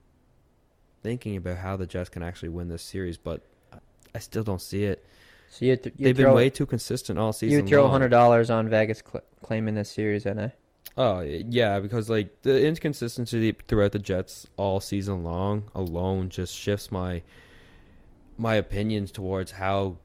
thinking 1.02 1.36
about 1.38 1.58
how 1.58 1.76
the 1.78 1.86
Jets 1.86 2.10
can 2.10 2.24
actually 2.24 2.50
win 2.50 2.68
this 2.70 2.82
series, 2.82 3.18
but 3.18 3.42
I- 3.72 3.78
I 4.16 4.20
still 4.20 4.44
don't 4.44 4.62
see 4.62 4.86
it. 4.86 5.06
So 5.50 5.66
you, 5.66 5.76
th- 5.76 5.94
you 5.98 6.06
They've 6.06 6.16
throw, 6.18 6.28
been 6.30 6.36
way 6.36 6.50
too 6.50 6.66
consistent 6.66 7.20
all 7.20 7.32
season. 7.34 7.60
you 7.60 7.68
throw 7.70 7.88
hundred 7.88 8.10
dollars 8.10 8.50
on 8.50 8.70
Vegas 8.70 9.04
cl- 9.06 9.24
claiming 9.44 9.76
this 9.76 9.90
series, 9.92 10.26
and 10.26 10.40
I. 10.42 10.54
Oh 10.98 11.20
yeah, 11.22 11.80
because 11.80 12.10
like 12.10 12.42
the 12.44 12.66
inconsistency 12.66 13.52
throughout 13.68 13.92
the 13.92 14.00
Jets 14.00 14.48
all 14.58 14.80
season 14.80 15.24
long 15.24 15.64
alone 15.76 16.30
just 16.30 16.56
shifts 16.56 16.92
my 16.92 17.22
my 18.38 18.56
opinions 18.56 19.12
towards 19.12 19.52
how 19.52 19.98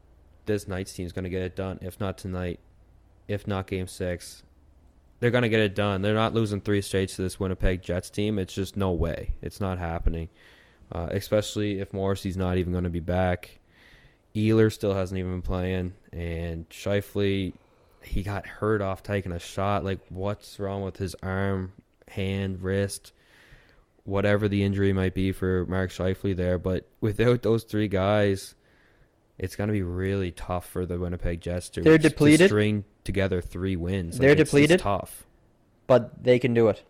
this 0.46 0.68
Knights 0.68 0.92
team 0.92 1.06
is 1.06 1.12
going 1.12 1.24
to 1.24 1.30
get 1.30 1.42
it 1.42 1.56
done. 1.56 1.78
If 1.82 2.00
not 2.00 2.18
tonight, 2.18 2.60
if 3.26 3.46
not 3.46 3.66
Game 3.66 3.86
Six, 3.86 4.42
they're 5.20 5.30
going 5.30 5.42
to 5.42 5.48
get 5.48 5.60
it 5.60 5.74
done. 5.74 6.02
They're 6.02 6.14
not 6.14 6.34
losing 6.34 6.60
three 6.60 6.80
straight 6.80 7.08
to 7.10 7.22
this 7.22 7.40
Winnipeg 7.40 7.82
Jets 7.82 8.10
team. 8.10 8.38
It's 8.38 8.54
just 8.54 8.76
no 8.76 8.92
way. 8.92 9.34
It's 9.42 9.60
not 9.60 9.78
happening. 9.78 10.28
Uh, 10.90 11.08
especially 11.10 11.80
if 11.80 11.92
Morrissey's 11.92 12.36
not 12.36 12.56
even 12.56 12.72
going 12.72 12.84
to 12.84 12.90
be 12.90 13.00
back. 13.00 13.58
Ehlers 14.34 14.72
still 14.72 14.94
hasn't 14.94 15.18
even 15.18 15.32
been 15.32 15.42
playing, 15.42 15.94
and 16.12 16.68
Scheifele 16.70 17.52
he 18.02 18.22
got 18.22 18.46
hurt 18.46 18.80
off 18.80 19.02
taking 19.02 19.32
a 19.32 19.38
shot. 19.38 19.84
Like, 19.84 20.00
what's 20.08 20.58
wrong 20.58 20.82
with 20.82 20.96
his 20.96 21.14
arm, 21.22 21.72
hand, 22.08 22.62
wrist, 22.62 23.12
whatever 24.08 24.48
the 24.48 24.62
injury 24.62 24.92
might 24.92 25.14
be 25.14 25.32
for 25.32 25.66
Mark 25.66 25.90
Scheifele 25.90 26.36
there? 26.36 26.58
But 26.58 26.88
without 27.00 27.42
those 27.42 27.64
three 27.64 27.88
guys, 27.88 28.54
it's 29.38 29.54
going 29.56 29.68
to 29.68 29.72
be 29.72 29.82
really 29.82 30.30
tough 30.32 30.66
for 30.68 30.84
the 30.86 30.98
Winnipeg 30.98 31.40
Jets 31.40 31.68
to, 31.70 31.82
They're 31.82 31.98
to 31.98 32.08
depleted. 32.08 32.48
string 32.48 32.84
together 33.04 33.40
three 33.40 33.76
wins. 33.76 34.14
Like, 34.14 34.20
They're 34.20 34.30
it's- 34.30 34.40
it's 34.42 34.50
depleted. 34.50 34.80
tough. 34.80 35.26
But 35.86 36.22
they 36.24 36.38
can 36.38 36.52
do 36.54 36.68
it. 36.68 36.82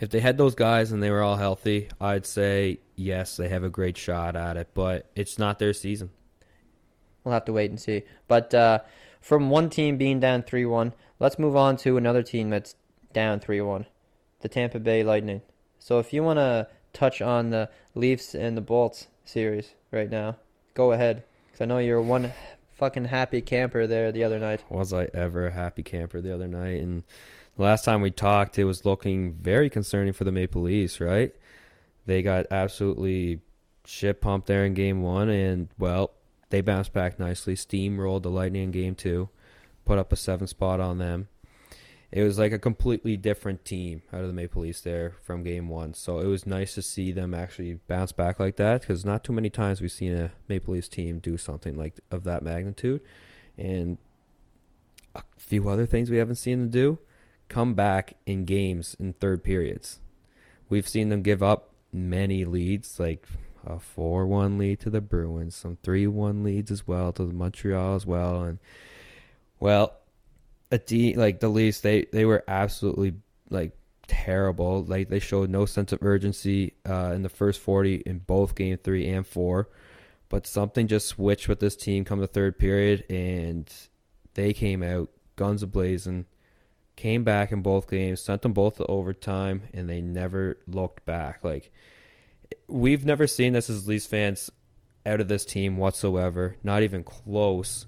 If 0.00 0.10
they 0.10 0.20
had 0.20 0.38
those 0.38 0.54
guys 0.56 0.90
and 0.90 1.02
they 1.02 1.10
were 1.10 1.22
all 1.22 1.36
healthy, 1.36 1.88
I'd 2.00 2.26
say 2.26 2.80
yes, 2.96 3.36
they 3.36 3.48
have 3.48 3.62
a 3.62 3.68
great 3.70 3.96
shot 3.96 4.34
at 4.34 4.56
it. 4.56 4.68
But 4.74 5.08
it's 5.14 5.38
not 5.38 5.58
their 5.60 5.72
season. 5.72 6.10
We'll 7.22 7.32
have 7.34 7.44
to 7.46 7.52
wait 7.52 7.70
and 7.70 7.80
see. 7.80 8.02
But 8.26 8.52
uh, 8.52 8.80
from 9.20 9.50
one 9.50 9.70
team 9.70 9.96
being 9.96 10.18
down 10.20 10.42
3 10.42 10.66
1, 10.66 10.92
let's 11.20 11.38
move 11.38 11.54
on 11.56 11.76
to 11.78 11.96
another 11.96 12.22
team 12.22 12.50
that's 12.50 12.74
down 13.12 13.40
3 13.40 13.60
1 13.60 13.86
the 14.40 14.48
Tampa 14.48 14.78
Bay 14.78 15.02
Lightning. 15.04 15.40
So 15.84 15.98
if 15.98 16.14
you 16.14 16.22
want 16.22 16.38
to 16.38 16.66
touch 16.94 17.20
on 17.20 17.50
the 17.50 17.68
Leafs 17.94 18.34
and 18.34 18.56
the 18.56 18.62
Bolts 18.62 19.08
series 19.26 19.74
right 19.90 20.10
now, 20.10 20.36
go 20.72 20.92
ahead. 20.92 21.24
Because 21.44 21.60
I 21.60 21.66
know 21.66 21.76
you're 21.76 22.00
one 22.00 22.32
fucking 22.72 23.04
happy 23.04 23.42
camper 23.42 23.86
there 23.86 24.10
the 24.10 24.24
other 24.24 24.38
night. 24.38 24.64
Was 24.70 24.94
I 24.94 25.10
ever 25.12 25.48
a 25.48 25.52
happy 25.52 25.82
camper 25.82 26.22
the 26.22 26.32
other 26.32 26.48
night? 26.48 26.80
And 26.80 27.02
the 27.58 27.64
last 27.64 27.84
time 27.84 28.00
we 28.00 28.10
talked, 28.10 28.58
it 28.58 28.64
was 28.64 28.86
looking 28.86 29.34
very 29.34 29.68
concerning 29.68 30.14
for 30.14 30.24
the 30.24 30.32
Maple 30.32 30.62
Leafs, 30.62 31.02
right? 31.02 31.34
They 32.06 32.22
got 32.22 32.46
absolutely 32.50 33.42
shit 33.84 34.22
pumped 34.22 34.46
there 34.46 34.64
in 34.64 34.72
game 34.72 35.02
one, 35.02 35.28
and, 35.28 35.68
well, 35.78 36.12
they 36.48 36.62
bounced 36.62 36.94
back 36.94 37.18
nicely, 37.18 37.56
steamrolled 37.56 38.22
the 38.22 38.30
Lightning 38.30 38.64
in 38.64 38.70
game 38.70 38.94
two, 38.94 39.28
put 39.84 39.98
up 39.98 40.14
a 40.14 40.16
seven 40.16 40.46
spot 40.46 40.80
on 40.80 40.96
them. 40.96 41.28
It 42.14 42.22
was 42.22 42.38
like 42.38 42.52
a 42.52 42.60
completely 42.60 43.16
different 43.16 43.64
team 43.64 44.02
out 44.12 44.20
of 44.20 44.28
the 44.28 44.32
Maple 44.32 44.62
Leafs 44.62 44.80
there 44.80 45.16
from 45.24 45.42
game 45.42 45.68
one. 45.68 45.94
So 45.94 46.20
it 46.20 46.26
was 46.26 46.46
nice 46.46 46.72
to 46.76 46.80
see 46.82 47.10
them 47.10 47.34
actually 47.34 47.80
bounce 47.88 48.12
back 48.12 48.38
like 48.38 48.54
that 48.54 48.82
because 48.82 49.04
not 49.04 49.24
too 49.24 49.32
many 49.32 49.50
times 49.50 49.80
we've 49.80 49.90
seen 49.90 50.14
a 50.14 50.30
Maple 50.48 50.74
Leafs 50.74 50.86
team 50.86 51.18
do 51.18 51.36
something 51.36 51.76
like 51.76 51.94
of 52.12 52.22
that 52.22 52.44
magnitude. 52.44 53.00
And 53.58 53.98
a 55.12 55.24
few 55.36 55.68
other 55.68 55.86
things 55.86 56.08
we 56.08 56.18
haven't 56.18 56.36
seen 56.36 56.60
them 56.60 56.70
do 56.70 56.98
come 57.48 57.74
back 57.74 58.14
in 58.26 58.44
games 58.44 58.94
in 59.00 59.14
third 59.14 59.42
periods. 59.42 59.98
We've 60.68 60.86
seen 60.86 61.08
them 61.08 61.22
give 61.22 61.42
up 61.42 61.70
many 61.92 62.44
leads, 62.44 63.00
like 63.00 63.26
a 63.66 63.80
4 63.80 64.24
1 64.24 64.56
lead 64.56 64.78
to 64.82 64.90
the 64.90 65.00
Bruins, 65.00 65.56
some 65.56 65.78
3 65.82 66.06
1 66.06 66.44
leads 66.44 66.70
as 66.70 66.86
well 66.86 67.12
to 67.12 67.24
the 67.24 67.32
Montreal 67.32 67.96
as 67.96 68.06
well. 68.06 68.44
And, 68.44 68.60
well, 69.58 69.98
a 70.74 70.78
D, 70.78 71.14
like 71.14 71.38
the 71.40 71.48
Leafs, 71.48 71.80
they, 71.80 72.06
they 72.12 72.24
were 72.24 72.42
absolutely 72.48 73.14
like 73.48 73.72
terrible. 74.06 74.84
Like 74.84 75.08
they 75.08 75.20
showed 75.20 75.48
no 75.48 75.66
sense 75.66 75.92
of 75.92 76.02
urgency 76.02 76.74
uh, 76.88 77.12
in 77.14 77.22
the 77.22 77.28
first 77.28 77.60
40 77.60 78.02
in 78.06 78.18
both 78.18 78.54
game 78.54 78.76
three 78.78 79.08
and 79.08 79.26
four. 79.26 79.68
But 80.28 80.46
something 80.46 80.88
just 80.88 81.06
switched 81.06 81.48
with 81.48 81.60
this 81.60 81.76
team 81.76 82.04
come 82.04 82.18
the 82.18 82.26
third 82.26 82.58
period, 82.58 83.04
and 83.08 83.72
they 84.34 84.52
came 84.52 84.82
out 84.82 85.10
guns 85.36 85.62
a 85.62 85.66
blazing, 85.66 86.26
came 86.96 87.22
back 87.22 87.52
in 87.52 87.62
both 87.62 87.88
games, 87.88 88.20
sent 88.20 88.42
them 88.42 88.52
both 88.52 88.78
to 88.78 88.86
overtime, 88.86 89.62
and 89.72 89.88
they 89.88 90.00
never 90.00 90.58
looked 90.66 91.04
back. 91.06 91.44
Like 91.44 91.70
we've 92.66 93.04
never 93.04 93.28
seen 93.28 93.52
this 93.52 93.70
as 93.70 93.86
Leafs 93.86 94.06
fans 94.06 94.50
out 95.06 95.20
of 95.20 95.28
this 95.28 95.44
team 95.44 95.76
whatsoever, 95.76 96.56
not 96.64 96.82
even 96.82 97.04
close. 97.04 97.86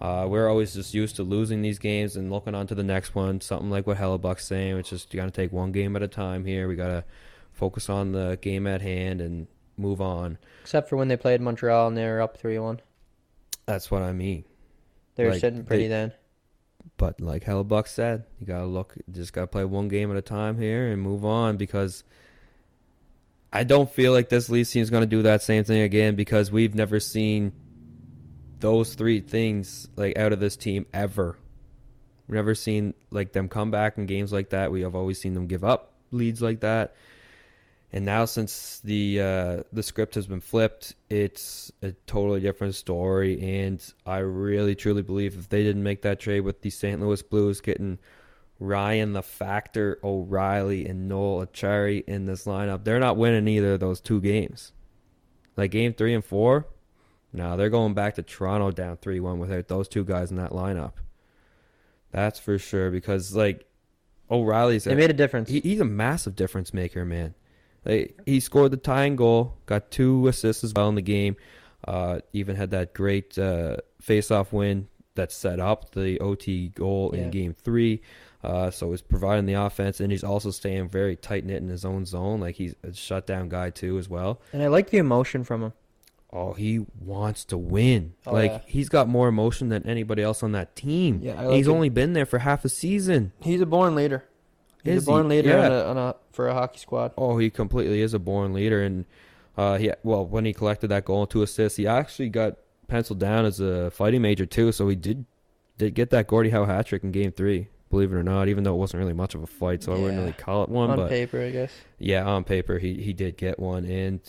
Uh, 0.00 0.26
we're 0.28 0.48
always 0.48 0.74
just 0.74 0.92
used 0.92 1.16
to 1.16 1.22
losing 1.22 1.62
these 1.62 1.78
games 1.78 2.16
and 2.16 2.30
looking 2.30 2.54
on 2.54 2.66
to 2.66 2.74
the 2.74 2.82
next 2.82 3.14
one. 3.14 3.40
Something 3.40 3.70
like 3.70 3.86
what 3.86 3.96
Hellebuyck's 3.96 4.44
saying, 4.44 4.74
which 4.76 4.92
is 4.92 5.06
you 5.10 5.16
got 5.18 5.24
to 5.26 5.30
take 5.30 5.52
one 5.52 5.72
game 5.72 5.96
at 5.96 6.02
a 6.02 6.08
time 6.08 6.44
here. 6.44 6.68
We 6.68 6.76
got 6.76 6.88
to 6.88 7.04
focus 7.52 7.88
on 7.88 8.12
the 8.12 8.38
game 8.42 8.66
at 8.66 8.82
hand 8.82 9.20
and 9.22 9.46
move 9.78 10.00
on. 10.02 10.36
Except 10.62 10.88
for 10.88 10.96
when 10.96 11.08
they 11.08 11.16
played 11.16 11.40
Montreal 11.40 11.88
and 11.88 11.96
they 11.96 12.04
were 12.04 12.20
up 12.20 12.36
3 12.36 12.58
1. 12.58 12.80
That's 13.64 13.90
what 13.90 14.02
I 14.02 14.12
mean. 14.12 14.44
They 15.14 15.24
were 15.24 15.30
Like, 15.32 15.40
sitting 15.40 15.64
pretty 15.64 15.84
they- 15.84 15.88
then. 15.88 16.12
But 16.98 17.20
like 17.20 17.44
Hellebuck 17.44 17.88
said, 17.88 18.24
you 18.40 18.46
gotta 18.46 18.64
look, 18.66 18.94
just 19.10 19.32
gotta 19.32 19.48
play 19.48 19.64
one 19.64 19.88
game 19.88 20.10
at 20.10 20.16
a 20.16 20.22
time 20.22 20.56
here 20.58 20.86
and 20.90 21.02
move 21.02 21.24
on 21.24 21.56
because 21.56 22.04
I 23.52 23.64
don't 23.64 23.90
feel 23.90 24.12
like 24.12 24.28
this 24.28 24.48
Leafs 24.48 24.70
team 24.70 24.82
is 24.82 24.88
gonna 24.90 25.04
do 25.06 25.22
that 25.22 25.42
same 25.42 25.64
thing 25.64 25.80
again 25.80 26.14
because 26.14 26.52
we've 26.52 26.74
never 26.74 27.00
seen 27.00 27.52
those 28.60 28.94
three 28.94 29.20
things 29.20 29.88
like 29.96 30.16
out 30.18 30.32
of 30.32 30.40
this 30.40 30.56
team 30.56 30.86
ever. 30.92 31.38
We've 32.26 32.36
never 32.36 32.54
seen 32.54 32.94
like 33.10 33.32
them 33.32 33.48
come 33.48 33.70
back 33.70 33.98
in 33.98 34.06
games 34.06 34.32
like 34.32 34.50
that. 34.50 34.72
We 34.72 34.82
have 34.82 34.94
always 34.94 35.20
seen 35.20 35.34
them 35.34 35.46
give 35.46 35.64
up 35.64 35.92
leads 36.10 36.42
like 36.42 36.60
that. 36.60 36.94
And 37.92 38.04
now 38.04 38.24
since 38.24 38.80
the 38.80 39.20
uh, 39.20 39.62
the 39.72 39.82
script 39.82 40.16
has 40.16 40.26
been 40.26 40.40
flipped, 40.40 40.94
it's 41.08 41.70
a 41.82 41.92
totally 42.06 42.40
different 42.40 42.74
story. 42.74 43.62
And 43.62 43.82
I 44.04 44.18
really 44.18 44.74
truly 44.74 45.02
believe 45.02 45.38
if 45.38 45.48
they 45.48 45.62
didn't 45.62 45.82
make 45.82 46.02
that 46.02 46.20
trade 46.20 46.40
with 46.40 46.62
the 46.62 46.70
St. 46.70 47.00
Louis 47.00 47.22
Blues 47.22 47.60
getting 47.60 47.98
Ryan 48.58 49.12
the 49.12 49.22
Factor, 49.22 49.98
O'Reilly, 50.02 50.86
and 50.86 51.08
Noel 51.08 51.46
Acciari 51.46 52.04
in 52.06 52.26
this 52.26 52.44
lineup, 52.44 52.84
they're 52.84 53.00
not 53.00 53.16
winning 53.16 53.46
either 53.48 53.74
of 53.74 53.80
those 53.80 54.00
two 54.00 54.20
games. 54.20 54.72
Like 55.56 55.70
game 55.70 55.94
three 55.94 56.14
and 56.14 56.24
four, 56.24 56.66
no, 57.32 57.56
they're 57.56 57.70
going 57.70 57.94
back 57.94 58.14
to 58.14 58.22
Toronto 58.22 58.70
down 58.70 58.96
three 58.96 59.20
one 59.20 59.38
without 59.38 59.68
those 59.68 59.88
two 59.88 60.04
guys 60.04 60.30
in 60.30 60.36
that 60.36 60.50
lineup. 60.52 60.92
That's 62.12 62.38
for 62.38 62.58
sure 62.58 62.90
because 62.90 63.34
like 63.34 63.66
O'Reilly's 64.30 64.84
They 64.84 64.94
made 64.94 65.10
a 65.10 65.14
difference. 65.14 65.48
he, 65.48 65.60
he's 65.60 65.80
a 65.80 65.84
massive 65.84 66.34
difference 66.34 66.72
maker, 66.74 67.04
man. 67.04 67.34
Like, 67.84 68.18
he 68.26 68.40
scored 68.40 68.72
the 68.72 68.76
tying 68.76 69.14
goal, 69.14 69.56
got 69.66 69.90
two 69.92 70.26
assists 70.26 70.64
as 70.64 70.72
well 70.74 70.88
in 70.88 70.96
the 70.96 71.02
game. 71.02 71.36
Uh, 71.86 72.18
even 72.32 72.56
had 72.56 72.70
that 72.72 72.92
great 72.94 73.38
uh, 73.38 73.76
face-off 74.00 74.52
win 74.52 74.88
that 75.14 75.30
set 75.30 75.60
up 75.60 75.92
the 75.92 76.18
OT 76.18 76.70
goal 76.70 77.12
Yeah. 77.14 77.22
in 77.24 77.30
Game 77.30 77.54
Three. 77.54 78.02
Uh, 78.42 78.70
so 78.70 78.90
he's 78.90 79.02
providing 79.02 79.46
the 79.46 79.52
offense, 79.54 80.00
and 80.00 80.10
he's 80.10 80.24
also 80.24 80.50
staying 80.50 80.88
very 80.88 81.14
tight 81.16 81.44
knit 81.44 81.62
in 81.62 81.68
his 81.68 81.84
own 81.84 82.04
zone. 82.04 82.40
Like 82.40 82.56
he's 82.56 82.74
a 82.82 82.92
shutdown 82.92 83.48
guy 83.48 83.70
too, 83.70 83.98
as 83.98 84.08
well. 84.08 84.40
and 84.52 84.62
I 84.62 84.66
like 84.68 84.90
the 84.90 84.98
emotion 84.98 85.44
from 85.44 85.62
him. 85.62 85.72
Oh, 86.32 86.52
he 86.52 86.84
wants 87.00 87.44
to 87.46 87.56
win. 87.58 88.14
Oh, 88.26 88.32
like 88.32 88.50
yeah. 88.50 88.60
he's 88.66 88.88
got 88.88 89.08
more 89.08 89.28
emotion 89.28 89.68
than 89.68 89.86
anybody 89.86 90.22
else 90.22 90.42
on 90.42 90.52
that 90.52 90.74
team. 90.76 91.20
Yeah, 91.22 91.40
like 91.42 91.56
he's 91.56 91.68
it. 91.68 91.70
only 91.70 91.88
been 91.88 92.12
there 92.12 92.26
for 92.26 92.40
half 92.40 92.64
a 92.64 92.68
season. 92.68 93.32
He's 93.40 93.60
a 93.60 93.66
born 93.66 93.94
leader. 93.94 94.24
He's 94.82 94.96
Is 94.98 95.02
a 95.04 95.06
born 95.06 95.30
he? 95.30 95.36
leader 95.38 95.48
Yeah. 95.50 95.64
on, 95.66 95.72
a, 95.72 95.84
on 95.84 95.96
a, 95.98 96.14
for 96.32 96.48
a 96.48 96.54
hockey 96.54 96.78
squad. 96.78 97.12
Oh, 97.16 97.38
he 97.38 97.48
completely 97.50 98.00
is 98.02 98.12
a 98.14 98.18
born 98.18 98.52
leader, 98.52 98.82
and 98.82 99.04
uh, 99.56 99.78
he 99.78 99.90
well 100.02 100.26
when 100.26 100.44
he 100.44 100.52
collected 100.52 100.88
that 100.88 101.04
goal 101.04 101.22
and 101.22 101.30
two 101.30 101.42
assists, 101.42 101.76
he 101.76 101.86
actually 101.86 102.28
got 102.28 102.56
penciled 102.88 103.18
down 103.18 103.44
as 103.44 103.58
a 103.60 103.90
fighting 103.90 104.22
major 104.22 104.46
too. 104.46 104.72
So 104.72 104.88
he 104.88 104.96
did 104.96 105.24
did 105.78 105.94
get 105.94 106.10
that 106.10 106.26
Gordie 106.26 106.50
Howe 106.50 106.64
hat 106.66 106.86
trick 106.86 107.04
in 107.04 107.12
Game 107.12 107.32
Three. 107.32 107.68
Believe 107.88 108.12
it 108.12 108.16
or 108.16 108.22
not, 108.24 108.48
even 108.48 108.64
though 108.64 108.74
it 108.74 108.78
wasn't 108.78 109.00
really 109.00 109.12
much 109.14 109.34
of 109.36 109.42
a 109.44 109.46
fight, 109.46 109.82
so 109.84 109.92
I 109.92 109.98
wouldn't 109.98 110.18
really 110.18 110.32
call 110.32 110.64
it 110.64 110.68
one. 110.68 110.90
on 110.90 110.96
but 110.96 111.08
paper, 111.08 111.40
I 111.40 111.50
guess. 111.50 111.72
yeah, 111.98 112.24
on 112.26 112.42
paper 112.44 112.78
he 112.78 112.94
he 112.94 113.12
did 113.12 113.36
get 113.36 113.58
one, 113.60 113.84
and 113.84 114.20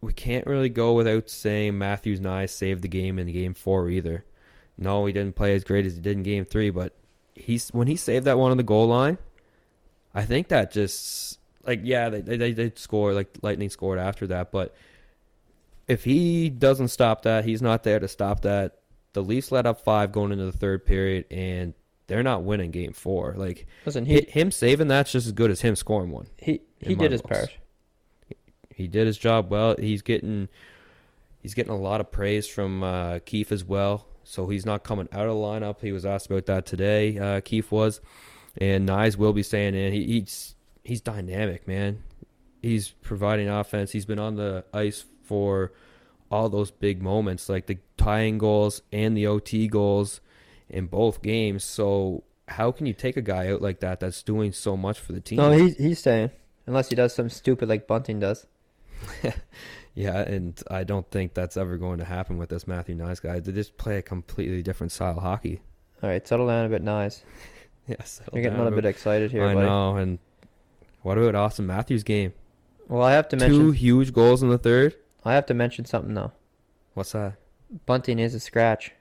we 0.00 0.12
can't 0.12 0.46
really 0.46 0.68
go 0.68 0.92
without 0.92 1.30
saying 1.30 1.78
Matthew 1.78 2.18
Knies 2.18 2.50
saved 2.50 2.82
the 2.82 2.88
game 2.88 3.18
in 3.18 3.32
Game 3.32 3.54
Four 3.54 3.88
either. 3.88 4.24
No, 4.78 5.06
he 5.06 5.12
didn't 5.12 5.36
play 5.36 5.54
as 5.54 5.64
great 5.64 5.86
as 5.86 5.94
he 5.94 6.00
did 6.00 6.16
in 6.16 6.22
Game 6.22 6.44
Three, 6.44 6.70
but 6.70 6.92
he's 7.34 7.68
when 7.70 7.86
he 7.86 7.96
saved 7.96 8.26
that 8.26 8.38
one 8.38 8.50
on 8.50 8.56
the 8.56 8.62
goal 8.62 8.86
line, 8.86 9.18
I 10.14 10.24
think 10.24 10.48
that 10.48 10.72
just 10.72 11.38
like 11.64 11.80
yeah, 11.82 12.08
they 12.08 12.20
they, 12.20 12.36
they 12.36 12.52
did 12.52 12.78
score 12.78 13.12
like 13.12 13.38
Lightning 13.42 13.70
scored 13.70 13.98
after 13.98 14.26
that, 14.28 14.52
but 14.52 14.74
if 15.88 16.04
he 16.04 16.50
doesn't 16.50 16.88
stop 16.88 17.22
that, 17.22 17.44
he's 17.44 17.62
not 17.62 17.84
there 17.84 18.00
to 18.00 18.08
stop 18.08 18.42
that. 18.42 18.78
The 19.12 19.22
Leafs 19.22 19.52
let 19.52 19.66
up 19.66 19.80
five 19.80 20.12
going 20.12 20.32
into 20.32 20.44
the 20.44 20.52
third 20.52 20.84
period, 20.84 21.26
and 21.30 21.74
they're 22.06 22.22
not 22.22 22.42
winning 22.42 22.70
Game 22.70 22.92
Four. 22.92 23.34
Like 23.36 23.66
Listen, 23.84 24.04
he 24.04 24.22
him 24.22 24.50
saving 24.50 24.88
that's 24.88 25.12
just 25.12 25.26
as 25.26 25.32
good 25.32 25.50
as 25.50 25.60
him 25.60 25.76
scoring 25.76 26.10
one. 26.10 26.26
he 26.38 26.60
he 26.80 26.94
did 26.94 27.12
his 27.12 27.22
part. 27.22 27.50
He 28.76 28.88
did 28.88 29.06
his 29.06 29.16
job 29.16 29.50
well. 29.50 29.74
He's 29.78 30.02
getting 30.02 30.48
he's 31.40 31.54
getting 31.54 31.72
a 31.72 31.78
lot 31.78 32.02
of 32.02 32.12
praise 32.12 32.46
from 32.46 32.82
uh, 32.82 33.20
Keefe 33.20 33.50
as 33.50 33.64
well. 33.64 34.06
So 34.22 34.48
he's 34.48 34.66
not 34.66 34.84
coming 34.84 35.08
out 35.12 35.26
of 35.26 35.34
the 35.34 35.40
lineup. 35.40 35.80
He 35.80 35.92
was 35.92 36.04
asked 36.04 36.26
about 36.26 36.44
that 36.46 36.66
today. 36.66 37.18
Uh, 37.18 37.40
Keefe 37.40 37.72
was, 37.72 38.02
and 38.58 38.86
Knies 38.86 39.16
will 39.16 39.32
be 39.32 39.42
staying 39.42 39.74
in. 39.74 39.94
He, 39.94 40.04
he's 40.04 40.56
he's 40.84 41.00
dynamic, 41.00 41.66
man. 41.66 42.02
He's 42.60 42.90
providing 42.90 43.48
offense. 43.48 43.92
He's 43.92 44.04
been 44.04 44.18
on 44.18 44.36
the 44.36 44.66
ice 44.74 45.06
for 45.22 45.72
all 46.30 46.50
those 46.50 46.70
big 46.70 47.00
moments, 47.00 47.48
like 47.48 47.66
the 47.66 47.78
tying 47.96 48.36
goals 48.36 48.82
and 48.92 49.16
the 49.16 49.26
OT 49.26 49.68
goals 49.68 50.20
in 50.68 50.86
both 50.86 51.22
games. 51.22 51.64
So 51.64 52.24
how 52.46 52.72
can 52.72 52.84
you 52.84 52.92
take 52.92 53.16
a 53.16 53.22
guy 53.22 53.48
out 53.48 53.62
like 53.62 53.80
that 53.80 54.00
that's 54.00 54.22
doing 54.22 54.52
so 54.52 54.76
much 54.76 55.00
for 55.00 55.12
the 55.12 55.20
team? 55.20 55.38
No, 55.38 55.52
he's 55.52 55.78
he's 55.78 55.98
staying 55.98 56.30
unless 56.66 56.90
he 56.90 56.94
does 56.94 57.14
something 57.14 57.34
stupid 57.34 57.70
like 57.70 57.86
Bunting 57.86 58.20
does. 58.20 58.46
Yeah, 59.96 60.18
and 60.18 60.62
I 60.70 60.84
don't 60.84 61.10
think 61.10 61.32
that's 61.32 61.56
ever 61.56 61.78
going 61.78 61.98
to 62.00 62.04
happen 62.04 62.36
with 62.36 62.50
this 62.50 62.66
Matthew 62.66 62.94
Knies 62.94 63.20
guy. 63.20 63.40
They 63.40 63.50
just 63.50 63.78
play 63.78 63.96
a 63.96 64.02
completely 64.02 64.62
different 64.62 64.92
style 64.92 65.16
of 65.16 65.22
hockey. 65.22 65.62
All 66.02 66.10
right, 66.10 66.28
settle 66.28 66.46
down 66.46 66.66
a 66.66 66.68
bit, 66.68 66.82
nice. 66.82 67.24
Yes, 67.88 68.20
You're 68.32 68.42
getting 68.42 68.58
a 68.58 68.62
little 68.62 68.76
bit 68.76 68.84
excited 68.84 69.30
here, 69.30 69.46
I 69.46 69.54
buddy. 69.54 69.66
know. 69.66 69.96
And 69.96 70.18
what 71.00 71.16
about 71.16 71.32
Auston 71.34 71.64
Matthews' 71.64 72.02
game? 72.02 72.34
Well, 72.88 73.02
I 73.02 73.12
have 73.12 73.26
to 73.30 73.36
mention 73.36 73.58
Two 73.58 73.70
huge 73.70 74.12
goals 74.12 74.42
in 74.42 74.50
the 74.50 74.58
third. 74.58 74.94
I 75.24 75.32
have 75.32 75.46
to 75.46 75.54
mention 75.54 75.86
something 75.86 76.12
though. 76.12 76.32
What's 76.92 77.12
that? 77.12 77.36
Bunting 77.86 78.18
is 78.18 78.34
a 78.34 78.40
scratch. 78.40 78.92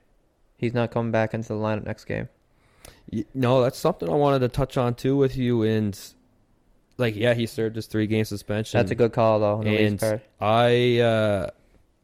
He's 0.57 0.73
not 0.73 0.91
coming 0.91 1.11
back 1.11 1.33
into 1.33 1.49
the 1.49 1.55
lineup 1.55 1.85
next 1.85 2.05
game. 2.05 2.29
No, 3.33 3.61
that's 3.61 3.77
something 3.77 4.09
I 4.09 4.13
wanted 4.15 4.39
to 4.39 4.47
touch 4.47 4.77
on 4.77 4.95
too 4.95 5.17
with 5.17 5.35
you. 5.35 5.63
And 5.63 5.99
like, 6.97 7.15
yeah, 7.15 7.33
he 7.33 7.45
served 7.45 7.75
his 7.75 7.87
three 7.87 8.07
game 8.07 8.25
suspension. 8.25 8.77
That's 8.77 8.91
a 8.91 8.95
good 8.95 9.13
call 9.13 9.39
though. 9.39 9.61
And. 9.61 10.21
I 10.39 10.99
uh 10.99 11.49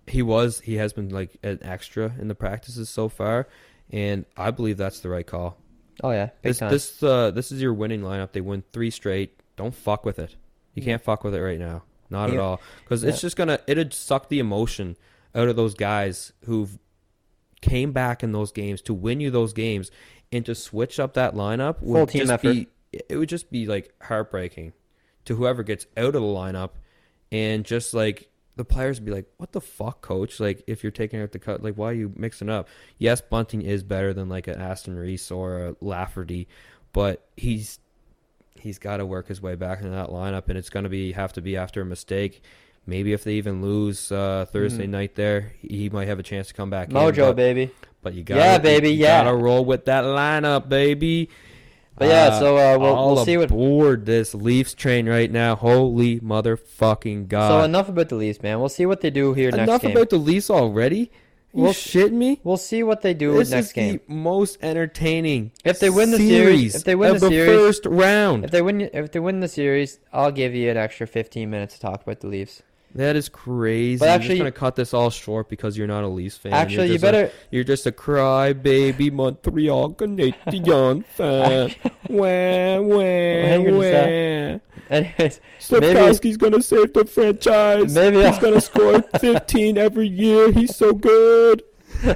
he 0.08 0.22
was 0.22 0.60
he 0.62 0.76
has 0.76 0.94
been 0.94 1.10
like 1.10 1.38
an 1.44 1.60
extra 1.62 2.14
in 2.20 2.28
the 2.28 2.36
practices 2.36 2.90
so 2.90 3.08
far 3.08 3.48
and 3.92 4.26
I 4.36 4.52
believe 4.52 4.78
that's 4.78 5.00
the 5.00 5.10
right 5.10 5.26
call. 5.26 5.58
Oh 6.04 6.12
yeah, 6.12 6.28
big 6.42 6.50
This 6.52 6.58
time. 6.60 6.72
this 6.72 7.04
uh 7.04 7.32
this 7.32 7.52
is 7.52 7.62
your 7.62 7.74
winning 7.74 8.02
lineup. 8.02 8.32
They 8.32 8.42
win 8.42 8.64
3 8.74 8.90
straight. 8.90 9.40
Don't 9.58 9.74
fuck 9.76 10.04
with 10.06 10.18
it. 10.20 10.36
You 10.74 10.82
Yeah. 10.82 10.86
can't 10.94 11.02
fuck 11.04 11.24
with 11.24 11.36
it 11.36 11.42
right 11.42 11.60
now. 11.60 11.84
Not 12.10 12.30
at 12.32 12.40
all 12.40 12.60
cuz 12.86 13.04
it's 13.04 13.22
just 13.22 13.38
to 13.38 13.62
it'd 13.68 13.94
suck 13.94 14.28
the 14.30 14.40
emotion 14.40 14.98
out 15.34 15.48
of 15.48 15.56
those 15.56 15.76
guys 15.76 16.34
who've 16.46 16.78
came 17.62 17.92
back 17.94 18.24
in 18.24 18.32
those 18.32 18.52
games 18.52 18.82
to 18.82 18.94
win 18.94 19.20
you 19.22 19.30
those 19.32 19.54
games 19.54 19.92
and 20.32 20.46
to 20.46 20.56
switch 20.56 21.00
up 21.00 21.14
that 21.14 21.36
lineup 21.36 21.82
would 21.82 21.98
Full 21.98 22.08
team 22.08 22.30
effort. 22.30 22.42
be 22.54 22.68
it 22.92 23.16
would 23.16 23.30
just 23.30 23.50
be 23.52 23.66
like 23.68 23.94
heartbreaking 24.02 24.74
to 25.26 25.36
whoever 25.36 25.64
gets 25.64 25.86
out 25.98 26.08
of 26.08 26.14
the 26.14 26.20
lineup 26.22 26.72
and 27.32 27.64
just 27.66 27.94
like 27.94 28.28
the 28.58 28.66
players 28.66 29.00
be 29.00 29.12
like, 29.12 29.26
"What 29.38 29.54
the 29.54 29.62
fuck, 29.62 30.02
coach? 30.02 30.40
Like, 30.40 30.64
if 30.68 30.84
you're 30.84 30.92
taking 30.92 31.22
out 31.22 31.32
the 31.32 31.40
cut, 31.40 31.64
like, 31.64 31.76
why 31.76 31.90
are 31.92 31.94
you 31.94 32.12
mixing 32.18 32.50
up?" 32.50 32.68
Yes, 32.98 33.22
Bunting 33.22 33.62
is 33.62 33.82
better 33.84 34.14
than 34.14 34.28
like 34.30 34.48
an 34.48 34.60
Aston 34.60 34.98
Reese 34.98 35.32
or 35.32 35.66
a 35.68 35.76
Lafferty, 35.82 36.48
but 36.94 37.26
he's 37.38 37.80
he's 38.60 38.78
got 38.78 38.98
to 38.98 39.06
work 39.06 39.28
his 39.28 39.42
way 39.42 39.56
back 39.56 39.80
into 39.80 39.92
that 39.92 40.10
lineup, 40.10 40.48
and 40.50 40.58
it's 40.58 40.70
going 40.70 40.84
to 40.84 40.90
be 40.90 41.14
have 41.14 41.34
to 41.34 41.42
be 41.42 41.56
after 41.58 41.82
a 41.82 41.86
mistake. 41.86 42.44
Maybe 42.86 43.14
if 43.14 43.24
they 43.24 43.36
even 43.36 43.62
lose 43.62 44.12
uh, 44.12 44.46
Thursday 44.52 44.86
Mhm. 44.86 44.90
night, 44.90 45.16
there 45.16 45.54
he 45.62 45.90
might 45.90 46.08
have 46.08 46.20
a 46.20 46.24
chance 46.24 46.48
to 46.50 46.54
come 46.54 46.70
back. 46.70 46.90
in, 46.90 46.94
Mojo, 46.96 47.28
but, 47.30 47.36
baby. 47.38 47.72
but 48.02 48.14
you 48.14 48.24
got 48.24 48.38
Yeah, 48.38 48.58
baby, 48.58 48.90
you 48.90 48.96
yeah. 49.04 49.24
gotta 49.24 49.36
roll 49.36 49.64
with 49.64 49.86
that 49.86 50.04
lineup, 50.04 50.68
baby. 50.68 51.30
But 52.02 52.10
yeah, 52.10 52.40
so 52.40 52.58
uh, 52.58 52.78
we'll 52.80 52.96
all 52.96 53.14
we'll 53.16 53.26
see 53.26 53.38
what. 53.38 53.52
aboard 53.52 54.08
this 54.08 54.34
Leafs 54.34 54.74
train 54.74 55.08
right 55.08 55.32
now. 55.32 55.56
Holy 55.56 56.20
motherfucking 56.20 57.28
god! 57.28 57.48
So 57.50 57.64
enough 57.64 57.90
about 57.90 58.10
the 58.10 58.16
Leafs, 58.16 58.42
man. 58.42 58.60
We'll 58.60 58.70
see 58.70 58.88
what 58.88 59.02
they 59.02 59.12
do 59.12 59.34
here 59.36 59.52
next 59.52 59.64
Enough 59.70 59.84
about 59.84 60.10
the 60.10 60.18
Leafs 60.18 60.50
already. 60.50 61.12
You 61.54 61.64
We'll- 61.64 61.74
shitting 61.74 62.14
me? 62.14 62.40
We'll 62.44 62.58
see 62.58 62.82
what 62.82 63.02
they 63.02 63.14
do 63.14 63.34
This 63.38 63.52
next 63.52 63.68
is 63.68 63.74
game. 63.74 64.00
the 64.08 64.14
most 64.16 64.58
entertaining. 64.64 65.52
If 65.66 65.80
they 65.80 65.90
win 65.90 66.10
the 66.10 66.18
series- 66.18 66.74
if 66.76 66.86
they 66.86 66.96
win 66.96 67.14
the 67.14 67.20
the 67.20 67.28
series- 67.30 67.60
first 67.60 67.86
round, 67.86 68.46
If 68.46 68.52
they 68.52 68.62
win, 68.62 68.82
if 68.82 69.12
they 69.12 69.20
win 69.20 69.42
the 69.42 69.48
series, 69.48 70.00
I'll 70.14 70.32
give 70.32 70.56
you 70.56 70.72
an 70.72 70.78
extra 70.78 71.06
15 71.06 71.50
minutes 71.52 71.76
to 71.76 71.82
talk 71.82 72.02
about 72.04 72.22
the 72.22 72.28
Leafs. 72.28 72.64
That 72.96 73.16
is 73.16 73.30
crazy. 73.30 74.00
But 74.00 74.10
actually- 74.10 74.36
just 74.36 74.40
gonna 74.40 74.52
cut 74.52 74.76
this 74.76 74.94
all 74.94 75.10
short 75.10 75.48
because 75.50 75.78
you're 75.78 75.88
not 75.88 76.04
a 76.04 76.08
Leafs 76.08 76.36
fan. 76.38 76.52
Actually, 76.54 76.88
you 76.88 76.94
just 76.94 77.04
a- 77.04 77.08
better. 77.12 77.32
you're 77.50 77.64
just 77.64 77.86
a 77.88 77.92
crybaby 77.92 79.12
Montreal 79.12 79.94
Canadian 79.94 81.02
fan. 81.16 81.74
wah, 82.10 82.80
wah, 82.82 83.60
wah. 83.60 84.60
Anyways, 84.90 85.40
Slafkovsky's 85.60 86.36
gonna 86.36 86.62
save 86.62 86.92
the 86.94 87.06
franchise. 87.06 87.96
Maybe 87.96 88.22
he's 88.24 88.38
gonna 88.40 88.60
score 88.72 89.02
15 89.20 89.78
every 89.78 90.08
year. 90.10 90.52
He's 90.52 90.76
so 90.76 90.92
good. 90.94 91.64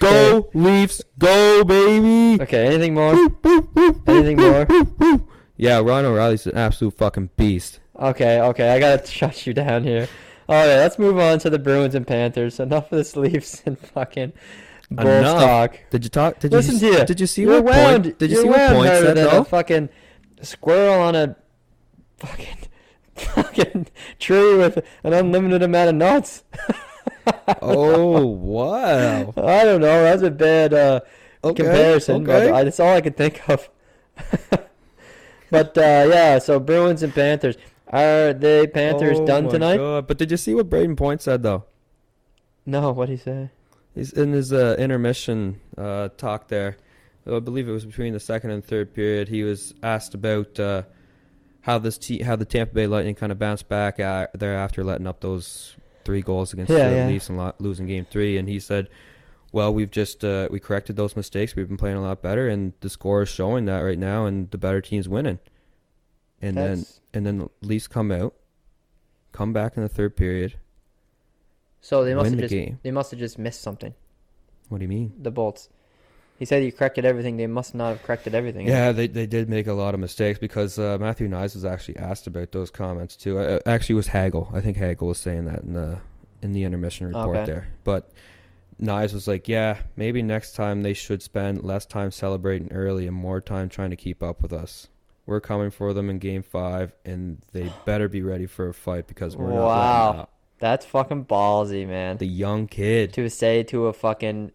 Go 0.00 0.50
Leafs, 0.54 1.02
go 1.18 1.62
baby. 1.64 2.42
okay. 2.42 2.66
Anything 2.66 2.94
more? 2.94 3.12
Anything 4.06 4.36
more? 4.38 4.66
Yeah, 5.56 5.78
Ron 5.80 6.04
O'Reilly's 6.04 6.46
an 6.46 6.56
absolute 6.56 6.94
fucking 6.98 7.30
beast. 7.36 7.78
Okay, 7.98 8.40
okay. 8.40 8.70
I 8.70 8.80
gotta 8.80 9.06
shut 9.06 9.46
you 9.46 9.54
down 9.54 9.84
here. 9.84 10.08
All 10.48 10.56
right, 10.56 10.76
let's 10.76 10.98
move 10.98 11.18
on 11.18 11.38
to 11.40 11.50
the 11.50 11.58
Bruins 11.58 11.94
and 11.94 12.06
Panthers. 12.06 12.60
Enough 12.60 12.92
of 12.92 12.98
this 12.98 13.16
Leafs 13.16 13.62
and 13.64 13.78
fucking 13.78 14.32
Bulls 14.90 15.08
Enough. 15.08 15.40
talk. 15.40 15.80
Did 15.90 16.04
you 16.04 16.10
talk? 16.10 16.38
Did 16.40 16.52
Listen 16.52 16.74
you, 16.74 16.92
to 16.92 16.98
you. 17.00 17.04
Did 17.06 17.20
you 17.20 17.26
see 17.26 17.42
you're 17.42 17.62
what 17.62 17.74
wound, 17.74 18.04
point? 18.04 18.18
Did 18.18 18.30
you 18.30 18.42
see 18.42 18.48
what 18.48 18.72
point 18.72 18.90
said 18.90 19.16
though? 19.16 19.40
a 19.40 19.44
fucking 19.44 19.88
squirrel 20.42 21.00
on 21.00 21.14
a 21.14 21.36
fucking 22.18 22.58
fucking 23.14 23.86
tree 24.18 24.56
with 24.56 24.84
an 25.02 25.12
unlimited 25.12 25.62
amount 25.62 25.90
of 25.90 25.94
nuts. 25.94 26.44
oh 27.62 28.26
wow! 28.26 29.32
I 29.36 29.64
don't 29.64 29.80
know. 29.80 30.02
That's 30.02 30.22
a 30.22 30.30
bad 30.30 30.74
uh, 30.74 31.00
Okay, 31.42 31.62
comparison, 31.62 32.28
okay. 32.28 32.48
but 32.48 32.54
I, 32.54 32.64
that's 32.64 32.80
all 32.80 32.94
I 32.94 33.00
could 33.00 33.16
think 33.16 33.48
of. 33.48 33.68
but 35.50 35.76
uh, 35.78 36.06
yeah, 36.10 36.38
so 36.38 36.58
Bruins 36.58 37.02
and 37.02 37.14
Panthers. 37.14 37.56
Are 37.94 38.32
the 38.32 38.68
Panthers 38.74 39.20
Oh 39.20 39.26
done 39.26 39.48
tonight? 39.48 39.76
God. 39.76 40.06
But 40.08 40.18
did 40.18 40.30
you 40.30 40.36
see 40.36 40.54
what 40.54 40.68
Brayden 40.68 40.96
Point 40.96 41.22
said 41.22 41.42
though? 41.42 41.64
No. 42.66 42.90
What 42.92 43.08
he 43.08 43.16
say? 43.16 43.50
He's 43.94 44.12
in 44.12 44.32
his 44.32 44.52
uh, 44.52 44.74
intermission 44.78 45.60
uh, 45.78 46.08
talk 46.16 46.48
there. 46.48 46.76
I 47.26 47.38
believe 47.38 47.68
it 47.68 47.72
was 47.72 47.86
between 47.86 48.12
the 48.12 48.20
second 48.20 48.50
and 48.50 48.64
third 48.64 48.92
period. 48.92 49.28
He 49.28 49.44
was 49.44 49.72
asked 49.82 50.12
about 50.14 50.58
uh, 50.58 50.82
how 51.62 51.78
this 51.78 51.96
te- 51.96 52.22
how 52.22 52.36
the 52.36 52.44
Tampa 52.44 52.74
Bay 52.74 52.86
Lightning 52.86 53.14
kind 53.14 53.30
of 53.32 53.38
bounced 53.38 53.68
back 53.68 53.96
thereafter 53.98 54.82
letting 54.84 55.06
up 55.06 55.20
those 55.20 55.76
three 56.04 56.20
goals 56.20 56.52
against 56.52 56.70
Yeah, 56.72 56.90
the 56.90 56.96
yeah. 56.96 57.06
Leafs 57.06 57.28
and 57.28 57.38
lo- 57.38 57.54
losing 57.58 57.86
Game 57.86 58.06
Three, 58.10 58.36
and 58.36 58.48
he 58.48 58.58
said, 58.60 58.88
"Well, 59.52 59.72
we've 59.72 59.90
just 59.90 60.22
uh, 60.24 60.48
we 60.50 60.58
corrected 60.60 60.96
those 60.96 61.16
mistakes. 61.16 61.54
We've 61.56 61.68
been 61.68 61.78
playing 61.78 61.96
a 61.96 62.02
lot 62.02 62.20
better, 62.20 62.48
and 62.48 62.72
the 62.80 62.90
score 62.90 63.22
is 63.22 63.28
showing 63.30 63.64
that 63.66 63.78
right 63.78 63.98
now, 63.98 64.26
and 64.26 64.50
the 64.50 64.58
better 64.58 64.80
team's 64.82 65.08
winning." 65.08 65.38
And 66.48 66.56
then 66.56 66.84
and 67.12 67.24
then 67.26 67.38
the 67.38 67.48
Leafs 67.62 67.88
come 67.88 68.10
out, 68.12 68.34
come 69.32 69.52
back 69.52 69.76
in 69.76 69.82
the 69.82 69.88
third 69.88 70.16
period, 70.16 70.54
So 71.80 72.04
they 72.04 72.14
must 72.14 72.30
have 72.30 72.36
the 72.36 72.42
just 72.42 72.52
game. 72.52 72.78
they 72.82 72.90
must 72.90 73.10
have 73.10 73.20
just 73.20 73.38
missed 73.38 73.60
something. 73.62 73.94
What 74.68 74.78
do 74.78 74.84
you 74.84 74.88
mean? 74.88 75.12
The 75.20 75.30
Bolts. 75.30 75.68
He 76.38 76.44
said 76.44 76.62
he 76.62 76.72
corrected 76.72 77.04
everything. 77.04 77.36
They 77.36 77.46
must 77.46 77.74
not 77.76 77.90
have 77.90 78.02
corrected 78.02 78.34
everything. 78.34 78.66
Yeah, 78.66 78.90
they 78.92 79.06
they 79.06 79.26
did 79.26 79.48
make 79.48 79.66
a 79.68 79.72
lot 79.72 79.94
of 79.94 80.00
mistakes 80.00 80.38
because 80.38 80.78
uh, 80.78 80.98
Matthew 81.00 81.28
Knies 81.28 81.54
was 81.54 81.64
actually 81.64 81.96
asked 81.98 82.26
about 82.26 82.50
those 82.52 82.70
comments 82.70 83.14
too. 83.16 83.38
Uh, 83.38 83.60
actually, 83.66 83.94
it 83.94 83.96
was 83.96 84.08
Hagel. 84.08 84.50
I 84.52 84.60
think 84.60 84.76
Hagel 84.76 85.06
was 85.08 85.18
saying 85.18 85.44
that 85.44 85.60
in 85.62 85.72
the 85.74 85.98
in 86.42 86.52
the 86.52 86.64
intermission 86.64 87.06
report 87.06 87.36
Okay. 87.36 87.46
there. 87.46 87.68
But 87.84 88.10
Knies 88.82 89.14
was 89.14 89.28
like, 89.28 89.46
"Yeah, 89.46 89.78
maybe 89.96 90.22
next 90.22 90.56
time 90.56 90.82
they 90.82 90.92
should 90.92 91.22
spend 91.22 91.62
less 91.62 91.86
time 91.86 92.10
celebrating 92.10 92.72
early 92.72 93.06
and 93.06 93.16
more 93.16 93.40
time 93.40 93.68
trying 93.68 93.90
to 93.90 93.96
keep 93.96 94.20
up 94.22 94.42
with 94.42 94.52
us. 94.52 94.88
We're 95.26 95.40
coming 95.40 95.70
for 95.70 95.92
them 95.94 96.10
in 96.10 96.18
Game 96.18 96.42
Five, 96.42 96.92
and 97.04 97.40
they 97.52 97.72
better 97.86 98.08
be 98.08 98.22
ready 98.22 98.46
for 98.46 98.68
a 98.68 98.74
fight 98.74 99.06
because 99.06 99.36
we're 99.36 99.46
not 99.52 99.54
letting 99.54 99.64
Wow. 99.66 100.10
up." 100.22 100.30
That's 100.58 100.84
fucking 100.86 101.24
ballsy, 101.26 101.86
man. 101.86 102.18
The 102.18 102.26
young 102.26 102.66
kid. 102.66 103.12
to 103.14 103.28
say 103.30 103.62
to 103.64 103.86
a 103.86 103.92
fucking 103.92 104.52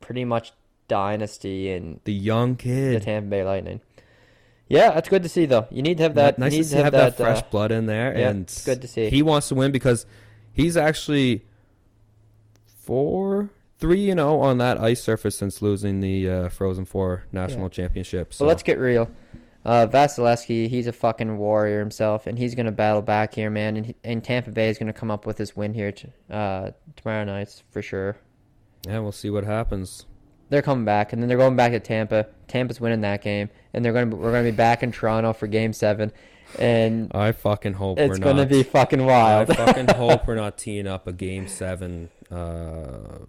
pretty 0.00 0.24
much 0.24 0.52
dynasty 0.88 1.70
and 1.72 2.00
The 2.04 2.12
young 2.12 2.56
kid. 2.56 3.00
the. 3.00 3.04
Tampa 3.04 3.28
Bay 3.30 3.44
Lightning. 3.44 3.80
Yeah, 4.68 4.92
that's 4.92 5.08
good 5.08 5.22
to 5.22 5.28
see 5.28 5.44
though. 5.46 5.66
You 5.70 5.82
need 5.82 5.96
to 5.98 6.02
have 6.04 6.14
that. 6.14 6.38
nice 6.38 6.52
you 6.54 6.62
to 6.62 6.68
see, 6.68 6.76
have 6.76 6.92
that, 6.92 7.16
fresh 7.16 7.38
uh, 7.40 7.46
blood 7.50 7.72
in 7.72 7.86
there, 7.86 8.16
yeah, 8.18 8.30
and 8.30 8.42
it's 8.42 8.64
good 8.64 8.80
to 8.82 8.88
see. 8.88 9.08
He 9.10 9.22
wants 9.22 9.48
to 9.48 9.54
win 9.54 9.72
because 9.72 10.06
he's 10.52 10.76
actually 10.76 11.44
four, 12.66 13.50
three, 13.78 14.00
you 14.00 14.14
know, 14.14 14.40
on 14.40 14.58
that 14.58 14.78
ice 14.80 15.02
surface 15.02 15.36
since 15.36 15.60
losing 15.62 16.00
the 16.00 16.28
uh, 16.28 16.48
Frozen 16.48 16.84
Four 16.86 17.24
national 17.32 17.64
Yeah. 17.64 17.68
championship. 17.70 18.32
So 18.32 18.44
So 18.44 18.48
let's 18.48 18.62
get 18.62 18.78
real. 18.78 19.10
Uh, 19.64 19.86
Vasilevskiy, 19.86 20.68
he's 20.68 20.86
a 20.86 20.92
fucking 20.92 21.38
warrior 21.38 21.78
himself, 21.80 22.26
and 22.26 22.38
he's 22.38 22.54
gonna 22.54 22.72
battle 22.72 23.00
back 23.02 23.34
here, 23.34 23.48
man. 23.50 23.76
And, 23.76 23.94
and 24.04 24.22
Tampa 24.22 24.50
Bay 24.50 24.68
is 24.68 24.76
gonna 24.78 24.92
come 24.92 25.10
up 25.10 25.24
with 25.26 25.38
this 25.38 25.56
win 25.56 25.72
here 25.74 25.90
t- 25.92 26.12
uh, 26.30 26.72
tomorrow 26.96 27.24
night 27.24 27.62
for 27.70 27.80
sure. 27.80 28.16
yeah, 28.86 28.98
we'll 28.98 29.12
see 29.12 29.30
what 29.30 29.44
happens. 29.44 30.04
They're 30.50 30.60
coming 30.62 30.84
back, 30.84 31.12
and 31.14 31.22
then 31.22 31.28
they're 31.28 31.38
going 31.38 31.56
back 31.56 31.72
to 31.72 31.80
Tampa. 31.80 32.26
Tampa's 32.46 32.78
winning 32.80 33.00
that 33.00 33.22
game, 33.22 33.48
and 33.72 33.82
they're 33.82 33.94
gonna 33.94 34.06
be, 34.06 34.16
we're 34.16 34.30
gonna 34.32 34.44
be 34.44 34.50
back 34.50 34.82
in 34.82 34.92
Toronto 34.92 35.32
for 35.32 35.46
Game 35.46 35.72
Seven, 35.72 36.12
and 36.58 37.10
I 37.14 37.32
fucking 37.32 37.72
hope 37.72 37.98
it's 37.98 38.10
we're 38.10 38.18
gonna 38.18 38.42
not. 38.42 38.50
be 38.50 38.62
fucking 38.62 39.04
wild. 39.06 39.50
I 39.50 39.54
fucking 39.54 39.88
hope 39.96 40.26
we're 40.26 40.34
not 40.34 40.58
teeing 40.58 40.86
up 40.86 41.06
a 41.06 41.12
game 41.14 41.48
seven 41.48 42.10
uh, 42.30 43.20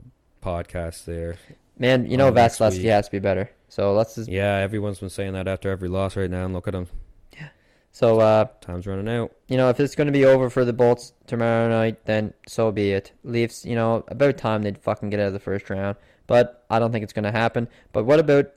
podcast 0.44 1.06
there. 1.06 1.38
Man, 1.78 2.10
you 2.10 2.18
know 2.18 2.32
Vasilevskiy 2.32 2.86
has 2.86 3.06
to 3.06 3.12
be 3.12 3.20
better. 3.20 3.50
So 3.68 3.94
let's 3.94 4.16
just 4.16 4.30
Yeah, 4.30 4.56
everyone's 4.58 5.00
been 5.00 5.10
saying 5.10 5.34
that 5.34 5.48
after 5.48 5.70
every 5.70 5.90
loss 5.90 6.16
right 6.16 6.30
now, 6.30 6.46
and 6.46 6.54
look 6.54 6.68
at 6.68 6.72
them. 6.74 6.88
Yeah. 7.34 7.50
So 7.92 8.20
uh 8.20 8.46
Time's 8.62 8.88
running 8.88 9.10
out. 9.10 9.32
you 9.48 9.58
know 9.58 9.70
if 9.70 9.80
it's 9.80 9.96
going 9.96 10.08
to 10.08 10.14
be 10.14 10.26
over 10.26 10.50
for 10.50 10.64
the 10.64 10.74
Bolts 10.74 11.14
tomorrow 11.28 11.68
night, 11.70 12.06
then 12.06 12.34
so 12.48 12.72
be 12.72 12.92
it. 12.92 13.12
Leafs, 13.24 13.66
you 13.66 13.76
know, 13.76 14.04
about 14.08 14.38
time 14.38 14.62
they'd 14.64 14.78
fucking 14.78 15.10
get 15.10 15.20
out 15.20 15.28
of 15.28 15.34
the 15.34 15.40
first 15.40 15.70
round, 15.70 15.98
but 16.28 16.66
I 16.70 16.80
don't 16.80 16.92
think 16.92 17.04
it's 17.04 17.14
going 17.14 17.24
to 17.26 17.32
happen. 17.32 17.68
But 17.92 18.06
what 18.06 18.20
about 18.20 18.48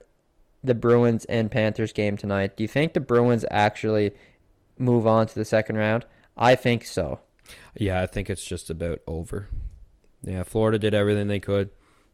the 0.63 0.75
Bruins 0.75 1.25
and 1.25 1.49
Panthers 1.51 1.93
game 1.93 2.17
tonight? 2.17 2.55
Do 2.57 2.63
you 2.63 2.67
think 2.67 2.93
the 2.93 2.99
Bruins 2.99 3.45
actually 3.51 4.11
move 4.77 5.05
on 5.07 5.27
to 5.27 5.35
the 5.35 5.45
second 5.45 5.77
round? 5.77 6.05
I 6.37 6.55
think 6.55 6.85
so. 6.85 7.19
Yeah, 7.75 8.01
I 8.01 8.05
think 8.05 8.29
it's 8.29 8.43
just 8.45 8.69
about 8.69 8.99
over. 9.07 9.49
Yeah, 10.21 10.43
Florida 10.43 10.77
did 10.79 10.93
everything 10.93 11.27
they 11.27 11.39
could. 11.39 11.69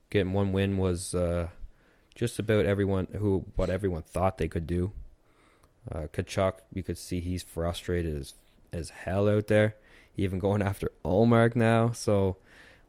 Getting 0.10 0.34
one 0.34 0.52
win 0.54 0.78
was 0.78 1.14
uh, 1.16 1.50
just 2.14 2.40
about 2.40 2.66
everyone 2.66 3.08
who 3.18 3.46
what 3.56 3.70
everyone 3.70 4.04
thought 4.04 4.38
they 4.38 4.48
could 4.48 4.68
do. 4.68 4.92
Uh, 5.92 6.08
Tkachuk, 6.14 6.54
you 6.74 6.84
could 6.84 6.98
see 6.98 7.20
he's 7.20 7.44
frustrated 7.44 8.16
as 8.16 8.34
as 8.72 8.90
hell 8.90 9.30
out 9.30 9.48
there. 9.48 9.76
Even 10.18 10.40
going 10.40 10.62
after 10.62 10.92
Ullmark 11.04 11.56
now, 11.56 11.92
so 11.92 12.38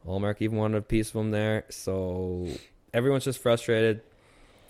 Ullmark 0.06 0.36
even 0.40 0.58
wanted 0.58 0.78
a 0.78 0.82
piece 0.82 1.10
of 1.10 1.16
him 1.16 1.30
there. 1.30 1.64
So 1.70 2.48
everyone's 2.94 3.24
just 3.24 3.40
frustrated. 3.42 4.02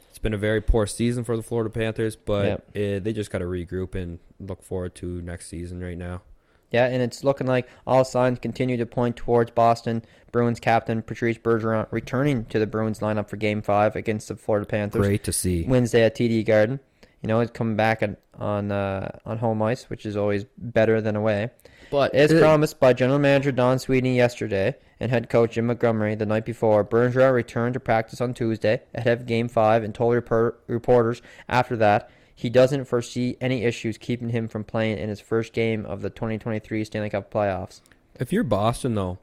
It's 0.08 0.18
been 0.18 0.32
a 0.34 0.38
very 0.38 0.62
poor 0.62 0.86
season 0.86 1.24
for 1.24 1.36
the 1.36 1.42
Florida 1.42 1.68
Panthers, 1.68 2.16
but 2.16 2.46
eh, 2.74 2.98
they 3.00 3.12
just 3.12 3.30
got 3.30 3.38
to 3.38 3.44
regroup 3.44 3.94
and 3.94 4.18
look 4.40 4.62
forward 4.62 4.94
to 4.96 5.20
next 5.20 5.48
season 5.48 5.82
right 5.82 5.98
now. 5.98 6.22
Yeah, 6.70 6.86
and 6.86 7.00
it's 7.02 7.22
looking 7.24 7.46
like 7.46 7.68
all 7.86 8.04
signs 8.04 8.38
continue 8.40 8.76
to 8.76 8.86
point 8.86 9.16
towards 9.16 9.50
Boston 9.52 10.02
Bruins 10.32 10.58
captain 10.60 11.00
Patrice 11.02 11.38
Bergeron 11.38 11.86
returning 11.90 12.44
to 12.46 12.58
the 12.58 12.66
Bruins 12.66 12.98
lineup 12.98 13.28
for 13.28 13.36
Game 13.36 13.62
Five 13.62 13.96
against 13.96 14.28
the 14.28 14.36
Florida 14.36 14.66
Panthers 14.66 15.00
Great 15.06 15.24
to 15.24 15.32
see. 15.32 15.64
Wednesday 15.64 16.02
at 16.02 16.16
TD 16.16 16.44
Garden. 16.44 16.80
You 17.22 17.28
know, 17.28 17.40
he's 17.40 17.50
coming 17.50 17.76
back 17.76 18.02
at, 18.02 18.20
on 18.38 18.70
uh, 18.70 19.18
on 19.24 19.38
home 19.38 19.62
ice, 19.62 19.88
which 19.88 20.04
is 20.04 20.16
always 20.16 20.44
better 20.58 21.00
than 21.00 21.16
away. 21.16 21.50
But 21.90 22.14
As 22.14 22.32
it- 22.32 22.40
promised 22.40 22.78
by 22.80 22.92
General 22.92 23.18
Manager 23.20 23.52
Don 23.52 23.78
Sweeney 23.78 24.16
yesterday 24.16 24.74
and 25.00 25.10
head 25.10 25.28
coach 25.30 25.52
Jim 25.52 25.66
Montgomery 25.66 26.14
the 26.16 26.26
night 26.26 26.44
before, 26.44 26.84
Bergeron 26.84 27.32
returned 27.32 27.74
to 27.74 27.80
practice 27.80 28.20
on 28.20 28.34
Tuesday 28.34 28.82
ahead 28.94 29.20
of 29.20 29.26
Game 29.26 29.48
5 29.48 29.84
and 29.84 29.94
told 29.94 30.14
report- 30.14 30.60
reporters 30.66 31.22
after 31.48 31.76
that 31.76 32.10
he 32.36 32.50
doesn't 32.50 32.84
foresee 32.84 33.36
any 33.40 33.64
issues 33.64 33.96
keeping 33.96 34.28
him 34.28 34.46
from 34.46 34.62
playing 34.62 34.98
in 34.98 35.08
his 35.08 35.20
first 35.20 35.54
game 35.54 35.86
of 35.86 36.02
the 36.02 36.10
2023 36.10 36.84
Stanley 36.84 37.08
Cup 37.08 37.32
playoffs. 37.32 37.80
If 38.20 38.30
you're 38.30 38.44
Boston 38.44 38.94
though, 38.94 39.18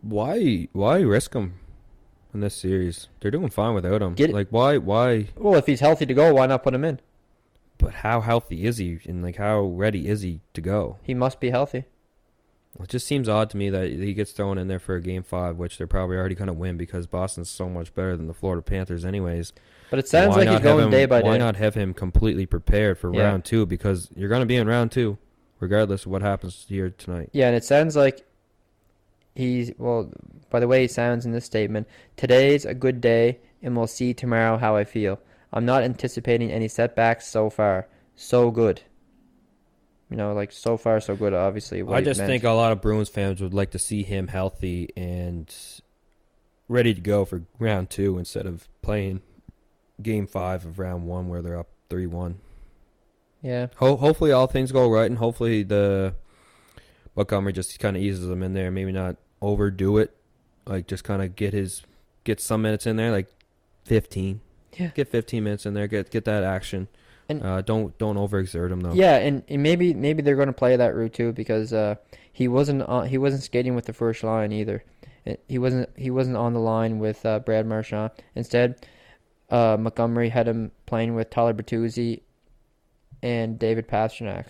why 0.00 0.68
why 0.72 1.00
risk 1.00 1.34
him 1.34 1.60
in 2.32 2.40
this 2.40 2.54
series? 2.56 3.08
They're 3.20 3.30
doing 3.30 3.50
fine 3.50 3.74
without 3.74 4.00
him. 4.00 4.14
Get- 4.14 4.32
like 4.32 4.48
why 4.48 4.78
why? 4.78 5.28
Well, 5.36 5.54
if 5.54 5.66
he's 5.66 5.80
healthy 5.80 6.06
to 6.06 6.14
go, 6.14 6.34
why 6.34 6.46
not 6.46 6.62
put 6.64 6.74
him 6.74 6.84
in? 6.84 6.98
But 7.76 7.94
how 7.94 8.22
healthy 8.22 8.64
is 8.64 8.78
he, 8.78 8.98
and 9.06 9.22
like 9.22 9.36
how 9.36 9.60
ready 9.60 10.08
is 10.08 10.22
he 10.22 10.40
to 10.54 10.62
go? 10.62 10.96
He 11.02 11.14
must 11.14 11.40
be 11.40 11.50
healthy. 11.50 11.84
It 12.80 12.88
just 12.88 13.06
seems 13.06 13.28
odd 13.28 13.50
to 13.50 13.56
me 13.56 13.68
that 13.70 13.90
he 13.90 14.14
gets 14.14 14.32
thrown 14.32 14.56
in 14.56 14.66
there 14.66 14.78
for 14.78 14.94
a 14.94 15.00
game 15.00 15.22
five, 15.22 15.56
which 15.58 15.76
they're 15.78 15.86
probably 15.86 16.16
already 16.16 16.34
going 16.34 16.46
to 16.48 16.54
win 16.54 16.76
because 16.78 17.06
Boston's 17.06 17.50
so 17.50 17.68
much 17.68 17.94
better 17.94 18.16
than 18.16 18.28
the 18.28 18.34
Florida 18.34 18.62
Panthers, 18.62 19.04
anyways. 19.04 19.52
But 19.90 19.98
it 19.98 20.08
sounds 20.08 20.30
Why 20.30 20.44
like 20.44 20.48
he's 20.48 20.60
going 20.60 20.84
him- 20.86 20.90
day 20.90 21.04
by 21.04 21.16
Why 21.16 21.20
day. 21.22 21.28
Why 21.28 21.36
not 21.36 21.56
have 21.56 21.74
him 21.74 21.92
completely 21.92 22.46
prepared 22.46 22.98
for 22.98 23.12
Yeah. 23.14 23.24
round 23.24 23.44
two? 23.44 23.66
Because 23.66 24.08
you're 24.16 24.30
going 24.30 24.40
to 24.40 24.46
be 24.46 24.56
in 24.56 24.66
round 24.66 24.90
two, 24.90 25.18
regardless 25.60 26.06
of 26.06 26.12
what 26.12 26.22
happens 26.22 26.64
here 26.68 26.88
tonight. 26.90 27.28
Yeah, 27.32 27.48
and 27.48 27.54
it 27.56 27.64
sounds 27.64 27.94
like 27.94 28.24
he's 29.34 29.70
well. 29.76 30.10
By 30.48 30.60
the 30.60 30.66
way, 30.68 30.82
he 30.82 30.88
sounds 30.88 31.26
in 31.26 31.32
this 31.32 31.44
statement. 31.44 31.86
Today's 32.16 32.64
a 32.64 32.74
good 32.74 33.00
day, 33.02 33.38
and 33.62 33.76
we'll 33.76 33.86
see 33.86 34.14
tomorrow 34.14 34.56
how 34.56 34.76
I 34.76 34.84
feel. 34.84 35.20
I'm 35.52 35.66
not 35.66 35.82
anticipating 35.82 36.50
any 36.50 36.68
setbacks 36.68 37.26
so 37.26 37.50
far. 37.50 37.86
So 38.16 38.50
good. 38.50 38.80
You 40.12 40.18
know, 40.18 40.34
like 40.34 40.52
so 40.52 40.76
far 40.76 41.00
so 41.00 41.16
good. 41.16 41.32
Obviously, 41.32 41.82
I 41.82 42.02
just 42.02 42.18
meant. 42.18 42.28
think 42.28 42.44
a 42.44 42.50
lot 42.50 42.70
of 42.70 42.80
Bruins 42.80 43.08
fans 43.08 43.40
would 43.40 43.54
like 43.54 43.70
to 43.70 43.78
see 43.78 44.02
him 44.02 44.28
healthy 44.28 44.90
and 44.96 45.52
ready 46.68 46.92
to 46.94 47.00
go 47.00 47.24
for 47.24 47.42
round 47.58 47.88
two 47.90 48.18
instead 48.18 48.46
of 48.46 48.68
playing 48.82 49.22
game 50.02 50.26
five 50.26 50.64
of 50.64 50.78
round 50.78 51.06
one 51.06 51.28
where 51.28 51.40
they're 51.40 51.58
up 51.58 51.68
three 51.88 52.06
one. 52.06 52.40
Yeah, 53.42 53.68
Ho- 53.76 53.96
hopefully 53.96 54.32
all 54.32 54.46
things 54.46 54.70
go 54.70 54.88
right 54.88 55.06
and 55.06 55.18
hopefully 55.18 55.62
the 55.62 56.14
Montgomery 57.16 57.52
just 57.52 57.78
kind 57.80 57.96
of 57.96 58.02
eases 58.02 58.26
them 58.28 58.42
in 58.42 58.52
there. 58.52 58.70
Maybe 58.70 58.92
not 58.92 59.16
overdo 59.40 59.98
it, 59.98 60.14
like 60.66 60.86
just 60.86 61.04
kind 61.04 61.22
of 61.22 61.34
get 61.36 61.52
his 61.52 61.82
get 62.24 62.38
some 62.40 62.62
minutes 62.62 62.86
in 62.86 62.96
there, 62.96 63.10
like 63.10 63.28
fifteen. 63.84 64.42
Yeah. 64.78 64.88
get 64.94 65.08
fifteen 65.08 65.44
minutes 65.44 65.66
in 65.66 65.74
there. 65.74 65.86
Get 65.88 66.10
get 66.10 66.24
that 66.26 66.44
action. 66.44 66.88
And- 67.38 67.44
uh, 67.44 67.60
don't 67.62 67.96
don't 67.98 68.16
overexert 68.16 68.70
him 68.70 68.80
though. 68.80 68.92
yeah, 68.92 69.16
and, 69.16 69.42
and 69.48 69.62
maybe 69.62 69.94
maybe 69.94 70.22
they're 70.22 70.36
going 70.36 70.46
to 70.48 70.52
play 70.52 70.76
that 70.76 70.94
route 70.94 71.12
too 71.14 71.32
because 71.32 71.72
uh, 71.72 71.96
he 72.32 72.48
wasn't 72.48 72.82
on, 72.82 73.08
he 73.08 73.18
wasn't 73.18 73.42
skating 73.42 73.74
with 73.74 73.86
the 73.86 73.92
first 73.92 74.22
line 74.22 74.52
either. 74.52 74.84
He 75.46 75.58
wasn't 75.58 75.88
he 75.96 76.10
wasn't 76.10 76.36
on 76.36 76.52
the 76.52 76.60
line 76.60 76.98
with 76.98 77.24
uh, 77.24 77.38
Brad 77.40 77.66
Marchand. 77.66 78.10
Instead, 78.34 78.86
uh, 79.50 79.76
Montgomery 79.78 80.28
had 80.30 80.48
him 80.48 80.72
playing 80.86 81.14
with 81.14 81.30
Tyler 81.30 81.54
Bertuzzi 81.54 82.22
and 83.22 83.58
David 83.58 83.86
Pastrnak. 83.86 84.46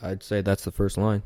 I'd 0.00 0.22
say 0.22 0.40
that's 0.40 0.64
the 0.64 0.72
first 0.72 0.96
line. 0.98 1.22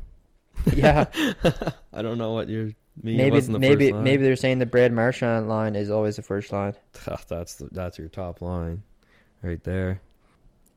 Yeah, 0.73 1.05
I 1.93 2.01
don't 2.01 2.17
know 2.17 2.33
what 2.33 2.49
you're. 2.49 2.71
Me, 3.01 3.13
it 3.13 3.17
maybe 3.17 3.31
wasn't 3.31 3.53
the 3.53 3.59
maybe 3.59 3.85
first 3.85 3.93
line. 3.93 4.03
maybe 4.03 4.23
they're 4.23 4.35
saying 4.35 4.59
the 4.59 4.65
Brad 4.65 4.91
Marchand 4.91 5.47
line 5.47 5.75
is 5.75 5.89
always 5.89 6.17
the 6.17 6.21
first 6.21 6.51
line. 6.51 6.73
that's 7.29 7.55
the, 7.55 7.69
that's 7.71 7.97
your 7.97 8.09
top 8.09 8.41
line, 8.41 8.83
right 9.41 9.63
there. 9.63 10.01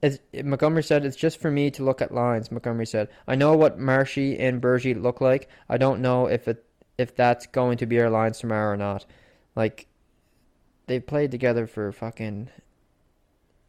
It's, 0.02 0.18
Montgomery 0.44 0.82
said, 0.82 1.04
"It's 1.04 1.16
just 1.16 1.38
for 1.38 1.50
me 1.50 1.70
to 1.70 1.84
look 1.84 2.02
at 2.02 2.12
lines." 2.12 2.50
Montgomery 2.50 2.86
said, 2.86 3.08
"I 3.28 3.36
know 3.36 3.56
what 3.56 3.78
Marshy 3.78 4.36
and 4.38 4.60
Bergie 4.60 5.00
look 5.00 5.20
like. 5.20 5.48
I 5.68 5.76
don't 5.78 6.02
know 6.02 6.26
if 6.26 6.48
it 6.48 6.64
if 6.98 7.14
that's 7.14 7.46
going 7.46 7.78
to 7.78 7.86
be 7.86 8.00
our 8.00 8.10
lines 8.10 8.38
tomorrow 8.38 8.72
or 8.72 8.76
not. 8.76 9.06
Like, 9.56 9.86
they 10.86 11.00
played 11.00 11.30
together 11.30 11.66
for 11.66 11.90
fucking 11.92 12.50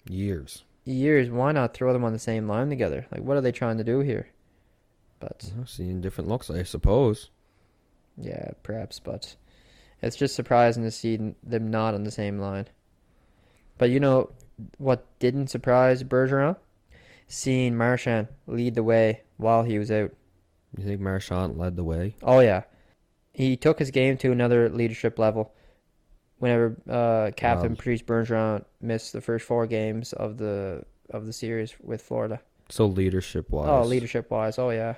Years. 0.09 0.65
years. 0.83 1.29
Why 1.29 1.51
not 1.51 1.73
throw 1.73 1.93
them 1.93 2.03
on 2.03 2.13
the 2.13 2.19
same 2.19 2.47
line 2.47 2.69
together? 2.69 3.05
Like, 3.11 3.21
what 3.21 3.37
are 3.37 3.41
they 3.41 3.51
trying 3.51 3.77
to 3.77 3.83
do 3.83 3.99
here?" 3.99 4.27
But 5.19 5.51
Well, 5.55 5.67
Seeing 5.67 6.01
different 6.01 6.29
looks, 6.29 6.49
I 6.49 6.63
suppose. 6.63 7.29
yeah, 8.17 8.51
perhaps. 8.63 8.99
But 8.99 9.35
it's 10.01 10.17
just 10.17 10.35
surprising 10.35 10.83
to 10.83 10.91
see 10.91 11.35
them 11.43 11.69
not 11.69 11.93
on 11.93 12.03
the 12.03 12.11
same 12.11 12.39
line. 12.39 12.67
But 13.77 13.89
you 13.91 13.99
know 13.99 14.31
what 14.77 15.05
didn't 15.19 15.47
surprise 15.47 16.03
Bergeron? 16.03 16.55
Seeing 17.27 17.75
Marchand 17.75 18.27
lead 18.47 18.75
the 18.75 18.83
way 18.83 19.21
while 19.37 19.63
he 19.63 19.79
was 19.79 19.89
out. 19.91 20.11
You 20.77 20.83
think 20.85 21.01
Marchand 21.01 21.57
led 21.57 21.75
the 21.75 21.83
way? 21.83 22.15
Oh 22.21 22.39
yeah, 22.39 22.63
he 23.33 23.55
took 23.57 23.79
his 23.79 23.91
game 23.91 24.17
to 24.17 24.31
another 24.31 24.69
leadership 24.69 25.17
level. 25.19 25.53
Whenever 26.39 26.75
uh, 26.89 27.31
Captain 27.37 27.71
Wow. 27.71 27.75
Patrice 27.75 28.01
Bergeron 28.01 28.65
missed 28.81 29.13
the 29.13 29.21
first 29.21 29.45
four 29.45 29.65
games 29.65 30.11
of 30.13 30.37
the 30.37 30.83
of 31.09 31.25
the 31.25 31.33
series 31.33 31.73
with 31.81 32.01
Florida. 32.01 32.41
So 32.69 32.85
leadership 32.85 33.49
wise. 33.51 33.69
Oh, 33.69 33.83
leadership 33.87 34.29
wise, 34.29 34.59
oh 34.59 34.69
yeah, 34.71 34.95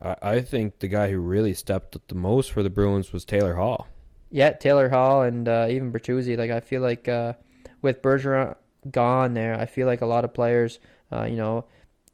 I, 0.00 0.16
I 0.22 0.40
think 0.40 0.78
the 0.78 0.88
guy 0.88 1.10
who 1.10 1.18
really 1.18 1.52
stepped 1.54 1.96
up 1.96 2.02
the 2.08 2.14
most 2.14 2.52
for 2.52 2.62
the 2.62 2.70
Bruins 2.70 3.12
was 3.12 3.24
Taylor 3.24 3.54
Hall. 3.54 3.86
yeah. 4.30 4.50
Taylor 4.52 4.88
Hall 4.88 5.22
and 5.22 5.46
uh, 5.48 5.66
even 5.68 5.92
Bertuzzi. 5.92 6.36
Like 6.38 6.50
I 6.50 6.60
feel 6.60 6.80
like 6.82 7.06
uh, 7.08 7.34
with 7.82 8.02
Bergeron 8.02 8.56
gone 8.90 9.34
there, 9.34 9.58
I 9.58 9.66
feel 9.66 9.86
like 9.86 10.00
a 10.00 10.06
lot 10.06 10.24
of 10.24 10.32
players, 10.34 10.78
uh, 11.12 11.24
you 11.24 11.36
know, 11.36 11.64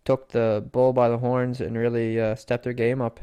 took 0.04 0.30
the 0.30 0.64
bull 0.72 0.92
by 0.92 1.08
the 1.08 1.18
horns 1.18 1.60
and 1.60 1.76
really 1.76 2.20
uh, 2.20 2.34
stepped 2.34 2.64
their 2.64 2.72
game 2.72 3.00
up. 3.00 3.20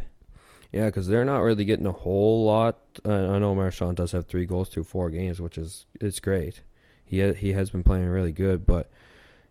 Yeah, 0.71 0.85
because 0.85 1.07
they're 1.07 1.25
not 1.25 1.39
really 1.39 1.65
getting 1.65 1.87
a 1.87 1.91
whole 1.91 2.45
lot. 2.45 2.77
Uh, 3.03 3.31
I 3.31 3.39
know 3.39 3.55
Marchand 3.55 3.97
does 3.97 4.11
have 4.11 4.27
three 4.27 4.45
goals 4.45 4.69
through 4.69 4.83
four 4.83 5.09
games, 5.09 5.41
which 5.41 5.57
is 5.57 5.85
it's 5.99 6.19
great. 6.19 6.61
He 7.03 7.21
ha- 7.21 7.33
he 7.33 7.53
has 7.53 7.71
been 7.71 7.81
playing 7.83 8.05
really 8.07 8.31
good, 8.31 8.67
but 8.67 8.89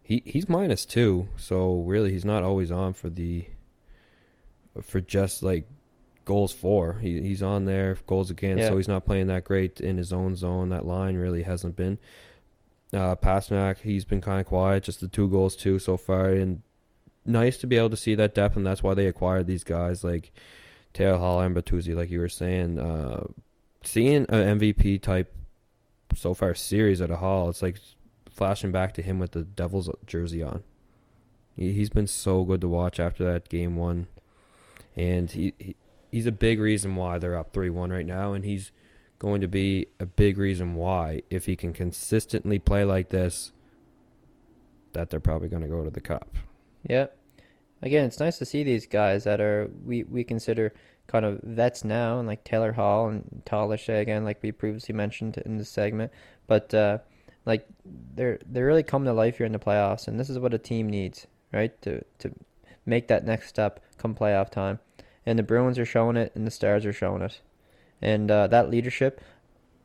he 0.01 0.22
he's 0.24 0.49
minus 0.49 0.84
two, 0.86 1.28
so 1.36 1.80
really 1.80 2.12
he's 2.12 2.24
not 2.24 2.45
always 2.45 2.70
on 2.70 2.93
for 2.93 3.11
the 3.11 3.47
for 4.80 5.01
just 5.01 5.43
like 5.43 5.66
goals 6.24 6.53
for. 6.53 6.95
He 7.01 7.20
he's 7.20 7.43
on 7.43 7.64
there 7.64 7.99
goals 8.07 8.30
against, 8.30 8.62
Yeah. 8.62 8.68
so 8.68 8.76
he's 8.76 8.86
not 8.89 9.05
playing 9.05 9.26
that 9.26 9.43
great 9.45 9.80
in 9.80 9.97
his 9.97 10.12
own 10.12 10.36
zone. 10.36 10.68
That 10.68 10.86
line 10.86 11.16
really 11.16 11.43
hasn't 11.43 11.74
been. 11.74 11.99
Uh, 12.93 13.14
Pastrnak, 13.16 13.78
he's 13.80 14.05
been 14.05 14.20
kind 14.20 14.41
of 14.41 14.47
quiet, 14.47 14.84
just 14.84 15.01
the 15.01 15.09
two 15.09 15.28
goals 15.28 15.55
too 15.55 15.78
so 15.78 15.97
far, 15.97 16.30
and 16.30 16.62
nice 17.26 17.59
to 17.59 17.66
be 17.66 17.76
able 17.76 17.91
to 17.91 17.97
see 17.97 18.14
that 18.14 18.34
depth, 18.34 18.57
and 18.57 18.66
that's 18.66 18.82
why 18.82 18.95
they 18.95 19.07
acquired 19.07 19.47
these 19.47 19.64
guys 19.64 20.03
like 20.03 20.32
Taylor 20.95 21.18
Hall 21.18 21.41
and 21.41 21.55
Bertuzzi, 21.55 21.95
like 21.95 22.11
you 22.11 22.20
were 22.20 22.28
saying. 22.28 22.78
Uh, 22.78 23.26
seeing 23.82 24.26
an 24.28 24.59
MVP 24.59 25.03
type 25.03 25.34
so 26.14 26.34
far 26.34 26.55
series 26.55 27.01
at 27.01 27.11
a 27.11 27.16
Hall, 27.16 27.51
it's 27.51 27.62
like 27.62 27.78
flashing 28.30 28.72
back 28.72 28.95
to 28.95 29.03
him 29.03 29.18
with 29.18 29.32
the 29.32 29.43
Devils 29.43 29.91
jersey 30.07 30.43
on. 30.43 30.62
He, 31.55 31.72
he's 31.72 31.91
been 31.91 32.07
so 32.07 32.45
good 32.45 32.61
to 32.62 32.68
watch 32.68 32.99
after 32.99 33.24
that 33.24 33.49
game 33.49 33.76
one, 33.76 34.07
and 34.97 35.30
he, 35.30 35.53
he 35.59 35.76
he's 36.11 36.26
a 36.26 36.32
big 36.32 36.59
reason 36.61 36.97
why 36.97 37.18
they're 37.18 37.36
up 37.36 37.53
three 37.53 37.70
one 37.70 37.91
right 37.91 38.07
now, 38.07 38.32
and 38.32 38.45
he's 38.45 38.72
going 39.18 39.40
to 39.40 39.48
be 39.48 39.86
a 39.98 40.06
big 40.06 40.38
reason 40.38 40.74
why 40.74 41.22
if 41.30 41.46
he 41.46 41.56
can 41.56 41.72
consistently 41.72 42.58
play 42.58 42.84
like 42.84 43.08
this, 43.10 43.52
that 44.92 45.10
they're 45.10 45.20
probably 45.20 45.48
going 45.48 45.62
to 45.62 45.68
go 45.68 45.84
to 45.84 45.90
the 45.90 46.00
cup. 46.00 46.36
Yeah. 46.88 47.06
Again, 47.82 48.04
it's 48.04 48.20
nice 48.20 48.38
to 48.38 48.44
see 48.44 48.64
these 48.64 48.86
guys 48.86 49.24
that 49.24 49.40
are 49.40 49.70
we 49.84 50.02
we 50.04 50.24
consider 50.24 50.72
kind 51.06 51.24
of 51.24 51.40
vets 51.42 51.84
now, 51.84 52.18
and 52.18 52.26
like 52.26 52.44
Taylor 52.44 52.72
Hall 52.72 53.08
and 53.08 53.42
Talashe 53.44 54.00
again, 54.00 54.24
like 54.24 54.42
we 54.42 54.52
previously 54.52 54.94
mentioned 54.94 55.38
in 55.38 55.58
this 55.58 55.68
segment. 55.68 56.12
But 56.46 56.74
uh, 56.74 56.98
like 57.46 57.66
they're 58.14 58.38
they 58.50 58.62
really 58.62 58.82
come 58.82 59.04
to 59.04 59.12
life 59.12 59.38
here 59.38 59.46
in 59.46 59.52
the 59.52 59.58
playoffs, 59.58 60.08
and 60.08 60.18
this 60.18 60.28
is 60.28 60.38
what 60.38 60.54
a 60.54 60.58
team 60.58 60.88
needs, 60.88 61.26
right? 61.52 61.80
To 61.82 62.02
to 62.18 62.32
make 62.84 63.08
that 63.08 63.24
next 63.24 63.48
step 63.48 63.80
come 63.96 64.14
playoff 64.14 64.50
time. 64.50 64.80
And 65.24 65.38
the 65.38 65.42
Bruins 65.42 65.78
are 65.78 65.84
showing 65.84 66.16
it, 66.16 66.32
and 66.34 66.46
the 66.46 66.50
Stars 66.50 66.86
are 66.86 66.92
showing 66.92 67.22
it. 67.22 67.40
And 68.01 68.30
uh, 68.30 68.46
that 68.49 68.70
leadership, 68.70 69.20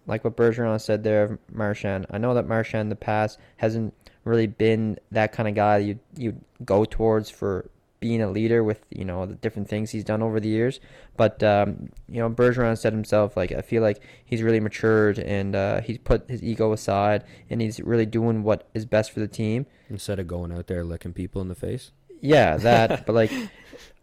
like 0.05 0.23
what 0.23 0.35
Bergeron 0.35 0.79
said 0.79 1.03
there 1.03 1.23
of 1.23 1.39
Marchand. 1.51 2.05
I 2.09 2.17
know 2.17 2.33
that 2.33 2.47
Marchand 2.47 2.81
in 2.81 2.89
the 2.89 2.95
past 2.95 3.39
hasn't 3.57 3.93
really 4.23 4.47
been 4.47 4.97
that 5.11 5.31
kind 5.31 5.49
of 5.49 5.55
guy 5.55 5.77
you 5.77 5.99
you 6.15 6.39
go 6.63 6.85
towards 6.85 7.29
for 7.29 7.69
being 7.99 8.21
a 8.21 8.29
leader 8.29 8.65
with 8.65 8.81
you 8.89 9.05
know 9.05 9.25
the 9.25 9.35
different 9.35 9.69
things 9.69 9.91
he's 9.91 10.03
done 10.03 10.21
over 10.21 10.39
the 10.39 10.49
years. 10.49 10.81
But 11.15 11.41
um, 11.41 11.89
you 12.09 12.19
know 12.19 12.29
Bergeron 12.29 12.77
said 12.77 12.91
himself 12.91 13.37
like 13.37 13.53
I 13.53 13.61
feel 13.61 13.81
like 13.81 14.01
he's 14.25 14.41
really 14.41 14.59
matured 14.59 15.19
and 15.19 15.55
uh, 15.55 15.79
he's 15.81 15.97
put 15.99 16.29
his 16.29 16.43
ego 16.43 16.73
aside 16.73 17.23
and 17.49 17.61
he's 17.61 17.79
really 17.79 18.05
doing 18.05 18.43
what 18.43 18.67
is 18.73 18.85
best 18.85 19.11
for 19.11 19.21
the 19.21 19.27
team. 19.27 19.65
Instead 19.89 20.19
of 20.19 20.27
going 20.27 20.51
out 20.51 20.67
there 20.67 20.83
licking 20.83 21.13
people 21.13 21.41
in 21.41 21.47
the 21.47 21.55
face. 21.55 21.91
Yeah, 22.19 22.57
that. 22.57 23.05
but 23.05 23.13
like, 23.13 23.31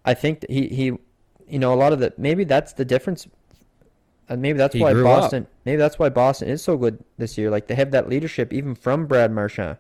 I 0.05 0.15
think 0.15 0.47
he 0.49 0.69
he, 0.69 0.85
you 1.47 1.59
know, 1.59 1.75
a 1.75 1.77
lot 1.77 1.93
of 1.93 1.99
the 1.99 2.15
maybe 2.17 2.45
that's 2.45 2.73
the 2.73 2.87
difference. 2.87 3.29
And 4.31 4.41
maybe 4.41 4.57
that's 4.59 4.75
He 4.75 4.81
why 4.81 4.93
grew 4.95 5.07
up. 5.09 5.23
Boston. 5.23 5.47
Maybe 5.67 5.77
that's 5.77 5.99
why 5.99 6.09
Boston 6.09 6.49
is 6.49 6.63
so 6.63 6.77
good 6.79 7.03
this 7.19 7.37
year. 7.37 7.51
Like 7.51 7.67
they 7.67 7.75
have 7.75 7.91
that 7.91 8.09
leadership 8.09 8.53
even 8.53 8.75
from 8.75 9.07
Brad 9.07 9.33
Marchand. 9.33 9.77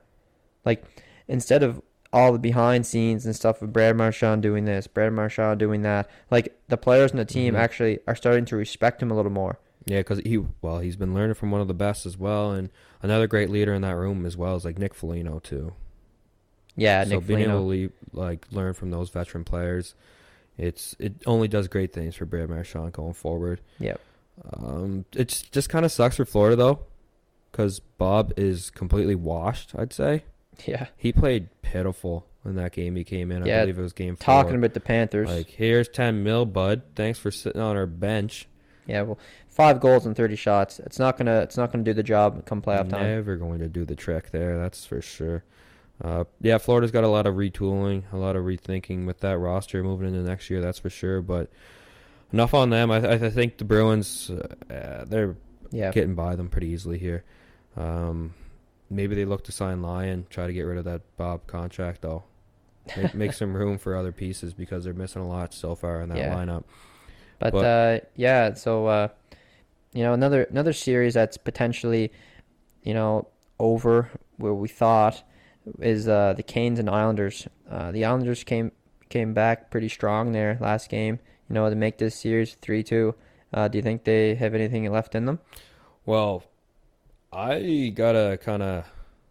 Like 0.64 0.84
instead 1.28 1.62
of 1.62 1.80
all 2.12 2.32
the 2.32 2.38
behind 2.40 2.84
scenes 2.84 3.24
and 3.24 3.36
stuff 3.36 3.62
of 3.62 3.72
Brad 3.72 3.96
Marchand 3.96 4.42
doing 4.42 4.64
this, 4.64 4.88
Brad 4.88 5.12
Marchand 5.12 5.61
doing 5.61 5.82
that, 5.82 6.11
like 6.32 6.53
the 6.68 6.76
players 6.76 7.12
in 7.12 7.16
the 7.18 7.24
team 7.24 7.55
Mhm. 7.55 7.59
actually 7.59 8.01
are 8.09 8.16
starting 8.16 8.44
to 8.46 8.57
respect 8.57 9.01
him 9.01 9.12
a 9.12 9.14
little 9.14 9.30
more. 9.30 9.59
Yeah, 9.86 10.01
because 10.01 10.18
he 10.18 10.42
well, 10.61 10.80
he's 10.80 10.96
been 10.96 11.14
learning 11.14 11.34
from 11.34 11.53
one 11.53 11.61
of 11.61 11.68
the 11.68 11.72
best 11.74 12.05
as 12.05 12.18
well, 12.18 12.51
and 12.51 12.68
another 13.03 13.28
great 13.28 13.48
leader 13.51 13.72
in 13.72 13.82
that 13.82 13.94
room 13.96 14.26
as 14.26 14.36
well 14.36 14.57
is 14.57 14.64
like 14.64 14.78
Nick 14.78 14.94
Foligno 14.94 15.38
too. 15.38 15.72
Yeah, 16.76 17.05
so 17.05 17.11
Nick 17.11 17.26
being 17.28 17.44
Foligno. 17.48 17.72
able 17.72 17.88
to 17.88 17.92
like 18.12 18.46
learn 18.51 18.74
from 18.74 18.90
those 18.90 19.11
veteran 19.11 19.44
players, 19.44 19.94
it's 20.59 20.96
it 20.98 21.14
only 21.24 21.46
does 21.46 21.68
great 21.68 21.92
things 21.92 22.16
for 22.16 22.24
Brad 22.26 22.48
Marchand 22.51 22.92
going 22.92 23.14
forward. 23.14 23.61
Yep. 23.78 24.01
Um, 24.53 25.05
it's 25.14 25.43
just 25.43 25.68
kind 25.68 25.84
of 25.84 25.93
sucks 25.93 26.16
for 26.16 26.24
Florida 26.24 26.57
though, 26.57 26.80
because 27.51 27.80
Bob 27.80 28.32
is 28.36 28.70
completely 28.70 29.14
washed. 29.14 29.72
I'd 29.76 29.93
say 29.93 30.24
Yeah. 30.66 30.86
he 30.97 31.12
played 31.12 31.49
pitiful 31.62 32.26
in 32.45 32.55
that 32.57 32.72
game 32.72 32.97
he 32.97 33.05
came 33.05 33.30
in. 33.30 33.43
I 33.43 33.47
Yeah, 33.47 33.61
believe 33.62 33.78
it 33.78 33.82
was 33.82 33.93
game 33.93 34.16
four. 34.16 34.24
Talking 34.43 34.57
about 34.57 34.74
the 34.74 34.80
Panthers. 34.80 35.28
like 35.28 35.49
here's 35.49 35.88
ten 35.88 36.22
mil, 36.22 36.47
bud. 36.47 36.82
Thanks 36.97 37.18
for 37.18 37.30
sitting 37.30 37.61
on 37.61 37.76
our 37.76 37.86
bench. 37.86 38.49
yeah, 38.86 39.03
well, 39.03 39.18
five 39.49 39.78
goals 39.80 40.07
and 40.07 40.16
thirty 40.16 40.36
shots. 40.36 40.80
It's 40.80 40.99
not 40.99 41.16
gonna. 41.18 41.41
It's 41.41 41.57
not 41.57 41.70
gonna 41.70 41.84
do 41.84 41.93
the 41.93 42.03
job 42.03 42.45
come 42.47 42.62
playoff 42.62 42.88
time. 42.88 43.03
Never 43.03 43.36
going 43.36 43.59
to 43.61 43.68
do 43.68 43.84
the 43.84 43.95
trick 43.95 44.30
there, 44.30 44.59
that's 44.59 44.86
for 44.86 45.03
sure. 45.03 45.45
Uh, 46.03 46.24
yeah, 46.41 46.57
Florida's 46.57 46.91
got 46.91 47.05
a 47.05 47.09
lot 47.09 47.26
of 47.26 47.34
retooling, 47.34 48.05
a 48.11 48.16
lot 48.16 48.34
of 48.36 48.45
rethinking 48.45 49.05
with 49.05 49.20
that 49.20 49.36
roster 49.38 49.82
moving 49.84 50.09
into 50.09 50.20
next 50.20 50.49
year, 50.49 50.62
that's 50.62 50.78
for 50.78 50.88
sure. 50.88 51.20
But 51.20 51.51
enough 52.33 52.55
on 52.55 52.70
them. 52.70 52.91
I, 52.91 52.97
I 53.14 53.31
think 53.31 53.59
the 53.59 53.64
Bruins, 53.64 54.31
uh, 54.31 55.05
they're 55.07 55.37
Yeah. 55.70 55.91
getting 55.93 56.14
by 56.14 56.37
them 56.37 56.49
pretty 56.49 56.68
easily 56.68 56.99
here. 56.99 57.24
Um, 57.76 58.35
maybe 58.89 59.14
they 59.14 59.24
look 59.24 59.45
to 59.45 59.53
sign 59.53 59.83
Lyon, 59.83 60.26
try 60.31 60.47
to 60.47 60.53
get 60.53 60.62
rid 60.62 60.78
of 60.78 60.85
that 60.85 61.03
Bob 61.16 61.47
contract 61.47 62.03
though. 62.03 62.24
Make, 62.97 63.14
make 63.22 63.33
some 63.33 63.55
room 63.55 63.78
for 63.78 63.97
other 63.97 64.12
pieces 64.12 64.53
because 64.55 64.85
they're 64.85 64.95
missing 64.95 65.22
a 65.22 65.28
lot 65.28 65.55
so 65.55 65.74
far 65.74 66.01
in 66.03 66.09
that 66.11 66.18
Yeah. 66.18 66.35
lineup. 66.35 66.64
But, 67.39 67.53
But- 67.53 67.64
uh, 67.64 68.01
yeah, 68.16 68.55
so 68.55 68.87
uh, 68.87 69.09
you 69.93 70.03
know 70.03 70.12
another 70.12 70.45
another 70.45 70.72
series 70.72 71.14
that's 71.14 71.37
potentially 71.37 72.12
you 72.83 72.95
know 72.95 73.26
over 73.59 74.11
where 74.37 74.55
we 74.55 74.68
thought 74.68 75.22
is 75.81 76.07
uh, 76.09 76.33
the 76.35 76.43
Canes 76.43 76.78
and 76.78 76.89
Islanders. 76.91 77.47
Uh, 77.68 77.91
the 77.93 78.05
Islanders 78.05 78.45
came 78.45 78.72
came 79.09 79.33
back 79.35 79.70
pretty 79.70 79.89
strong 79.89 80.33
there 80.33 80.59
last 80.61 80.89
game. 80.91 81.18
You 81.51 81.55
know 81.55 81.68
to 81.68 81.74
make 81.74 81.98
this 81.98 82.14
series 82.14 82.55
three 82.55 82.84
two. 82.84 83.16
Uh, 83.53 83.66
do 83.66 83.76
you 83.76 83.82
think 83.82 84.05
they 84.05 84.36
have 84.36 84.55
anything 84.55 84.90
left 84.90 85.16
in 85.16 85.26
them? 85.26 85.40
Well, 86.07 86.44
I 87.32 87.92
gotta 87.94 88.38
kind 88.40 88.62
of 88.62 88.84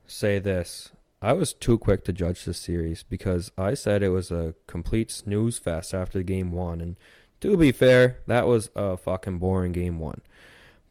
say 0.06 0.38
this. 0.40 0.92
I 1.22 1.32
was 1.32 1.54
too 1.54 1.78
quick 1.78 2.04
to 2.06 2.14
judge 2.14 2.44
this 2.44 2.60
series 2.60 3.04
because 3.04 3.52
I 3.58 3.74
said 3.74 4.04
it 4.04 4.10
was 4.10 4.32
a 4.32 4.54
complete 4.68 5.12
snooze 5.12 5.58
fest 5.58 5.94
after 5.94 6.22
game 6.22 6.52
one. 6.52 6.82
And 6.82 6.98
to 7.40 7.56
be 7.56 7.72
fair, 7.72 8.20
that 8.28 8.48
was 8.48 8.70
a 8.76 8.98
fucking 8.98 9.40
boring 9.40 9.72
game 9.72 10.00
one. 10.00 10.22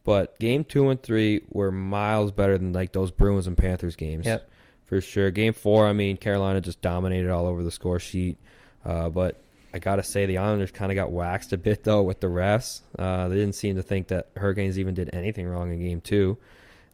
But 0.03 0.39
game 0.39 0.63
two 0.63 0.89
and 0.89 1.01
three 1.01 1.41
were 1.49 1.71
miles 1.71 2.31
better 2.31 2.57
than 2.57 2.73
like 2.73 2.93
those 2.93 3.11
Bruins 3.11 3.45
and 3.45 3.57
Panthers 3.57 3.95
games. 3.95 4.25
Yep. 4.25 4.49
For 4.85 5.01
sure. 5.01 5.29
Game 5.29 5.53
four, 5.53 5.85
I 5.87 5.93
mean, 5.93 6.17
Carolina 6.17 6.61
just 6.61 6.81
dominated 6.81 7.29
all 7.29 7.45
over 7.45 7.63
the 7.63 7.71
score 7.71 7.99
sheet. 7.99 8.37
Uh, 8.83 9.09
but 9.09 9.43
I 9.73 9.79
gotta 9.79 10.03
say, 10.03 10.25
the 10.25 10.37
Islanders 10.39 10.71
kind 10.71 10.91
of 10.91 10.95
got 10.95 11.11
waxed 11.11 11.53
a 11.53 11.57
bit 11.57 11.83
though 11.83 12.01
with 12.03 12.19
the 12.19 12.27
refs. 12.27 12.81
Uh, 12.97 13.27
they 13.27 13.35
didn't 13.35 13.55
seem 13.55 13.75
to 13.75 13.83
think 13.83 14.07
that 14.07 14.29
Hurricanes 14.35 14.79
even 14.79 14.93
did 14.95 15.09
anything 15.13 15.47
wrong 15.47 15.71
in 15.71 15.79
game 15.79 16.01
two. 16.01 16.37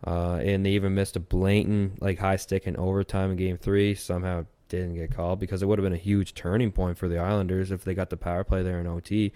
Uh, 0.05 0.35
and 0.35 0.65
they 0.65 0.71
even 0.71 0.93
missed 0.93 1.15
a 1.15 1.19
blatant 1.19 2.01
like 2.01 2.19
high 2.19 2.35
stick 2.35 2.67
in 2.67 2.75
overtime 2.77 3.31
in 3.31 3.37
game 3.37 3.57
three. 3.57 3.95
Somehow 3.95 4.45
didn't 4.67 4.95
get 4.95 5.15
called 5.15 5.39
because 5.39 5.61
it 5.61 5.67
would 5.67 5.79
have 5.79 5.83
been 5.85 5.93
a 5.93 5.97
huge 5.97 6.33
turning 6.33 6.71
point 6.71 6.97
for 6.97 7.07
the 7.07 7.17
Islanders 7.17 7.71
if 7.71 7.83
they 7.83 7.93
got 7.93 8.09
the 8.09 8.17
power 8.17 8.43
play 8.43 8.61
there 8.61 8.79
in 8.79 8.87
OT. 8.87 9.31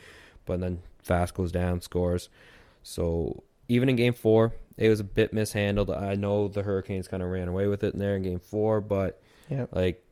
But 0.46 0.60
then 0.60 0.82
Fast 1.02 1.34
goes 1.34 1.52
down, 1.52 1.82
scores. 1.82 2.30
So 2.84 3.44
even 3.68 3.90
in 3.90 3.96
game 3.96 4.14
four, 4.14 4.54
it 4.78 4.90
was 4.90 5.00
a 5.00 5.04
bit 5.04 5.34
mishandled. 5.34 5.90
I 5.92 6.16
know 6.16 6.48
the 6.48 6.64
Hurricanes 6.64 7.08
kind 7.08 7.24
of 7.24 7.30
ran 7.30 7.48
away 7.48 7.68
with 7.68 7.84
it 7.84 7.94
in 7.94 8.00
there 8.00 8.16
in 8.16 8.24
game 8.24 8.40
four, 8.40 8.82
but 8.82 9.22
Yeah. 9.50 9.66
like 9.72 10.04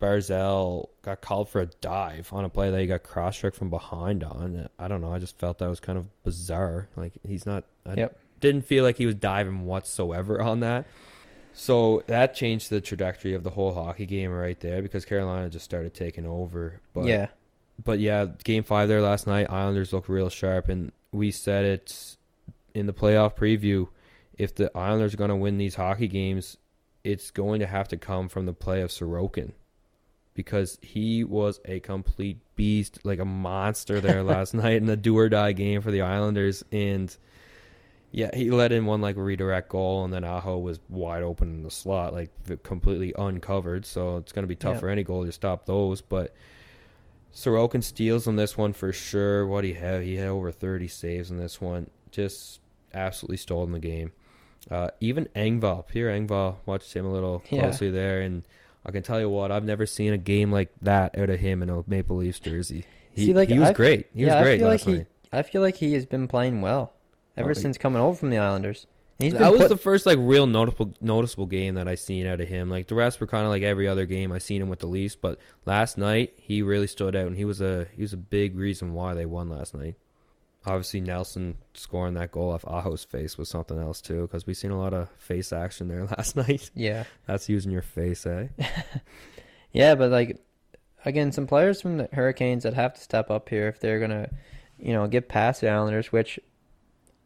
Barzal 0.00 0.88
got 1.02 1.20
called 1.20 1.48
for 1.48 1.60
a 1.60 1.66
dive 1.66 2.30
on 2.32 2.44
a 2.44 2.48
play 2.48 2.70
that 2.70 2.80
he 2.80 2.86
got 2.86 3.02
cross 3.02 3.38
checked 3.38 3.56
from 3.56 3.70
behind 3.70 4.24
on. 4.24 4.68
I 4.78 4.88
don't 4.88 5.00
know. 5.00 5.12
I 5.12 5.18
just 5.18 5.38
felt 5.38 5.58
that 5.58 5.68
was 5.68 5.80
kind 5.80 5.98
of 5.98 6.06
bizarre. 6.24 6.88
Like 6.96 7.12
he's 7.26 7.44
not. 7.46 7.64
I 7.86 7.94
Yep. 7.94 8.18
didn't 8.40 8.62
feel 8.64 8.82
like 8.84 8.96
he 8.96 9.06
was 9.06 9.14
diving 9.14 9.66
whatsoever 9.66 10.40
on 10.40 10.60
that. 10.60 10.86
So 11.52 12.02
that 12.06 12.34
changed 12.34 12.70
the 12.70 12.80
trajectory 12.80 13.34
of 13.34 13.42
the 13.42 13.50
whole 13.50 13.74
hockey 13.74 14.06
game 14.06 14.30
right 14.30 14.58
there 14.60 14.80
because 14.82 15.04
Carolina 15.04 15.50
just 15.50 15.64
started 15.64 15.92
taking 15.94 16.24
over. 16.24 16.80
But 16.94 17.04
yeah. 17.06 17.26
but 17.84 17.98
yeah, 17.98 18.26
game 18.44 18.62
five 18.62 18.88
there 18.88 19.02
last 19.02 19.26
night, 19.26 19.50
Islanders 19.50 19.92
look 19.92 20.08
real 20.08 20.30
sharp, 20.30 20.68
and 20.68 20.92
we 21.12 21.30
said 21.30 21.64
it 21.64 22.16
in 22.74 22.86
the 22.86 22.94
playoff 22.94 23.36
preview. 23.36 23.88
If 24.38 24.54
the 24.54 24.74
Islanders 24.76 25.12
are 25.12 25.18
going 25.18 25.28
to 25.30 25.36
win 25.36 25.58
these 25.58 25.74
hockey 25.74 26.08
games, 26.08 26.56
it's 27.04 27.30
going 27.30 27.60
to 27.60 27.66
have 27.66 27.88
to 27.88 27.96
come 27.98 28.28
from 28.28 28.46
the 28.46 28.52
play 28.54 28.80
of 28.80 28.90
Sorokin 28.90 29.52
because 30.34 30.78
he 30.82 31.24
was 31.24 31.60
a 31.64 31.80
complete 31.80 32.38
beast, 32.56 33.00
like 33.04 33.18
a 33.18 33.24
monster 33.24 34.00
there 34.00 34.22
last 34.24 34.54
night 34.54 34.76
in 34.76 34.86
the 34.86 34.96
do 34.96 35.16
or 35.18 35.28
die 35.28 35.52
game 35.52 35.80
for 35.82 35.90
the 35.90 36.02
Islanders. 36.02 36.64
And 36.72 37.14
yeah, 38.12 38.34
he 38.34 38.50
let 38.50 38.72
in 38.72 38.86
one 38.86 39.00
like 39.00 39.16
redirect 39.16 39.68
goal, 39.68 40.04
and 40.04 40.12
then 40.12 40.24
Aho 40.24 40.58
was 40.58 40.80
wide 40.88 41.22
open 41.22 41.48
in 41.50 41.62
the 41.62 41.70
slot, 41.70 42.12
like 42.12 42.30
completely 42.62 43.14
uncovered. 43.18 43.84
So 43.86 44.16
it's 44.16 44.32
going 44.32 44.42
to 44.44 44.48
be 44.48 44.56
tough 44.56 44.74
Yeah. 44.74 44.80
for 44.80 44.88
any 44.88 45.02
goal 45.04 45.24
to 45.24 45.32
stop 45.32 45.66
those. 45.66 46.00
But 46.00 46.34
Sorokin 47.34 47.82
steals 47.82 48.26
on 48.26 48.36
this 48.36 48.58
one 48.58 48.72
for 48.72 48.92
sure. 48.92 49.46
What 49.46 49.62
he 49.64 49.74
had, 49.74 50.02
he 50.02 50.16
had 50.16 50.28
over 50.28 50.50
30 50.50 50.88
saves 50.88 51.30
in 51.30 51.36
this 51.36 51.60
one. 51.60 51.88
Just 52.10 52.60
absolutely 52.92 53.36
stole 53.36 53.62
in 53.64 53.72
the 53.72 53.78
game. 53.78 54.12
Uh, 54.70 54.88
even 55.00 55.26
Engvall, 55.36 55.86
Pierre 55.86 56.08
Engvall, 56.10 56.56
watched 56.66 56.92
him 56.92 57.06
a 57.06 57.12
little 57.12 57.42
Yeah. 57.50 57.60
closely 57.62 57.90
there, 57.90 58.20
and 58.20 58.42
I 58.84 58.90
can 58.92 59.02
tell 59.02 59.20
you 59.20 59.28
what, 59.28 59.52
I've 59.52 59.64
never 59.64 59.84
seen 59.86 60.12
a 60.12 60.18
game 60.18 60.50
like 60.50 60.70
that 60.82 61.18
out 61.18 61.28
of 61.30 61.38
him 61.40 61.62
in 61.62 61.68
a 61.70 61.82
Maple 61.86 62.16
Leafs 62.16 62.40
jersey. 62.40 62.84
He, 63.12 63.26
See, 63.26 63.34
like, 63.34 63.48
he 63.48 63.58
was 63.58 63.70
I- 63.70 63.72
great. 63.74 64.06
He 64.14 64.24
yeah, 64.24 64.36
was 64.36 64.44
great 64.44 64.54
I 64.54 64.58
feel 64.58 64.68
last 64.68 64.86
like 64.86 64.96
night. 64.96 65.06
he. 65.32 65.38
I 65.38 65.42
feel 65.42 65.62
like 65.62 65.76
he 65.76 65.92
has 65.94 66.06
been 66.06 66.26
playing 66.28 66.60
well 66.62 66.92
ever 67.36 67.54
since 67.54 67.76
coming 67.78 68.00
over 68.02 68.16
from 68.16 68.30
the 68.30 68.38
Islanders. 68.38 68.86
He's 69.18 69.34
that 69.34 69.52
was 69.52 69.60
put- 69.62 69.68
the 69.68 69.76
first 69.76 70.06
like 70.06 70.16
real 70.18 70.46
noticeable 70.46 70.94
noticeable 71.02 71.44
game 71.46 71.74
that 71.74 71.86
I 71.86 71.94
seen 71.94 72.26
out 72.26 72.40
of 72.40 72.48
him. 72.48 72.70
Like 72.70 72.86
the 72.88 72.94
rest 72.94 73.20
were 73.20 73.26
kind 73.26 73.44
of 73.44 73.50
like 73.50 73.62
every 73.62 73.86
other 73.86 74.06
game 74.06 74.32
I 74.32 74.38
seen 74.38 74.62
him 74.62 74.70
with 74.70 74.78
the 74.78 74.86
Leafs, 74.86 75.14
but 75.14 75.38
last 75.66 75.98
night 75.98 76.32
he 76.38 76.62
really 76.62 76.86
stood 76.86 77.14
out, 77.14 77.26
and 77.26 77.36
he 77.36 77.44
was 77.44 77.60
a 77.60 77.86
he 77.94 78.00
was 78.00 78.14
a 78.14 78.16
big 78.16 78.56
reason 78.56 78.94
why 78.94 79.12
they 79.12 79.26
won 79.26 79.50
last 79.50 79.74
night. 79.74 79.96
Obviously, 80.66 81.00
Nelson 81.00 81.56
scoring 81.72 82.14
that 82.14 82.32
goal 82.32 82.52
off 82.52 82.64
Aho's 82.66 83.02
face 83.04 83.38
was 83.38 83.48
something 83.48 83.78
else 83.78 84.00
too, 84.02 84.22
because 84.22 84.46
we 84.46 84.52
seen 84.52 84.70
a 84.70 84.78
lot 84.78 84.92
of 84.92 85.08
face 85.18 85.52
action 85.52 85.88
there 85.88 86.04
last 86.18 86.36
night. 86.36 86.70
yeah, 86.74 87.04
That's 87.26 87.48
using 87.48 87.72
your 87.72 87.82
face, 87.82 88.26
eh? 88.26 88.48
yeah, 89.72 89.94
but 89.94 90.10
like 90.10 90.38
again, 91.04 91.32
some 91.32 91.46
players 91.46 91.80
from 91.80 91.96
the 91.96 92.08
Hurricanes 92.12 92.64
that 92.64 92.74
have 92.74 92.94
to 92.94 93.00
step 93.00 93.30
up 93.30 93.48
here 93.48 93.68
if 93.68 93.80
they're 93.80 94.00
gonna, 94.00 94.28
you 94.78 94.92
know, 94.92 95.06
get 95.06 95.28
past 95.28 95.62
the 95.62 95.70
Islanders, 95.70 96.12
which 96.12 96.38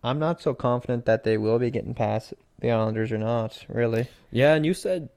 I'm 0.02 0.18
not 0.18 0.40
so 0.40 0.54
confident 0.54 1.06
that 1.06 1.24
they 1.24 1.36
will 1.36 1.58
be 1.58 1.70
getting 1.70 1.94
past 1.94 2.34
the 2.60 2.70
Islanders 2.70 3.10
or 3.10 3.18
not. 3.18 3.64
Really, 3.68 4.06
Yeah, 4.30 4.54
and 4.54 4.64
you 4.64 4.74
said 4.74 5.08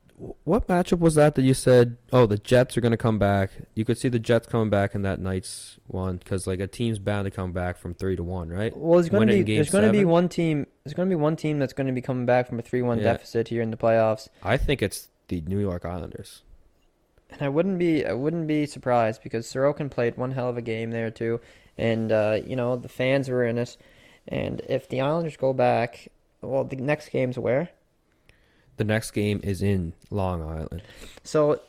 what 0.44 0.68
matchup 0.68 0.98
was 1.00 1.14
that 1.16 1.36
that 1.36 1.44
you 1.44 1.54
said? 1.54 1.98
Oh, 2.12 2.26
the 2.26 2.38
Jets 2.40 2.76
are 2.76 2.82
going 2.82 2.92
to 2.92 2.98
come 2.98 3.20
back. 3.20 3.52
You 3.76 3.86
could 3.86 3.98
see 4.00 4.10
the 4.10 4.18
Jets 4.20 4.48
coming 4.48 4.70
back 4.70 4.96
in 4.96 5.04
that 5.04 5.20
night's 5.20 5.78
one 5.86 6.18
because 6.18 6.48
like 6.48 6.60
a 6.60 6.66
team's 6.68 6.98
bound 6.98 7.26
to 7.26 7.32
come 7.32 7.52
back 7.52 7.78
from 7.78 7.94
three 7.94 8.16
to 8.16 8.24
one, 8.24 8.50
right? 8.50 8.76
well, 8.76 8.96
there's 9.00 9.10
going 9.10 9.28
to 9.28 9.44
be 9.44 9.56
there's 9.56 9.70
going 9.70 9.86
to 9.86 9.92
be 9.92 10.06
one 10.06 10.28
team 10.28 10.66
there's 10.84 10.96
going 10.96 11.08
to 11.08 11.16
be 11.16 11.20
one 11.22 11.36
team 11.36 11.60
that's 11.60 11.74
going 11.74 11.88
to 11.88 11.94
be 11.94 12.02
coming 12.02 12.26
back 12.26 12.48
from 12.48 12.58
a 12.58 12.62
three-one 12.64 12.98
Yeah. 12.98 13.14
deficit 13.14 13.50
here 13.50 13.62
in 13.62 13.70
the 13.72 13.78
playoffs. 13.78 14.28
I 14.42 14.58
think 14.58 14.82
it's 14.82 15.10
the 15.28 15.42
New 15.42 15.60
York 15.60 15.86
Islanders. 15.86 16.42
And 17.30 17.42
I 17.42 17.50
wouldn't 17.50 17.78
be 17.78 18.06
I 18.06 18.14
wouldn't 18.14 18.48
be 18.48 18.66
surprised 18.66 19.22
because 19.22 19.46
Sorokin 19.46 19.92
played 19.92 20.18
one 20.18 20.32
hell 20.32 20.50
of 20.50 20.58
a 20.58 20.62
game 20.62 20.92
there 20.92 21.12
too, 21.12 21.42
and 21.78 22.12
uh, 22.12 22.40
you 22.44 22.56
know 22.56 22.76
the 22.76 22.90
fans 22.90 23.30
were 23.30 23.44
in 23.46 23.58
it. 23.60 23.78
And 24.28 24.62
if 24.68 24.90
the 24.90 25.00
Islanders 25.02 25.38
go 25.38 25.54
back, 25.54 26.08
well, 26.42 26.64
the 26.64 26.76
next 26.78 27.10
game's 27.10 27.38
where? 27.38 27.70
The 28.78 28.84
next 28.84 29.12
game 29.12 29.40
is 29.44 29.62
in 29.62 29.94
Long 30.12 30.42
Island. 30.42 30.82
So 31.24 31.60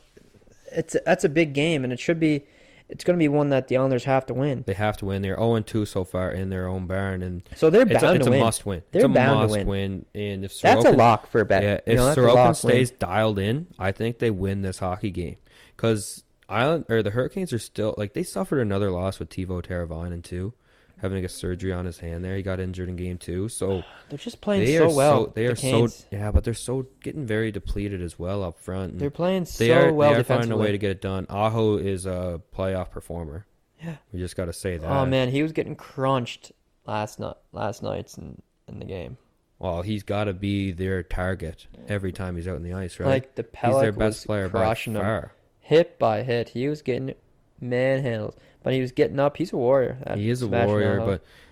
it's 0.72 0.96
that's 1.04 1.24
a 1.24 1.28
big 1.28 1.54
game, 1.54 1.84
and 1.84 1.92
it 1.92 1.98
should 2.00 2.20
be. 2.20 2.44
It's 2.90 3.04
going 3.04 3.18
to 3.18 3.22
be 3.22 3.28
one 3.28 3.50
that 3.50 3.68
the 3.68 3.76
Islanders 3.76 4.04
have 4.04 4.24
to 4.26 4.34
win. 4.34 4.64
They 4.66 4.72
have 4.72 4.96
to 4.98 5.04
win. 5.04 5.20
They're 5.20 5.36
0 5.36 5.60
2 5.60 5.84
so 5.84 6.04
far 6.04 6.30
in 6.30 6.48
their 6.48 6.66
own 6.66 6.86
barn, 6.86 7.22
and 7.22 7.42
So 7.54 7.68
they're 7.68 7.82
it's 7.82 8.00
bound 8.00 8.04
a, 8.04 8.14
it's 8.14 8.24
to 8.24 8.30
a 8.30 8.32
win. 8.32 8.40
must 8.40 8.64
win. 8.64 8.82
They're 8.92 9.00
it's 9.02 9.10
a 9.10 9.12
bound 9.12 9.50
to 9.50 9.56
must 9.56 9.66
win. 9.66 10.06
And 10.14 10.44
if 10.46 10.52
Sorokin, 10.54 10.62
That's 10.62 10.84
a 10.86 10.90
lock 10.92 11.26
for 11.26 11.42
a 11.42 11.44
bet. 11.44 11.62
Yeah, 11.62 11.80
You 11.86 11.92
if 11.92 11.96
know, 11.98 12.08
a 12.08 12.16
Sorokin 12.16 12.34
lock 12.34 12.46
win. 12.64 12.72
stays 12.72 12.90
dialed 12.92 13.38
in, 13.38 13.66
I 13.78 13.92
think 13.92 14.20
they 14.20 14.30
win 14.30 14.62
this 14.62 14.78
hockey 14.78 15.10
game 15.10 15.36
because 15.76 16.24
Island 16.48 16.86
or 16.88 17.02
the 17.02 17.10
Hurricanes 17.10 17.52
are 17.52 17.58
still 17.58 17.94
like 17.98 18.14
they 18.14 18.22
suffered 18.22 18.60
another 18.60 18.90
loss 18.90 19.18
with 19.18 19.28
Teuvo 19.28 19.62
Teravainen 19.62 20.22
too, 20.24 20.54
having 21.00 21.20
get 21.20 21.30
surgery 21.30 21.72
on 21.72 21.86
his 21.86 21.98
hand 21.98 22.24
there. 22.24 22.36
He 22.36 22.42
got 22.42 22.60
injured 22.60 22.88
in 22.88 22.96
game 22.96 23.18
two, 23.18 23.48
so 23.48 23.82
they're 24.08 24.18
just 24.18 24.40
playing 24.40 24.64
they 24.64 24.76
so 24.76 24.92
well. 24.92 25.26
so 25.26 25.32
they 25.34 25.46
the 25.46 25.52
are 25.52 25.56
so 25.56 25.88
yeah, 26.10 26.30
but 26.30 26.44
they're 26.44 26.54
so 26.54 26.86
getting 27.02 27.26
very 27.26 27.50
depleted 27.50 28.02
as 28.02 28.18
well 28.18 28.42
up 28.42 28.58
front. 28.58 28.92
and 28.92 29.00
They're 29.00 29.10
playing 29.10 29.46
so 29.46 29.64
they 29.64 29.72
are 29.72 29.92
well 29.92 30.12
they 30.12 30.20
are 30.20 30.24
finding 30.24 30.52
a 30.52 30.56
way 30.56 30.72
to 30.72 30.78
get 30.78 30.90
it 30.90 31.00
done. 31.00 31.26
Aho 31.28 31.76
is 31.76 32.06
a 32.06 32.40
playoff 32.54 32.90
performer. 32.90 33.46
Yeah. 33.82 33.96
We 34.12 34.18
just 34.18 34.36
got 34.36 34.46
to 34.46 34.52
say 34.52 34.74
oh, 34.76 34.78
that. 34.78 34.90
Oh 34.90 35.06
man, 35.06 35.30
he 35.30 35.42
was 35.42 35.52
getting 35.52 35.76
crunched 35.76 36.52
last 36.86 37.20
night. 37.20 37.36
Last 37.52 37.82
nights 37.82 38.18
in 38.18 38.40
in 38.66 38.78
the 38.78 38.84
game. 38.84 39.16
Well, 39.58 39.82
he's 39.82 40.04
got 40.04 40.24
to 40.24 40.34
be 40.34 40.70
their 40.70 41.02
target 41.02 41.66
every 41.88 42.12
time 42.12 42.36
he's 42.36 42.46
out 42.46 42.56
in 42.56 42.62
the 42.62 42.74
ice, 42.74 43.00
right? 43.00 43.08
Like 43.08 43.34
the 43.34 43.44
he's 43.60 43.80
their 43.80 43.92
best 43.92 44.26
player 44.26 44.48
by 44.48 44.60
crushing 44.60 44.94
him. 44.94 45.30
hit 45.60 45.98
by 45.98 46.22
hit. 46.22 46.50
He 46.50 46.68
was 46.68 46.80
getting 46.82 47.14
manhandled, 47.60 48.36
but 48.68 48.74
he 48.74 48.82
was 48.82 48.92
getting 48.92 49.18
up. 49.18 49.38
He's 49.38 49.50
a 49.54 49.56
warrior. 49.56 49.96
He 50.14 50.28
is 50.28 50.42
a 50.42 50.46
warrior, 50.46 51.00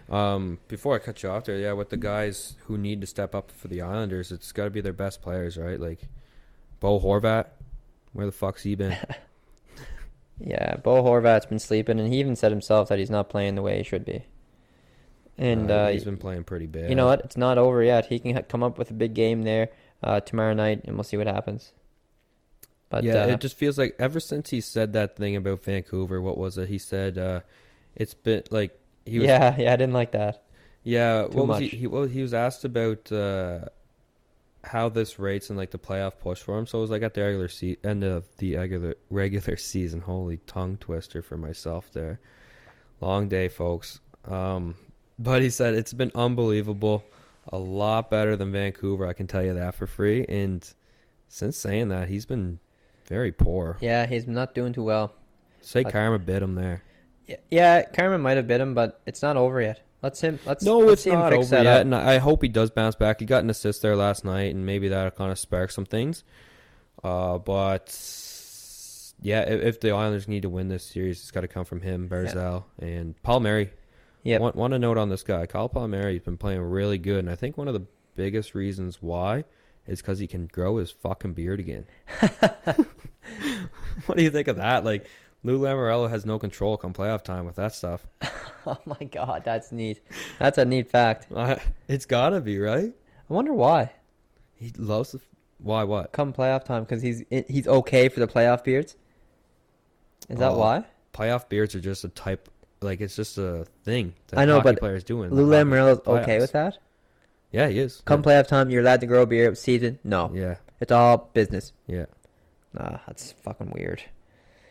but 0.08 0.14
um, 0.14 0.58
before 0.68 0.94
I 0.94 0.98
cut 0.98 1.22
you 1.22 1.30
off 1.30 1.46
there, 1.46 1.56
yeah, 1.56 1.72
with 1.72 1.88
the 1.88 1.96
guys 1.96 2.56
who 2.66 2.76
need 2.76 3.00
to 3.00 3.06
step 3.06 3.34
up 3.34 3.50
for 3.50 3.68
the 3.68 3.80
Islanders, 3.80 4.30
it's 4.30 4.52
got 4.52 4.64
to 4.64 4.70
be 4.70 4.82
their 4.82 4.92
best 4.92 5.22
players, 5.22 5.56
right? 5.56 5.80
Like 5.80 6.00
Bo 6.78 7.00
Horvat, 7.00 7.46
where 8.12 8.26
the 8.26 8.32
fuck's 8.32 8.64
he 8.64 8.74
been? 8.74 8.98
yeah, 10.38 10.76
Bo 10.76 11.02
Horvat's 11.02 11.46
been 11.46 11.58
sleeping, 11.58 11.98
and 11.98 12.12
he 12.12 12.20
even 12.20 12.36
said 12.36 12.52
himself 12.52 12.90
that 12.90 12.98
he's 12.98 13.08
not 13.08 13.30
playing 13.30 13.54
the 13.54 13.62
way 13.62 13.78
he 13.78 13.82
should 13.82 14.04
be. 14.04 14.26
And 15.38 15.70
Uh, 15.70 15.74
uh, 15.74 15.88
he's 15.92 16.04
been 16.04 16.18
playing 16.18 16.44
pretty 16.44 16.66
bad. 16.66 16.90
you 16.90 16.96
know 16.96 17.06
what? 17.06 17.22
It's 17.22 17.38
not 17.38 17.56
over 17.56 17.82
yet. 17.82 18.04
He 18.06 18.18
can 18.18 18.34
ha- 18.36 18.42
come 18.46 18.62
up 18.62 18.76
with 18.76 18.90
a 18.90 18.94
big 18.94 19.14
game 19.14 19.42
there 19.44 19.70
uh, 20.02 20.20
tomorrow 20.20 20.52
night, 20.52 20.82
and 20.84 20.96
we'll 20.96 21.04
see 21.04 21.16
what 21.16 21.26
happens. 21.26 21.72
But 22.88 23.04
yeah, 23.04 23.24
uh, 23.24 23.28
it 23.28 23.40
just 23.40 23.56
feels 23.56 23.78
like 23.78 23.96
ever 23.98 24.20
since 24.20 24.50
he 24.50 24.60
said 24.60 24.92
that 24.92 25.16
thing 25.16 25.34
about 25.36 25.64
Vancouver, 25.64 26.20
what 26.20 26.38
was 26.38 26.56
it? 26.56 26.68
He 26.68 26.78
said 26.78 27.18
uh, 27.18 27.40
it's 27.94 28.14
been 28.14 28.44
like 28.50 28.78
he 29.04 29.18
was 29.18 29.28
yeah, 29.28 29.56
yeah, 29.58 29.72
I 29.72 29.76
didn't 29.76 29.94
like 29.94 30.12
that. 30.12 30.44
Yeah, 30.84 31.22
Too 31.22 31.36
what 31.36 31.48
was 31.48 31.58
he? 31.60 31.68
He, 31.68 31.86
well, 31.88 32.04
he 32.04 32.22
was 32.22 32.32
asked 32.32 32.64
about 32.64 33.10
uh, 33.10 33.66
how 34.62 34.88
this 34.88 35.18
rates 35.18 35.50
in 35.50 35.56
like 35.56 35.70
the 35.70 35.78
playoff 35.78 36.18
push 36.20 36.40
for 36.40 36.56
him. 36.58 36.66
So 36.66 36.78
it 36.78 36.82
was 36.82 36.90
like 36.90 37.02
at 37.02 37.14
the 37.14 37.22
regular 37.22 37.48
se- 37.48 37.78
end 37.82 38.04
of 38.04 38.24
the 38.38 38.56
regular 38.56 38.94
regular 39.10 39.56
season. 39.56 40.00
Holy 40.00 40.38
tongue 40.46 40.76
twister 40.76 41.22
for 41.22 41.36
myself 41.36 41.90
there. 41.92 42.20
Long 43.00 43.28
day, 43.28 43.48
folks. 43.48 44.00
Um, 44.24 44.76
but 45.18 45.42
he 45.42 45.50
said 45.50 45.74
it's 45.74 45.92
been 45.92 46.12
unbelievable. 46.14 47.04
A 47.52 47.58
lot 47.58 48.10
better 48.10 48.36
than 48.36 48.50
Vancouver, 48.50 49.06
I 49.06 49.12
can 49.12 49.26
tell 49.28 49.42
you 49.42 49.54
that 49.54 49.76
for 49.76 49.86
free. 49.86 50.24
And 50.28 50.68
since 51.28 51.56
saying 51.56 51.88
that, 51.88 52.08
he's 52.08 52.26
been 52.26 52.58
very 53.08 53.32
poor. 53.32 53.78
Yeah, 53.80 54.06
he's 54.06 54.26
not 54.26 54.54
doing 54.54 54.72
too 54.72 54.84
well. 54.84 55.14
Say 55.60 55.82
I- 55.84 55.90
karma 55.90 56.18
bit 56.18 56.42
him 56.42 56.54
there. 56.54 56.82
Yeah, 57.26 57.36
yeah 57.50 57.82
Carmen 57.82 58.20
might 58.20 58.36
have 58.36 58.46
bit 58.46 58.60
him, 58.60 58.74
but 58.74 59.00
it's 59.06 59.22
not 59.22 59.36
over 59.36 59.60
yet. 59.60 59.80
Let's 60.02 60.20
him. 60.20 60.38
Let's 60.46 60.62
No, 60.62 60.78
let's 60.78 61.04
it's 61.04 61.12
not 61.12 61.32
fix 61.32 61.52
over 61.52 61.64
yet, 61.64 61.78
up. 61.78 61.80
and 61.82 61.94
I 61.94 62.18
hope 62.18 62.42
he 62.42 62.48
does 62.48 62.70
bounce 62.70 62.94
back. 62.94 63.18
He 63.18 63.26
got 63.26 63.42
an 63.42 63.50
assist 63.50 63.82
there 63.82 63.96
last 63.96 64.24
night, 64.24 64.54
and 64.54 64.64
maybe 64.64 64.88
that'll 64.88 65.10
kind 65.10 65.32
of 65.32 65.38
spark 65.38 65.70
some 65.72 65.84
things. 65.86 66.22
Uh, 67.02 67.38
but 67.38 67.88
yeah, 69.20 69.40
if, 69.40 69.62
if 69.62 69.80
the 69.80 69.90
Islanders 69.90 70.28
need 70.28 70.42
to 70.42 70.48
win 70.48 70.68
this 70.68 70.84
series, 70.84 71.20
it's 71.20 71.30
got 71.30 71.40
to 71.40 71.48
come 71.48 71.64
from 71.64 71.80
him, 71.80 72.08
Barzal, 72.08 72.64
and 72.78 73.20
Palmieri. 73.22 73.72
Yep. 74.22 74.40
Want, 74.40 74.56
want 74.56 74.72
to 74.72 74.78
note 74.78 74.98
on 74.98 75.08
this 75.08 75.22
guy, 75.22 75.46
Kyle 75.46 75.68
Palmieri. 75.68 76.14
He's 76.14 76.22
been 76.22 76.36
playing 76.36 76.60
really 76.60 76.98
good, 76.98 77.20
and 77.20 77.30
I 77.30 77.34
think 77.34 77.56
one 77.56 77.68
of 77.68 77.74
the 77.74 77.86
biggest 78.14 78.54
reasons 78.54 79.00
why 79.00 79.44
is 79.86 80.00
because 80.00 80.18
he 80.18 80.26
can 80.26 80.46
grow 80.46 80.78
his 80.78 80.90
fucking 80.90 81.34
beard 81.34 81.60
again. 81.60 81.86
what 84.06 84.16
do 84.16 84.22
you 84.22 84.30
think 84.30 84.48
of 84.48 84.56
that? 84.56 84.84
Like 84.84 85.06
Lou 85.42 85.58
Lamoriello 85.60 86.10
has 86.10 86.26
no 86.26 86.38
control 86.38 86.76
come 86.76 86.92
playoff 86.92 87.22
time 87.22 87.46
with 87.46 87.56
that 87.56 87.74
stuff. 87.74 88.06
Oh 88.68 88.78
my 88.84 89.06
god, 89.06 89.42
that's 89.44 89.70
neat. 89.70 90.00
That's 90.40 90.58
a 90.58 90.64
neat 90.64 90.90
fact. 90.90 91.28
Uh, 91.32 91.54
it's 91.86 92.04
gotta 92.04 92.40
be 92.40 92.58
right. 92.58 92.92
I 93.30 93.32
wonder 93.32 93.52
why. 93.52 93.92
He 94.56 94.72
loves 94.76 95.12
the. 95.12 95.20
Why? 95.58 95.84
What? 95.84 96.10
Come 96.10 96.32
playoff 96.32 96.64
time, 96.64 96.82
because 96.82 97.00
he's 97.00 97.22
he's 97.46 97.68
okay 97.68 98.08
for 98.08 98.18
the 98.18 98.26
playoff 98.26 98.64
beards. 98.64 98.96
Is 100.28 100.38
that 100.40 100.50
Oh, 100.50 100.58
why? 100.58 100.84
Playoff 101.14 101.48
beards 101.48 101.76
are 101.76 101.80
just 101.80 102.02
a 102.02 102.08
type. 102.08 102.48
Like 102.80 103.00
it's 103.00 103.14
just 103.14 103.38
a 103.38 103.66
thing 103.84 104.14
that 104.28 104.40
I 104.40 104.46
know, 104.46 104.60
but 104.60 104.80
players 104.80 105.04
doing. 105.04 105.30
Lou 105.30 105.44
hockey 105.44 105.70
Lamoriello's 105.70 106.04
okay 106.04 106.40
with 106.40 106.50
that. 106.50 106.76
Yeah, 107.56 107.68
he 107.68 107.78
is. 107.78 108.02
Come 108.04 108.22
playoff 108.22 108.48
time, 108.48 108.68
you're 108.68 108.82
allowed 108.82 109.00
to 109.00 109.06
grow 109.06 109.22
a 109.22 109.26
beard. 109.26 109.56
Season, 109.56 109.98
no, 110.04 110.30
Yeah, 110.34 110.56
it's 110.80 110.92
all 110.92 111.30
business. 111.32 111.72
yeah. 111.86 112.04
Nah, 112.74 112.98
that's 113.06 113.32
fucking 113.42 113.70
weird. 113.74 114.02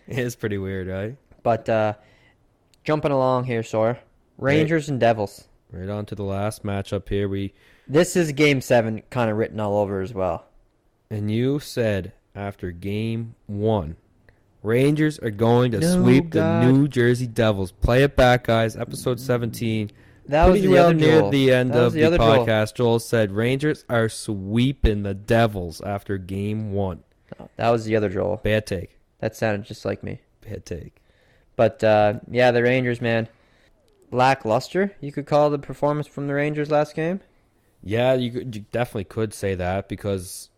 It 0.07 0.19
is 0.19 0.35
pretty 0.35 0.59
weird, 0.59 0.87
right? 0.87 1.17
But 1.41 1.67
uh 1.67 1.93
jumping 2.83 3.11
along 3.11 3.45
here, 3.45 3.63
Sora. 3.63 3.97
Rangers 4.37 4.87
and 4.89 4.99
Devils. 4.99 5.47
Right 5.71 5.89
on 5.89 6.05
to 6.05 6.15
the 6.15 6.23
last 6.23 6.63
matchup 6.63 7.09
here. 7.09 7.27
We 7.27 7.53
This 7.87 8.15
is 8.15 8.31
game 8.33 8.61
seven 8.61 9.01
kind 9.09 9.31
of 9.31 9.37
written 9.37 9.59
all 9.59 9.77
over 9.79 10.01
as 10.01 10.13
well. 10.13 10.45
and 11.09 11.31
you 11.31 11.57
said 11.59 12.13
after 12.35 12.69
game 12.71 13.33
one, 13.47 13.95
Rangers 14.61 15.17
are 15.19 15.31
going 15.31 15.71
to 15.71 15.79
No, 15.79 16.03
sweep 16.03 16.29
God. 16.31 16.63
the 16.63 16.71
New 16.71 16.87
Jersey 16.87 17.27
Devils. 17.27 17.71
Play 17.71 18.03
it 18.03 18.15
back, 18.15 18.45
guys. 18.45 18.75
Episode 18.75 19.19
seventeen. 19.19 19.89
That 20.27 20.45
was 20.45 20.53
Pretty 20.53 20.67
the 20.67 20.73
well 20.73 20.85
other 20.87 20.93
near 20.95 21.19
Joel. 21.19 21.29
the 21.29 21.51
end 21.51 21.71
That 21.71 21.77
was 21.77 21.87
of 21.87 21.93
the 21.93 21.99
the, 22.01 22.05
other 22.07 22.17
Joel. 22.17 22.45
podcast. 22.45 22.73
Joel 22.75 22.99
said 22.99 23.31
Rangers 23.31 23.85
are 23.89 24.09
sweeping 24.09 25.03
the 25.03 25.13
Devils 25.13 25.81
after 25.81 26.17
game 26.17 26.71
one. 26.73 27.03
That 27.57 27.69
was 27.69 27.85
the 27.85 27.95
other 27.95 28.09
Joel. 28.09 28.37
Bad 28.43 28.65
take. 28.65 28.97
That 29.19 29.35
sounded 29.35 29.65
just 29.65 29.85
like 29.85 30.03
me. 30.03 30.21
Bad 30.41 30.65
take. 30.65 30.95
But 31.55 31.83
uh, 31.83 32.19
yeah, 32.29 32.51
the 32.51 32.63
Rangers, 32.63 33.01
man, 33.01 33.27
lackluster. 34.11 34.95
You 34.99 35.11
could 35.11 35.25
call 35.25 35.49
the 35.49 35.59
performance 35.59 36.07
from 36.07 36.27
the 36.27 36.33
Rangers 36.33 36.71
last 36.71 36.95
game. 36.95 37.21
Yeah, 37.83 38.13
you, 38.13 38.31
could, 38.31 38.55
you 38.55 38.65
definitely 38.71 39.03
could 39.05 39.33
say 39.33 39.53
that 39.55 39.87
because 39.87 40.49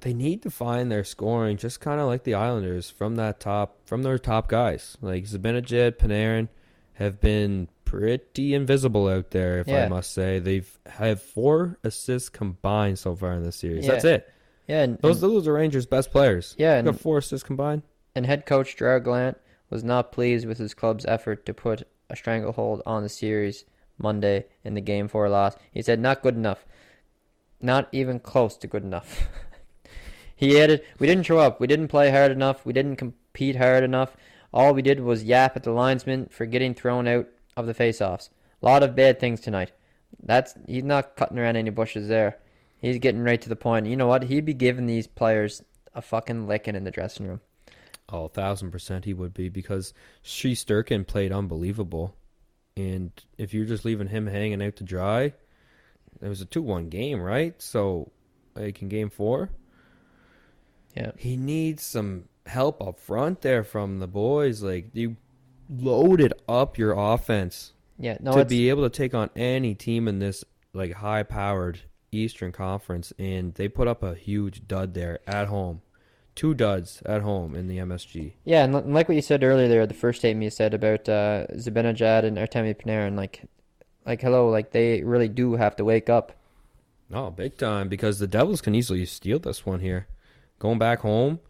they 0.00 0.14
need 0.14 0.42
to 0.42 0.50
find 0.50 0.90
their 0.90 1.04
scoring 1.04 1.56
just 1.56 1.80
kind 1.80 2.00
of 2.00 2.06
like 2.06 2.22
the 2.24 2.34
Islanders 2.34 2.90
from 2.90 3.16
that 3.16 3.40
top 3.40 3.76
from 3.86 4.02
their 4.02 4.18
top 4.18 4.48
guys. 4.48 4.96
Like 5.00 5.24
Zibanejad, 5.24 5.96
Panarin 5.96 6.48
have 6.94 7.20
been 7.20 7.68
pretty 7.98 8.54
invisible 8.54 9.08
out 9.08 9.30
there, 9.30 9.60
if 9.60 9.68
I 9.68 9.88
must 9.88 10.12
say. 10.12 10.38
They've 10.38 10.78
have 10.86 11.22
four 11.22 11.78
assists 11.82 12.28
combined 12.28 12.98
so 12.98 13.14
far 13.16 13.32
in 13.32 13.42
this 13.42 13.56
series. 13.56 13.86
Yeah. 13.86 13.92
That's 13.92 14.04
it. 14.04 14.32
Yeah, 14.68 14.82
and, 14.82 14.98
Those 14.98 15.22
and, 15.22 15.32
those 15.32 15.46
are 15.46 15.52
Rangers' 15.52 15.86
best 15.86 16.10
players. 16.10 16.54
yeah, 16.58 16.74
and, 16.74 16.86
got 16.86 17.00
four 17.00 17.18
assists 17.18 17.46
combined. 17.46 17.82
and 18.14 18.26
head 18.26 18.46
coach 18.46 18.76
Gerard 18.76 19.04
Gallant 19.04 19.38
was 19.70 19.84
not 19.84 20.12
pleased 20.12 20.46
with 20.46 20.58
his 20.58 20.74
club's 20.74 21.06
effort 21.06 21.46
to 21.46 21.54
put 21.54 21.86
a 22.10 22.16
stranglehold 22.16 22.82
on 22.84 23.02
the 23.02 23.08
series 23.08 23.64
Monday 23.98 24.46
in 24.64 24.74
the 24.74 24.80
game 24.80 25.08
four 25.08 25.28
loss. 25.28 25.56
He 25.72 25.82
said, 25.82 26.00
"Not 26.00 26.22
good 26.22 26.34
enough, 26.34 26.66
not 27.60 27.88
even 27.92 28.20
close 28.20 28.56
to 28.58 28.66
good 28.66 28.82
enough." 28.84 29.28
he 30.36 30.60
added, 30.60 30.82
"We 30.98 31.06
didn't 31.06 31.24
show 31.24 31.38
up. 31.38 31.60
We 31.60 31.66
didn't 31.66 31.88
play 31.88 32.10
hard 32.10 32.32
enough. 32.32 32.66
We 32.66 32.72
didn't 32.72 32.96
compete 32.96 33.56
hard 33.56 33.84
enough. 33.84 34.16
All 34.52 34.74
we 34.74 34.82
did 34.82 35.00
was 35.00 35.24
yap 35.24 35.56
at 35.56 35.62
the 35.62 35.72
linesman 35.72 36.26
for 36.30 36.46
getting 36.46 36.74
thrown 36.74 37.06
out 37.06 37.28
of 37.56 37.66
the 37.66 37.74
faceoffs. 37.74 38.28
A 38.62 38.66
lot 38.66 38.82
of 38.82 38.94
bad 38.94 39.18
things 39.18 39.40
tonight. 39.40 39.72
That's 40.22 40.54
he's 40.66 40.84
not 40.84 41.16
cutting 41.16 41.38
around 41.38 41.56
any 41.56 41.70
bushes 41.70 42.08
there. 42.08 42.38
He's 42.78 42.98
getting 42.98 43.22
right 43.22 43.40
to 43.40 43.48
the 43.48 43.56
point. 43.56 43.86
You 43.86 43.96
know 43.96 44.06
what? 44.06 44.24
He'd 44.24 44.44
be 44.44 44.54
giving 44.54 44.86
these 44.86 45.06
players 45.06 45.62
a 45.94 46.02
fucking 46.02 46.46
licking 46.46 46.74
in 46.76 46.84
the 46.84 46.90
dressing 46.90 47.26
room. 47.26 47.40
Oh, 48.08 48.26
a 48.26 48.28
thousand 48.28 48.70
percent 48.70 49.04
he 49.04 49.14
would 49.14 49.34
be 49.34 49.48
because 49.48 49.92
Shesterkin 50.24 51.06
played 51.06 51.32
unbelievable. 51.32 52.14
And 52.76 53.10
if 53.38 53.54
you're 53.54 53.64
just 53.64 53.84
leaving 53.84 54.08
him 54.08 54.26
hanging 54.26 54.62
out 54.62 54.76
to 54.76 54.84
dry, 54.84 55.32
it 56.20 56.28
was 56.28 56.40
a 56.42 56.44
2 56.44 56.60
1 56.62 56.88
game, 56.90 57.20
right? 57.20 57.60
So, 57.60 58.12
like 58.54 58.80
in 58.82 58.88
game 58.88 59.08
four, 59.10 59.50
Yeah. 60.94 61.12
he 61.16 61.36
needs 61.36 61.82
some 61.82 62.28
help 62.44 62.82
up 62.86 62.98
front 63.00 63.40
there 63.40 63.64
from 63.64 63.98
the 63.98 64.06
boys. 64.06 64.62
Like, 64.62 64.90
you 64.92 65.16
loaded 65.68 66.32
up 66.48 66.78
your 66.78 66.92
offense 66.92 67.72
Yeah, 67.98 68.16
no, 68.20 68.32
to 68.32 68.40
it's, 68.40 68.48
be 68.48 68.68
able 68.68 68.82
to 68.82 68.90
take 68.90 69.14
on 69.14 69.30
any 69.36 69.74
team 69.74 70.08
in 70.08 70.18
this, 70.18 70.44
like, 70.72 70.94
high 70.94 71.22
powered 71.22 71.80
Eastern 72.12 72.52
Conference. 72.52 73.12
And 73.18 73.54
they 73.54 73.68
put 73.68 73.88
up 73.88 74.02
a 74.02 74.14
huge 74.14 74.66
dud 74.68 74.94
there 74.94 75.20
at 75.26 75.48
home. 75.48 75.82
Two 76.34 76.52
duds 76.52 77.02
at 77.06 77.22
home 77.22 77.54
in 77.54 77.66
the 77.66 77.78
MSG. 77.78 78.32
yeah, 78.44 78.62
and 78.62 78.92
like 78.92 79.08
what 79.08 79.14
you 79.14 79.22
said 79.22 79.42
earlier 79.42 79.68
there, 79.68 79.86
the 79.86 79.94
first 79.94 80.18
statement 80.18 80.44
you 80.44 80.50
said 80.50 80.74
about 80.74 81.08
uh, 81.08 81.46
Zibanejad 81.54 82.24
and 82.24 82.36
Artemi 82.36 82.74
Panarin, 82.76 83.16
like, 83.16 83.42
like 84.04 84.20
hello, 84.20 84.50
like 84.50 84.70
they 84.72 85.02
really 85.02 85.28
do 85.28 85.54
have 85.54 85.76
to 85.76 85.84
wake 85.84 86.10
up. 86.10 86.32
Oh, 87.12 87.30
big 87.30 87.56
time 87.56 87.88
because 87.88 88.18
the 88.18 88.26
Devils 88.26 88.60
can 88.60 88.74
easily 88.74 89.06
steal 89.06 89.38
this 89.38 89.64
one 89.64 89.80
here. 89.80 90.08
Going 90.58 90.78
back 90.78 91.00
home, 91.00 91.40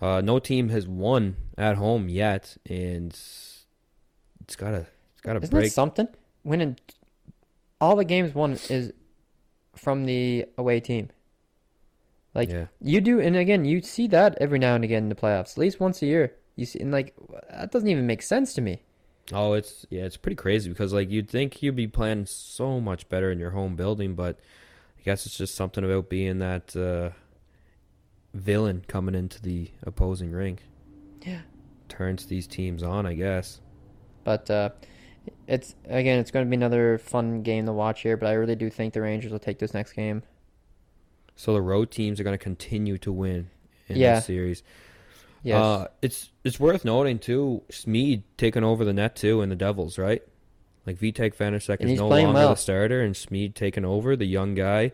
uh, 0.00 0.20
no 0.20 0.38
team 0.38 0.68
has 0.70 0.86
won 0.86 1.36
at 1.56 1.76
home 1.76 2.08
yet, 2.08 2.56
and 2.68 3.06
it's 3.12 4.56
gotta 4.56 4.86
it's 5.12 5.20
gotta 5.22 5.40
Isn't 5.40 5.50
break. 5.50 5.72
something? 5.72 6.08
Winning 6.42 6.76
all 7.80 7.96
the 7.96 8.04
games 8.04 8.34
won 8.34 8.52
is 8.68 8.92
from 9.74 10.04
the 10.04 10.46
away 10.58 10.80
team. 10.80 11.10
Like 12.34 12.50
yeah, 12.50 12.66
you 12.80 13.00
do, 13.00 13.20
and 13.20 13.36
again, 13.36 13.64
you 13.64 13.80
see 13.80 14.08
that 14.08 14.36
every 14.40 14.58
now 14.58 14.74
and 14.74 14.82
again 14.84 15.04
in 15.04 15.08
the 15.08 15.14
playoffs, 15.14 15.52
at 15.52 15.58
least 15.58 15.78
once 15.80 16.02
a 16.02 16.06
year. 16.06 16.32
You 16.56 16.66
see, 16.66 16.80
and 16.80 16.90
like 16.90 17.14
that 17.50 17.70
doesn't 17.70 17.88
even 17.88 18.06
make 18.06 18.22
sense 18.22 18.54
to 18.54 18.60
me. 18.60 18.82
oh, 19.32 19.52
it's 19.54 19.86
yeah, 19.90 20.02
it's 20.04 20.16
pretty 20.16 20.36
crazy 20.36 20.68
because 20.68 20.92
like 20.92 21.10
you'd 21.10 21.28
think 21.30 21.62
you'd 21.62 21.76
be 21.76 21.86
playing 21.86 22.26
so 22.26 22.80
much 22.80 23.08
better 23.08 23.30
in 23.30 23.38
your 23.38 23.50
home 23.50 23.76
building, 23.76 24.14
but 24.14 24.40
I 24.98 25.02
guess 25.04 25.26
it's 25.26 25.38
just 25.38 25.54
something 25.54 25.84
about 25.84 26.08
being 26.08 26.38
that 26.40 26.74
uh, 26.76 27.10
villain 28.34 28.84
coming 28.88 29.14
into 29.14 29.40
the 29.40 29.70
opposing 29.84 30.30
ring 30.32 30.58
Yeah. 31.24 31.40
turns 31.88 32.26
these 32.26 32.46
teams 32.46 32.82
on. 32.82 33.06
I 33.06 33.14
guess. 33.14 33.60
But 34.24 34.50
uh, 34.50 34.70
it's 35.46 35.74
again, 35.86 36.18
it's 36.18 36.30
going 36.30 36.44
to 36.46 36.50
be 36.50 36.56
another 36.56 36.98
fun 36.98 37.42
game 37.42 37.66
to 37.66 37.72
watch 37.72 38.02
here. 38.02 38.16
But 38.16 38.26
I 38.28 38.32
really 38.32 38.56
do 38.56 38.70
think 38.70 38.92
the 38.94 39.00
Rangers 39.02 39.32
will 39.32 39.38
take 39.38 39.58
this 39.58 39.74
next 39.74 39.92
game. 39.92 40.22
So 41.36 41.52
the 41.52 41.62
road 41.62 41.90
teams 41.90 42.20
are 42.20 42.24
going 42.24 42.38
to 42.38 42.42
continue 42.42 42.96
to 42.98 43.12
win 43.12 43.50
in 43.88 43.96
Yeah. 43.96 44.16
this 44.16 44.26
series. 44.26 44.62
Yes. 45.42 45.56
Uh, 45.62 45.88
it's 46.00 46.30
it's 46.42 46.58
worth 46.58 46.84
noting 46.84 47.18
too. 47.18 47.62
Schmid 47.70 48.22
taking 48.38 48.64
over 48.64 48.84
the 48.84 48.92
net 48.94 49.14
too 49.16 49.42
in 49.42 49.48
the 49.50 49.56
Devils, 49.56 49.98
right? 49.98 50.22
Like 50.86 50.96
Vitek 50.98 51.34
Vanecek 51.36 51.80
And 51.80 51.90
is 51.90 51.98
no 51.98 52.08
longer 52.08 52.32
well. 52.32 52.48
the 52.50 52.54
starter, 52.56 53.02
and 53.02 53.14
Schmid 53.16 53.54
taking 53.54 53.84
over 53.84 54.16
the 54.16 54.26
young 54.26 54.54
guy. 54.54 54.92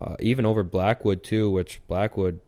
Uh, 0.00 0.16
even 0.20 0.46
over 0.46 0.62
Blackwood 0.62 1.22
too, 1.24 1.50
which 1.50 1.80
Blackwood, 1.88 2.40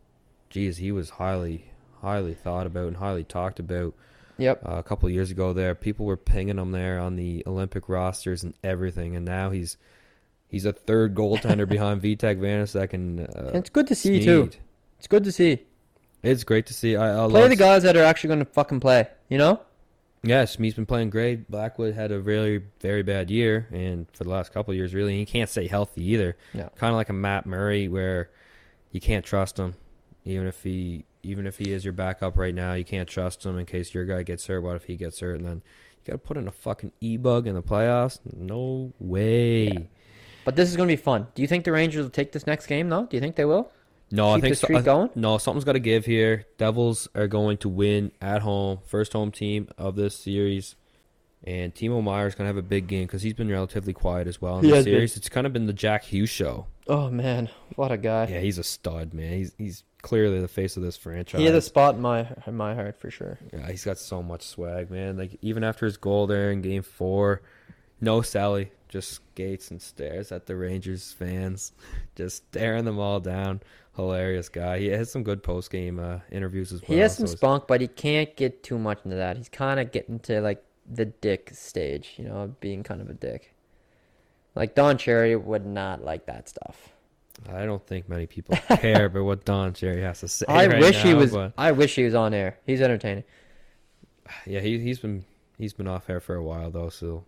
geez, 0.51 0.77
he 0.77 0.91
was 0.91 1.11
highly 1.11 1.71
highly 2.01 2.33
thought 2.33 2.67
about 2.67 2.87
and 2.87 2.97
highly 2.97 3.23
talked 3.23 3.59
about 3.59 3.93
yep. 4.37 4.61
uh, 4.67 4.75
a 4.75 4.83
couple 4.83 5.07
of 5.07 5.13
years 5.13 5.31
ago. 5.31 5.53
There, 5.53 5.73
people 5.73 6.05
were 6.05 6.17
pinging 6.17 6.59
him 6.59 6.71
there 6.71 6.99
on 6.99 7.15
the 7.15 7.43
Olympic 7.47 7.89
rosters 7.89 8.43
and 8.43 8.53
everything, 8.63 9.15
and 9.15 9.25
now 9.25 9.49
he's 9.49 9.77
he's 10.47 10.65
a 10.65 10.73
third 10.73 11.15
goaltender 11.15 11.67
behind 11.69 12.01
Vitek 12.01 12.37
Vanecek 12.37 12.93
and 12.93 13.21
uh, 13.21 13.51
it's 13.53 13.69
good 13.69 13.87
to 13.87 13.95
see 13.95 14.23
too. 14.23 14.51
It's 14.99 15.07
good 15.07 15.23
to 15.23 15.31
see. 15.31 15.63
It's 16.21 16.43
great 16.43 16.67
to 16.67 16.73
see. 16.73 16.95
I, 16.95 17.23
I 17.23 17.27
Play 17.27 17.41
love 17.41 17.49
the 17.49 17.55
guys 17.55 17.81
that 17.81 17.97
are 17.97 18.03
actually 18.03 18.27
going 18.27 18.45
to 18.45 18.45
fucking 18.45 18.79
play. 18.79 19.07
You 19.29 19.39
know. 19.39 19.61
Yes, 20.23 20.55
Schmid's 20.55 20.75
been 20.75 20.85
playing 20.85 21.09
great. 21.09 21.49
Blackwood 21.49 21.95
had 21.95 22.11
a 22.11 22.19
really 22.19 22.61
very 22.79 23.01
bad 23.01 23.31
year, 23.31 23.67
and 23.71 24.05
for 24.13 24.23
the 24.23 24.29
last 24.29 24.53
couple 24.53 24.71
of 24.71 24.77
years, 24.77 24.93
really, 24.93 25.17
he 25.17 25.25
can't 25.25 25.49
stay 25.49 25.65
healthy 25.65 26.03
either. 26.11 26.37
No. 26.53 26.69
Kind 26.75 26.91
of 26.91 26.97
like 26.97 27.09
a 27.09 27.13
Matt 27.13 27.47
Murray, 27.47 27.87
where 27.87 28.29
you 28.91 29.01
can't 29.01 29.25
trust 29.25 29.57
him, 29.57 29.73
even 30.25 30.47
if 30.47 30.63
he 30.63 31.05
even 31.23 31.45
if 31.45 31.57
he 31.57 31.71
is 31.71 31.83
your 31.85 31.93
backup 31.93 32.37
right 32.37 32.53
now, 32.55 32.73
you 32.73 32.83
can't 32.83 33.07
trust 33.07 33.45
him 33.45 33.57
in 33.57 33.65
case 33.65 33.93
your 33.93 34.05
guy 34.05 34.23
gets 34.23 34.47
hurt. 34.47 34.61
What 34.61 34.75
if 34.75 34.85
he 34.85 34.95
gets 34.97 35.19
hurt, 35.19 35.35
and 35.35 35.45
then 35.45 35.61
you 36.03 36.11
got 36.11 36.13
to 36.13 36.17
put 36.17 36.37
in 36.37 36.47
a 36.47 36.51
fucking 36.51 36.91
e 36.99 37.17
bug 37.17 37.45
in 37.47 37.55
the 37.55 37.61
playoffs? 37.61 38.19
No 38.35 38.91
way. 38.99 39.65
Yeah. 39.67 39.79
But 40.45 40.55
this 40.55 40.69
is 40.69 40.75
going 40.75 40.89
to 40.89 40.91
be 40.95 41.01
fun. 41.01 41.27
Do 41.35 41.41
you 41.43 41.47
think 41.47 41.63
the 41.65 41.71
Rangers 41.71 42.01
will 42.03 42.09
take 42.09 42.31
this 42.31 42.47
next 42.47 42.65
game? 42.65 42.89
though? 42.89 43.05
Do 43.05 43.15
you 43.17 43.21
think 43.21 43.35
they 43.35 43.45
will? 43.45 43.71
No, 44.13 44.31
I 44.31 44.41
think 44.41 44.53
the 44.53 44.55
so- 44.55 44.65
streak 44.65 44.79
I- 44.79 44.81
going? 44.81 45.09
No, 45.15 45.37
something's 45.37 45.63
got 45.63 45.73
to 45.73 45.79
give 45.79 46.05
here. 46.05 46.45
Devils 46.57 47.07
are 47.15 47.27
going 47.27 47.57
to 47.59 47.69
win 47.69 48.11
at 48.21 48.41
home, 48.41 48.79
first 48.85 49.13
home 49.13 49.31
team 49.31 49.69
of 49.77 49.95
this 49.95 50.15
series, 50.17 50.75
and 51.43 51.73
Timo 51.73 52.03
Meier's 52.03 52.33
going 52.35 52.45
to 52.45 52.47
have 52.47 52.57
a 52.57 52.61
big 52.67 52.87
game 52.87 53.05
because 53.05 53.21
he's 53.21 53.33
been 53.35 53.49
relatively 53.49 53.93
quiet 53.93 54.27
as 54.27 54.41
well 54.41 54.57
in 54.57 54.63
He 54.65 54.69
the 54.71 54.75
has 54.77 54.85
been. 54.85 54.93
series. 54.95 55.15
It's 55.17 55.29
kind 55.29 55.45
of 55.47 55.53
been 55.53 55.67
the 55.67 55.73
Jack 55.73 56.03
Hughes 56.05 56.29
show. 56.29 56.65
Oh 56.87 57.09
man, 57.09 57.49
what 57.75 57.91
a 57.91 57.97
guy! 57.97 58.27
Yeah, 58.27 58.39
he's 58.41 58.57
a 58.57 58.63
stud, 58.63 59.13
man. 59.13 59.31
He's 59.37 59.53
he's 59.57 59.83
clearly 60.01 60.39
the 60.39 60.47
face 60.47 60.77
of 60.77 60.83
this 60.83 60.97
franchise. 60.97 61.39
he 61.39 61.45
had 61.45 61.55
a 61.55 61.61
spot 61.61 61.95
in 61.95 62.01
my 62.01 62.27
in 62.47 62.55
my 62.55 62.75
heart 62.75 62.99
for 62.99 63.11
sure. 63.11 63.39
Yeah, 63.53 63.69
he's 63.69 63.85
got 63.85 63.97
so 63.97 64.21
much 64.21 64.43
swag, 64.43 64.89
man. 64.91 65.17
Like 65.17 65.37
even 65.41 65.63
after 65.63 65.85
his 65.85 65.97
goal 65.97 66.27
there 66.27 66.51
in 66.51 66.61
Game 66.61 66.83
Four, 66.83 67.41
no 67.99 68.21
celly, 68.21 68.69
just 68.89 69.11
skates 69.11 69.71
and 69.71 69.81
stares 69.81 70.31
at 70.31 70.45
the 70.45 70.55
Rangers 70.55 71.11
fans, 71.11 71.71
just 72.15 72.37
staring 72.47 72.85
them 72.85 72.99
all 72.99 73.19
down. 73.19 73.61
Hilarious 73.95 74.47
guy. 74.47 74.79
He 74.79 74.87
has 74.87 75.11
some 75.11 75.23
good 75.23 75.43
post 75.43 75.69
game 75.69 75.99
uh, 75.99 76.19
interviews 76.31 76.71
as 76.71 76.81
well. 76.81 76.95
He 76.95 76.99
has 76.99 77.15
some 77.15 77.27
so 77.27 77.35
spunk, 77.35 77.67
but 77.67 77.81
he 77.81 77.87
can't 77.87 78.33
get 78.37 78.63
too 78.63 78.79
much 78.79 78.99
into 79.03 79.17
that. 79.17 79.35
He's 79.35 79.49
kind 79.49 79.79
of 79.79 79.91
getting 79.91 80.19
to 80.19 80.39
like 80.41 80.63
the 80.89 81.05
dick 81.05 81.51
stage, 81.53 82.13
you 82.17 82.25
know, 82.25 82.55
being 82.61 82.83
kind 82.83 83.01
of 83.01 83.09
a 83.09 83.13
dick. 83.13 83.53
Like 84.55 84.75
Don 84.75 84.97
Cherry 84.97 85.35
would 85.35 85.65
not 85.65 86.03
like 86.03 86.25
that 86.25 86.47
stuff. 86.49 86.89
I 87.51 87.65
don't 87.65 87.85
think 87.85 88.07
many 88.09 88.27
people 88.27 88.55
care 88.77 89.05
about 89.05 89.23
what 89.23 89.45
Don 89.45 89.73
Cherry 89.73 90.01
has 90.01 90.19
to 90.21 90.27
say. 90.27 90.45
I 90.47 90.67
right 90.67 90.79
wish 90.79 91.01
he 91.01 91.13
was. 91.13 91.31
but- 91.31 91.53
I 91.57 91.71
wish 91.71 91.95
he 91.95 92.03
was 92.03 92.13
on 92.15 92.33
air. 92.33 92.57
He's 92.65 92.81
entertaining. 92.81 93.23
yeah, 94.45 94.59
he 94.59 94.79
he's 94.79 94.99
been 94.99 95.25
he's 95.57 95.73
been 95.73 95.87
off 95.87 96.09
air 96.09 96.19
for 96.19 96.35
a 96.35 96.43
while 96.43 96.69
though, 96.71 96.89
so 96.89 97.25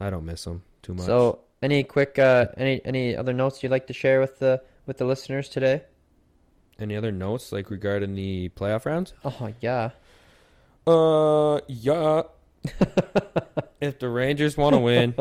I 0.00 0.10
don't 0.10 0.24
miss 0.26 0.44
him 0.46 0.62
too 0.82 0.94
much. 0.94 1.06
So, 1.06 1.40
any 1.62 1.82
quick, 1.82 2.18
uh, 2.18 2.46
any 2.56 2.80
any 2.84 3.16
other 3.16 3.32
notes 3.32 3.62
you'd 3.62 3.72
like 3.72 3.86
to 3.86 3.92
share 3.92 4.20
with 4.20 4.38
the 4.38 4.62
with 4.86 4.98
the 4.98 5.04
listeners 5.04 5.48
today? 5.48 5.82
any 6.80 6.96
other 6.96 7.12
notes 7.12 7.52
like 7.52 7.70
regarding 7.70 8.16
the 8.16 8.48
playoff 8.50 8.84
rounds? 8.84 9.14
Oh 9.24 9.52
yeah, 9.60 9.90
Uh, 10.86 11.60
yeah. 11.68 12.22
if 13.80 13.98
the 14.00 14.08
Rangers 14.08 14.56
want 14.56 14.74
to 14.74 14.80
win, 14.80 15.14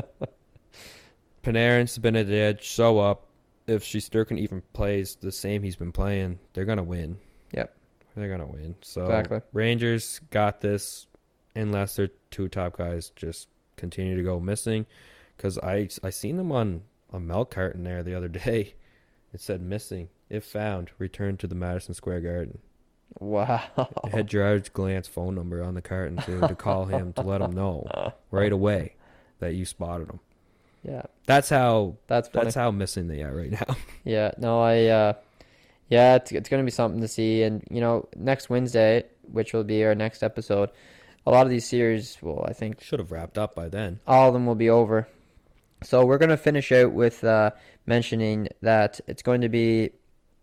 Panarin, 1.44 1.86
Zibanejad 1.86 2.62
show 2.62 3.00
up. 3.00 3.28
If 3.68 3.84
Shesterkin 3.84 4.38
even 4.40 4.62
plays 4.74 5.16
the 5.16 5.32
same 5.32 5.64
he's 5.64 5.76
been 5.76 5.92
playing, 5.92 6.40
they're 6.54 6.66
gonna 6.66 6.84
win. 6.84 7.18
Yep. 7.54 7.76
they're 8.16 8.30
gonna 8.30 8.48
win. 8.52 8.76
So 8.82 9.06
Exactly. 9.06 9.42
Rangers 9.54 10.20
got 10.32 10.62
this, 10.62 11.08
unless 11.56 11.96
their 11.96 12.10
two 12.32 12.48
top 12.50 12.78
guys 12.78 13.12
just 13.16 13.48
continue 13.78 14.16
to 14.18 14.24
go 14.24 14.40
missing. 14.40 14.86
Because 15.38 15.58
I 15.60 15.90
I 16.04 16.10
seen 16.10 16.38
them 16.38 16.52
on 16.52 16.84
a 17.12 17.20
milk 17.20 17.52
carton 17.52 17.84
there 17.84 18.04
the 18.04 18.16
other 18.16 18.28
day. 18.46 18.76
It 19.34 19.42
said 19.42 19.62
missing. 19.62 20.10
If 20.30 20.46
found, 20.46 20.92
return 20.98 21.38
to 21.38 21.48
the 21.48 21.56
Madison 21.56 21.94
Square 21.94 22.22
Garden. 22.22 22.60
wow. 23.20 23.62
It 24.04 24.10
had 24.12 24.28
Gerard 24.28 24.74
Gallant's 24.74 25.08
phone 25.08 25.36
number 25.36 25.64
on 25.64 25.76
the 25.76 25.82
carton 25.82 26.18
too 26.18 26.40
to 26.42 26.56
call 26.56 26.86
him 26.86 27.14
to 27.14 27.22
let 27.22 27.42
him 27.42 27.52
know 27.52 28.14
right 28.32 28.52
away 28.52 28.96
that 29.40 29.54
you 29.54 29.66
spotted 29.66 30.10
him. 30.10 30.20
Yeah, 30.84 31.04
That's 31.26 31.50
how 31.50 31.96
that's 32.08 32.28
funny. 32.30 32.46
that's 32.46 32.56
how 32.56 32.72
missing 32.72 33.08
they 33.08 33.24
are 33.24 33.34
right 33.34 33.52
now. 33.52 33.76
Yeah, 34.04 34.32
no, 34.38 34.62
I, 34.62 34.86
uh, 34.88 35.14
Yeah, 35.90 36.16
it's, 36.16 36.32
it's 36.32 36.50
going 36.50 36.62
to 36.62 36.66
be 36.66 36.72
something 36.72 37.00
to 37.02 37.08
see. 37.08 37.44
And, 37.44 37.64
you 37.70 37.80
know, 37.82 38.08
next 38.16 38.50
Wednesday, 38.50 39.06
which 39.32 39.54
will 39.54 39.64
be 39.64 39.84
our 39.86 39.96
next 39.96 40.24
episode, 40.24 40.70
a 41.26 41.32
lot 41.32 41.46
of 41.46 41.50
these 41.50 41.66
series 41.68 42.18
will, 42.22 42.46
I 42.48 42.52
think, 42.54 42.82
Should 42.82 43.00
have 43.00 43.12
wrapped 43.12 43.38
up 43.38 43.56
by 43.56 43.70
then. 43.70 44.00
all 44.06 44.28
of 44.28 44.34
them 44.34 44.46
will 44.46 44.56
be 44.56 44.70
over. 44.70 45.08
So 45.84 46.06
we're 46.06 46.18
going 46.18 46.30
to 46.30 46.38
finish 46.38 46.72
out 46.72 46.92
with 46.94 47.24
uh, 47.24 47.52
mentioning 47.86 48.50
that 48.62 49.00
it's 49.08 49.22
going 49.22 49.42
to 49.42 49.50
be, 49.50 49.92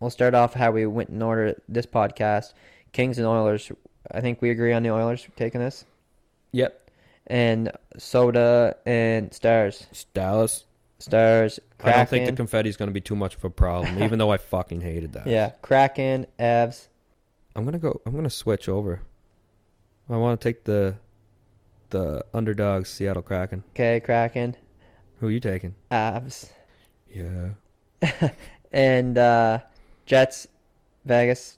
we'll 0.00 0.10
start 0.10 0.34
off 0.34 0.54
how 0.54 0.70
we 0.70 0.86
went 0.86 1.10
in 1.10 1.20
order 1.22 1.60
this 1.68 1.86
podcast 1.86 2.54
Kings 2.92 3.18
and 3.18 3.26
Oilers. 3.26 3.70
I 4.10 4.20
think 4.22 4.40
we 4.42 4.50
agree 4.50 4.72
on 4.72 4.82
the 4.82 4.90
Oilers 4.90 5.26
taking 5.36 5.60
this. 5.60 5.84
Yep. 6.52 6.89
And 7.30 7.70
Soda 7.96 8.76
and 8.84 9.32
Stars. 9.32 9.86
Dallas. 10.12 10.64
Stars, 10.98 11.58
I 11.82 11.92
don't 11.92 11.94
think 12.00 12.08
the 12.10 12.16
Kraken. 12.18 12.36
confetti 12.36 12.68
is 12.68 12.76
going 12.76 12.88
to 12.88 12.92
be 12.92 13.00
too 13.00 13.16
much 13.16 13.34
of 13.34 13.42
a 13.42 13.48
problem, 13.48 14.02
even 14.02 14.18
though 14.18 14.30
I 14.30 14.36
fucking 14.36 14.82
hated 14.82 15.14
that. 15.14 15.26
Yeah, 15.26 15.52
Kraken, 15.62 16.26
Avs. 16.38 16.88
I'm 17.56 17.64
gonna 17.64 17.78
go. 17.78 18.02
I'm 18.04 18.14
gonna 18.14 18.28
switch 18.28 18.68
over. 18.68 19.00
I 20.10 20.16
want 20.18 20.38
to 20.38 20.46
take 20.46 20.64
the 20.64 20.96
the 21.88 22.22
underdog 22.34 22.84
Seattle 22.84 23.22
Kraken. 23.22 23.64
Okay, 23.70 24.00
Kraken, 24.00 24.56
Who 25.20 25.28
are 25.28 25.30
you 25.30 25.40
taking? 25.40 25.74
Avs. 25.90 26.50
Yeah, 27.08 27.50
and 28.72 29.16
uh, 29.16 29.60
Jets, 30.04 30.48
Vegas. 31.06 31.56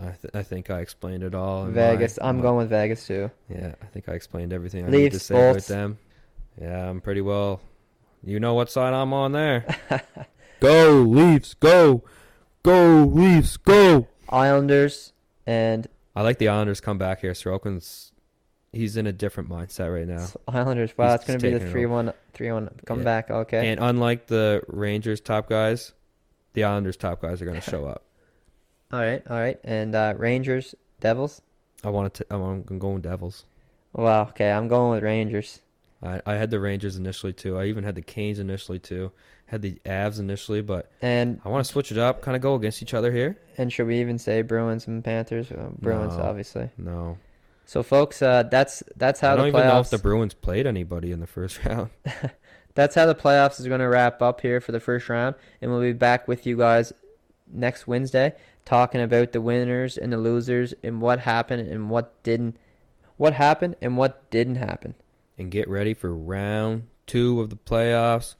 I 0.00 0.10
th- 0.10 0.34
I 0.34 0.42
think 0.42 0.70
I 0.70 0.80
explained 0.80 1.22
it 1.22 1.34
all. 1.34 1.66
Vegas. 1.66 2.18
my- 2.20 2.28
I'm 2.28 2.36
my- 2.36 2.42
going 2.42 2.56
with 2.58 2.68
Vegas 2.70 3.06
too. 3.06 3.30
Yeah, 3.48 3.74
I 3.82 3.86
think 3.86 4.08
I 4.08 4.12
explained 4.12 4.52
everything 4.52 4.84
I 4.84 4.88
need 4.90 5.08
to 5.10 5.14
Leafs, 5.14 5.24
say 5.26 5.34
about 5.34 5.52
Bolts. 5.54 5.68
them. 5.68 5.98
Yeah, 6.60 6.88
I'm 6.90 7.00
pretty 7.00 7.20
well. 7.20 7.60
You 8.22 8.38
know 8.40 8.54
what 8.54 8.70
side 8.70 8.92
I'm 8.92 9.12
on 9.12 9.32
there. 9.32 9.64
go 10.60 11.00
Leafs, 11.02 11.54
go, 11.54 12.02
go 12.62 13.04
Leafs, 13.04 13.56
go. 13.56 14.06
Islanders 14.28 15.12
and 15.46 15.86
I 16.14 16.22
like 16.22 16.38
the 16.38 16.48
Islanders 16.48 16.80
come 16.80 16.98
back 16.98 17.20
here. 17.20 17.32
Sorokin's 17.32 18.12
he's 18.72 18.96
in 18.96 19.06
a 19.06 19.12
different 19.12 19.48
mindset 19.48 19.92
right 19.92 20.06
now. 20.06 20.26
Islanders. 20.46 20.96
Wow, 20.96 21.14
it's 21.14 21.24
going 21.24 21.38
to 21.38 21.42
be 21.42 21.50
the 21.50 21.58
taking 21.58 21.68
it 21.68 21.72
3 21.72 21.86
1 21.86 22.12
3 22.34 22.52
1 22.52 22.70
comeback. 22.86 23.30
Okay. 23.30 23.68
And 23.70 23.80
unlike 23.80 24.26
the 24.26 24.62
Rangers 24.68 25.20
top 25.20 25.48
guys, 25.48 25.92
the 26.52 26.64
Islanders 26.64 26.96
top 26.96 27.22
guys 27.22 27.40
are 27.42 27.46
going 27.46 27.60
to 27.60 27.70
show 27.70 27.86
up. 27.86 28.04
All 28.92 29.00
right. 29.00 29.22
All 29.28 29.38
right. 29.38 29.58
And 29.64 29.94
uh, 29.94 30.14
Rangers, 30.16 30.74
Devils. 31.00 31.42
I 31.84 31.90
want 31.90 32.12
to. 32.14 32.26
I'm 32.30 32.62
going 32.62 32.94
with 32.94 33.02
Devils. 33.02 33.44
Wow. 33.92 34.22
Okay. 34.30 34.50
I'm 34.50 34.68
going 34.68 34.90
with 34.92 35.02
Rangers. 35.02 35.60
I, 36.02 36.20
I 36.24 36.34
had 36.34 36.50
the 36.50 36.60
Rangers 36.60 36.96
initially 36.96 37.32
too. 37.32 37.58
I 37.58 37.66
even 37.66 37.84
had 37.84 37.94
the 37.94 38.02
Canes 38.02 38.38
initially 38.38 38.78
too. 38.78 39.12
Had 39.46 39.62
the 39.62 39.78
Avs 39.84 40.18
initially, 40.20 40.62
but 40.62 40.90
And 41.02 41.40
I 41.44 41.48
want 41.48 41.64
to 41.66 41.70
switch 41.70 41.90
it 41.90 41.98
up, 41.98 42.22
kind 42.22 42.36
of 42.36 42.40
go 42.42 42.54
against 42.54 42.82
each 42.82 42.94
other 42.94 43.10
here. 43.12 43.36
and 43.58 43.72
should 43.72 43.86
we 43.88 44.00
even 44.00 44.16
say 44.16 44.42
Bruins 44.42 44.86
and 44.86 45.02
Panthers? 45.04 45.50
Uh, 45.50 45.70
Bruins, 45.78 46.16
No. 46.16 46.22
obviously. 46.22 46.70
No, 46.78 47.18
So, 47.66 47.82
folks, 47.82 48.22
uh, 48.22 48.44
that's 48.44 48.82
that's 48.96 49.18
how 49.20 49.32
I 49.32 49.36
don't 49.36 49.52
the 49.52 49.58
even 49.58 49.68
know 49.68 49.80
if 49.80 49.90
the 49.90 49.98
Bruins 49.98 50.34
played 50.34 50.66
anybody 50.68 51.10
in 51.12 51.18
the 51.20 51.26
first 51.26 51.62
round. 51.64 51.90
that's 52.74 52.94
how 52.94 53.06
the 53.06 53.14
playoffs 53.14 53.58
is 53.60 53.66
going 53.66 53.80
to 53.80 53.88
wrap 53.88 54.22
up 54.22 54.40
here 54.40 54.60
for 54.60 54.70
the 54.72 54.80
first 54.80 55.08
round, 55.08 55.34
and 55.60 55.70
we'll 55.70 55.80
be 55.80 55.92
back 55.92 56.28
with 56.28 56.46
you 56.46 56.56
guys 56.56 56.92
next 57.52 57.86
Wednesday 57.86 58.34
talking 58.64 59.00
about 59.00 59.32
the 59.32 59.40
winners 59.40 59.96
and 59.96 60.12
the 60.12 60.18
losers 60.18 60.74
and 60.82 61.00
what 61.00 61.20
happened 61.20 61.68
and 61.68 61.90
what 61.90 62.22
didn't, 62.22 62.56
what 63.16 63.34
happened 63.34 63.76
and 63.80 63.96
what 63.96 64.30
didn't 64.30 64.56
happen. 64.56 64.94
and 65.38 65.50
get 65.50 65.68
ready 65.68 65.94
for 65.94 66.14
round 66.14 66.82
two 67.06 67.40
of 67.40 67.48
the 67.48 67.56
playoffs. 67.56 68.34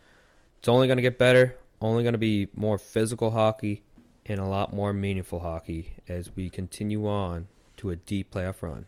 It's 0.58 0.68
only 0.68 0.86
going 0.86 0.98
to 0.98 1.02
get 1.02 1.16
better, 1.18 1.56
only 1.80 2.02
going 2.02 2.12
to 2.12 2.18
be 2.18 2.48
more 2.54 2.76
physical 2.76 3.30
hockey 3.30 3.82
and 4.26 4.38
a 4.38 4.44
lot 4.44 4.74
more 4.74 4.92
meaningful 4.92 5.40
hockey 5.40 5.94
as 6.06 6.36
we 6.36 6.50
continue 6.50 7.08
on 7.08 7.48
to 7.78 7.88
a 7.88 7.96
deep 7.96 8.32
playoff 8.32 8.60
run. 8.60 8.84